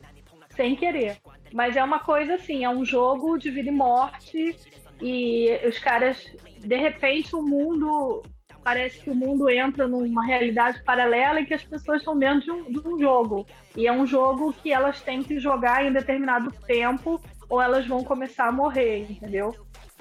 sem 0.56 0.76
querer. 0.76 1.18
Mas 1.54 1.78
é 1.78 1.84
uma 1.84 2.00
coisa 2.00 2.36
assim, 2.36 2.66
é 2.66 2.70
um 2.70 2.84
jogo 2.84 3.38
de 3.38 3.52
vida 3.52 3.70
e 3.70 3.72
morte 3.72 4.58
e 5.02 5.60
os 5.68 5.78
caras, 5.78 6.26
de 6.58 6.76
repente, 6.76 7.36
o 7.36 7.42
mundo 7.42 8.24
parece 8.68 9.00
que 9.00 9.10
o 9.10 9.16
mundo 9.16 9.50
entra 9.50 9.88
numa 9.88 10.26
realidade 10.26 10.84
paralela 10.84 11.40
e 11.40 11.46
que 11.46 11.54
as 11.54 11.64
pessoas 11.64 12.00
estão 12.02 12.20
dentro 12.20 12.42
de 12.42 12.52
um, 12.52 12.64
de 12.70 12.86
um 12.86 13.00
jogo. 13.00 13.48
E 13.78 13.88
é 13.88 13.94
um 13.94 14.06
jogo 14.06 14.52
que 14.52 14.74
elas 14.74 15.00
têm 15.00 15.24
que 15.24 15.40
jogar 15.40 15.86
em 15.86 15.94
determinado 15.94 16.52
tempo 16.66 17.22
ou 17.50 17.62
elas 17.62 17.88
vão 17.88 18.04
começar 18.04 18.50
a 18.50 18.52
morrer, 18.52 19.10
entendeu? 19.10 19.56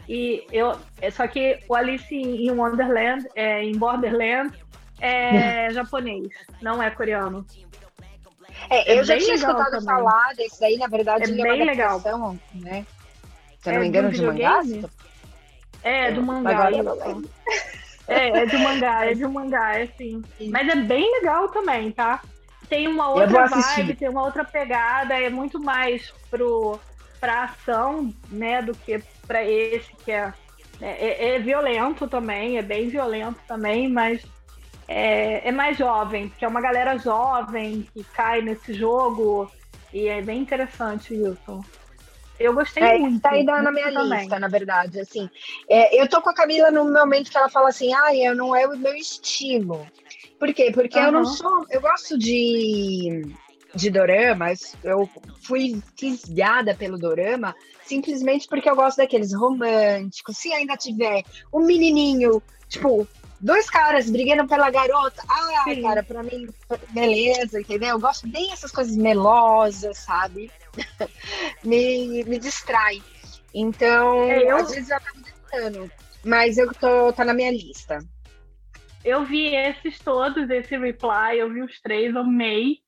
E 0.08 0.44
eu, 0.50 0.76
é 1.00 1.12
só 1.12 1.28
que 1.28 1.60
o 1.68 1.76
Alice 1.76 2.12
em 2.12 2.50
Wonderland, 2.50 3.24
é, 3.36 3.62
em 3.62 3.78
Borderland, 3.78 4.52
é 5.00 5.70
japonês, 5.70 6.26
não 6.60 6.82
é 6.82 6.90
coreano. 6.90 7.46
É, 8.68 8.94
É 8.94 8.98
eu 8.98 9.04
já 9.04 9.16
tinha 9.16 9.36
escutado 9.36 9.70
também. 9.70 9.84
falar 9.86 10.34
desse 10.34 10.58
daí, 10.58 10.76
na 10.76 10.88
verdade, 10.88 11.22
É 11.22 11.28
bem 11.40 11.64
legal. 11.64 12.02
né? 12.52 12.84
Se 13.60 13.68
eu 13.68 13.74
É 13.74 13.74
não 13.74 13.82
me 13.82 13.86
engano, 13.86 14.10
de 14.10 14.18
de 14.18 14.26
mangá. 14.26 14.60
É, 15.84 16.10
do 16.10 16.20
mangá. 16.20 16.66
Agora 16.66 16.74
É, 18.08 18.28
é 18.28 18.46
de 18.46 18.56
mangá, 18.56 19.04
é 19.04 19.14
de 19.14 19.26
mangá, 19.26 19.78
é 19.78 19.86
sim. 19.86 20.22
Sim. 20.38 20.50
Mas 20.50 20.68
é 20.68 20.76
bem 20.76 21.10
legal 21.20 21.48
também, 21.48 21.90
tá? 21.90 22.20
Tem 22.68 22.88
uma 22.88 23.08
vou 23.08 23.22
outra 23.22 23.46
vibe, 23.46 23.94
tem 23.96 24.08
uma 24.08 24.24
outra 24.24 24.44
pegada, 24.44 25.14
é 25.14 25.30
muito 25.30 25.60
mais 25.60 26.12
pro, 26.30 26.78
pra 27.20 27.44
ação, 27.44 28.12
né, 28.28 28.62
do 28.62 28.74
que 28.74 29.02
pra 29.26 29.44
esse 29.44 29.94
que 30.04 30.12
é, 30.12 30.32
é, 30.80 31.34
é 31.34 31.38
violento 31.38 32.08
também, 32.08 32.58
é 32.58 32.62
bem 32.62 32.88
violento 32.88 33.40
também, 33.46 33.88
mas 33.88 34.24
é, 34.88 35.48
é 35.48 35.52
mais 35.52 35.76
jovem, 35.76 36.28
porque 36.28 36.44
é 36.44 36.48
uma 36.48 36.60
galera 36.60 36.96
jovem 36.98 37.86
que 37.92 38.04
cai 38.04 38.40
nesse 38.40 38.72
jogo 38.72 39.50
e 39.92 40.08
é 40.08 40.20
bem 40.20 40.40
interessante 40.40 41.14
isso. 41.14 41.64
Eu 42.38 42.54
gostei 42.54 42.82
É, 42.82 42.98
muito. 42.98 43.20
tá 43.20 43.30
aí 43.30 43.42
na, 43.44 43.62
na 43.62 43.72
muito 43.72 43.74
minha 43.74 43.92
também. 43.92 44.20
lista, 44.20 44.38
na 44.38 44.48
verdade, 44.48 45.00
assim. 45.00 45.28
É, 45.68 46.00
eu 46.00 46.08
tô 46.08 46.20
com 46.20 46.30
a 46.30 46.34
Camila 46.34 46.70
no 46.70 46.84
momento 46.92 47.30
que 47.30 47.36
ela 47.36 47.48
fala 47.48 47.68
assim, 47.68 47.92
ah, 47.94 48.14
eu 48.14 48.34
não 48.34 48.54
é 48.54 48.66
o 48.66 48.76
meu 48.76 48.94
estilo. 48.94 49.86
Por 50.38 50.52
quê? 50.52 50.70
Porque 50.72 50.98
eu 50.98 51.10
não 51.10 51.24
sou, 51.24 51.64
eu 51.70 51.80
gosto 51.80 52.18
de, 52.18 53.34
de 53.74 53.90
doramas, 53.90 54.76
eu 54.84 55.08
fui 55.42 55.82
fisgada 55.98 56.74
pelo 56.74 56.98
dorama 56.98 57.54
simplesmente 57.86 58.48
porque 58.48 58.68
eu 58.68 58.76
gosto 58.76 58.98
daqueles 58.98 59.32
românticos, 59.32 60.36
se 60.36 60.52
ainda 60.52 60.76
tiver 60.76 61.22
um 61.54 61.64
menininho, 61.64 62.42
tipo, 62.68 63.08
dois 63.40 63.70
caras 63.70 64.10
brigando 64.10 64.46
pela 64.46 64.70
garota. 64.70 65.22
Ah, 65.28 65.64
Sim. 65.64 65.82
cara, 65.82 66.02
pra 66.02 66.22
mim, 66.22 66.48
beleza, 66.90 67.60
entendeu? 67.60 67.90
Eu 67.90 68.00
gosto 68.00 68.28
bem 68.28 68.50
dessas 68.50 68.72
coisas 68.72 68.96
melosas, 68.96 69.98
sabe? 69.98 70.50
Me, 71.64 72.24
me 72.24 72.38
distrai. 72.38 73.02
Então, 73.54 74.30
É, 74.30 74.50
eu- 74.52 74.56
às 74.56 74.68
vezes 74.70 74.88
eu 74.90 74.96
acabo 74.96 75.18
tentando. 75.50 75.92
Mas 76.24 76.58
eu 76.58 76.72
tô, 76.74 77.12
tá 77.12 77.24
na 77.24 77.34
minha 77.34 77.50
lista. 77.50 77.98
Eu 79.04 79.24
vi 79.24 79.54
esses 79.54 80.00
todos, 80.00 80.50
esse 80.50 80.76
reply, 80.76 81.38
eu 81.38 81.52
vi 81.52 81.62
os 81.62 81.80
três, 81.80 82.14
amei. 82.16 82.78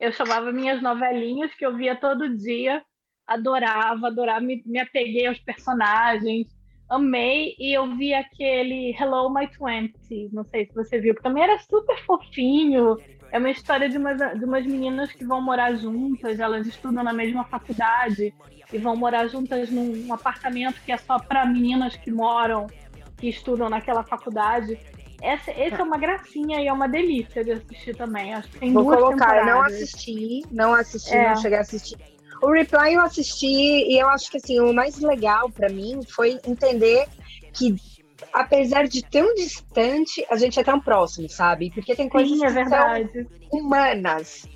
Eu 0.00 0.12
chamava 0.12 0.52
minhas 0.52 0.82
novelinhas 0.82 1.54
que 1.54 1.64
eu 1.64 1.76
via 1.76 1.94
todo 1.94 2.36
dia, 2.36 2.82
adorava, 3.26 4.08
adorava, 4.08 4.40
me, 4.40 4.62
me 4.66 4.80
apeguei 4.80 5.26
aos 5.26 5.38
personagens, 5.38 6.48
amei. 6.88 7.54
E 7.58 7.76
eu 7.76 7.96
vi 7.96 8.12
aquele 8.12 8.94
Hello 8.98 9.32
My 9.32 9.48
Twenties, 9.48 10.32
não 10.32 10.44
sei 10.44 10.66
se 10.66 10.74
você 10.74 10.98
viu, 11.00 11.14
que 11.14 11.22
também 11.22 11.44
era 11.44 11.58
super 11.60 11.96
fofinho. 12.04 12.96
É 13.30 13.38
uma 13.38 13.50
história 13.50 13.88
de 13.88 13.98
umas, 13.98 14.18
de 14.38 14.44
umas 14.44 14.66
meninas 14.66 15.12
que 15.12 15.24
vão 15.24 15.40
morar 15.42 15.74
juntas, 15.76 16.40
elas 16.40 16.66
estudam 16.66 17.04
na 17.04 17.12
mesma 17.12 17.44
faculdade 17.44 18.34
e 18.72 18.78
vão 18.78 18.96
morar 18.96 19.26
juntas 19.28 19.70
num 19.70 20.12
apartamento 20.12 20.80
que 20.84 20.92
é 20.92 20.96
só 20.96 21.18
para 21.18 21.44
meninas 21.46 21.96
que 21.96 22.10
moram, 22.10 22.66
que 23.18 23.28
estudam 23.28 23.68
naquela 23.68 24.02
faculdade. 24.02 24.78
Essa, 25.20 25.50
essa 25.50 25.76
é 25.76 25.82
uma 25.82 25.98
gracinha 25.98 26.60
e 26.60 26.68
é 26.68 26.72
uma 26.72 26.88
delícia 26.88 27.44
de 27.44 27.52
assistir 27.52 27.94
também. 27.96 28.32
Acho 28.34 28.48
que 28.50 28.60
tem 28.60 28.72
Vou 28.72 28.84
duas 28.84 28.96
colocar, 28.98 29.36
eu 29.38 29.46
não 29.46 29.52
temporadas. 29.62 29.74
assisti, 29.82 30.42
não 30.50 30.74
assisti, 30.74 31.14
É. 31.14 31.28
não 31.28 31.36
cheguei 31.36 31.58
a 31.58 31.60
assistir. 31.62 31.98
O 32.40 32.52
Reply 32.52 32.94
eu 32.94 33.02
assisti 33.02 33.46
e 33.46 34.00
eu 34.00 34.08
acho 34.08 34.30
que 34.30 34.36
assim, 34.36 34.60
o 34.60 34.72
mais 34.72 34.98
legal 35.00 35.50
pra 35.50 35.68
mim 35.68 36.00
foi 36.08 36.38
entender 36.46 37.06
que 37.52 37.74
apesar 38.32 38.86
de 38.88 39.02
tão 39.02 39.34
distante, 39.34 40.24
a 40.30 40.36
gente 40.36 40.58
é 40.58 40.64
tão 40.64 40.80
próximo, 40.80 41.28
sabe? 41.28 41.70
Porque 41.70 41.94
tem 41.94 42.08
coisas 42.08 42.38
Sim, 42.38 42.44
é 42.44 42.64
que 42.64 42.68
são 42.68 43.26
humanas, 43.52 44.46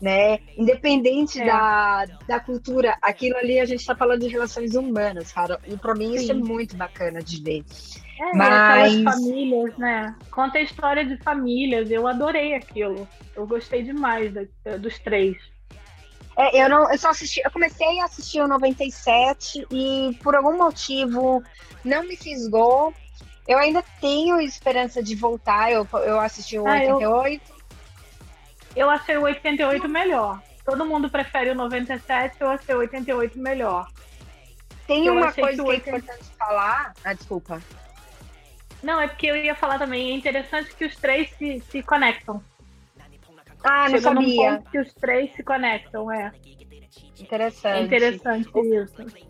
né? 0.00 0.38
Independente 0.56 1.40
É. 1.40 1.46
da, 1.46 2.04
da 2.26 2.40
cultura, 2.40 2.96
aquilo 3.02 3.36
ali 3.36 3.60
a 3.60 3.64
gente 3.64 3.84
tá 3.84 3.94
falando 3.94 4.20
de 4.20 4.28
relações 4.28 4.74
humanas, 4.74 5.32
cara. 5.32 5.60
E 5.66 5.76
pra 5.76 5.94
mim 5.94 6.14
isso 6.14 6.32
é 6.32 6.34
Sim. 6.34 6.42
muito 6.42 6.76
bacana 6.76 7.22
de 7.22 7.42
ver. 7.42 7.64
É, 8.20 8.36
Mas- 8.36 9.02
famílias, 9.02 9.76
né? 9.78 10.14
Conta 10.30 10.58
a 10.58 10.62
história 10.62 11.04
de 11.04 11.16
famílias. 11.22 11.90
Eu 11.90 12.06
adorei 12.06 12.54
aquilo. 12.54 13.08
Eu 13.34 13.46
gostei 13.46 13.82
demais 13.82 14.32
da- 14.32 14.76
dos 14.76 14.98
três. 14.98 15.36
É, 16.36 16.62
eu 16.64 16.68
não, 16.68 16.90
eu 16.90 16.98
só 16.98 17.10
assisti, 17.10 17.40
eu 17.44 17.50
comecei 17.50 17.98
a 18.00 18.04
assistir 18.04 18.40
o 18.40 18.48
97 18.48 19.66
e 19.70 20.16
por 20.22 20.34
algum 20.34 20.56
motivo 20.56 21.42
não 21.84 22.02
me 22.02 22.16
fisgou. 22.16 22.94
Eu 23.48 23.58
ainda 23.58 23.82
tenho 24.00 24.40
esperança 24.40 25.02
de 25.02 25.14
voltar. 25.14 25.72
Eu, 25.72 25.86
eu 26.04 26.20
assisti 26.20 26.58
o 26.58 26.66
Ah, 26.66 26.84
eu- 26.84 26.96
88. 26.96 27.60
Eu 28.76 28.88
achei 28.88 29.16
o 29.16 29.22
88 29.22 29.88
melhor. 29.88 30.40
Todo 30.64 30.86
mundo 30.86 31.10
prefere 31.10 31.50
o 31.50 31.54
97, 31.54 32.36
eu 32.40 32.48
achei 32.48 32.74
o 32.74 32.78
88 32.78 33.38
melhor. 33.38 33.88
Tem 34.86 35.06
eu 35.06 35.14
uma 35.14 35.32
coisa 35.32 35.50
que 35.50 35.54
que, 35.56 35.60
o 35.62 35.72
é 35.72 35.74
80 35.76 35.96
importante 35.98 36.24
falar. 36.38 36.92
Ah, 37.04 37.12
desculpa. 37.12 37.60
Não, 38.82 39.00
é 39.00 39.08
porque 39.08 39.26
eu 39.26 39.36
ia 39.36 39.54
falar 39.54 39.78
também, 39.78 40.12
é 40.12 40.14
interessante 40.14 40.72
que 40.74 40.84
os 40.84 40.96
três 40.96 41.30
se, 41.36 41.60
se 41.70 41.82
conectam. 41.82 42.42
Ah, 43.62 43.88
não 43.88 43.98
Chega 43.98 44.14
num 44.14 44.22
sabia. 44.22 44.56
ponto 44.56 44.70
que 44.70 44.78
os 44.78 44.94
três 44.94 45.34
se 45.34 45.42
conectam, 45.42 46.10
é. 46.10 46.32
Interessante. 47.18 47.78
É 47.78 47.82
interessante 47.82 48.48
isso. 48.56 49.29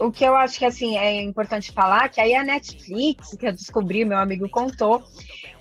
O 0.00 0.10
que 0.12 0.24
eu 0.24 0.36
acho 0.36 0.58
que 0.58 0.64
assim 0.64 0.96
é 0.96 1.22
importante 1.22 1.72
falar 1.72 2.08
que 2.08 2.20
aí 2.20 2.34
a 2.34 2.44
Netflix, 2.44 3.36
que 3.36 3.46
eu 3.46 3.52
descobri, 3.52 4.04
meu 4.04 4.18
amigo 4.18 4.48
contou, 4.48 5.02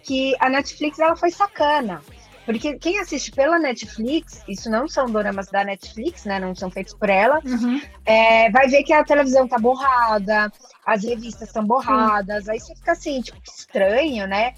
que 0.03 0.35
a 0.39 0.49
Netflix 0.49 0.99
ela 0.99 1.15
foi 1.15 1.31
sacana. 1.31 2.01
Porque 2.45 2.77
quem 2.79 2.97
assiste 2.99 3.29
pela 3.31 3.59
Netflix, 3.59 4.41
isso 4.47 4.69
não 4.69 4.87
são 4.87 5.05
doramas 5.07 5.47
da 5.47 5.65
Netflix, 5.65 6.23
né? 6.23 6.39
Não 6.39 6.55
são 6.55 6.71
feitos 6.71 6.93
por 6.93 7.09
ela, 7.09 7.41
Uhum. 7.43 7.81
é, 8.05 8.49
vai 8.51 8.69
ver 8.69 8.83
que 8.83 8.93
a 8.93 9.03
televisão 9.03 9.47
tá 9.47 9.57
borrada, 9.59 10.49
as 10.85 11.03
revistas 11.03 11.49
estão 11.49 11.65
borradas, 11.65 12.47
aí 12.47 12.57
você 12.57 12.73
fica 12.73 12.93
assim, 12.93 13.21
tipo, 13.21 13.37
estranho, 13.45 14.25
né? 14.27 14.53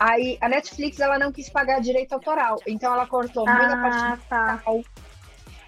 Aí 0.00 0.38
a 0.40 0.48
Netflix 0.48 0.98
ela 0.98 1.18
não 1.18 1.30
quis 1.30 1.50
pagar 1.50 1.80
direito 1.80 2.12
autoral, 2.14 2.56
então 2.66 2.92
ela 2.94 3.06
cortou 3.06 3.46
muita 3.46 3.76
parte 3.76 3.98
Ah, 4.02 4.18
tá. 4.28 4.52
musical. 4.52 4.80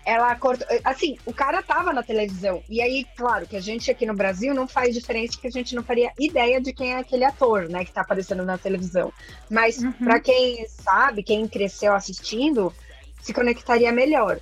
Ela 0.09 0.35
cortou. 0.37 0.67
Assim, 0.85 1.19
o 1.27 1.35
cara 1.35 1.63
tava 1.63 1.93
na 1.93 2.03
televisão. 2.03 2.63
E 2.67 2.81
aí, 2.81 3.05
claro, 3.15 3.47
que 3.47 3.55
a 3.55 3.61
gente 3.61 3.91
aqui 3.91 4.07
no 4.07 4.15
Brasil 4.15 4.55
não 4.55 4.67
faz 4.67 4.95
diferença, 4.95 5.35
porque 5.35 5.49
a 5.49 5.51
gente 5.51 5.75
não 5.75 5.83
faria 5.83 6.11
ideia 6.19 6.59
de 6.63 6.73
quem 6.73 6.95
é 6.95 6.97
aquele 6.97 7.27
ator, 7.27 7.69
né, 7.69 7.85
que 7.85 7.93
tá 7.93 8.01
aparecendo 8.01 8.43
na 8.43 8.57
televisão. 8.57 9.13
Mas 9.51 9.77
Uhum. 9.77 9.93
pra 9.93 10.19
quem 10.19 10.67
sabe, 10.67 11.23
quem 11.23 11.47
cresceu 11.47 11.93
assistindo, 11.93 12.73
se 13.21 13.35
conectaria 13.35 13.93
melhor. 13.93 14.41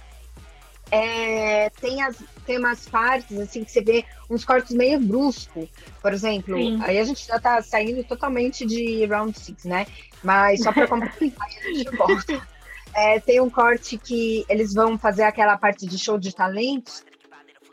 É, 0.88 1.68
tem, 1.80 2.00
as, 2.00 2.16
tem 2.46 2.58
umas 2.58 2.88
partes, 2.88 3.36
assim, 3.40 3.64
que 3.64 3.72
você 3.72 3.80
vê 3.80 4.04
uns 4.30 4.44
cortes 4.44 4.72
meio 4.72 5.00
brusco, 5.00 5.68
por 6.00 6.12
exemplo. 6.12 6.56
Sim. 6.56 6.78
Aí 6.80 6.96
a 6.96 7.02
gente 7.04 7.26
já 7.26 7.40
tá 7.40 7.60
saindo 7.60 8.04
totalmente 8.04 8.64
de 8.64 9.04
Round 9.06 9.36
Six, 9.36 9.64
né? 9.64 9.84
Mas 10.22 10.62
só 10.62 10.70
pra 10.72 10.86
complementar, 10.86 11.48
a 11.48 11.72
gente 11.72 11.90
volta. 11.96 12.55
É, 12.97 13.20
tem 13.20 13.40
um 13.42 13.51
corte 13.51 13.99
que 13.99 14.44
eles 14.49 14.72
vão 14.72 14.97
fazer 14.97 15.24
aquela 15.24 15.59
parte 15.59 15.86
de 15.86 15.99
show 15.99 16.18
de 16.18 16.34
talentos. 16.34 17.05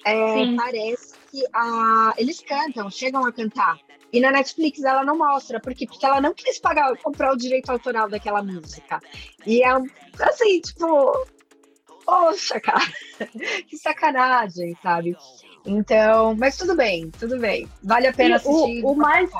É, 0.05 0.53
parece 0.57 1.13
que 1.31 1.41
a, 1.53 2.13
eles 2.17 2.41
cantam, 2.41 2.89
chegam 2.91 3.25
a 3.25 3.31
cantar. 3.31 3.79
E 4.11 4.19
na 4.19 4.31
Netflix 4.31 4.83
ela 4.83 5.03
não 5.03 5.17
mostra, 5.17 5.59
por 5.61 5.73
quê? 5.73 5.87
Porque 5.87 6.05
ela 6.05 6.19
não 6.19 6.33
quis 6.33 6.59
pagar, 6.59 6.95
comprar 6.97 7.31
o 7.31 7.37
direito 7.37 7.69
autoral 7.71 8.09
daquela 8.09 8.43
música. 8.43 8.99
E 9.47 9.63
é 9.63 9.69
assim, 10.19 10.59
tipo, 10.59 11.25
poxa, 12.05 12.59
cara, 12.59 12.83
que 13.67 13.77
sacanagem, 13.77 14.77
sabe? 14.83 15.15
Então, 15.65 16.35
mas 16.35 16.57
tudo 16.57 16.75
bem, 16.75 17.09
tudo 17.11 17.39
bem. 17.39 17.67
Vale 17.81 18.07
a 18.07 18.13
pena 18.13 18.31
E 18.31 18.33
assistir. 18.33 18.83
o, 18.83 18.91
o 18.91 18.95
mais. 18.95 19.31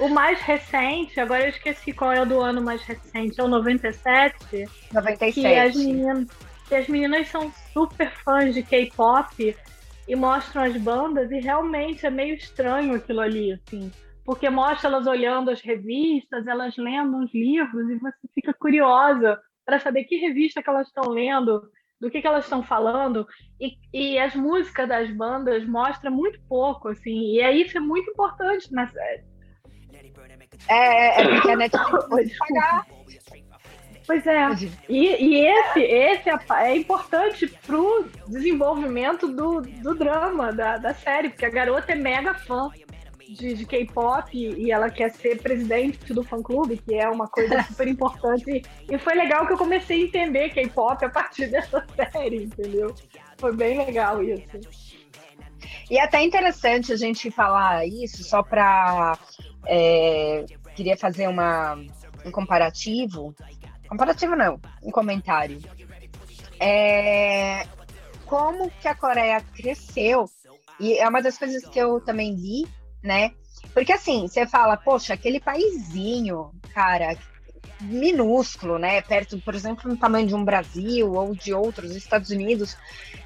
O 0.00 0.08
mais 0.08 0.40
recente, 0.40 1.20
agora 1.20 1.44
eu 1.44 1.50
esqueci 1.50 1.92
qual 1.92 2.10
é 2.10 2.22
o 2.22 2.26
do 2.26 2.40
ano 2.40 2.62
mais 2.62 2.82
recente, 2.82 3.38
é 3.38 3.44
o 3.44 3.48
97, 3.48 4.66
97. 4.92 5.34
que 5.34 5.46
as 5.46 5.76
meninas, 5.76 6.28
que 6.66 6.74
as 6.74 6.88
meninas 6.88 7.28
são 7.28 7.52
super 7.72 8.10
fãs 8.24 8.54
de 8.54 8.62
K-pop 8.62 9.54
e 10.08 10.16
mostram 10.16 10.62
as 10.62 10.76
bandas 10.78 11.30
e 11.30 11.38
realmente 11.38 12.06
é 12.06 12.10
meio 12.10 12.34
estranho 12.34 12.94
aquilo 12.94 13.20
ali, 13.20 13.52
assim. 13.52 13.92
Porque 14.24 14.48
mostra 14.48 14.88
elas 14.88 15.06
olhando 15.06 15.50
as 15.50 15.60
revistas, 15.60 16.46
elas 16.46 16.76
lendo 16.78 17.18
os 17.18 17.34
livros 17.34 17.90
e 17.90 17.98
você 17.98 18.28
fica 18.34 18.54
curiosa 18.54 19.38
para 19.66 19.78
saber 19.78 20.04
que 20.04 20.16
revista 20.16 20.62
que 20.62 20.70
elas 20.70 20.86
estão 20.86 21.10
lendo, 21.10 21.62
do 22.00 22.10
que, 22.10 22.22
que 22.22 22.26
elas 22.26 22.44
estão 22.44 22.62
falando. 22.62 23.26
E, 23.60 23.76
e 23.92 24.18
as 24.18 24.34
músicas 24.34 24.88
das 24.88 25.10
bandas 25.10 25.66
mostram 25.66 26.10
muito 26.10 26.40
pouco, 26.48 26.88
assim. 26.88 27.34
E 27.34 27.42
aí 27.42 27.62
isso 27.62 27.76
é 27.76 27.80
muito 27.80 28.10
importante 28.10 28.72
na 28.72 28.86
série. 28.86 29.29
É, 30.70 31.20
é 31.20 31.28
porque 31.28 31.50
a 31.50 31.56
Netflix 31.56 32.04
pode 32.08 32.36
pagar. 32.38 32.86
Pois 34.06 34.26
é. 34.26 34.48
E, 34.88 35.06
e 35.24 35.46
esse, 35.46 35.80
esse 35.80 36.30
é, 36.30 36.38
é 36.64 36.76
importante 36.76 37.46
pro 37.66 38.08
desenvolvimento 38.26 39.28
do, 39.28 39.60
do 39.60 39.94
drama 39.94 40.52
da, 40.52 40.78
da 40.78 40.94
série, 40.94 41.28
porque 41.28 41.46
a 41.46 41.50
garota 41.50 41.92
é 41.92 41.94
mega 41.94 42.34
fã 42.34 42.70
de, 43.28 43.54
de 43.54 43.64
K-pop 43.64 44.36
e 44.36 44.72
ela 44.72 44.90
quer 44.90 45.10
ser 45.10 45.40
presidente 45.40 46.12
do 46.12 46.24
fã-clube, 46.24 46.78
que 46.78 46.94
é 46.94 47.08
uma 47.08 47.28
coisa 47.28 47.62
super 47.70 47.86
importante. 47.86 48.62
E 48.90 48.98
foi 48.98 49.14
legal 49.14 49.46
que 49.46 49.52
eu 49.52 49.58
comecei 49.58 50.02
a 50.02 50.06
entender 50.06 50.50
K-pop 50.50 51.04
a 51.04 51.08
partir 51.08 51.46
dessa 51.50 51.84
série, 51.94 52.44
entendeu? 52.44 52.94
Foi 53.38 53.54
bem 53.54 53.78
legal 53.78 54.22
isso. 54.22 54.58
E 55.88 55.98
é 55.98 56.04
até 56.04 56.22
interessante 56.22 56.92
a 56.92 56.96
gente 56.96 57.30
falar 57.30 57.86
isso, 57.86 58.22
só 58.24 58.42
para. 58.42 59.18
Queria 60.80 60.96
fazer 60.96 61.28
uma, 61.28 61.74
um 62.24 62.30
comparativo. 62.30 63.34
Comparativo 63.86 64.34
não, 64.34 64.58
um 64.82 64.90
comentário. 64.90 65.60
É, 66.58 67.66
como 68.24 68.70
que 68.80 68.88
a 68.88 68.94
Coreia 68.94 69.42
cresceu, 69.54 70.24
e 70.78 70.94
é 70.96 71.06
uma 71.06 71.20
das 71.20 71.36
coisas 71.36 71.62
que 71.68 71.78
eu 71.78 72.00
também 72.00 72.34
vi, 72.34 72.66
né? 73.02 73.32
Porque 73.74 73.92
assim, 73.92 74.26
você 74.26 74.46
fala, 74.46 74.74
poxa, 74.74 75.12
aquele 75.12 75.38
paísinho, 75.38 76.50
cara, 76.72 77.14
minúsculo, 77.80 78.78
né? 78.78 79.00
Perto, 79.02 79.38
por 79.40 79.54
exemplo, 79.54 79.88
do 79.88 79.96
tamanho 79.96 80.26
de 80.26 80.34
um 80.34 80.44
Brasil 80.44 81.12
ou 81.12 81.34
de 81.34 81.52
outros 81.54 81.94
Estados 81.96 82.30
Unidos. 82.30 82.76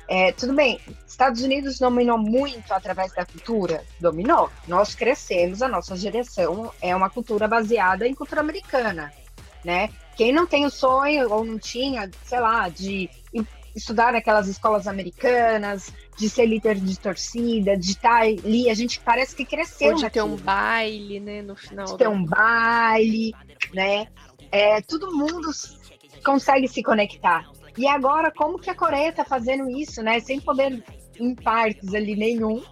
É, 0.08 0.32
tudo 0.32 0.54
bem, 0.54 0.80
Estados 1.06 1.42
Unidos 1.42 1.78
dominou 1.78 2.18
muito 2.18 2.72
através 2.72 3.12
da 3.12 3.24
cultura? 3.24 3.84
Dominou. 4.00 4.50
Nós 4.68 4.94
crescemos, 4.94 5.62
a 5.62 5.68
nossa 5.68 5.96
geração 5.96 6.72
é 6.80 6.94
uma 6.94 7.10
cultura 7.10 7.48
baseada 7.48 8.06
em 8.06 8.14
cultura 8.14 8.40
americana, 8.40 9.12
né? 9.64 9.90
Quem 10.16 10.32
não 10.32 10.46
tem 10.46 10.64
o 10.64 10.70
sonho 10.70 11.30
ou 11.32 11.44
não 11.44 11.58
tinha, 11.58 12.08
sei 12.24 12.38
lá, 12.38 12.68
de 12.68 13.10
estudar 13.74 14.12
naquelas 14.12 14.46
escolas 14.46 14.86
americanas, 14.86 15.92
de 16.16 16.30
ser 16.30 16.46
líder 16.46 16.76
de 16.76 16.98
torcida, 16.98 17.76
de 17.76 17.90
estar 17.90 18.22
ali, 18.22 18.70
a 18.70 18.74
gente 18.74 19.00
parece 19.00 19.34
que 19.34 19.44
cresceu 19.44 19.90
Ou 19.90 19.94
de 19.96 20.08
ter 20.08 20.22
um 20.22 20.36
baile, 20.36 21.18
né, 21.18 21.42
no 21.42 21.56
final. 21.56 21.86
de 21.86 21.96
ter 21.98 22.08
um 22.08 22.24
baile, 22.24 23.34
né? 23.72 24.06
É, 24.54 24.80
todo 24.80 25.12
mundo 25.12 25.50
consegue 26.24 26.68
se 26.68 26.80
conectar. 26.80 27.50
E 27.76 27.88
agora, 27.88 28.30
como 28.30 28.56
que 28.56 28.70
a 28.70 28.74
Coreia 28.74 29.08
está 29.08 29.24
fazendo 29.24 29.68
isso, 29.68 30.00
né? 30.00 30.20
Sem 30.20 30.40
poder 30.40 30.80
em 31.18 31.34
partes 31.34 31.92
ali 31.92 32.14
nenhum. 32.14 32.62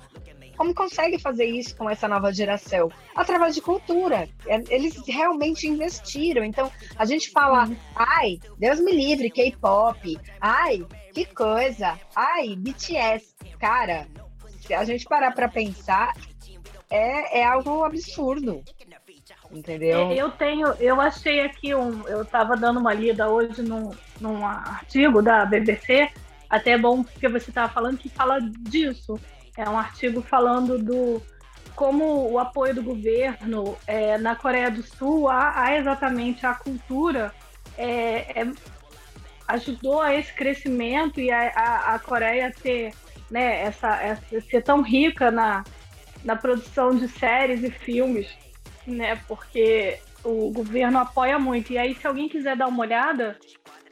Como 0.57 0.73
consegue 0.73 1.19
fazer 1.19 1.45
isso 1.45 1.75
com 1.75 1.91
essa 1.91 2.07
nova 2.07 2.33
geração? 2.33 2.89
Através 3.17 3.57
de 3.57 3.61
cultura. 3.61 4.29
É, 4.47 4.63
Eles 4.73 4.97
realmente 5.09 5.67
investiram. 5.67 6.45
Então, 6.45 6.71
a 6.97 7.05
gente 7.05 7.33
fala, 7.33 7.69
ai, 7.97 8.39
Deus 8.59 8.79
me 8.79 8.93
livre, 8.93 9.29
K-pop. 9.29 10.17
Ai, 10.41 10.87
que 11.13 11.25
coisa. 11.25 11.99
Ai, 12.15 12.55
BTS. 12.55 13.35
Cara, 13.59 14.07
se 14.61 14.73
a 14.73 14.85
gente 14.85 15.05
parar 15.07 15.33
para 15.33 15.49
pensar, 15.49 16.13
é, 16.89 17.41
é 17.41 17.45
algo 17.45 17.83
absurdo. 17.83 18.63
Entendeu? 19.53 20.11
É, 20.11 20.17
Eu 20.17 20.31
tenho, 20.31 20.69
eu 20.81 21.01
achei 21.01 21.41
aqui 21.41 21.75
um, 21.75 22.07
eu 22.09 22.23
estava 22.23 22.57
dando 22.57 22.81
uma 22.81 22.95
lida 22.95 23.29
hoje 23.29 23.63
num, 23.63 23.91
num 24.21 24.47
artigo 24.47 25.21
da 25.21 25.45
BBC, 25.45 26.11
até 26.49 26.73
é 26.73 26.79
bom 26.79 27.03
porque 27.03 27.29
você 27.29 27.51
estava 27.51 27.71
falando 27.73 27.99
que 27.99 28.09
fala 28.09 28.39
disso. 28.41 29.19
É 29.57 29.69
um 29.69 29.79
artigo 29.79 30.23
falando 30.23 30.79
do 30.79 31.23
como 31.75 32.31
o 32.31 32.39
apoio 32.39 32.75
do 32.75 32.83
governo 32.83 33.77
é, 33.87 34.19
na 34.19 34.37
Coreia 34.37 34.71
do 34.71 34.83
Sul 34.83 35.29
a, 35.29 35.63
a 35.63 35.77
exatamente 35.77 36.47
a 36.47 36.55
cultura 36.55 37.33
é, 37.79 38.43
é, 38.43 38.53
ajudou 39.49 40.01
a 40.01 40.15
esse 40.15 40.33
crescimento 40.35 41.19
e 41.19 41.31
a, 41.31 41.49
a, 41.55 41.95
a 41.95 41.99
Coreia 41.99 42.53
ter 42.63 42.93
né, 43.31 43.63
essa, 43.63 43.97
essa 44.03 44.41
ser 44.43 44.63
tão 44.63 44.83
rica 44.83 45.31
na, 45.31 45.65
na 46.25 46.37
produção 46.37 46.95
de 46.95 47.09
séries 47.09 47.65
e 47.65 47.71
filmes 47.71 48.29
né? 48.87 49.17
Porque 49.29 49.99
o 50.25 50.51
governo 50.51 50.99
apoia 50.99 51.39
muito. 51.39 51.73
E 51.73 51.79
aí, 51.79 51.95
se 51.95 52.07
alguém 52.07 52.29
quiser 52.29 52.57
dar 52.57 52.69
uma 52.69 52.81
olhada, 52.81 53.39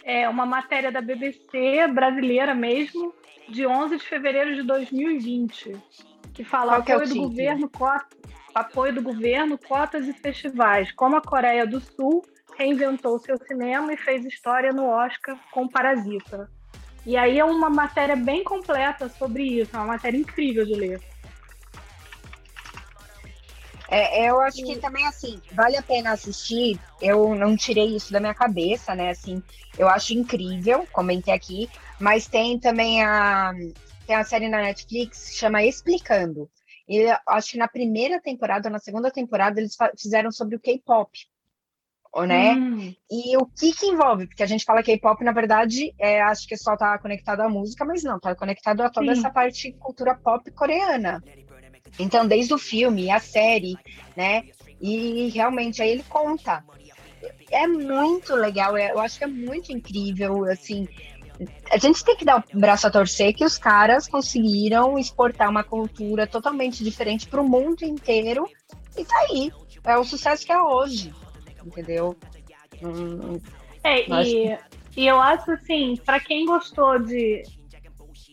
é 0.04 0.28
uma 0.28 0.46
matéria 0.46 0.90
da 0.90 1.00
BBC 1.00 1.86
brasileira 1.88 2.54
mesmo, 2.54 3.14
de 3.48 3.66
11 3.66 3.96
de 3.98 4.04
fevereiro 4.04 4.54
de 4.54 4.62
2020, 4.62 5.76
que 6.32 6.44
fala 6.44 6.74
Qual 6.74 6.82
que 6.82 6.92
é 6.92 6.94
apoio 6.94 7.08
do 7.08 7.12
título? 7.14 7.28
governo, 7.30 7.68
cota, 7.68 8.16
apoio 8.54 8.94
do 8.94 9.02
governo, 9.02 9.58
cotas 9.58 10.06
e 10.06 10.12
festivais. 10.12 10.92
Como 10.92 11.16
a 11.16 11.20
Coreia 11.20 11.66
do 11.66 11.80
Sul 11.80 12.22
reinventou 12.56 13.18
seu 13.18 13.36
cinema 13.38 13.92
e 13.92 13.96
fez 13.96 14.24
história 14.24 14.72
no 14.72 14.86
Oscar 14.86 15.36
com 15.50 15.66
Parasita. 15.66 16.50
E 17.06 17.16
aí 17.16 17.38
é 17.38 17.44
uma 17.44 17.70
matéria 17.70 18.14
bem 18.14 18.44
completa 18.44 19.08
sobre 19.08 19.42
isso, 19.42 19.74
é 19.74 19.78
uma 19.78 19.86
matéria 19.86 20.18
incrível 20.18 20.64
de 20.64 20.74
ler. 20.74 21.00
É, 23.90 24.30
eu 24.30 24.40
acho 24.40 24.62
que 24.64 24.78
também, 24.78 25.04
assim, 25.04 25.40
vale 25.52 25.76
a 25.76 25.82
pena 25.82 26.12
assistir. 26.12 26.78
Eu 27.02 27.34
não 27.34 27.56
tirei 27.56 27.96
isso 27.96 28.12
da 28.12 28.20
minha 28.20 28.34
cabeça, 28.34 28.94
né? 28.94 29.10
Assim, 29.10 29.42
eu 29.76 29.88
acho 29.88 30.14
incrível, 30.14 30.86
comentei 30.92 31.34
aqui. 31.34 31.68
Mas 31.98 32.28
tem 32.28 32.56
também 32.58 33.02
a, 33.02 33.52
tem 34.06 34.14
a 34.14 34.22
série 34.22 34.48
na 34.48 34.62
Netflix 34.62 35.30
que 35.30 35.36
chama 35.36 35.64
Explicando. 35.64 36.48
E 36.88 36.98
eu 36.98 37.16
acho 37.28 37.52
que 37.52 37.58
na 37.58 37.66
primeira 37.66 38.20
temporada, 38.20 38.68
ou 38.68 38.72
na 38.72 38.78
segunda 38.78 39.10
temporada, 39.10 39.60
eles 39.60 39.76
fizeram 39.98 40.30
sobre 40.30 40.54
o 40.54 40.60
K-pop. 40.60 41.10
Né? 42.26 42.54
Hum, 42.54 42.94
E 43.08 43.36
o 43.36 43.46
que 43.46 43.72
que 43.72 43.86
envolve? 43.86 44.26
Porque 44.26 44.42
a 44.42 44.46
gente 44.46 44.64
fala 44.64 44.82
K-pop, 44.82 45.22
na 45.24 45.30
verdade, 45.30 45.94
é, 45.98 46.20
acho 46.22 46.48
que 46.48 46.56
só 46.56 46.76
tá 46.76 46.98
conectado 46.98 47.40
à 47.40 47.48
música, 47.48 47.84
mas 47.84 48.02
não, 48.02 48.18
tá 48.18 48.34
conectado 48.34 48.80
a 48.82 48.90
toda 48.90 49.14
Sim. 49.14 49.20
essa 49.20 49.30
parte 49.30 49.70
de 49.70 49.78
cultura 49.78 50.16
pop 50.16 50.48
coreana. 50.50 51.22
Então, 51.98 52.26
desde 52.26 52.54
o 52.54 52.58
filme, 52.58 53.10
a 53.10 53.18
série, 53.18 53.76
né? 54.16 54.44
E 54.80 55.28
realmente 55.28 55.82
aí 55.82 55.90
ele 55.90 56.04
conta. 56.08 56.64
É 57.50 57.66
muito 57.66 58.34
legal, 58.34 58.76
é- 58.76 58.92
eu 58.92 58.98
acho 59.00 59.18
que 59.18 59.24
é 59.24 59.26
muito 59.26 59.72
incrível, 59.72 60.44
assim. 60.44 60.88
A 61.70 61.78
gente 61.78 62.04
tem 62.04 62.16
que 62.16 62.24
dar 62.24 62.44
o 62.54 62.58
braço 62.58 62.86
a 62.86 62.90
torcer 62.90 63.34
que 63.34 63.44
os 63.44 63.56
caras 63.58 64.06
conseguiram 64.06 64.98
exportar 64.98 65.48
uma 65.48 65.64
cultura 65.64 66.26
totalmente 66.26 66.84
diferente 66.84 67.26
para 67.26 67.40
o 67.40 67.48
mundo 67.48 67.82
inteiro 67.82 68.46
e 68.96 69.04
tá 69.04 69.18
aí. 69.30 69.50
É 69.84 69.96
o 69.96 70.04
sucesso 70.04 70.44
que 70.44 70.52
é 70.52 70.60
hoje, 70.60 71.12
entendeu? 71.64 72.16
Hum, 72.82 73.40
É, 73.82 74.10
e, 74.10 74.58
e 74.96 75.06
eu 75.06 75.20
acho 75.20 75.50
assim, 75.52 75.96
pra 76.04 76.20
quem 76.20 76.44
gostou 76.44 76.98
de, 76.98 77.42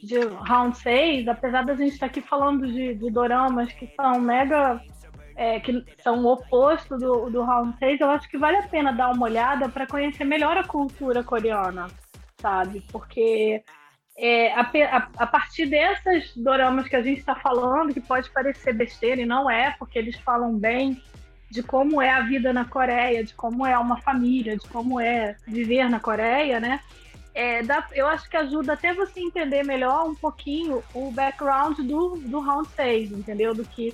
de 0.07 0.19
Round 0.19 0.77
6, 0.77 1.27
apesar 1.27 1.65
da 1.65 1.75
gente 1.75 1.93
estar 1.93 2.05
aqui 2.07 2.21
falando 2.21 2.65
de, 2.65 2.95
de 2.95 3.11
doramas 3.11 3.71
que 3.73 3.87
são 3.95 4.19
mega. 4.21 4.81
é, 5.35 5.59
que 5.59 5.83
são 6.01 6.23
o 6.23 6.33
oposto 6.33 6.97
do, 6.97 7.29
do 7.29 7.43
Round 7.43 7.77
6, 7.77 8.01
eu 8.01 8.09
acho 8.09 8.27
que 8.29 8.37
vale 8.37 8.57
a 8.57 8.63
pena 8.67 8.91
dar 8.91 9.11
uma 9.11 9.25
olhada 9.25 9.69
para 9.69 9.85
conhecer 9.85 10.23
melhor 10.25 10.57
a 10.57 10.63
cultura 10.63 11.23
coreana, 11.23 11.87
sabe? 12.41 12.83
Porque 12.91 13.61
é, 14.17 14.51
a, 14.53 14.61
a- 14.61 15.09
a 15.17 15.27
partir 15.27 15.67
dessas 15.67 16.35
doramas 16.35 16.87
que 16.87 16.95
a 16.95 17.03
gente 17.03 17.19
está 17.19 17.35
falando, 17.35 17.93
que 17.93 18.01
pode 18.01 18.31
parecer 18.31 18.73
besteira 18.73 19.21
e 19.21 19.25
não 19.27 19.47
é, 19.49 19.75
porque 19.77 19.99
eles 19.99 20.15
falam 20.21 20.57
bem 20.57 20.99
de 21.51 21.61
como 21.61 22.01
é 22.01 22.09
a 22.09 22.21
vida 22.21 22.51
na 22.51 22.65
Coreia, 22.65 23.23
de 23.23 23.33
como 23.35 23.65
é 23.65 23.77
uma 23.77 24.01
família, 24.01 24.57
de 24.57 24.67
como 24.67 24.99
é 24.99 25.35
viver 25.47 25.87
na 25.89 25.99
Coreia, 25.99 26.59
né? 26.59 26.79
É, 27.37 27.61
dá- 27.61 27.87
eu 27.93 28.07
acho 28.07 28.27
que 28.27 28.35
ajuda 28.35 28.73
até 28.73 28.95
você 28.95 29.19
entender 29.19 29.61
melhor 29.61 30.09
um 30.09 30.15
pouquinho 30.15 30.81
o 30.95 31.11
background 31.11 31.77
do, 31.81 32.15
do 32.25 32.39
Round 32.39 32.67
6, 32.69 33.11
entendeu? 33.11 33.53
Do 33.53 33.63
que 33.63 33.93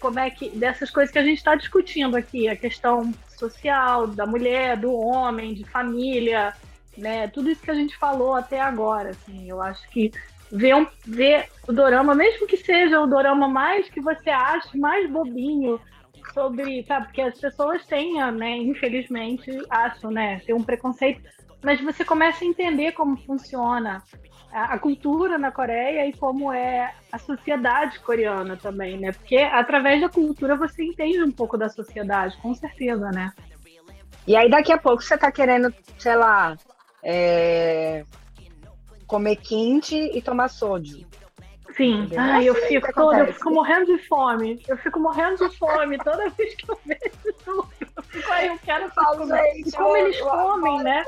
como 0.00 0.20
é 0.20 0.30
que 0.30 0.50
dessas 0.50 0.88
coisas 0.88 1.12
que 1.12 1.18
a 1.18 1.24
gente 1.24 1.38
está 1.38 1.56
discutindo 1.56 2.16
aqui, 2.16 2.46
a 2.48 2.54
questão 2.54 3.12
social 3.26 4.06
da 4.06 4.24
mulher, 4.24 4.76
do 4.76 4.94
homem, 4.94 5.52
de 5.52 5.64
família, 5.64 6.54
né? 6.96 7.26
Tudo 7.26 7.50
isso 7.50 7.60
que 7.60 7.72
a 7.72 7.74
gente 7.74 7.96
falou 7.96 8.34
até 8.34 8.60
agora, 8.60 9.10
assim, 9.10 9.50
eu 9.50 9.60
acho 9.60 9.82
que 9.90 10.12
ver, 10.52 10.76
um, 10.76 10.86
ver 11.04 11.48
o 11.66 11.72
dorama, 11.72 12.14
mesmo 12.14 12.46
que 12.46 12.56
seja 12.56 13.00
o 13.00 13.06
dorama 13.08 13.48
mais 13.48 13.88
que 13.88 14.00
você 14.00 14.30
ache 14.30 14.78
mais 14.78 15.10
bobinho, 15.10 15.80
sobre, 16.32 16.84
sabe, 16.84 17.06
porque 17.06 17.22
as 17.22 17.40
pessoas 17.40 17.84
têm, 17.86 18.14
né, 18.32 18.58
infelizmente, 18.58 19.50
acham, 19.70 20.10
né, 20.10 20.40
tem 20.46 20.54
um 20.54 20.62
preconceito, 20.62 21.20
mas 21.62 21.80
você 21.80 22.04
começa 22.04 22.44
a 22.44 22.46
entender 22.46 22.92
como 22.92 23.16
funciona 23.16 24.02
a, 24.52 24.78
cultura 24.78 25.36
na 25.36 25.50
Coreia 25.50 26.06
e 26.06 26.12
como 26.12 26.52
é 26.52 26.94
a 27.12 27.18
sociedade 27.18 27.98
coreana 28.00 28.56
também, 28.56 28.98
né, 28.98 29.12
porque 29.12 29.36
através 29.36 30.00
da 30.00 30.08
cultura 30.08 30.56
você 30.56 30.84
entende 30.84 31.22
um 31.22 31.32
pouco 31.32 31.58
da 31.58 31.68
sociedade, 31.68 32.36
com 32.40 32.54
certeza, 32.54 33.10
né. 33.10 33.32
E 34.26 34.34
aí 34.34 34.50
daqui 34.50 34.72
a 34.72 34.78
pouco 34.78 35.02
você 35.02 35.16
tá 35.16 35.30
querendo, 35.30 35.72
sei 35.98 36.16
lá, 36.16 36.56
é, 37.02 38.04
comer 39.06 39.36
quente 39.36 39.94
e 39.94 40.20
tomar 40.20 40.48
sódio. 40.48 41.06
Sim, 41.76 42.08
ai, 42.16 42.48
eu 42.48 42.54
assim 42.54 42.68
fico 42.68 42.92
toda, 42.94 43.18
eu 43.18 43.34
fico 43.34 43.50
morrendo 43.50 43.84
de 43.84 43.98
fome. 44.08 44.62
Eu 44.66 44.78
fico 44.78 44.98
morrendo 44.98 45.36
de 45.36 45.56
fome 45.58 45.98
toda 45.98 46.30
vez 46.30 46.54
que 46.54 46.70
eu 46.70 46.78
vejo. 46.86 47.00
Eu 47.46 48.02
fico, 48.02 48.32
ai, 48.32 48.48
eu 48.48 48.58
quero. 48.64 48.90
E 49.56 49.72
como 49.72 49.96
eles 49.96 50.18
comem, 50.20 50.82
né? 50.82 51.04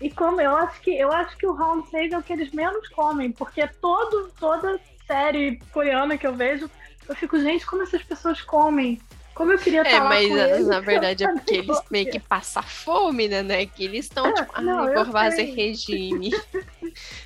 E 0.00 0.10
como 0.10 0.40
eu 0.40 0.54
acho 0.56 0.80
que 0.80 0.96
eu 0.98 1.12
acho 1.12 1.36
que 1.36 1.46
o 1.46 1.52
round 1.52 1.88
6 1.88 2.12
é 2.12 2.18
o 2.18 2.22
que 2.22 2.32
eles 2.32 2.50
menos 2.52 2.88
comem, 2.88 3.30
porque 3.32 3.66
todo, 3.80 4.30
toda 4.38 4.78
série 5.06 5.58
coreana 5.72 6.18
que 6.18 6.26
eu 6.26 6.34
vejo, 6.34 6.68
eu 7.08 7.14
fico, 7.14 7.38
gente, 7.38 7.64
como 7.66 7.82
essas 7.82 8.02
pessoas 8.02 8.40
comem? 8.42 9.00
Como 9.34 9.50
eu 9.52 9.58
queria 9.58 9.82
estar 9.82 9.96
É, 9.96 10.00
mas 10.00 10.28
com 10.28 10.34
na- 10.36 10.42
eles, 10.48 10.66
na 10.68 10.80
verdade 10.80 11.24
é 11.24 11.32
porque 11.32 11.54
eles 11.56 11.78
meio 11.90 12.06
é. 12.08 12.10
que 12.10 12.20
passam 12.20 12.62
fome, 12.62 13.26
né? 13.28 13.42
né? 13.42 13.66
Que 13.66 13.84
eles 13.84 14.04
estão, 14.06 14.26
Ah, 14.26 14.32
tipo, 14.32 14.60
não, 14.60 14.88
eu 14.88 15.04
vou 15.04 15.12
fazer 15.12 15.44
regime. 15.44 16.30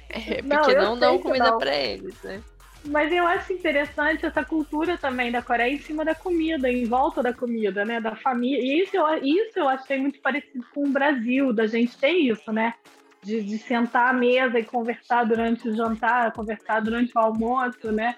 É, 0.08 0.40
Não, 0.40 0.56
porque 0.56 0.70
eu 0.72 0.82
não 0.82 0.98
dão 0.98 1.18
comida 1.18 1.50
não. 1.50 1.58
pra 1.58 1.74
eles, 1.74 2.14
né? 2.22 2.40
Mas 2.84 3.12
eu 3.12 3.26
acho 3.26 3.52
interessante 3.52 4.24
essa 4.24 4.44
cultura 4.44 4.96
também 4.96 5.30
da 5.30 5.42
Coreia 5.42 5.74
em 5.74 5.80
cima 5.80 6.04
da 6.04 6.14
comida, 6.14 6.70
em 6.70 6.84
volta 6.84 7.22
da 7.22 7.32
comida, 7.32 7.84
né? 7.84 8.00
Da 8.00 8.14
família. 8.16 8.60
E 8.60 8.82
isso 8.82 8.96
eu, 8.96 9.24
isso 9.24 9.58
eu 9.58 9.68
achei 9.68 9.98
muito 9.98 10.20
parecido 10.20 10.64
com 10.74 10.84
o 10.84 10.90
Brasil, 10.90 11.52
da 11.52 11.66
gente 11.66 11.98
ter 11.98 12.12
isso, 12.12 12.52
né? 12.52 12.74
De, 13.22 13.42
de 13.42 13.58
sentar 13.58 14.10
à 14.10 14.12
mesa 14.12 14.58
e 14.58 14.64
conversar 14.64 15.24
durante 15.24 15.68
o 15.68 15.74
jantar, 15.74 16.32
conversar 16.32 16.80
durante 16.80 17.12
o 17.16 17.18
almoço, 17.18 17.90
né? 17.90 18.16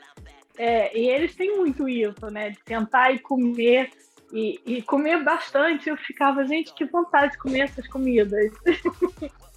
É, 0.57 0.97
e 0.97 1.09
eles 1.09 1.35
têm 1.35 1.57
muito 1.57 1.89
isso, 1.89 2.27
né? 2.31 2.51
De 2.51 2.59
sentar 2.67 3.15
e 3.15 3.19
comer. 3.19 3.91
E, 4.33 4.61
e 4.65 4.83
comer 4.83 5.25
bastante. 5.25 5.89
Eu 5.89 5.97
ficava, 5.97 6.45
gente, 6.45 6.73
que 6.75 6.85
vontade 6.85 7.33
de 7.33 7.39
comer 7.39 7.63
essas 7.63 7.89
comidas. 7.89 8.53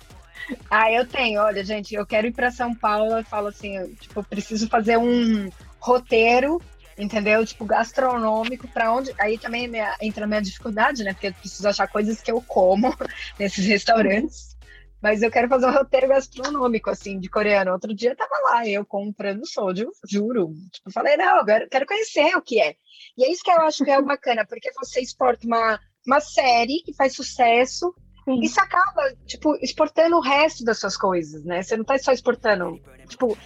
Ah, 0.69 0.91
eu 0.91 1.07
tenho, 1.09 1.41
olha, 1.41 1.63
gente, 1.63 1.93
eu 1.93 2.05
quero 2.05 2.27
ir 2.27 2.33
para 2.33 2.51
São 2.51 2.75
Paulo 2.75 3.17
e 3.19 3.25
falo 3.25 3.47
assim, 3.47 3.77
eu, 3.77 3.95
tipo, 3.97 4.19
eu 4.19 4.25
preciso 4.25 4.67
fazer 4.69 4.97
um 4.97 5.51
roteiro, 5.81 6.63
entendeu? 6.97 7.45
Tipo, 7.45 7.65
gastronômico, 7.65 8.69
para 8.71 8.93
onde. 8.93 9.13
Aí 9.19 9.37
também 9.39 9.67
minha- 9.67 9.95
entra 10.01 10.25
a 10.25 10.27
minha 10.27 10.41
dificuldade, 10.41 11.03
né? 11.03 11.13
Porque 11.13 11.27
eu 11.27 11.35
preciso 11.35 11.67
achar 11.67 11.87
coisas 11.87 12.21
que 12.21 12.31
eu 12.31 12.41
como 12.41 12.89
nesses 13.39 13.65
restaurantes, 13.65 14.55
Mas 15.01 15.21
eu 15.21 15.29
quero 15.29 15.49
fazer 15.49 15.65
um 15.67 15.71
roteiro 15.71 16.07
gastronômico, 16.07 16.89
assim, 16.89 17.19
de 17.19 17.29
coreano. 17.29 17.71
Outro 17.73 17.93
dia 17.93 18.15
tava 18.15 18.35
lá, 18.45 18.65
eu 18.67 18.85
comprando 18.85 19.45
soju, 19.45 19.91
juro. 20.09 20.53
Tipo, 20.71 20.91
falei, 20.91 21.17
não, 21.17 21.39
agora 21.39 21.65
eu 21.65 21.69
quero 21.69 21.85
conhecer 21.85 22.35
o 22.37 22.41
que 22.41 22.61
é. 22.61 22.75
E 23.17 23.25
é 23.25 23.31
isso 23.31 23.43
que 23.43 23.51
eu 23.51 23.59
acho 23.61 23.83
que 23.83 23.91
é 23.91 24.01
bacana, 24.01 24.45
porque 24.47 24.71
você 24.73 25.01
exporta 25.01 25.45
uma, 25.45 25.77
uma 26.07 26.21
série 26.21 26.81
que 26.85 26.93
faz 26.95 27.15
sucesso 27.15 27.93
Sim. 28.25 28.39
e 28.41 28.47
você 28.47 28.59
acaba, 28.59 29.13
tipo, 29.25 29.55
exportando 29.61 30.17
o 30.17 30.21
resto 30.21 30.63
das 30.63 30.79
suas 30.79 30.95
coisas, 30.95 31.43
né? 31.43 31.61
Você 31.61 31.75
não 31.75 31.83
tá 31.83 31.97
só 31.97 32.11
exportando, 32.11 32.79
tipo, 33.07 33.37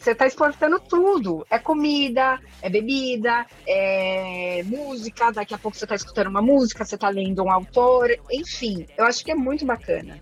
você 0.00 0.14
tá 0.14 0.26
exportando 0.26 0.80
tudo. 0.80 1.46
É 1.50 1.58
comida, 1.58 2.40
é 2.62 2.70
bebida, 2.70 3.46
é 3.66 4.62
música. 4.64 5.30
Daqui 5.30 5.54
a 5.54 5.58
pouco 5.58 5.76
você 5.76 5.86
tá 5.86 5.94
escutando 5.94 6.28
uma 6.28 6.40
música, 6.40 6.84
você 6.86 6.96
tá 6.96 7.10
lendo 7.10 7.42
um 7.42 7.50
autor. 7.50 8.10
Enfim, 8.30 8.86
eu 8.96 9.04
acho 9.04 9.22
que 9.22 9.30
é 9.30 9.34
muito 9.34 9.66
bacana. 9.66 10.18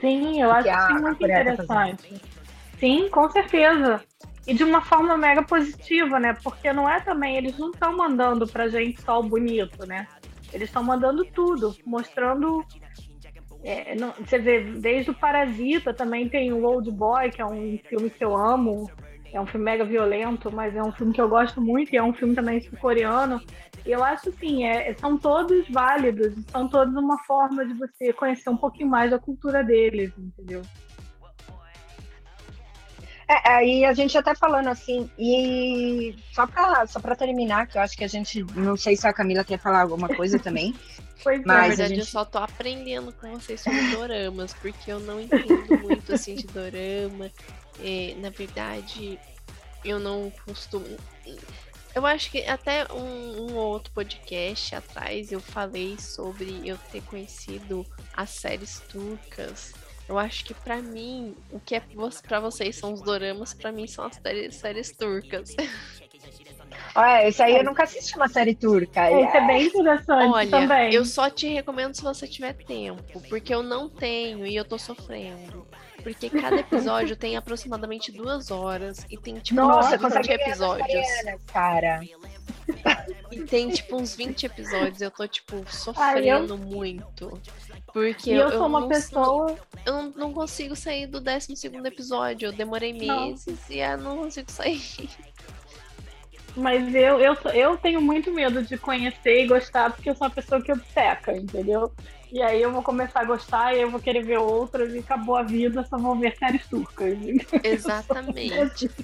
Sim, 0.00 0.42
eu 0.42 0.50
acho 0.50 0.68
que 0.68 0.74
isso 0.74 0.86
a 0.86 1.00
muito 1.00 1.18
tá 1.20 1.26
interessante. 1.26 2.22
Sim, 2.80 3.08
com 3.08 3.30
certeza. 3.30 4.02
E 4.46 4.54
de 4.54 4.64
uma 4.64 4.80
forma 4.80 5.16
mega 5.16 5.42
positiva, 5.42 6.18
né? 6.18 6.36
Porque 6.42 6.72
não 6.72 6.88
é 6.88 7.00
também, 7.00 7.36
eles 7.36 7.56
não 7.56 7.70
estão 7.70 7.96
mandando 7.96 8.48
pra 8.48 8.68
gente 8.68 9.00
só 9.02 9.20
o 9.20 9.22
bonito, 9.22 9.86
né? 9.86 10.08
Eles 10.52 10.68
estão 10.68 10.82
mandando 10.82 11.24
tudo, 11.24 11.74
mostrando. 11.84 12.64
é, 13.64 13.94
não- 13.96 14.12
você 14.12 14.38
vê, 14.38 14.60
desde 14.60 15.10
o 15.10 15.14
Parasita 15.14 15.92
também 15.92 16.28
tem 16.28 16.52
o 16.52 16.64
Old 16.64 16.90
Boy, 16.92 17.30
que 17.30 17.42
é 17.42 17.46
um 17.46 17.78
filme 17.88 18.08
que 18.08 18.24
eu 18.24 18.36
amo. 18.36 18.88
É 19.32 19.38
um 19.40 19.46
filme 19.46 19.64
mega 19.64 19.84
violento, 19.84 20.50
mas 20.50 20.74
é 20.74 20.82
um 20.82 20.92
filme 20.92 21.12
que 21.12 21.20
eu 21.20 21.28
gosto 21.28 21.60
muito 21.60 21.92
e 21.92 21.96
é 21.98 22.02
um 22.02 22.14
filme 22.14 22.34
também 22.34 22.60
sul-coreano. 22.62 23.40
Eu 23.84 24.02
acho 24.02 24.30
assim, 24.30 24.64
é, 24.64 24.94
são 24.94 25.18
todos 25.18 25.68
válidos, 25.68 26.32
são 26.50 26.66
todos 26.68 26.94
uma 26.94 27.18
forma 27.24 27.66
de 27.66 27.74
você 27.74 28.12
conhecer 28.12 28.48
um 28.48 28.56
pouquinho 28.56 28.88
mais 28.88 29.10
da 29.10 29.18
cultura 29.18 29.62
deles, 29.62 30.12
entendeu? 30.16 30.62
É, 33.28 33.50
aí 33.50 33.84
a 33.84 33.92
gente 33.92 34.16
até 34.16 34.34
falando 34.34 34.68
assim, 34.68 35.10
e 35.18 36.16
só 36.32 36.46
pra, 36.46 36.86
só 36.86 36.98
pra 36.98 37.14
terminar, 37.14 37.66
que 37.66 37.76
eu 37.76 37.82
acho 37.82 37.96
que 37.96 38.04
a 38.04 38.08
gente. 38.08 38.42
Não 38.54 38.74
sei 38.76 38.96
se 38.96 39.06
a 39.06 39.12
Camila 39.12 39.44
quer 39.44 39.58
falar 39.58 39.82
alguma 39.82 40.08
coisa 40.08 40.38
também. 40.38 40.74
Pois 41.20 41.44
Na 41.44 41.54
Mas 41.54 41.64
é. 41.64 41.68
verdade, 41.70 41.92
a 41.92 41.96
eu 41.96 42.00
gente- 42.02 42.12
só 42.12 42.24
tô 42.24 42.38
aprendendo 42.38 43.12
com 43.12 43.32
vocês 43.32 43.60
sobre 43.60 43.90
doramas, 43.90 44.54
porque 44.54 44.92
eu 44.92 45.00
não 45.00 45.20
entendo 45.20 45.76
muito 45.82 46.14
assim 46.14 46.36
de 46.36 46.46
dorama. 46.46 47.28
É, 47.82 48.14
na 48.18 48.30
verdade, 48.30 49.18
eu 49.84 49.98
não 49.98 50.32
costumo. 50.44 50.86
Eu 51.92 52.06
acho 52.06 52.30
que 52.30 52.46
até 52.46 52.86
um, 52.92 53.50
um 53.50 53.56
outro 53.56 53.92
podcast 53.92 54.76
atrás 54.76 55.32
eu 55.32 55.40
falei 55.40 55.98
sobre 55.98 56.60
eu 56.64 56.78
ter 56.92 57.02
conhecido 57.02 57.84
as 58.16 58.30
séries 58.30 58.78
turcas. 58.88 59.72
Eu 60.08 60.18
acho 60.18 60.44
que 60.44 60.54
pra 60.54 60.80
mim, 60.80 61.36
o 61.52 61.60
que 61.60 61.74
é 61.74 61.82
para 62.26 62.40
vocês 62.40 62.76
são 62.76 62.94
os 62.94 63.02
doramas, 63.02 63.52
pra 63.52 63.70
mim 63.70 63.86
são 63.86 64.06
as 64.06 64.16
séries, 64.16 64.54
séries 64.56 64.92
turcas. 64.92 65.54
Olha, 66.94 67.28
isso 67.28 67.42
aí 67.42 67.56
eu 67.56 67.64
nunca 67.64 67.84
assisti 67.84 68.16
uma 68.16 68.28
série 68.28 68.54
turca. 68.54 69.08
É, 69.08 69.26
Isso 69.26 69.36
é 69.36 69.46
bem 69.46 69.66
interessante 69.66 70.32
Olha, 70.32 70.50
também. 70.50 70.94
eu 70.94 71.04
só 71.04 71.28
te 71.28 71.46
recomendo 71.48 71.94
se 71.94 72.02
você 72.02 72.26
tiver 72.26 72.54
tempo, 72.54 73.22
porque 73.28 73.54
eu 73.54 73.62
não 73.62 73.88
tenho 73.88 74.46
e 74.46 74.56
eu 74.56 74.64
tô 74.64 74.78
sofrendo. 74.78 75.66
Porque 76.14 76.30
cada 76.30 76.56
episódio 76.56 77.16
tem 77.16 77.36
aproximadamente 77.36 78.10
duas 78.12 78.50
horas 78.50 79.04
e 79.10 79.16
tem 79.16 79.34
tipo 79.38 79.60
Nossa, 79.60 79.88
uns 79.88 79.90
20 79.92 80.00
consegue 80.00 80.26
ganhar 80.28 80.38
das 80.38 80.46
episódios. 80.48 80.86
coreanas, 80.86 81.40
cara. 81.52 82.00
E 83.30 83.40
tem 83.44 83.70
tipo 83.70 83.96
uns 83.96 84.14
20 84.14 84.46
episódios. 84.46 85.00
Eu 85.00 85.10
tô 85.10 85.26
tipo 85.26 85.56
Ah, 85.56 85.60
eu- 85.60 85.66
sofrendo 85.72 86.58
muito. 86.58 87.40
Porque 87.92 88.30
E 88.30 88.34
eu 88.34 88.50
sou 88.50 88.66
uma 88.66 88.80
não- 88.80 88.88
pessoa. 88.88 89.56
eu 89.86 89.92
não, 89.92 90.10
não 90.10 90.32
consigo 90.32 90.76
sair 90.76 91.06
do 91.06 91.20
12 91.20 91.56
segundo 91.56 91.86
episódio. 91.86 92.48
Eu 92.48 92.52
demorei 92.52 92.92
Não. 93.06 93.28
meses 93.30 93.58
e 93.70 93.78
eu 93.78 93.96
não 93.98 94.18
consigo 94.18 94.50
sair. 94.50 94.80
Mas 96.58 96.92
eu, 96.92 97.20
eu, 97.20 97.36
eu 97.54 97.76
tenho 97.76 98.00
muito 98.00 98.32
medo 98.32 98.62
de 98.62 98.76
conhecer 98.76 99.44
e 99.44 99.46
gostar, 99.46 99.90
porque 99.92 100.10
eu 100.10 100.14
sou 100.14 100.26
uma 100.26 100.34
pessoa 100.34 100.60
que 100.60 100.72
obceca, 100.72 101.36
entendeu? 101.36 101.92
E 102.32 102.42
aí 102.42 102.60
eu 102.60 102.72
vou 102.72 102.82
começar 102.82 103.20
a 103.20 103.24
gostar 103.24 103.74
e 103.74 103.80
eu 103.80 103.90
vou 103.90 104.00
querer 104.00 104.24
ver 104.24 104.38
outras 104.38 104.92
e 104.92 104.98
acabou 104.98 105.36
a 105.36 105.42
vida, 105.42 105.86
só 105.88 105.96
vou 105.96 106.18
ver 106.18 106.36
séries 106.36 106.66
turcas. 106.68 107.16
Exatamente. 107.62 108.90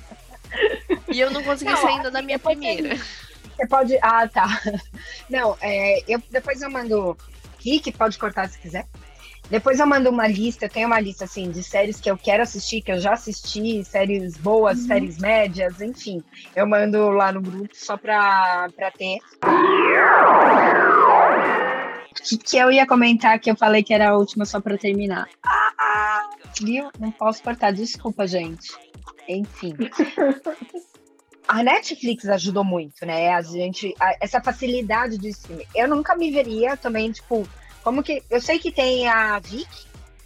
E 1.10 1.20
eu 1.20 1.30
não 1.30 1.42
consegui 1.42 1.70
Não, 1.70 1.76
sair 1.78 1.94
ainda 1.94 2.10
da 2.10 2.22
minha 2.22 2.38
depois 2.38 2.56
primeira. 2.56 2.96
Você 2.96 3.66
pode. 3.66 3.98
Ah, 4.02 4.28
tá. 4.28 4.46
Não, 5.28 5.56
é, 5.60 6.00
eu, 6.06 6.22
depois 6.30 6.60
eu 6.62 6.70
mando. 6.70 7.16
Rick, 7.60 7.90
pode 7.92 8.18
cortar 8.18 8.48
se 8.48 8.60
quiser. 8.60 8.86
Depois 9.50 9.78
eu 9.78 9.86
mando 9.86 10.08
uma 10.10 10.26
lista, 10.26 10.64
eu 10.64 10.70
tenho 10.70 10.86
uma 10.86 10.98
lista 10.98 11.24
assim 11.24 11.50
de 11.50 11.62
séries 11.62 12.00
que 12.00 12.10
eu 12.10 12.16
quero 12.16 12.42
assistir, 12.42 12.80
que 12.80 12.90
eu 12.90 12.98
já 12.98 13.12
assisti, 13.12 13.84
séries 13.84 14.36
boas, 14.38 14.78
séries 14.80 15.18
médias, 15.18 15.80
enfim. 15.80 16.22
Eu 16.56 16.66
mando 16.66 17.10
lá 17.10 17.30
no 17.30 17.40
grupo 17.42 17.68
só 17.74 17.96
pra, 17.96 18.68
pra 18.74 18.90
ter. 18.90 19.18
Que, 22.26 22.38
que 22.38 22.56
eu 22.56 22.70
ia 22.72 22.86
comentar 22.86 23.38
que 23.38 23.50
eu 23.50 23.56
falei 23.56 23.82
que 23.82 23.92
era 23.92 24.10
a 24.10 24.16
última 24.16 24.44
só 24.46 24.60
pra 24.60 24.78
terminar. 24.78 25.28
Ah, 25.44 26.22
viu? 26.62 26.88
Não 26.98 27.10
posso 27.12 27.42
cortar, 27.42 27.72
desculpa, 27.72 28.26
gente. 28.26 28.66
Enfim. 29.28 29.76
A 31.46 31.62
Netflix 31.62 32.26
ajudou 32.26 32.64
muito, 32.64 33.04
né? 33.04 33.28
A 33.34 33.42
gente, 33.42 33.94
a- 34.00 34.16
essa 34.18 34.40
facilidade 34.40 35.18
de 35.18 35.28
streaming. 35.28 35.66
Eu 35.76 35.86
nunca 35.86 36.16
me 36.16 36.30
veria 36.30 36.74
também, 36.74 37.12
tipo, 37.12 37.46
como 37.84 38.02
que. 38.02 38.22
Eu 38.30 38.40
sei 38.40 38.58
que 38.58 38.72
tem 38.72 39.06
a 39.06 39.38
Vic, 39.38 39.68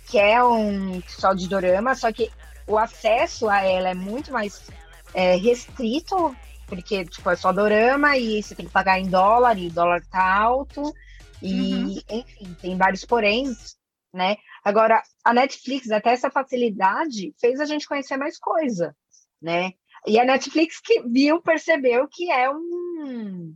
que 0.07 0.17
é 0.17 0.43
um 0.43 1.03
só 1.09 1.35
de 1.35 1.49
dorama, 1.49 1.95
só 1.95 2.11
que 2.13 2.31
o 2.67 2.79
acesso 2.79 3.49
a 3.49 3.63
ela 3.63 3.91
é 3.91 3.95
muito 3.95 4.33
mais 4.33 4.71
é, 5.13 5.35
restrito, 5.37 6.35
porque, 6.67 7.05
tipo, 7.05 7.29
é 7.29 7.37
só 7.37 7.53
dorama 7.53 8.17
e 8.17 8.43
você 8.43 8.55
tem 8.55 8.67
que 8.67 8.73
pagar 8.73 9.01
em 9.01 9.09
dólar, 9.09 9.59
e 9.59 9.67
o 9.67 9.73
dólar 9.73 10.03
tá 10.11 10.23
alto, 10.23 10.95
e, 11.43 12.03
enfim, 12.09 12.57
tem 12.61 12.77
vários 12.77 13.05
poréns, 13.05 13.77
né? 14.15 14.37
Agora, 14.65 15.03
a 15.25 15.35
Netflix, 15.35 15.91
até 15.91 16.13
essa 16.13 16.31
facilidade, 16.31 17.35
fez 17.41 17.59
a 17.61 17.65
gente 17.65 17.89
conhecer 17.89 18.17
mais 18.17 18.39
coisa, 18.39 18.95
né? 19.41 19.73
E 20.07 20.19
a 20.19 20.25
Netflix 20.25 20.81
que 20.81 21.03
viu, 21.03 21.43
percebeu 21.43 22.07
que 22.09 22.31
é 22.31 22.49
um, 22.51 23.55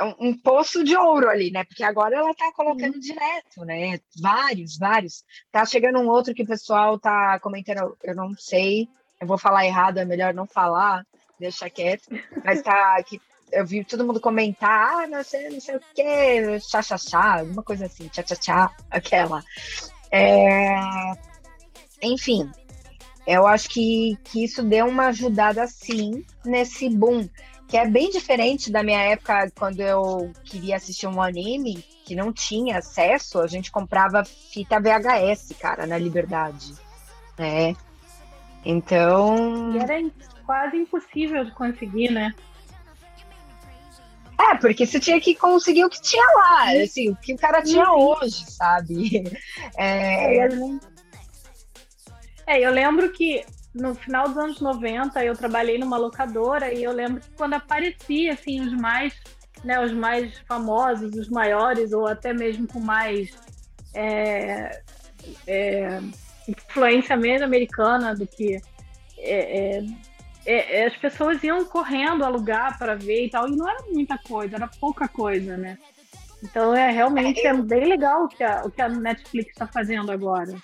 um, 0.00 0.28
um 0.28 0.38
poço 0.38 0.82
de 0.82 0.96
ouro 0.96 1.28
ali, 1.28 1.50
né? 1.50 1.64
Porque 1.64 1.84
agora 1.84 2.16
ela 2.16 2.34
tá 2.34 2.52
colocando 2.54 2.98
direto, 2.98 3.64
né? 3.64 3.98
Vários, 4.20 4.78
vários. 4.78 5.24
Tá 5.52 5.64
chegando 5.64 5.98
um 5.98 6.08
outro 6.08 6.34
que 6.34 6.42
o 6.42 6.46
pessoal 6.46 6.98
tá 6.98 7.38
comentando, 7.40 7.96
eu 8.02 8.14
não 8.14 8.34
sei, 8.36 8.88
eu 9.20 9.26
vou 9.26 9.38
falar 9.38 9.66
errado, 9.66 9.98
é 9.98 10.04
melhor 10.04 10.34
não 10.34 10.46
falar, 10.46 11.06
deixa 11.38 11.70
quieto. 11.70 12.08
Mas 12.44 12.62
tá 12.62 12.96
aqui, 12.96 13.20
eu 13.52 13.64
vi 13.64 13.84
todo 13.84 14.04
mundo 14.04 14.20
comentar, 14.20 15.04
ah, 15.04 15.06
não 15.06 15.22
sei, 15.22 15.48
não 15.48 15.60
sei 15.60 15.76
o 15.76 15.80
quê, 15.94 16.58
chá, 16.60 16.82
chá, 16.82 16.98
chá, 16.98 17.40
alguma 17.40 17.62
coisa 17.62 17.86
assim, 17.86 18.08
tchá, 18.08 18.22
tchá, 18.22 18.36
tchá, 18.36 18.76
aquela. 18.90 19.42
É, 20.10 20.74
Enfim, 22.02 22.50
eu 23.26 23.46
acho 23.46 23.68
que, 23.70 24.18
que 24.24 24.44
isso 24.44 24.62
deu 24.62 24.86
uma 24.86 25.06
ajudada 25.06 25.66
sim 25.66 26.24
nesse 26.44 26.88
boom, 26.88 27.28
que 27.74 27.78
é 27.78 27.88
bem 27.88 28.08
diferente 28.08 28.70
da 28.70 28.84
minha 28.84 29.00
época 29.00 29.50
quando 29.58 29.80
eu 29.80 30.30
queria 30.44 30.76
assistir 30.76 31.08
um 31.08 31.20
anime 31.20 31.84
que 32.04 32.14
não 32.14 32.32
tinha 32.32 32.78
acesso, 32.78 33.40
a 33.40 33.48
gente 33.48 33.72
comprava 33.72 34.24
fita 34.24 34.78
VHS, 34.78 35.56
cara, 35.58 35.84
na 35.84 35.98
Liberdade, 35.98 36.72
né? 37.36 37.74
Então, 38.64 39.74
E 39.74 39.78
era 39.78 40.08
quase 40.46 40.76
impossível 40.76 41.44
de 41.44 41.50
conseguir, 41.50 42.12
né? 42.12 42.32
é, 44.38 44.54
porque 44.54 44.86
você 44.86 45.00
tinha 45.00 45.20
que 45.20 45.34
conseguir 45.34 45.84
o 45.84 45.90
que 45.90 46.00
tinha 46.00 46.24
lá, 46.36 46.80
assim, 46.80 47.10
o 47.10 47.16
que 47.16 47.34
o 47.34 47.36
cara 47.36 47.60
tinha 47.60 47.92
hoje, 47.92 48.44
sabe? 48.52 49.24
É, 49.76 50.36
É, 50.36 50.48
É, 52.46 52.60
eu 52.60 52.70
lembro 52.70 53.10
que 53.10 53.44
no 53.74 53.94
final 53.94 54.28
dos 54.28 54.38
anos 54.38 54.60
90 54.60 55.24
eu 55.24 55.34
trabalhei 55.34 55.78
numa 55.78 55.96
locadora 55.96 56.72
e 56.72 56.84
eu 56.84 56.92
lembro 56.92 57.20
que 57.20 57.30
quando 57.36 57.54
aparecia 57.54 58.32
assim 58.32 58.60
os 58.60 58.72
mais, 58.72 59.14
né, 59.64 59.80
os 59.80 59.92
mais 59.92 60.38
famosos, 60.40 61.14
os 61.16 61.28
maiores 61.28 61.92
ou 61.92 62.06
até 62.06 62.32
mesmo 62.32 62.68
com 62.68 62.80
mais 62.80 63.30
é, 63.92 64.80
é, 65.46 66.00
influência 66.48 67.16
mesmo 67.16 67.46
americana 67.46 68.14
do 68.14 68.26
que 68.26 68.60
é, 69.18 69.78
é, 69.78 69.86
é, 70.46 70.80
é, 70.80 70.86
as 70.86 70.96
pessoas 70.96 71.42
iam 71.42 71.64
correndo 71.64 72.24
alugar 72.24 72.78
para 72.78 72.94
ver 72.94 73.26
e 73.26 73.30
tal 73.30 73.48
e 73.48 73.56
não 73.56 73.68
era 73.68 73.82
muita 73.90 74.18
coisa, 74.18 74.56
era 74.56 74.68
pouca 74.68 75.08
coisa, 75.08 75.56
né? 75.56 75.78
Então 76.42 76.74
é 76.74 76.90
realmente 76.90 77.44
é, 77.46 77.54
bem 77.54 77.86
legal 77.86 78.24
o 78.24 78.28
que 78.28 78.44
a, 78.44 78.62
o 78.64 78.70
que 78.70 78.82
a 78.82 78.88
Netflix 78.88 79.50
está 79.50 79.66
fazendo 79.66 80.12
agora. 80.12 80.54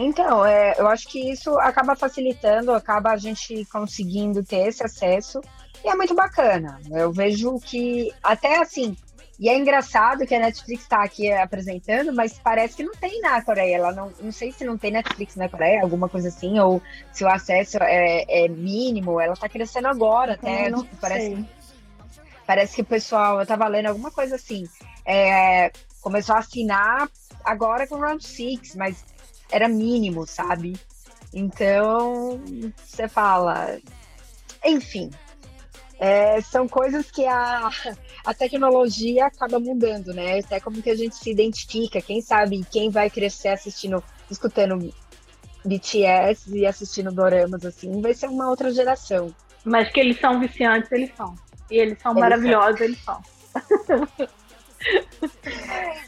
Então, 0.00 0.46
é, 0.46 0.76
eu 0.78 0.86
acho 0.86 1.08
que 1.08 1.30
isso 1.30 1.58
acaba 1.58 1.96
facilitando, 1.96 2.72
acaba 2.72 3.10
a 3.10 3.16
gente 3.16 3.64
conseguindo 3.64 4.44
ter 4.44 4.68
esse 4.68 4.84
acesso, 4.84 5.40
e 5.84 5.88
é 5.88 5.94
muito 5.96 6.14
bacana. 6.14 6.80
Eu 6.90 7.12
vejo 7.12 7.58
que, 7.58 8.12
até 8.22 8.62
assim, 8.62 8.96
E 9.40 9.48
é 9.48 9.56
engraçado 9.56 10.26
que 10.26 10.34
a 10.34 10.40
Netflix 10.40 10.82
está 10.82 11.04
aqui 11.04 11.30
apresentando, 11.30 12.12
mas 12.12 12.40
parece 12.42 12.74
que 12.74 12.82
não 12.82 12.92
tem 12.92 13.20
na 13.20 13.40
Coreia. 13.40 13.76
Ela 13.76 13.92
não, 13.92 14.12
não 14.20 14.32
sei 14.32 14.50
se 14.50 14.64
não 14.64 14.76
tem 14.76 14.90
Netflix 14.90 15.36
na 15.36 15.48
Coreia, 15.48 15.80
alguma 15.80 16.08
coisa 16.08 16.26
assim, 16.26 16.58
ou 16.58 16.82
se 17.12 17.22
o 17.22 17.28
acesso 17.28 17.78
é, 17.80 18.24
é 18.28 18.48
mínimo. 18.48 19.20
Ela 19.20 19.34
está 19.34 19.48
crescendo 19.48 19.86
agora, 19.86 20.32
até. 20.34 20.72
Tipo, 20.72 20.96
parece, 21.00 21.46
parece 22.44 22.74
que 22.74 22.82
o 22.82 22.84
pessoal, 22.84 23.38
eu 23.38 23.46
tava 23.46 23.68
lendo 23.68 23.86
alguma 23.86 24.10
coisa 24.10 24.34
assim, 24.34 24.68
é, 25.06 25.70
começou 26.00 26.34
a 26.34 26.40
assinar 26.40 27.08
agora 27.44 27.86
com 27.86 27.94
o 27.94 28.00
Round 28.00 28.26
Six, 28.26 28.74
mas 28.74 29.04
era 29.50 29.68
mínimo, 29.68 30.26
sabe? 30.26 30.78
Então, 31.32 32.40
você 32.84 33.08
fala. 33.08 33.78
Enfim. 34.64 35.10
é, 35.98 36.40
são 36.40 36.68
coisas 36.68 37.10
que 37.10 37.26
a, 37.26 37.70
a 38.24 38.34
tecnologia 38.34 39.26
acaba 39.26 39.58
mudando, 39.58 40.12
né? 40.14 40.38
Até 40.38 40.60
como 40.60 40.80
que 40.80 40.90
a 40.90 40.96
gente 40.96 41.16
se 41.16 41.30
identifica, 41.30 42.00
quem 42.00 42.20
sabe 42.20 42.64
quem 42.70 42.90
vai 42.90 43.10
crescer 43.10 43.48
assistindo, 43.48 44.02
escutando 44.30 44.92
BTS 45.64 46.56
e 46.56 46.66
assistindo 46.66 47.12
doramas 47.12 47.64
assim, 47.64 48.00
vai 48.00 48.14
ser 48.14 48.28
uma 48.28 48.48
outra 48.48 48.72
geração. 48.72 49.34
Mas 49.64 49.90
que 49.90 50.00
eles 50.00 50.20
são 50.20 50.38
viciantes, 50.40 50.90
eles 50.92 51.10
são. 51.16 51.34
E 51.70 51.78
eles 51.78 51.98
são 52.00 52.12
Eles 52.12 52.20
maravilhosos, 52.20 52.80
eles 52.80 52.98
são. 53.00 53.20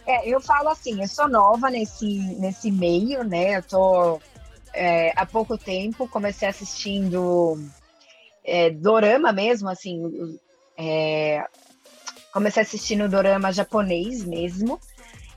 É, 0.06 0.28
eu 0.28 0.40
falo 0.40 0.68
assim, 0.68 1.00
eu 1.00 1.08
sou 1.08 1.28
nova 1.28 1.70
nesse, 1.70 2.18
nesse 2.38 2.70
meio, 2.70 3.22
né? 3.22 3.56
Eu 3.56 3.62
tô 3.62 4.20
é, 4.72 5.12
há 5.16 5.26
pouco 5.26 5.56
tempo, 5.58 6.08
comecei 6.08 6.48
assistindo 6.48 7.58
é, 8.44 8.70
dorama 8.70 9.32
mesmo, 9.32 9.68
assim, 9.68 10.38
é, 10.76 11.44
comecei 12.32 12.62
assistindo 12.62 13.08
dorama 13.08 13.52
japonês 13.52 14.24
mesmo, 14.24 14.80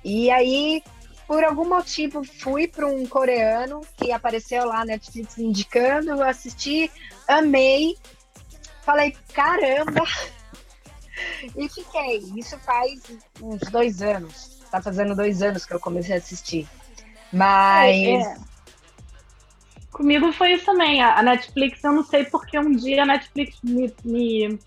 e 0.04 0.30
aí, 0.32 0.84
por 1.28 1.44
algum 1.44 1.68
motivo, 1.68 2.24
fui 2.24 2.68
para 2.68 2.88
um 2.88 3.06
coreano 3.06 3.82
que 3.98 4.12
apareceu 4.12 4.66
lá 4.66 4.80
na 4.80 4.86
Netflix 4.86 5.38
indicando, 5.38 6.12
eu 6.12 6.24
assisti, 6.24 6.92
amei, 7.28 7.96
falei, 8.84 9.16
caramba! 9.34 10.04
E 11.56 11.70
fiquei. 11.70 12.18
Isso 12.36 12.58
faz 12.60 13.02
uns 13.42 13.60
dois 13.70 14.02
anos. 14.02 14.62
Tá 14.72 14.82
fazendo 14.82 15.16
dois 15.16 15.42
anos 15.42 15.66
que 15.66 15.74
eu 15.74 15.80
comecei 15.80 16.16
a 16.16 16.18
assistir. 16.18 16.68
Mas. 17.32 17.96
É, 17.96 18.14
é. 18.14 18.38
Comigo 19.92 20.32
foi 20.34 20.54
isso 20.54 20.66
também. 20.66 21.02
A 21.02 21.22
Netflix, 21.22 21.84
eu 21.84 21.94
não 21.94 22.04
sei 22.04 22.26
porque 22.26 22.58
um 22.58 22.72
dia 22.72 23.04
a 23.04 23.06
Netflix 23.06 23.62
me, 23.62 23.94
me, 24.04 24.60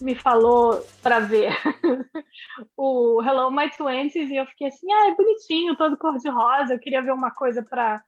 me 0.00 0.14
falou 0.14 0.86
pra 1.02 1.20
ver 1.20 1.52
o 2.74 3.22
Hello 3.22 3.50
My 3.50 3.70
Twenties 3.70 4.30
e 4.30 4.36
eu 4.36 4.46
fiquei 4.46 4.68
assim, 4.68 4.90
ah, 4.90 5.08
é 5.08 5.14
bonitinho, 5.14 5.76
todo 5.76 5.98
cor-de-rosa. 5.98 6.72
Eu 6.72 6.78
queria 6.78 7.02
ver 7.02 7.12
uma 7.12 7.30
coisa 7.30 7.62
pra 7.62 8.02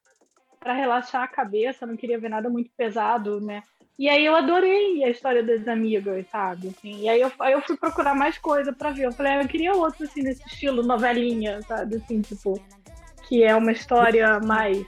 relaxar 0.65 1.23
a 1.23 1.29
cabeça, 1.29 1.87
não 1.87 1.97
queria 1.97 2.19
ver 2.19 2.31
nada 2.31 2.49
muito 2.49 2.71
pesado, 2.75 3.39
né? 3.41 3.63
E 4.01 4.09
aí 4.09 4.25
eu 4.25 4.35
adorei 4.35 5.05
a 5.05 5.11
história 5.11 5.43
das 5.43 5.69
amigas, 5.69 6.25
sabe? 6.33 6.69
Assim, 6.69 7.03
e 7.03 7.09
aí 7.11 7.21
eu, 7.21 7.31
aí 7.39 7.53
eu 7.53 7.61
fui 7.61 7.77
procurar 7.77 8.15
mais 8.15 8.39
coisa 8.39 8.73
pra 8.73 8.93
ver. 8.93 9.05
Eu 9.05 9.13
falei, 9.13 9.33
ah, 9.33 9.43
eu 9.43 9.47
queria 9.47 9.75
outro, 9.75 10.05
assim, 10.05 10.23
nesse 10.23 10.43
estilo 10.47 10.83
novelinha, 10.83 11.61
sabe? 11.69 11.97
Assim, 11.97 12.23
tipo, 12.23 12.59
que 13.29 13.45
é 13.45 13.55
uma 13.55 13.73
história 13.73 14.41
mais. 14.41 14.87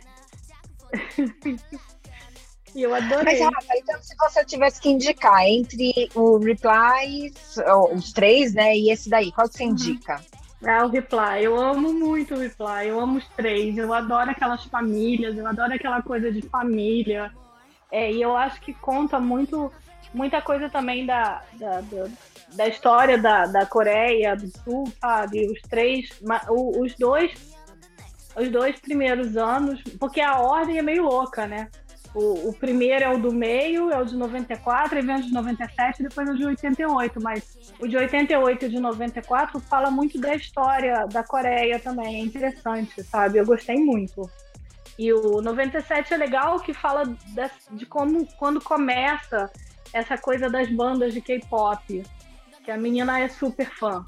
e 2.74 2.82
eu 2.82 2.94
adorei. 2.94 3.38
Mas, 3.38 3.54
Rafa, 3.54 3.76
então 3.76 4.02
se 4.02 4.16
você 4.16 4.46
tivesse 4.46 4.80
que 4.80 4.88
indicar 4.88 5.42
entre 5.42 6.08
o 6.14 6.38
Replies, 6.38 7.34
os 7.92 8.14
três, 8.14 8.54
né, 8.54 8.74
e 8.74 8.90
esse 8.90 9.10
daí, 9.10 9.30
qual 9.30 9.46
que 9.46 9.58
você 9.58 9.64
indica? 9.64 10.22
Ah, 10.64 10.86
o 10.86 10.88
Reply. 10.88 11.42
Eu 11.42 11.60
amo 11.60 11.92
muito 11.92 12.34
o 12.34 12.38
Reply. 12.38 12.88
Eu 12.88 12.98
amo 12.98 13.18
os 13.18 13.28
três. 13.36 13.76
Eu 13.76 13.92
adoro 13.92 14.30
aquelas 14.30 14.64
famílias. 14.64 15.36
Eu 15.36 15.46
adoro 15.46 15.74
aquela 15.74 16.00
coisa 16.00 16.32
de 16.32 16.40
família. 16.42 17.30
É, 17.92 18.10
e 18.10 18.22
eu 18.22 18.34
acho 18.34 18.58
que 18.62 18.72
conta 18.72 19.20
muito, 19.20 19.70
muita 20.14 20.40
coisa 20.40 20.70
também 20.70 21.04
da, 21.04 21.42
da, 21.52 21.82
da, 21.82 22.08
da 22.54 22.66
história 22.66 23.18
da, 23.18 23.44
da 23.44 23.66
Coreia 23.66 24.34
do 24.34 24.48
Sul, 24.48 24.90
sabe? 24.98 25.46
Os 25.46 25.60
três, 25.68 26.08
os 26.50 26.94
dois, 26.94 27.32
os 28.34 28.48
dois 28.50 28.80
primeiros 28.80 29.36
anos, 29.36 29.82
porque 30.00 30.22
a 30.22 30.40
ordem 30.40 30.78
é 30.78 30.82
meio 30.82 31.04
louca, 31.04 31.46
né? 31.46 31.68
O, 32.14 32.48
o 32.48 32.52
primeiro 32.54 33.04
é 33.04 33.10
o 33.10 33.18
do 33.18 33.32
meio, 33.32 33.90
é 33.90 33.98
o 33.98 34.04
de 34.04 34.16
94, 34.16 34.96
aí 34.96 35.04
vem 35.04 35.16
o 35.16 35.22
de 35.22 35.32
97 35.32 36.00
e 36.00 36.08
depois 36.08 36.28
é 36.28 36.32
o 36.32 36.36
de 36.36 36.44
88. 36.46 37.22
Mas 37.22 37.72
o 37.78 37.86
de 37.86 37.96
88 37.96 38.64
e 38.64 38.68
o 38.68 38.70
de 38.70 38.80
94 38.80 39.60
fala 39.60 39.90
muito 39.90 40.18
da 40.18 40.34
história 40.34 41.06
da 41.06 41.22
Coreia 41.22 41.78
também. 41.78 42.16
É 42.16 42.24
interessante, 42.24 43.02
sabe? 43.04 43.38
Eu 43.38 43.46
gostei 43.46 43.76
muito. 43.76 44.30
E 44.98 45.12
o 45.12 45.40
97 45.40 46.12
é 46.14 46.16
legal 46.16 46.60
que 46.60 46.72
fala 46.74 47.04
de, 47.72 47.86
como 47.86 48.26
quando 48.36 48.60
começa 48.60 49.50
essa 49.92 50.16
coisa 50.18 50.48
das 50.48 50.68
bandas 50.70 51.12
de 51.14 51.20
K-pop. 51.20 52.02
Que 52.64 52.70
a 52.70 52.76
menina 52.76 53.18
é 53.18 53.28
super 53.28 53.68
fã. 53.70 54.04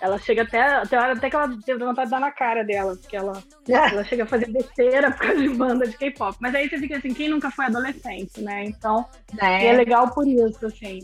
Ela 0.00 0.18
chega 0.18 0.42
até. 0.42 0.82
Tem 0.86 0.98
hora 0.98 1.14
até 1.14 1.30
que 1.30 1.36
ela 1.36 1.48
teve 1.64 1.84
vontade 1.84 2.06
de 2.06 2.10
dar 2.10 2.20
na 2.20 2.30
cara 2.30 2.62
dela, 2.62 2.96
porque 2.96 3.16
ela, 3.16 3.42
ela 3.68 4.04
chega 4.04 4.24
a 4.24 4.26
fazer 4.26 4.50
besteira 4.50 5.10
por 5.10 5.20
causa 5.20 5.40
de 5.40 5.48
banda 5.48 5.86
de 5.86 5.96
K-pop. 5.96 6.36
Mas 6.40 6.54
aí 6.54 6.68
você 6.68 6.78
fica 6.78 6.98
assim, 6.98 7.14
quem 7.14 7.28
nunca 7.28 7.50
foi 7.50 7.66
adolescente, 7.66 8.40
né? 8.42 8.64
Então, 8.64 9.06
Né? 9.32 9.66
é 9.66 9.72
legal 9.72 10.10
por 10.10 10.26
isso, 10.26 10.66
assim. 10.66 11.00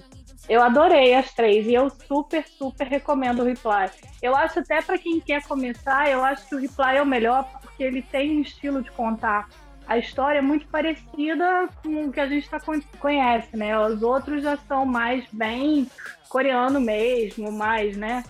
Eu 0.48 0.62
adorei 0.62 1.14
as 1.14 1.32
três 1.32 1.66
e 1.66 1.74
eu 1.74 1.88
super, 1.88 2.44
super 2.46 2.86
recomendo 2.86 3.40
o 3.40 3.44
Reply. 3.44 3.88
Eu 4.20 4.34
acho 4.36 4.58
até 4.58 4.82
para 4.82 4.98
quem 4.98 5.20
quer 5.20 5.42
começar, 5.44 6.10
eu 6.10 6.22
acho 6.24 6.48
que 6.48 6.54
o 6.54 6.58
Reply 6.58 6.96
é 6.96 7.02
o 7.02 7.06
melhor 7.06 7.48
porque 7.82 7.84
ele 7.84 8.02
tem 8.02 8.38
um 8.38 8.42
estilo 8.42 8.82
de 8.82 8.90
contar 8.92 9.48
a 9.86 9.98
história 9.98 10.40
muito 10.40 10.66
parecida 10.68 11.68
com 11.82 12.04
o 12.06 12.12
que 12.12 12.20
a 12.20 12.28
gente 12.28 12.48
tá, 12.48 12.60
con- 12.60 12.80
conhece, 13.00 13.56
né? 13.56 13.76
Os 13.78 14.02
outros 14.02 14.42
já 14.42 14.56
são 14.68 14.86
mais 14.86 15.24
bem 15.32 15.90
coreano 16.28 16.80
mesmo, 16.80 17.50
mais, 17.50 17.96
né? 17.96 18.22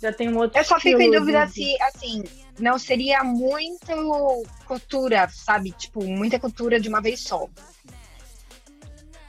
Já 0.00 0.12
tem 0.12 0.28
um 0.28 0.38
outro 0.38 0.58
Eu 0.58 0.64
só 0.64 0.78
fico 0.78 1.00
em 1.00 1.10
dúvida 1.10 1.44
de- 1.46 1.52
se, 1.52 1.82
assim, 1.82 2.22
não 2.58 2.78
seria 2.78 3.24
muito 3.24 3.92
cultura, 4.66 5.28
sabe? 5.28 5.72
Tipo, 5.72 6.04
muita 6.04 6.38
cultura 6.38 6.78
de 6.78 6.88
uma 6.88 7.00
vez 7.00 7.20
só. 7.20 7.48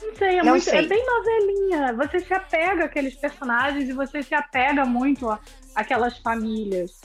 Não 0.01 0.15
sei, 0.15 0.37
é, 0.39 0.43
Não 0.43 0.51
muito, 0.51 0.63
sei. 0.65 0.79
é 0.79 0.87
bem 0.87 1.03
novelinha. 1.05 1.93
Você 1.93 2.19
se 2.19 2.33
apega 2.33 2.85
àqueles 2.85 3.15
personagens 3.15 3.89
e 3.89 3.93
você 3.93 4.21
se 4.21 4.35
apega 4.35 4.85
muito 4.85 5.27
àquelas 5.75 6.17
famílias. 6.19 7.01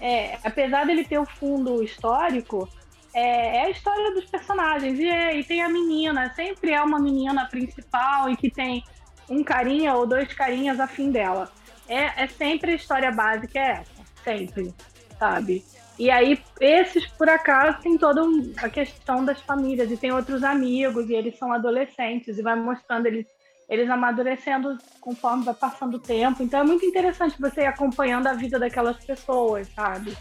É, 0.00 0.38
apesar 0.44 0.86
dele 0.86 1.04
ter 1.04 1.18
o 1.18 1.26
fundo 1.26 1.82
histórico, 1.82 2.68
é, 3.12 3.58
é 3.58 3.64
a 3.64 3.70
história 3.70 4.12
dos 4.14 4.24
personagens. 4.26 4.98
E, 4.98 5.06
é- 5.08 5.38
e 5.38 5.44
tem 5.44 5.62
a 5.62 5.68
menina, 5.68 6.32
sempre 6.34 6.72
é 6.72 6.80
uma 6.80 7.00
menina 7.00 7.46
principal 7.46 8.30
e 8.30 8.36
que 8.36 8.50
tem 8.50 8.84
um 9.28 9.42
carinha 9.42 9.94
ou 9.94 10.06
dois 10.06 10.32
carinhas 10.32 10.78
afim 10.80 11.10
dela. 11.10 11.50
É, 11.88 12.24
é 12.24 12.26
sempre 12.26 12.72
a 12.72 12.74
história 12.74 13.10
básica, 13.10 13.58
é 13.58 13.70
essa. 13.72 13.98
Sempre, 14.24 14.74
sabe? 15.18 15.64
E 15.98 16.10
aí, 16.10 16.38
esses, 16.60 17.06
por 17.06 17.28
acaso, 17.28 17.78
tem 17.80 17.98
toda 17.98 18.22
um- 18.22 18.52
a 18.58 18.68
questão 18.68 19.24
das 19.24 19.40
famílias, 19.40 19.90
e 19.90 19.96
tem 19.96 20.12
outros 20.12 20.44
amigos, 20.44 21.08
e 21.10 21.14
eles 21.14 21.36
são 21.36 21.52
adolescentes, 21.52 22.38
e 22.38 22.42
vai 22.42 22.54
mostrando 22.54 23.06
eles, 23.06 23.26
eles 23.68 23.90
amadurecendo 23.90 24.78
conforme 25.00 25.44
vai 25.44 25.54
passando 25.54 25.96
o 25.96 26.00
tempo. 26.00 26.42
Então 26.42 26.60
é 26.60 26.64
muito 26.64 26.84
interessante 26.86 27.38
você 27.38 27.62
ir 27.62 27.66
acompanhando 27.66 28.26
a 28.26 28.32
vida 28.32 28.58
daquelas 28.58 29.04
pessoas, 29.04 29.68
sabe? 29.74 30.16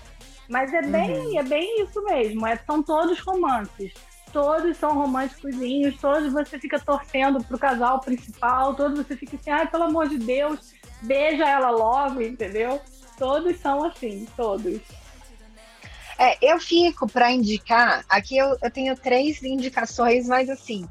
Mas 0.49 0.73
é 0.73 0.81
bem, 0.81 1.37
é 1.37 1.43
bem 1.43 1.83
isso 1.83 2.03
mesmo, 2.03 2.45
é, 2.45 2.57
são 2.57 2.83
todos 2.83 3.19
romances. 3.19 3.93
Todos 4.31 4.75
são 4.77 4.93
românticozinhos, 4.93 5.99
todos 5.99 6.33
você 6.33 6.59
fica 6.59 6.79
torcendo 6.79 7.41
pro 7.45 7.57
casal 7.57 8.01
principal, 8.01 8.75
todos 8.75 8.97
você 8.99 9.15
fica 9.15 9.37
assim, 9.37 9.49
ai, 9.49 9.67
pelo 9.67 9.85
amor 9.85 10.09
de 10.09 10.17
Deus, 10.17 10.73
beija 11.01 11.47
ela 11.47 11.69
logo, 11.69 12.21
entendeu? 12.21 12.81
Todos 13.17 13.57
são 13.57 13.85
assim, 13.85 14.27
todos. 14.35 14.81
É, 16.19 16.37
eu 16.41 16.59
fico 16.59 17.07
para 17.07 17.31
indicar, 17.31 18.03
aqui 18.09 18.37
eu, 18.37 18.57
eu 18.61 18.71
tenho 18.71 18.95
três 18.95 19.41
indicações, 19.43 20.27
mas 20.27 20.49
assim, 20.49 20.87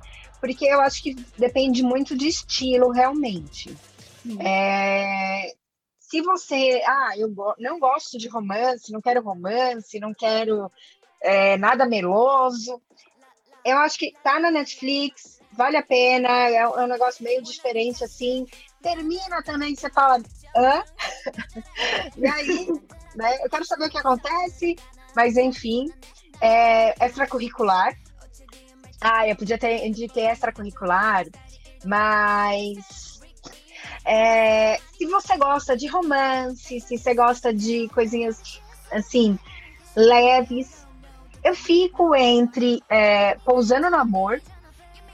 porque 0.46 0.64
eu 0.66 0.80
acho 0.80 1.02
que 1.02 1.14
depende 1.36 1.82
muito 1.82 2.16
de 2.16 2.28
estilo, 2.28 2.90
realmente. 2.90 3.74
Hum. 4.24 4.40
É, 4.40 5.52
se 5.98 6.20
você, 6.22 6.82
ah, 6.86 7.10
eu 7.16 7.32
não 7.58 7.78
gosto 7.78 8.16
de 8.18 8.28
romance, 8.28 8.92
não 8.92 9.00
quero 9.00 9.22
romance, 9.22 9.98
não 9.98 10.14
quero 10.14 10.70
é, 11.22 11.56
nada 11.56 11.86
meloso, 11.86 12.80
eu 13.64 13.76
acho 13.78 13.98
que 13.98 14.12
tá 14.22 14.38
na 14.38 14.50
Netflix, 14.50 15.40
vale 15.52 15.76
a 15.76 15.82
pena, 15.82 16.28
é, 16.28 16.68
um- 16.68 16.78
é 16.78 16.84
um 16.84 16.88
negócio 16.88 17.24
meio 17.24 17.42
diferente 17.42 18.04
assim. 18.04 18.46
Termina 18.80 19.42
também, 19.42 19.74
você 19.74 19.90
fala, 19.90 20.22
hã? 20.56 20.82
e 22.16 22.26
aí, 22.28 22.68
né? 23.16 23.44
Eu 23.44 23.50
quero 23.50 23.64
saber 23.64 23.86
o 23.86 23.90
que 23.90 23.98
acontece, 23.98 24.76
mas 25.16 25.36
enfim, 25.36 25.90
é 26.40 27.04
extracurricular. 27.04 27.96
Ah, 29.00 29.28
eu 29.28 29.36
podia 29.36 29.58
ter 29.58 29.86
indiquei 29.86 30.26
extracurricular, 30.26 31.26
mas 31.84 33.16
É, 34.04 34.78
se 34.96 35.04
você 35.06 35.36
gosta 35.36 35.76
de 35.76 35.88
romance, 35.88 36.80
se 36.80 36.96
você 36.96 37.12
gosta 37.12 37.52
de 37.52 37.88
coisinhas 37.88 38.60
assim, 38.92 39.36
leves, 39.96 40.86
eu 41.42 41.54
fico 41.54 42.14
entre 42.14 42.82
é, 42.88 43.34
Pousando 43.44 43.90
no 43.90 43.96
Amor. 43.96 44.40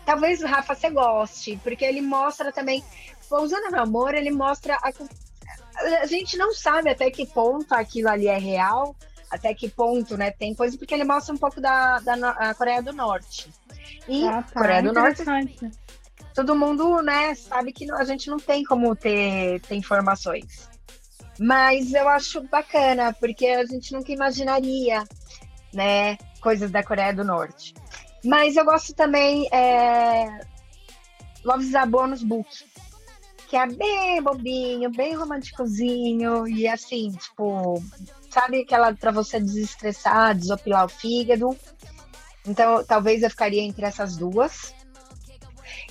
Talvez, 0.05 0.43
Rafa, 0.43 0.75
você 0.75 0.91
goste, 0.91 1.59
porque 1.63 1.85
ele 1.85 2.03
mostra 2.03 2.53
também. 2.53 2.85
Pousando 3.31 3.71
no 3.71 3.81
Amor, 3.81 4.15
ele 4.15 4.31
mostra. 4.31 4.77
A, 4.83 4.91
a 6.03 6.07
gente 6.07 6.37
não 6.37 6.53
sabe 6.53 6.91
até 6.91 7.11
que 7.11 7.25
ponto 7.27 7.73
aquilo 7.75 8.11
ali 8.11 8.27
é 8.27 8.37
real, 8.39 8.95
até 9.31 9.55
que 9.55 9.71
ponto, 9.71 10.19
né? 10.19 10.31
Tem 10.31 10.55
coisa, 10.55 10.77
porque 10.77 10.93
ele 10.93 11.05
mostra 11.05 11.35
um 11.35 11.39
pouco 11.39 11.63
da, 11.63 11.99
da 12.01 12.55
Coreia 12.55 12.83
do 12.83 12.93
Norte. 12.93 13.49
E 14.09 14.27
Ah, 14.27 14.43
tá. 14.43 14.61
Coreia 14.61 14.83
do 14.83 14.93
Norte 14.93 15.23
todo 16.35 16.57
mundo, 16.57 17.03
né, 17.03 17.35
sabe 17.35 17.73
que 17.73 17.91
a 17.93 18.05
gente 18.05 18.29
não 18.29 18.39
tem 18.39 18.65
como 18.65 18.95
ter, 18.97 19.61
ter 19.61 19.75
informações. 19.75 20.69
Mas 21.39 21.93
eu 21.93 22.09
acho 22.09 22.43
bacana, 22.49 23.13
porque 23.13 23.47
a 23.47 23.65
gente 23.65 23.93
nunca 23.93 24.13
imaginaria, 24.13 25.05
né, 25.73 26.17
coisas 26.41 26.71
da 26.71 26.83
Coreia 26.83 27.13
do 27.13 27.25
Norte. 27.25 27.75
Mas 28.25 28.57
eu 28.57 28.65
gosto 28.65 28.95
também 28.95 29.49
é, 29.53 30.41
Love 31.45 31.65
is 31.65 31.75
a 31.75 31.85
Bonus 31.85 32.23
Book, 32.23 32.49
que 33.49 33.57
é 33.57 33.67
bem 33.67 34.23
bobinho, 34.23 34.91
bem 34.91 35.15
românticozinho 35.15 36.47
e 36.47 36.69
assim, 36.69 37.11
tipo, 37.13 37.83
sabe 38.31 38.63
aquela 38.63 38.95
para 38.95 39.11
você 39.11 39.41
desestressar, 39.41 40.35
desopilar 40.35 40.87
o 40.87 40.89
fígado. 40.89 41.57
Então, 42.47 42.85
talvez 42.85 43.23
eu 43.23 43.31
ficaria 43.31 43.63
entre 43.63 43.85
essas 43.85 44.17
duas. 44.17 44.75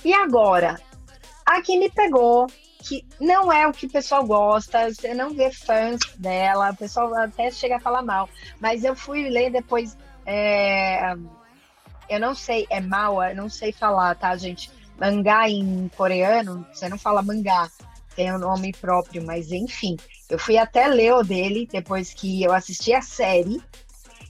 E 0.04 0.12
agora, 0.12 0.80
a 1.46 1.62
que 1.62 1.78
me 1.78 1.90
pegou, 1.90 2.46
que 2.82 3.06
não 3.20 3.52
é 3.52 3.66
o 3.66 3.72
que 3.72 3.86
o 3.86 3.90
pessoal 3.90 4.24
gosta, 4.24 4.92
você 4.92 5.14
não 5.14 5.30
vê 5.30 5.50
fãs 5.50 6.00
dela, 6.16 6.70
o 6.70 6.76
pessoal 6.76 7.14
até 7.14 7.50
chega 7.50 7.76
a 7.76 7.80
falar 7.80 8.02
mal, 8.02 8.28
mas 8.60 8.84
eu 8.84 8.94
fui 8.96 9.28
ler 9.28 9.50
depois. 9.50 9.96
é, 10.26 11.14
eu 12.08 12.20
não 12.20 12.34
sei, 12.34 12.66
é 12.68 12.80
mal, 12.80 13.22
eu 13.22 13.36
não 13.36 13.48
sei 13.48 13.72
falar, 13.72 14.14
tá, 14.16 14.36
gente? 14.36 14.70
Mangá 14.98 15.48
em 15.48 15.88
coreano, 15.96 16.66
você 16.72 16.88
não 16.88 16.98
fala 16.98 17.22
mangá, 17.22 17.70
tem 18.14 18.32
um 18.32 18.38
nome 18.38 18.72
próprio, 18.72 19.24
mas 19.24 19.50
enfim. 19.50 19.96
Eu 20.28 20.38
fui 20.38 20.58
até 20.58 20.86
ler 20.88 21.14
o 21.14 21.22
dele 21.22 21.68
depois 21.70 22.12
que 22.12 22.42
eu 22.42 22.52
assisti 22.52 22.92
a 22.92 23.00
série, 23.00 23.62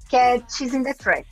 que 0.08 0.16
é 0.16 0.40
Cheese 0.48 0.76
in 0.76 0.82
the 0.82 0.94
Trap. 0.94 1.26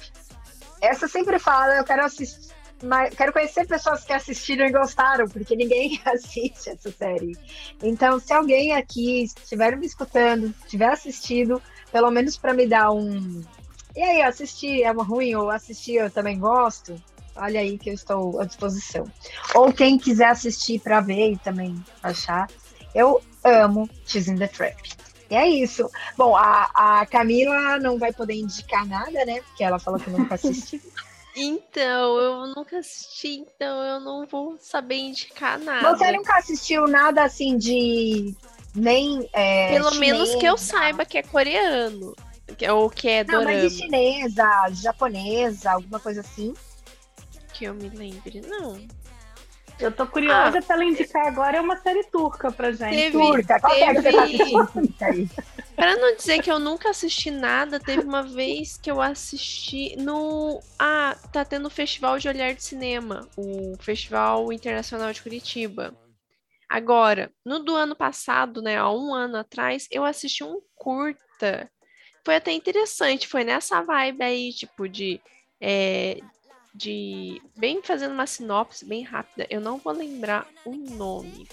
Essa 0.81 1.07
sempre 1.09 1.39
fala, 1.39 1.77
eu 1.77 1.85
quero 1.85 2.05
assistir 2.05 2.51
mas 2.83 3.15
quero 3.15 3.33
conhecer 3.33 3.67
pessoas 3.67 4.05
que 4.05 4.13
assistiram 4.13 4.67
e 4.67 4.73
gostaram, 4.73 5.29
porque 5.29 5.55
ninguém 5.55 6.01
assiste 6.07 6.71
essa 6.71 6.91
série. 6.91 7.37
Então, 7.83 8.19
se 8.19 8.33
alguém 8.33 8.73
aqui 8.73 9.25
estiver 9.25 9.77
me 9.77 9.87
escutando, 9.87 10.55
tiver 10.67 10.91
assistido, 10.91 11.63
pelo 11.93 12.11
menos 12.11 12.37
para 12.37 12.55
me 12.55 12.67
dar 12.67 12.91
um. 12.91 13.43
E 13.95 14.03
aí, 14.03 14.23
assistir 14.23 14.83
é 14.83 14.91
ruim 14.93 15.35
ou 15.35 15.51
assistir 15.51 15.97
eu 15.97 16.11
também 16.11 16.39
gosto? 16.39 16.95
Olha 17.37 17.61
aí 17.61 17.79
que 17.79 17.91
eu 17.91 17.95
estou 17.95 18.41
à 18.41 18.45
disposição. 18.45 19.05
Ou 19.55 19.73
quem 19.73 19.99
quiser 19.99 20.29
assistir 20.29 20.81
para 20.81 21.01
ver 21.01 21.33
e 21.33 21.37
também 21.39 21.83
achar. 22.03 22.49
Eu 22.95 23.21
amo 23.45 23.89
in 24.15 24.37
the 24.37 24.49
Trap. 24.49 24.77
E 25.31 25.37
é 25.37 25.49
isso. 25.49 25.89
Bom, 26.17 26.35
a, 26.37 26.71
a 26.75 27.07
Camila 27.07 27.79
não 27.79 27.99
vai 27.99 28.13
poder 28.13 28.35
indicar 28.35 28.87
nada, 28.87 29.25
né? 29.25 29.41
Porque 29.43 29.63
ela 29.63 29.79
falou 29.79 30.01
que 30.01 30.11
nunca 30.11 30.35
assistiu. 30.35 30.81
Então, 31.37 32.19
eu 32.19 32.47
nunca 32.57 32.79
assisti, 32.79 33.39
então 33.39 33.81
eu 33.85 34.01
não 34.01 34.27
vou 34.27 34.59
saber 34.61 34.97
indicar 34.97 35.61
nada. 35.61 35.97
Você 35.97 36.11
nunca 36.11 36.37
assistiu 36.37 36.89
nada 36.89 37.23
assim 37.23 37.57
de 37.57 38.35
nem. 38.75 39.29
é, 39.33 39.69
Pelo 39.73 39.95
menos 39.95 40.35
que 40.35 40.45
eu 40.45 40.59
saiba 40.59 41.05
que 41.05 41.19
é 41.19 41.23
coreano. 41.23 42.15
Que, 42.59 42.69
ou 42.69 42.91
que 42.91 43.09
é 43.09 43.25
Não, 43.25 43.39
dorama. 43.39 43.53
mas 43.63 43.73
de 43.73 43.79
chinesa, 43.79 44.69
japonesa, 44.73 45.71
alguma 45.71 46.01
coisa 46.01 46.21
assim. 46.21 46.53
Que 47.55 47.67
eu 47.67 47.75
me 47.75 47.89
lembre, 47.89 48.41
não. 48.41 48.77
Eu 49.81 49.91
tô 49.93 50.07
curiosa 50.07 50.61
pra 50.63 50.77
ela 50.77 50.85
indicar 50.85 51.27
agora 51.27 51.57
é 51.57 51.61
uma 51.61 51.77
série 51.77 52.05
turca 52.05 52.51
pra 52.53 52.71
gente. 52.73 52.91
Teve- 52.91 53.13
Turca, 53.19 53.61
qual 53.61 53.75
que 53.75 53.83
é 53.83 53.95
que 53.95 54.03
você 54.03 54.13
tá 54.13 54.27
teve- 54.27 54.43
aí? 54.43 55.27
Pra 55.77 55.97
não 55.97 56.15
dizer 56.15 56.43
que 56.43 56.51
eu 56.51 56.59
nunca 56.59 56.91
assisti 56.91 57.31
nada, 57.31 57.81
teve 57.81 58.03
uma 58.05 58.23
vez 58.23 58.77
que 58.77 58.91
eu 58.91 59.01
assisti 59.01 59.97
no. 59.97 60.61
Ah, 60.79 61.17
tá 61.33 61.45
tendo 61.45 61.67
o 61.67 61.71
Festival 61.71 62.19
de 62.19 62.29
Olhar 62.29 62.53
de 62.55 62.63
Cinema, 62.63 63.27
o 63.37 63.75
Festival 63.81 64.53
Internacional 64.53 65.11
de 65.13 65.23
Curitiba. 65.23 65.95
Agora, 66.69 67.33
no 67.45 67.59
do 67.61 67.75
ano 67.75 67.97
passado, 67.97 68.61
né, 68.63 68.77
há 68.77 68.91
um 68.91 69.13
ano 69.15 69.39
atrás, 69.39 69.89
eu 69.91 70.05
assisti 70.05 70.45
um 70.45 70.61
curta. 70.77 71.71
Foi 72.25 72.37
até 72.37 72.53
interessante, 72.53 73.27
foi 73.27 73.43
nessa 73.43 73.81
vibe 73.83 74.23
aí, 74.23 74.53
tipo, 74.53 74.87
de. 74.89 75.21
é, 75.61 76.19
de. 76.75 77.41
Bem 77.57 77.83
fazendo 77.83 78.13
uma 78.13 78.27
sinopse 78.27 78.85
bem 78.85 79.03
rápida. 79.03 79.47
Eu 79.51 79.61
não 79.61 79.79
vou 79.79 79.93
lembrar 79.93 80.47
o 80.65 80.73
nome. 80.73 81.49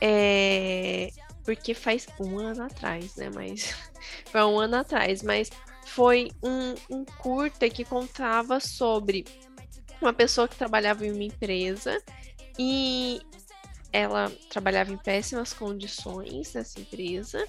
É, 0.00 1.10
porque 1.44 1.74
faz 1.74 2.06
um 2.20 2.38
ano 2.38 2.64
atrás, 2.64 3.16
né? 3.16 3.30
Mas 3.34 3.74
foi 4.30 4.42
um 4.42 4.58
ano 4.58 4.76
atrás, 4.76 5.22
mas 5.22 5.50
foi 5.86 6.30
um, 6.42 6.74
um 6.90 7.04
curta 7.04 7.70
que 7.70 7.84
contava 7.84 8.60
sobre 8.60 9.24
uma 10.00 10.12
pessoa 10.12 10.48
que 10.48 10.56
trabalhava 10.56 11.06
em 11.06 11.12
uma 11.12 11.24
empresa 11.24 12.02
e 12.58 13.20
ela 13.92 14.30
trabalhava 14.50 14.92
em 14.92 14.98
péssimas 14.98 15.54
condições 15.54 16.52
nessa 16.52 16.80
empresa 16.80 17.46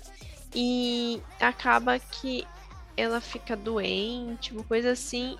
e 0.55 1.21
acaba 1.39 1.99
que 1.99 2.47
ela 2.95 3.19
fica 3.19 3.55
doente, 3.55 4.53
uma 4.53 4.63
coisa 4.63 4.91
assim, 4.91 5.37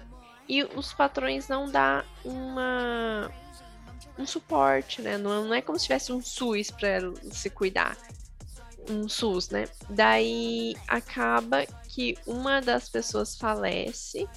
e 0.48 0.64
os 0.64 0.94
patrões 0.94 1.48
não 1.48 1.70
dá 1.70 2.06
uma 2.24 3.32
um 4.18 4.26
suporte, 4.26 5.02
né? 5.02 5.18
Não, 5.18 5.46
não 5.46 5.54
é 5.54 5.62
como 5.62 5.78
se 5.78 5.86
tivesse 5.86 6.12
um 6.12 6.22
SUS 6.22 6.72
para 6.72 7.00
se 7.32 7.50
cuidar 7.50 7.96
um 8.90 9.08
SUS, 9.08 9.50
né? 9.50 9.66
Daí 9.90 10.76
acaba 10.88 11.66
que 11.90 12.18
uma 12.26 12.62
das 12.62 12.90
pessoas 12.90 13.36
falece 13.36 14.28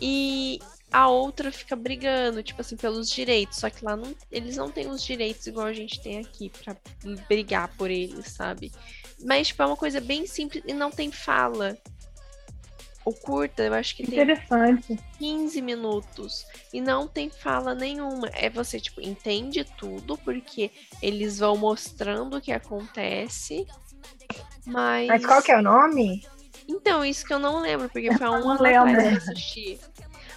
e 0.00 0.60
a 0.92 1.08
outra 1.08 1.50
fica 1.50 1.74
brigando, 1.74 2.42
tipo 2.42 2.60
assim, 2.60 2.76
pelos 2.76 3.10
direitos. 3.10 3.58
Só 3.58 3.70
que 3.70 3.84
lá 3.84 3.96
não, 3.96 4.14
eles 4.30 4.56
não 4.56 4.70
têm 4.70 4.88
os 4.88 5.02
direitos 5.02 5.46
igual 5.46 5.66
a 5.66 5.72
gente 5.72 6.00
tem 6.00 6.18
aqui 6.18 6.50
pra 6.50 6.76
brigar 7.28 7.68
por 7.76 7.90
eles, 7.90 8.28
sabe? 8.28 8.70
Mas, 9.24 9.48
tipo, 9.48 9.62
é 9.62 9.66
uma 9.66 9.76
coisa 9.76 10.00
bem 10.00 10.26
simples 10.26 10.62
e 10.66 10.72
não 10.72 10.90
tem 10.90 11.10
fala. 11.10 11.76
O 13.04 13.12
curta, 13.12 13.62
eu 13.62 13.74
acho 13.74 13.96
que 13.96 14.02
tem 14.06 14.14
Interessante. 14.14 14.98
15 15.18 15.60
minutos 15.60 16.46
e 16.72 16.80
não 16.80 17.06
tem 17.06 17.28
fala 17.28 17.74
nenhuma. 17.74 18.28
É 18.32 18.48
você, 18.48 18.80
tipo, 18.80 19.00
entende 19.00 19.62
tudo, 19.76 20.16
porque 20.18 20.70
eles 21.02 21.38
vão 21.38 21.56
mostrando 21.56 22.38
o 22.38 22.40
que 22.40 22.50
acontece. 22.52 23.66
Mas. 24.66 25.08
Mas 25.08 25.26
qual 25.26 25.42
que 25.42 25.52
é 25.52 25.58
o 25.58 25.62
nome? 25.62 26.26
Então, 26.66 27.04
isso 27.04 27.26
que 27.26 27.34
eu 27.34 27.38
não 27.38 27.60
lembro, 27.60 27.90
porque 27.90 28.10
foi 28.16 28.24
há 28.26 28.30
um 28.30 28.48
ano 28.48 28.62
lembro. 28.62 28.88
atrás 28.88 29.02
que 29.02 29.28
eu 29.28 29.32
assisti. 29.32 29.80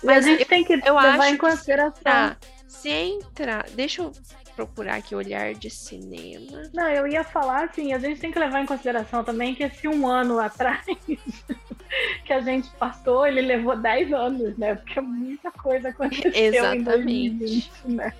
Mas 0.03 0.25
a 0.25 0.29
gente 0.29 0.45
tem 0.45 0.63
que 0.63 0.73
eu 0.73 0.95
levar 0.95 1.19
acho 1.19 1.33
em 1.33 1.37
consideração. 1.37 2.03
Tá, 2.03 2.37
se 2.67 2.89
entrar. 2.89 3.69
Deixa 3.71 4.01
eu 4.01 4.11
procurar 4.57 4.95
aqui 4.95 5.13
olhar 5.13 5.53
de 5.53 5.69
cinema. 5.69 6.63
Não, 6.73 6.89
eu 6.89 7.07
ia 7.07 7.23
falar 7.23 7.65
assim, 7.65 7.93
a 7.93 7.99
gente 7.99 8.19
tem 8.19 8.31
que 8.31 8.39
levar 8.39 8.59
em 8.59 8.65
consideração 8.65 9.23
também 9.23 9.53
que 9.53 9.63
esse 9.63 9.87
um 9.87 10.07
ano 10.07 10.39
atrás 10.39 10.83
que 12.25 12.33
a 12.33 12.41
gente 12.41 12.67
passou, 12.71 13.27
ele 13.27 13.41
levou 13.41 13.77
10 13.77 14.11
anos, 14.11 14.57
né? 14.57 14.73
Porque 14.73 14.99
muita 14.99 15.51
coisa 15.51 15.89
aconteceu 15.89 16.31
em 16.33 16.55
Exatamente. 16.55 16.83
2020, 16.83 17.71
né? 17.85 18.13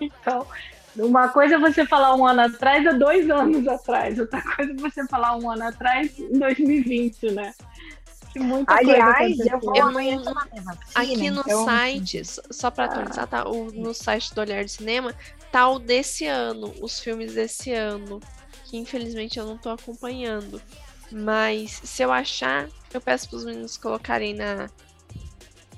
Então, 0.00 0.46
uma 0.96 1.28
coisa 1.28 1.56
é 1.56 1.58
você 1.58 1.84
falar 1.84 2.14
um 2.14 2.26
ano 2.26 2.40
atrás 2.40 2.86
é 2.86 2.94
dois 2.94 3.28
anos 3.28 3.68
atrás, 3.68 4.18
outra 4.18 4.40
coisa 4.40 4.72
é 4.72 4.76
você 4.76 5.06
falar 5.06 5.36
um 5.36 5.50
ano 5.50 5.64
atrás 5.64 6.18
em 6.18 6.38
2020, 6.38 7.32
né? 7.32 7.52
Que 8.32 8.38
muita 8.40 8.74
Aliás, 8.74 9.16
coisa 9.36 9.50
eu 9.52 9.60
vou 9.60 9.76
Eu 9.76 9.86
amanhã 9.86 10.16
não- 10.20 10.34
vacina, 10.34 10.78
Aqui 10.94 11.30
no 11.30 11.40
então, 11.40 11.64
site, 11.64 12.24
só- 12.24 12.42
só 12.50 12.70
pra 12.70 12.84
atualizar, 12.84 13.26
tá? 13.26 13.48
O, 13.48 13.70
no 13.72 13.94
site 13.94 14.34
do 14.34 14.40
Olhar 14.40 14.64
de 14.64 14.70
Cinema, 14.70 15.14
tá 15.50 15.68
o 15.68 15.78
desse 15.78 16.26
ano, 16.26 16.74
os 16.82 17.00
filmes 17.00 17.34
desse 17.34 17.72
ano, 17.72 18.20
que 18.66 18.76
infelizmente 18.76 19.38
eu 19.38 19.46
não 19.46 19.56
tô 19.56 19.70
acompanhando. 19.70 20.60
Mas 21.10 21.80
se 21.82 22.02
eu 22.02 22.12
achar, 22.12 22.68
eu 22.92 23.00
peço 23.00 23.28
pros 23.30 23.44
meninos 23.44 23.78
colocarem 23.78 24.34
na, 24.34 24.68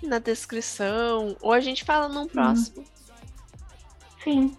na 0.02 0.18
descrição, 0.18 1.36
ou 1.40 1.52
a 1.52 1.60
gente 1.60 1.84
fala 1.84 2.08
num 2.08 2.26
próximo. 2.26 2.84
Sim. 4.24 4.56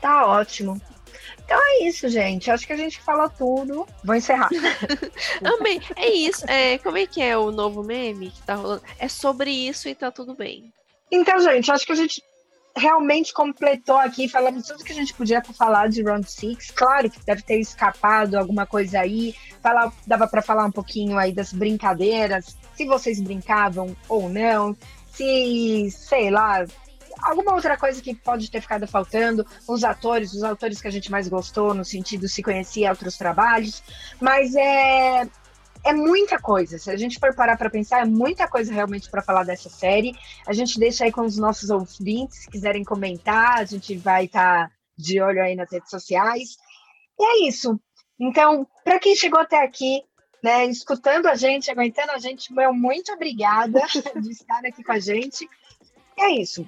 Tá 0.00 0.26
ótimo. 0.26 0.78
Então 1.44 1.58
é 1.60 1.84
isso, 1.84 2.08
gente. 2.08 2.50
Acho 2.50 2.66
que 2.66 2.72
a 2.72 2.76
gente 2.76 3.00
falou 3.00 3.28
tudo. 3.28 3.86
Vou 4.02 4.14
encerrar. 4.14 4.48
Amei. 5.44 5.80
É 5.96 6.08
isso. 6.08 6.44
É, 6.48 6.78
como 6.78 6.96
é 6.96 7.06
que 7.06 7.22
é 7.22 7.36
o 7.36 7.50
novo 7.50 7.82
meme 7.82 8.30
que 8.30 8.42
tá 8.42 8.54
rolando? 8.54 8.82
É 8.98 9.08
sobre 9.08 9.50
isso 9.50 9.88
e 9.88 9.94
tá 9.94 10.10
tudo 10.10 10.34
bem. 10.34 10.72
Então, 11.10 11.38
gente, 11.40 11.70
acho 11.70 11.86
que 11.86 11.92
a 11.92 11.96
gente 11.96 12.22
realmente 12.76 13.32
completou 13.32 13.96
aqui, 13.96 14.28
falamos 14.28 14.66
tudo 14.66 14.82
que 14.82 14.90
a 14.90 14.96
gente 14.96 15.14
podia 15.14 15.40
falar 15.44 15.88
de 15.88 16.02
Round 16.02 16.28
Six. 16.28 16.70
Claro 16.72 17.08
que 17.08 17.24
deve 17.24 17.42
ter 17.42 17.60
escapado 17.60 18.36
alguma 18.36 18.66
coisa 18.66 19.00
aí. 19.00 19.34
Falar, 19.62 19.92
dava 20.06 20.26
para 20.26 20.42
falar 20.42 20.64
um 20.64 20.72
pouquinho 20.72 21.16
aí 21.16 21.32
das 21.32 21.52
brincadeiras, 21.52 22.56
se 22.74 22.84
vocês 22.84 23.20
brincavam 23.20 23.96
ou 24.08 24.28
não, 24.28 24.76
se, 25.12 25.88
sei 25.90 26.30
lá, 26.30 26.64
alguma 27.24 27.54
outra 27.54 27.76
coisa 27.76 28.00
que 28.00 28.14
pode 28.14 28.50
ter 28.50 28.60
ficado 28.60 28.86
faltando, 28.86 29.46
os 29.68 29.82
atores, 29.82 30.32
os 30.32 30.42
autores 30.42 30.80
que 30.80 30.88
a 30.88 30.90
gente 30.90 31.10
mais 31.10 31.28
gostou, 31.28 31.74
no 31.74 31.84
sentido 31.84 32.28
se 32.28 32.42
conhecia 32.42 32.90
outros 32.90 33.16
trabalhos, 33.16 33.82
mas 34.20 34.54
é, 34.54 35.28
é 35.84 35.92
muita 35.92 36.38
coisa. 36.38 36.78
Se 36.78 36.90
a 36.90 36.96
gente 36.96 37.18
for 37.18 37.34
parar 37.34 37.56
para 37.56 37.70
pensar, 37.70 38.02
é 38.02 38.04
muita 38.04 38.48
coisa 38.48 38.72
realmente 38.72 39.10
para 39.10 39.22
falar 39.22 39.44
dessa 39.44 39.68
série. 39.68 40.14
A 40.46 40.52
gente 40.52 40.78
deixa 40.78 41.04
aí 41.04 41.12
com 41.12 41.22
os 41.22 41.36
nossos 41.36 41.70
ouvintes, 41.70 42.42
se 42.42 42.50
quiserem 42.50 42.84
comentar, 42.84 43.58
a 43.58 43.64
gente 43.64 43.96
vai 43.96 44.26
estar 44.26 44.68
tá 44.68 44.74
de 44.96 45.20
olho 45.20 45.42
aí 45.42 45.54
nas 45.54 45.70
redes 45.70 45.90
sociais. 45.90 46.56
E 47.18 47.24
é 47.24 47.48
isso. 47.48 47.78
Então, 48.18 48.66
para 48.84 48.98
quem 48.98 49.14
chegou 49.16 49.40
até 49.40 49.62
aqui, 49.62 50.02
né, 50.42 50.66
escutando 50.66 51.26
a 51.26 51.34
gente, 51.34 51.70
aguentando 51.70 52.12
a 52.12 52.18
gente, 52.18 52.52
meu, 52.52 52.72
muito 52.72 53.12
obrigada 53.12 53.80
de 54.20 54.30
estar 54.30 54.64
aqui 54.64 54.84
com 54.84 54.92
a 54.92 54.98
gente. 54.98 55.48
E 56.16 56.22
é 56.22 56.40
isso. 56.40 56.66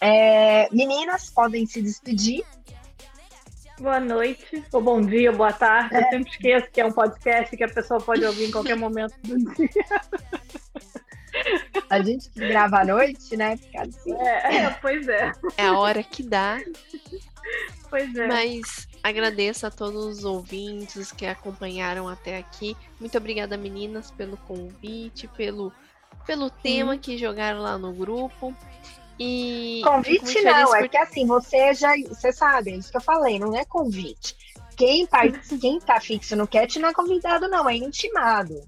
É, 0.00 0.68
meninas, 0.72 1.30
podem 1.30 1.66
se 1.66 1.80
despedir. 1.80 2.44
Boa 3.78 3.98
noite, 3.98 4.62
ou 4.72 4.82
bom 4.82 5.00
dia, 5.00 5.32
boa 5.32 5.54
tarde. 5.54 5.96
É. 5.96 6.00
Eu 6.00 6.10
sempre 6.10 6.30
esqueço 6.30 6.70
que 6.70 6.80
é 6.82 6.86
um 6.86 6.92
podcast 6.92 7.56
que 7.56 7.64
a 7.64 7.68
pessoa 7.68 7.98
pode 7.98 8.22
ouvir 8.24 8.48
em 8.48 8.50
qualquer 8.50 8.76
momento 8.76 9.14
do 9.22 9.38
dia. 9.38 9.84
A 11.88 12.02
gente 12.02 12.28
que 12.30 12.40
grava 12.40 12.80
à 12.80 12.84
noite, 12.84 13.36
né? 13.36 13.56
Fica 13.56 13.82
assim. 13.82 14.12
É, 14.14 14.56
é, 14.56 14.70
pois 14.82 15.08
é. 15.08 15.32
É 15.56 15.66
a 15.66 15.78
hora 15.78 16.02
que 16.02 16.22
dá. 16.22 16.60
Pois 17.88 18.14
é. 18.14 18.26
Mas 18.26 18.86
agradeço 19.02 19.66
a 19.66 19.70
todos 19.70 20.18
os 20.18 20.24
ouvintes 20.24 21.10
que 21.10 21.26
acompanharam 21.26 22.06
até 22.06 22.38
aqui. 22.38 22.76
Muito 23.00 23.16
obrigada, 23.16 23.56
meninas, 23.56 24.10
pelo 24.10 24.36
convite, 24.36 25.26
pelo, 25.28 25.72
pelo 26.26 26.50
tema 26.50 26.98
que 26.98 27.16
jogaram 27.16 27.60
lá 27.60 27.78
no 27.78 27.92
grupo. 27.92 28.54
E 29.22 29.82
convite 29.84 30.40
não, 30.40 30.74
é 30.74 30.88
que 30.88 30.96
assim, 30.96 31.26
você 31.26 31.74
já, 31.74 31.94
você 32.08 32.32
sabe, 32.32 32.70
é 32.70 32.76
isso 32.76 32.90
que 32.90 32.96
eu 32.96 33.02
falei, 33.02 33.38
não 33.38 33.54
é 33.54 33.66
convite. 33.66 34.34
Quem, 34.74 35.06
quem 35.60 35.78
tá 35.78 36.00
fixo 36.00 36.34
no 36.34 36.48
cat 36.48 36.78
não 36.78 36.88
é 36.88 36.94
convidado, 36.94 37.46
não, 37.46 37.68
é 37.68 37.76
intimado. 37.76 38.62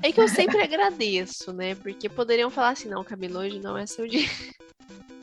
É 0.00 0.12
que 0.12 0.20
eu 0.20 0.28
sempre 0.28 0.62
agradeço, 0.62 1.52
né? 1.52 1.74
Porque 1.74 2.08
poderiam 2.08 2.48
falar 2.48 2.70
assim, 2.70 2.88
não, 2.88 3.02
Camila, 3.02 3.40
hoje 3.40 3.58
não 3.58 3.76
é 3.76 3.86
seu 3.86 4.06
dia. 4.06 4.28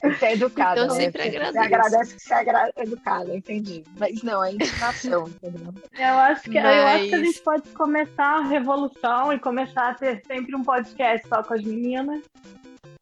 Você 0.04 0.26
é 0.26 0.34
educada. 0.34 0.82
Então 0.82 0.96
eu 0.96 0.98
né? 0.98 1.06
sempre 1.06 1.22
agradeço. 1.22 1.54
Você 1.54 1.60
agradece 1.60 2.16
que 2.16 2.22
você 2.22 2.34
é 2.34 2.84
educada, 2.84 3.36
entendi. 3.36 3.84
Mas 3.98 4.24
não, 4.24 4.44
é 4.44 4.52
intimação, 4.52 5.28
entendeu? 5.42 5.74
Eu 5.98 6.18
acho, 6.18 6.44
que, 6.44 6.60
Mas... 6.60 6.78
eu 6.78 6.88
acho 6.88 7.08
que 7.08 7.16
a 7.16 7.24
gente 7.24 7.42
pode 7.42 7.70
começar 7.70 8.40
a 8.40 8.42
revolução 8.42 9.32
e 9.32 9.40
começar 9.40 9.90
a 9.90 9.94
ter 9.94 10.22
sempre 10.26 10.54
um 10.56 10.64
podcast 10.64 11.28
só 11.28 11.44
com 11.44 11.54
as 11.54 11.64
meninas 11.64 12.24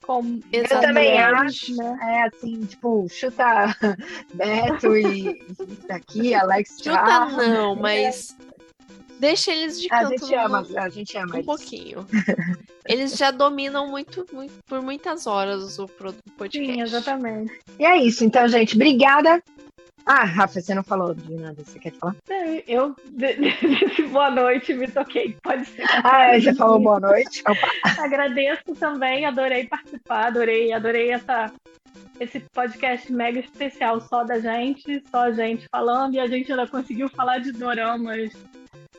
com 0.07 0.39
eu 0.53 0.63
também 0.67 1.19
acho, 1.19 1.75
né? 1.75 1.99
É 2.01 2.23
assim, 2.23 2.61
tipo, 2.61 3.05
chuta 3.09 3.75
Beto 4.33 4.95
e 4.95 5.45
daqui, 5.85 6.33
Alex 6.33 6.77
Chuta 6.77 6.93
Charles, 6.93 7.49
não, 7.49 7.75
mas 7.75 8.37
deixa 9.19 9.51
eles 9.51 9.81
de 9.81 9.89
canto. 9.89 10.13
A 10.13 10.17
gente 10.17 10.35
ama, 10.35 10.67
a 10.77 10.89
gente 10.89 11.17
ama 11.17 11.31
um 11.31 11.35
eles. 11.35 11.45
pouquinho. 11.45 12.07
Eles 12.87 13.17
já 13.17 13.31
dominam 13.31 13.89
muito, 13.89 14.25
muito 14.31 14.53
por 14.65 14.81
muitas 14.81 15.27
horas 15.27 15.77
o 15.77 15.87
podcast. 16.37 16.73
Sim, 16.73 16.81
exatamente. 16.81 17.59
E 17.77 17.85
é 17.85 17.97
isso, 17.97 18.23
então, 18.23 18.47
gente, 18.47 18.75
obrigada 18.75 19.43
ah, 20.07 20.23
Rafa, 20.23 20.61
você 20.61 20.73
não 20.73 20.83
falou 20.83 21.13
de 21.13 21.35
nada, 21.35 21.61
você 21.63 21.77
quer 21.77 21.91
falar? 21.91 22.15
Eu 22.65 22.95
disse 23.11 24.03
boa 24.03 24.31
noite, 24.31 24.73
me 24.73 24.87
toquei, 24.87 25.35
pode 25.43 25.65
ser. 25.65 25.83
Ah, 26.03 26.39
você 26.39 26.55
falou 26.55 26.79
boa 26.79 26.99
noite? 26.99 27.43
Opa. 27.45 27.69
Agradeço 28.01 28.73
também, 28.79 29.25
adorei 29.25 29.67
participar, 29.67 30.27
adorei, 30.27 30.71
adorei 30.71 31.11
essa, 31.11 31.51
esse 32.21 32.39
podcast 32.39 33.11
mega 33.11 33.39
especial 33.39 33.99
só 33.99 34.23
da 34.23 34.39
gente, 34.39 35.03
só 35.11 35.23
a 35.23 35.31
gente 35.31 35.67
falando, 35.69 36.13
e 36.13 36.19
a 36.19 36.27
gente 36.27 36.49
ainda 36.51 36.65
conseguiu 36.67 37.09
falar 37.09 37.39
de 37.39 37.51
doramas 37.51 38.31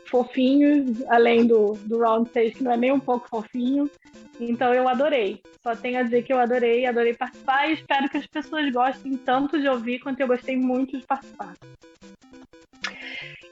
fofinhos, 0.09 1.03
além 1.09 1.47
do, 1.47 1.75
do 1.85 1.99
Round 1.99 2.31
6, 2.31 2.55
que 2.55 2.65
não 2.65 2.73
é 2.73 2.77
nem 2.77 2.93
um 2.93 3.01
pouco 3.01 3.29
fofinho. 3.29 3.91
Então 4.41 4.73
eu 4.73 4.89
adorei. 4.89 5.43
Só 5.63 5.75
tenho 5.75 5.99
a 5.99 6.03
dizer 6.03 6.23
que 6.23 6.33
eu 6.33 6.39
adorei, 6.39 6.87
adorei 6.87 7.15
participar 7.15 7.69
e 7.69 7.75
espero 7.75 8.09
que 8.09 8.17
as 8.17 8.27
pessoas 8.27 8.71
gostem 8.73 9.17
tanto 9.17 9.61
de 9.61 9.69
ouvir 9.69 9.99
quanto 9.99 10.21
eu 10.21 10.29
gostei 10.29 10.57
muito 10.57 10.97
de 10.99 11.05
participar. 11.05 11.55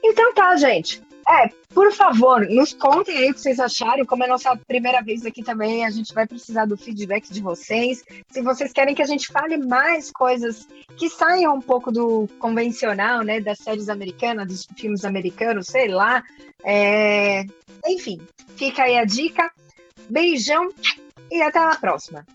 Então 0.03 0.33
tá, 0.33 0.55
gente. 0.55 1.01
É, 1.29 1.49
por 1.73 1.91
favor, 1.91 2.47
nos 2.47 2.71
contem 2.71 3.17
aí 3.17 3.31
o 3.31 3.33
que 3.33 3.41
vocês 3.41 3.59
acharam. 3.59 4.05
Como 4.05 4.23
é 4.23 4.27
nossa 4.27 4.55
primeira 4.55 5.01
vez 5.01 5.25
aqui 5.25 5.43
também, 5.43 5.85
a 5.85 5.89
gente 5.89 6.13
vai 6.13 6.25
precisar 6.25 6.65
do 6.65 6.77
feedback 6.77 7.29
de 7.29 7.41
vocês. 7.41 8.01
Se 8.29 8.41
vocês 8.41 8.71
querem 8.71 8.95
que 8.95 9.01
a 9.01 9.05
gente 9.05 9.27
fale 9.27 9.57
mais 9.57 10.09
coisas 10.09 10.65
que 10.95 11.09
saiam 11.09 11.55
um 11.55 11.61
pouco 11.61 11.91
do 11.91 12.29
convencional, 12.39 13.23
né, 13.23 13.41
das 13.41 13.59
séries 13.59 13.89
americanas, 13.89 14.47
dos 14.47 14.67
filmes 14.77 15.03
americanos, 15.03 15.67
sei 15.67 15.89
lá. 15.89 16.23
É... 16.63 17.43
Enfim, 17.85 18.21
fica 18.55 18.83
aí 18.83 18.97
a 18.97 19.03
dica. 19.03 19.51
Beijão 20.09 20.69
e 21.29 21.41
até 21.41 21.59
a 21.59 21.75
próxima. 21.75 22.25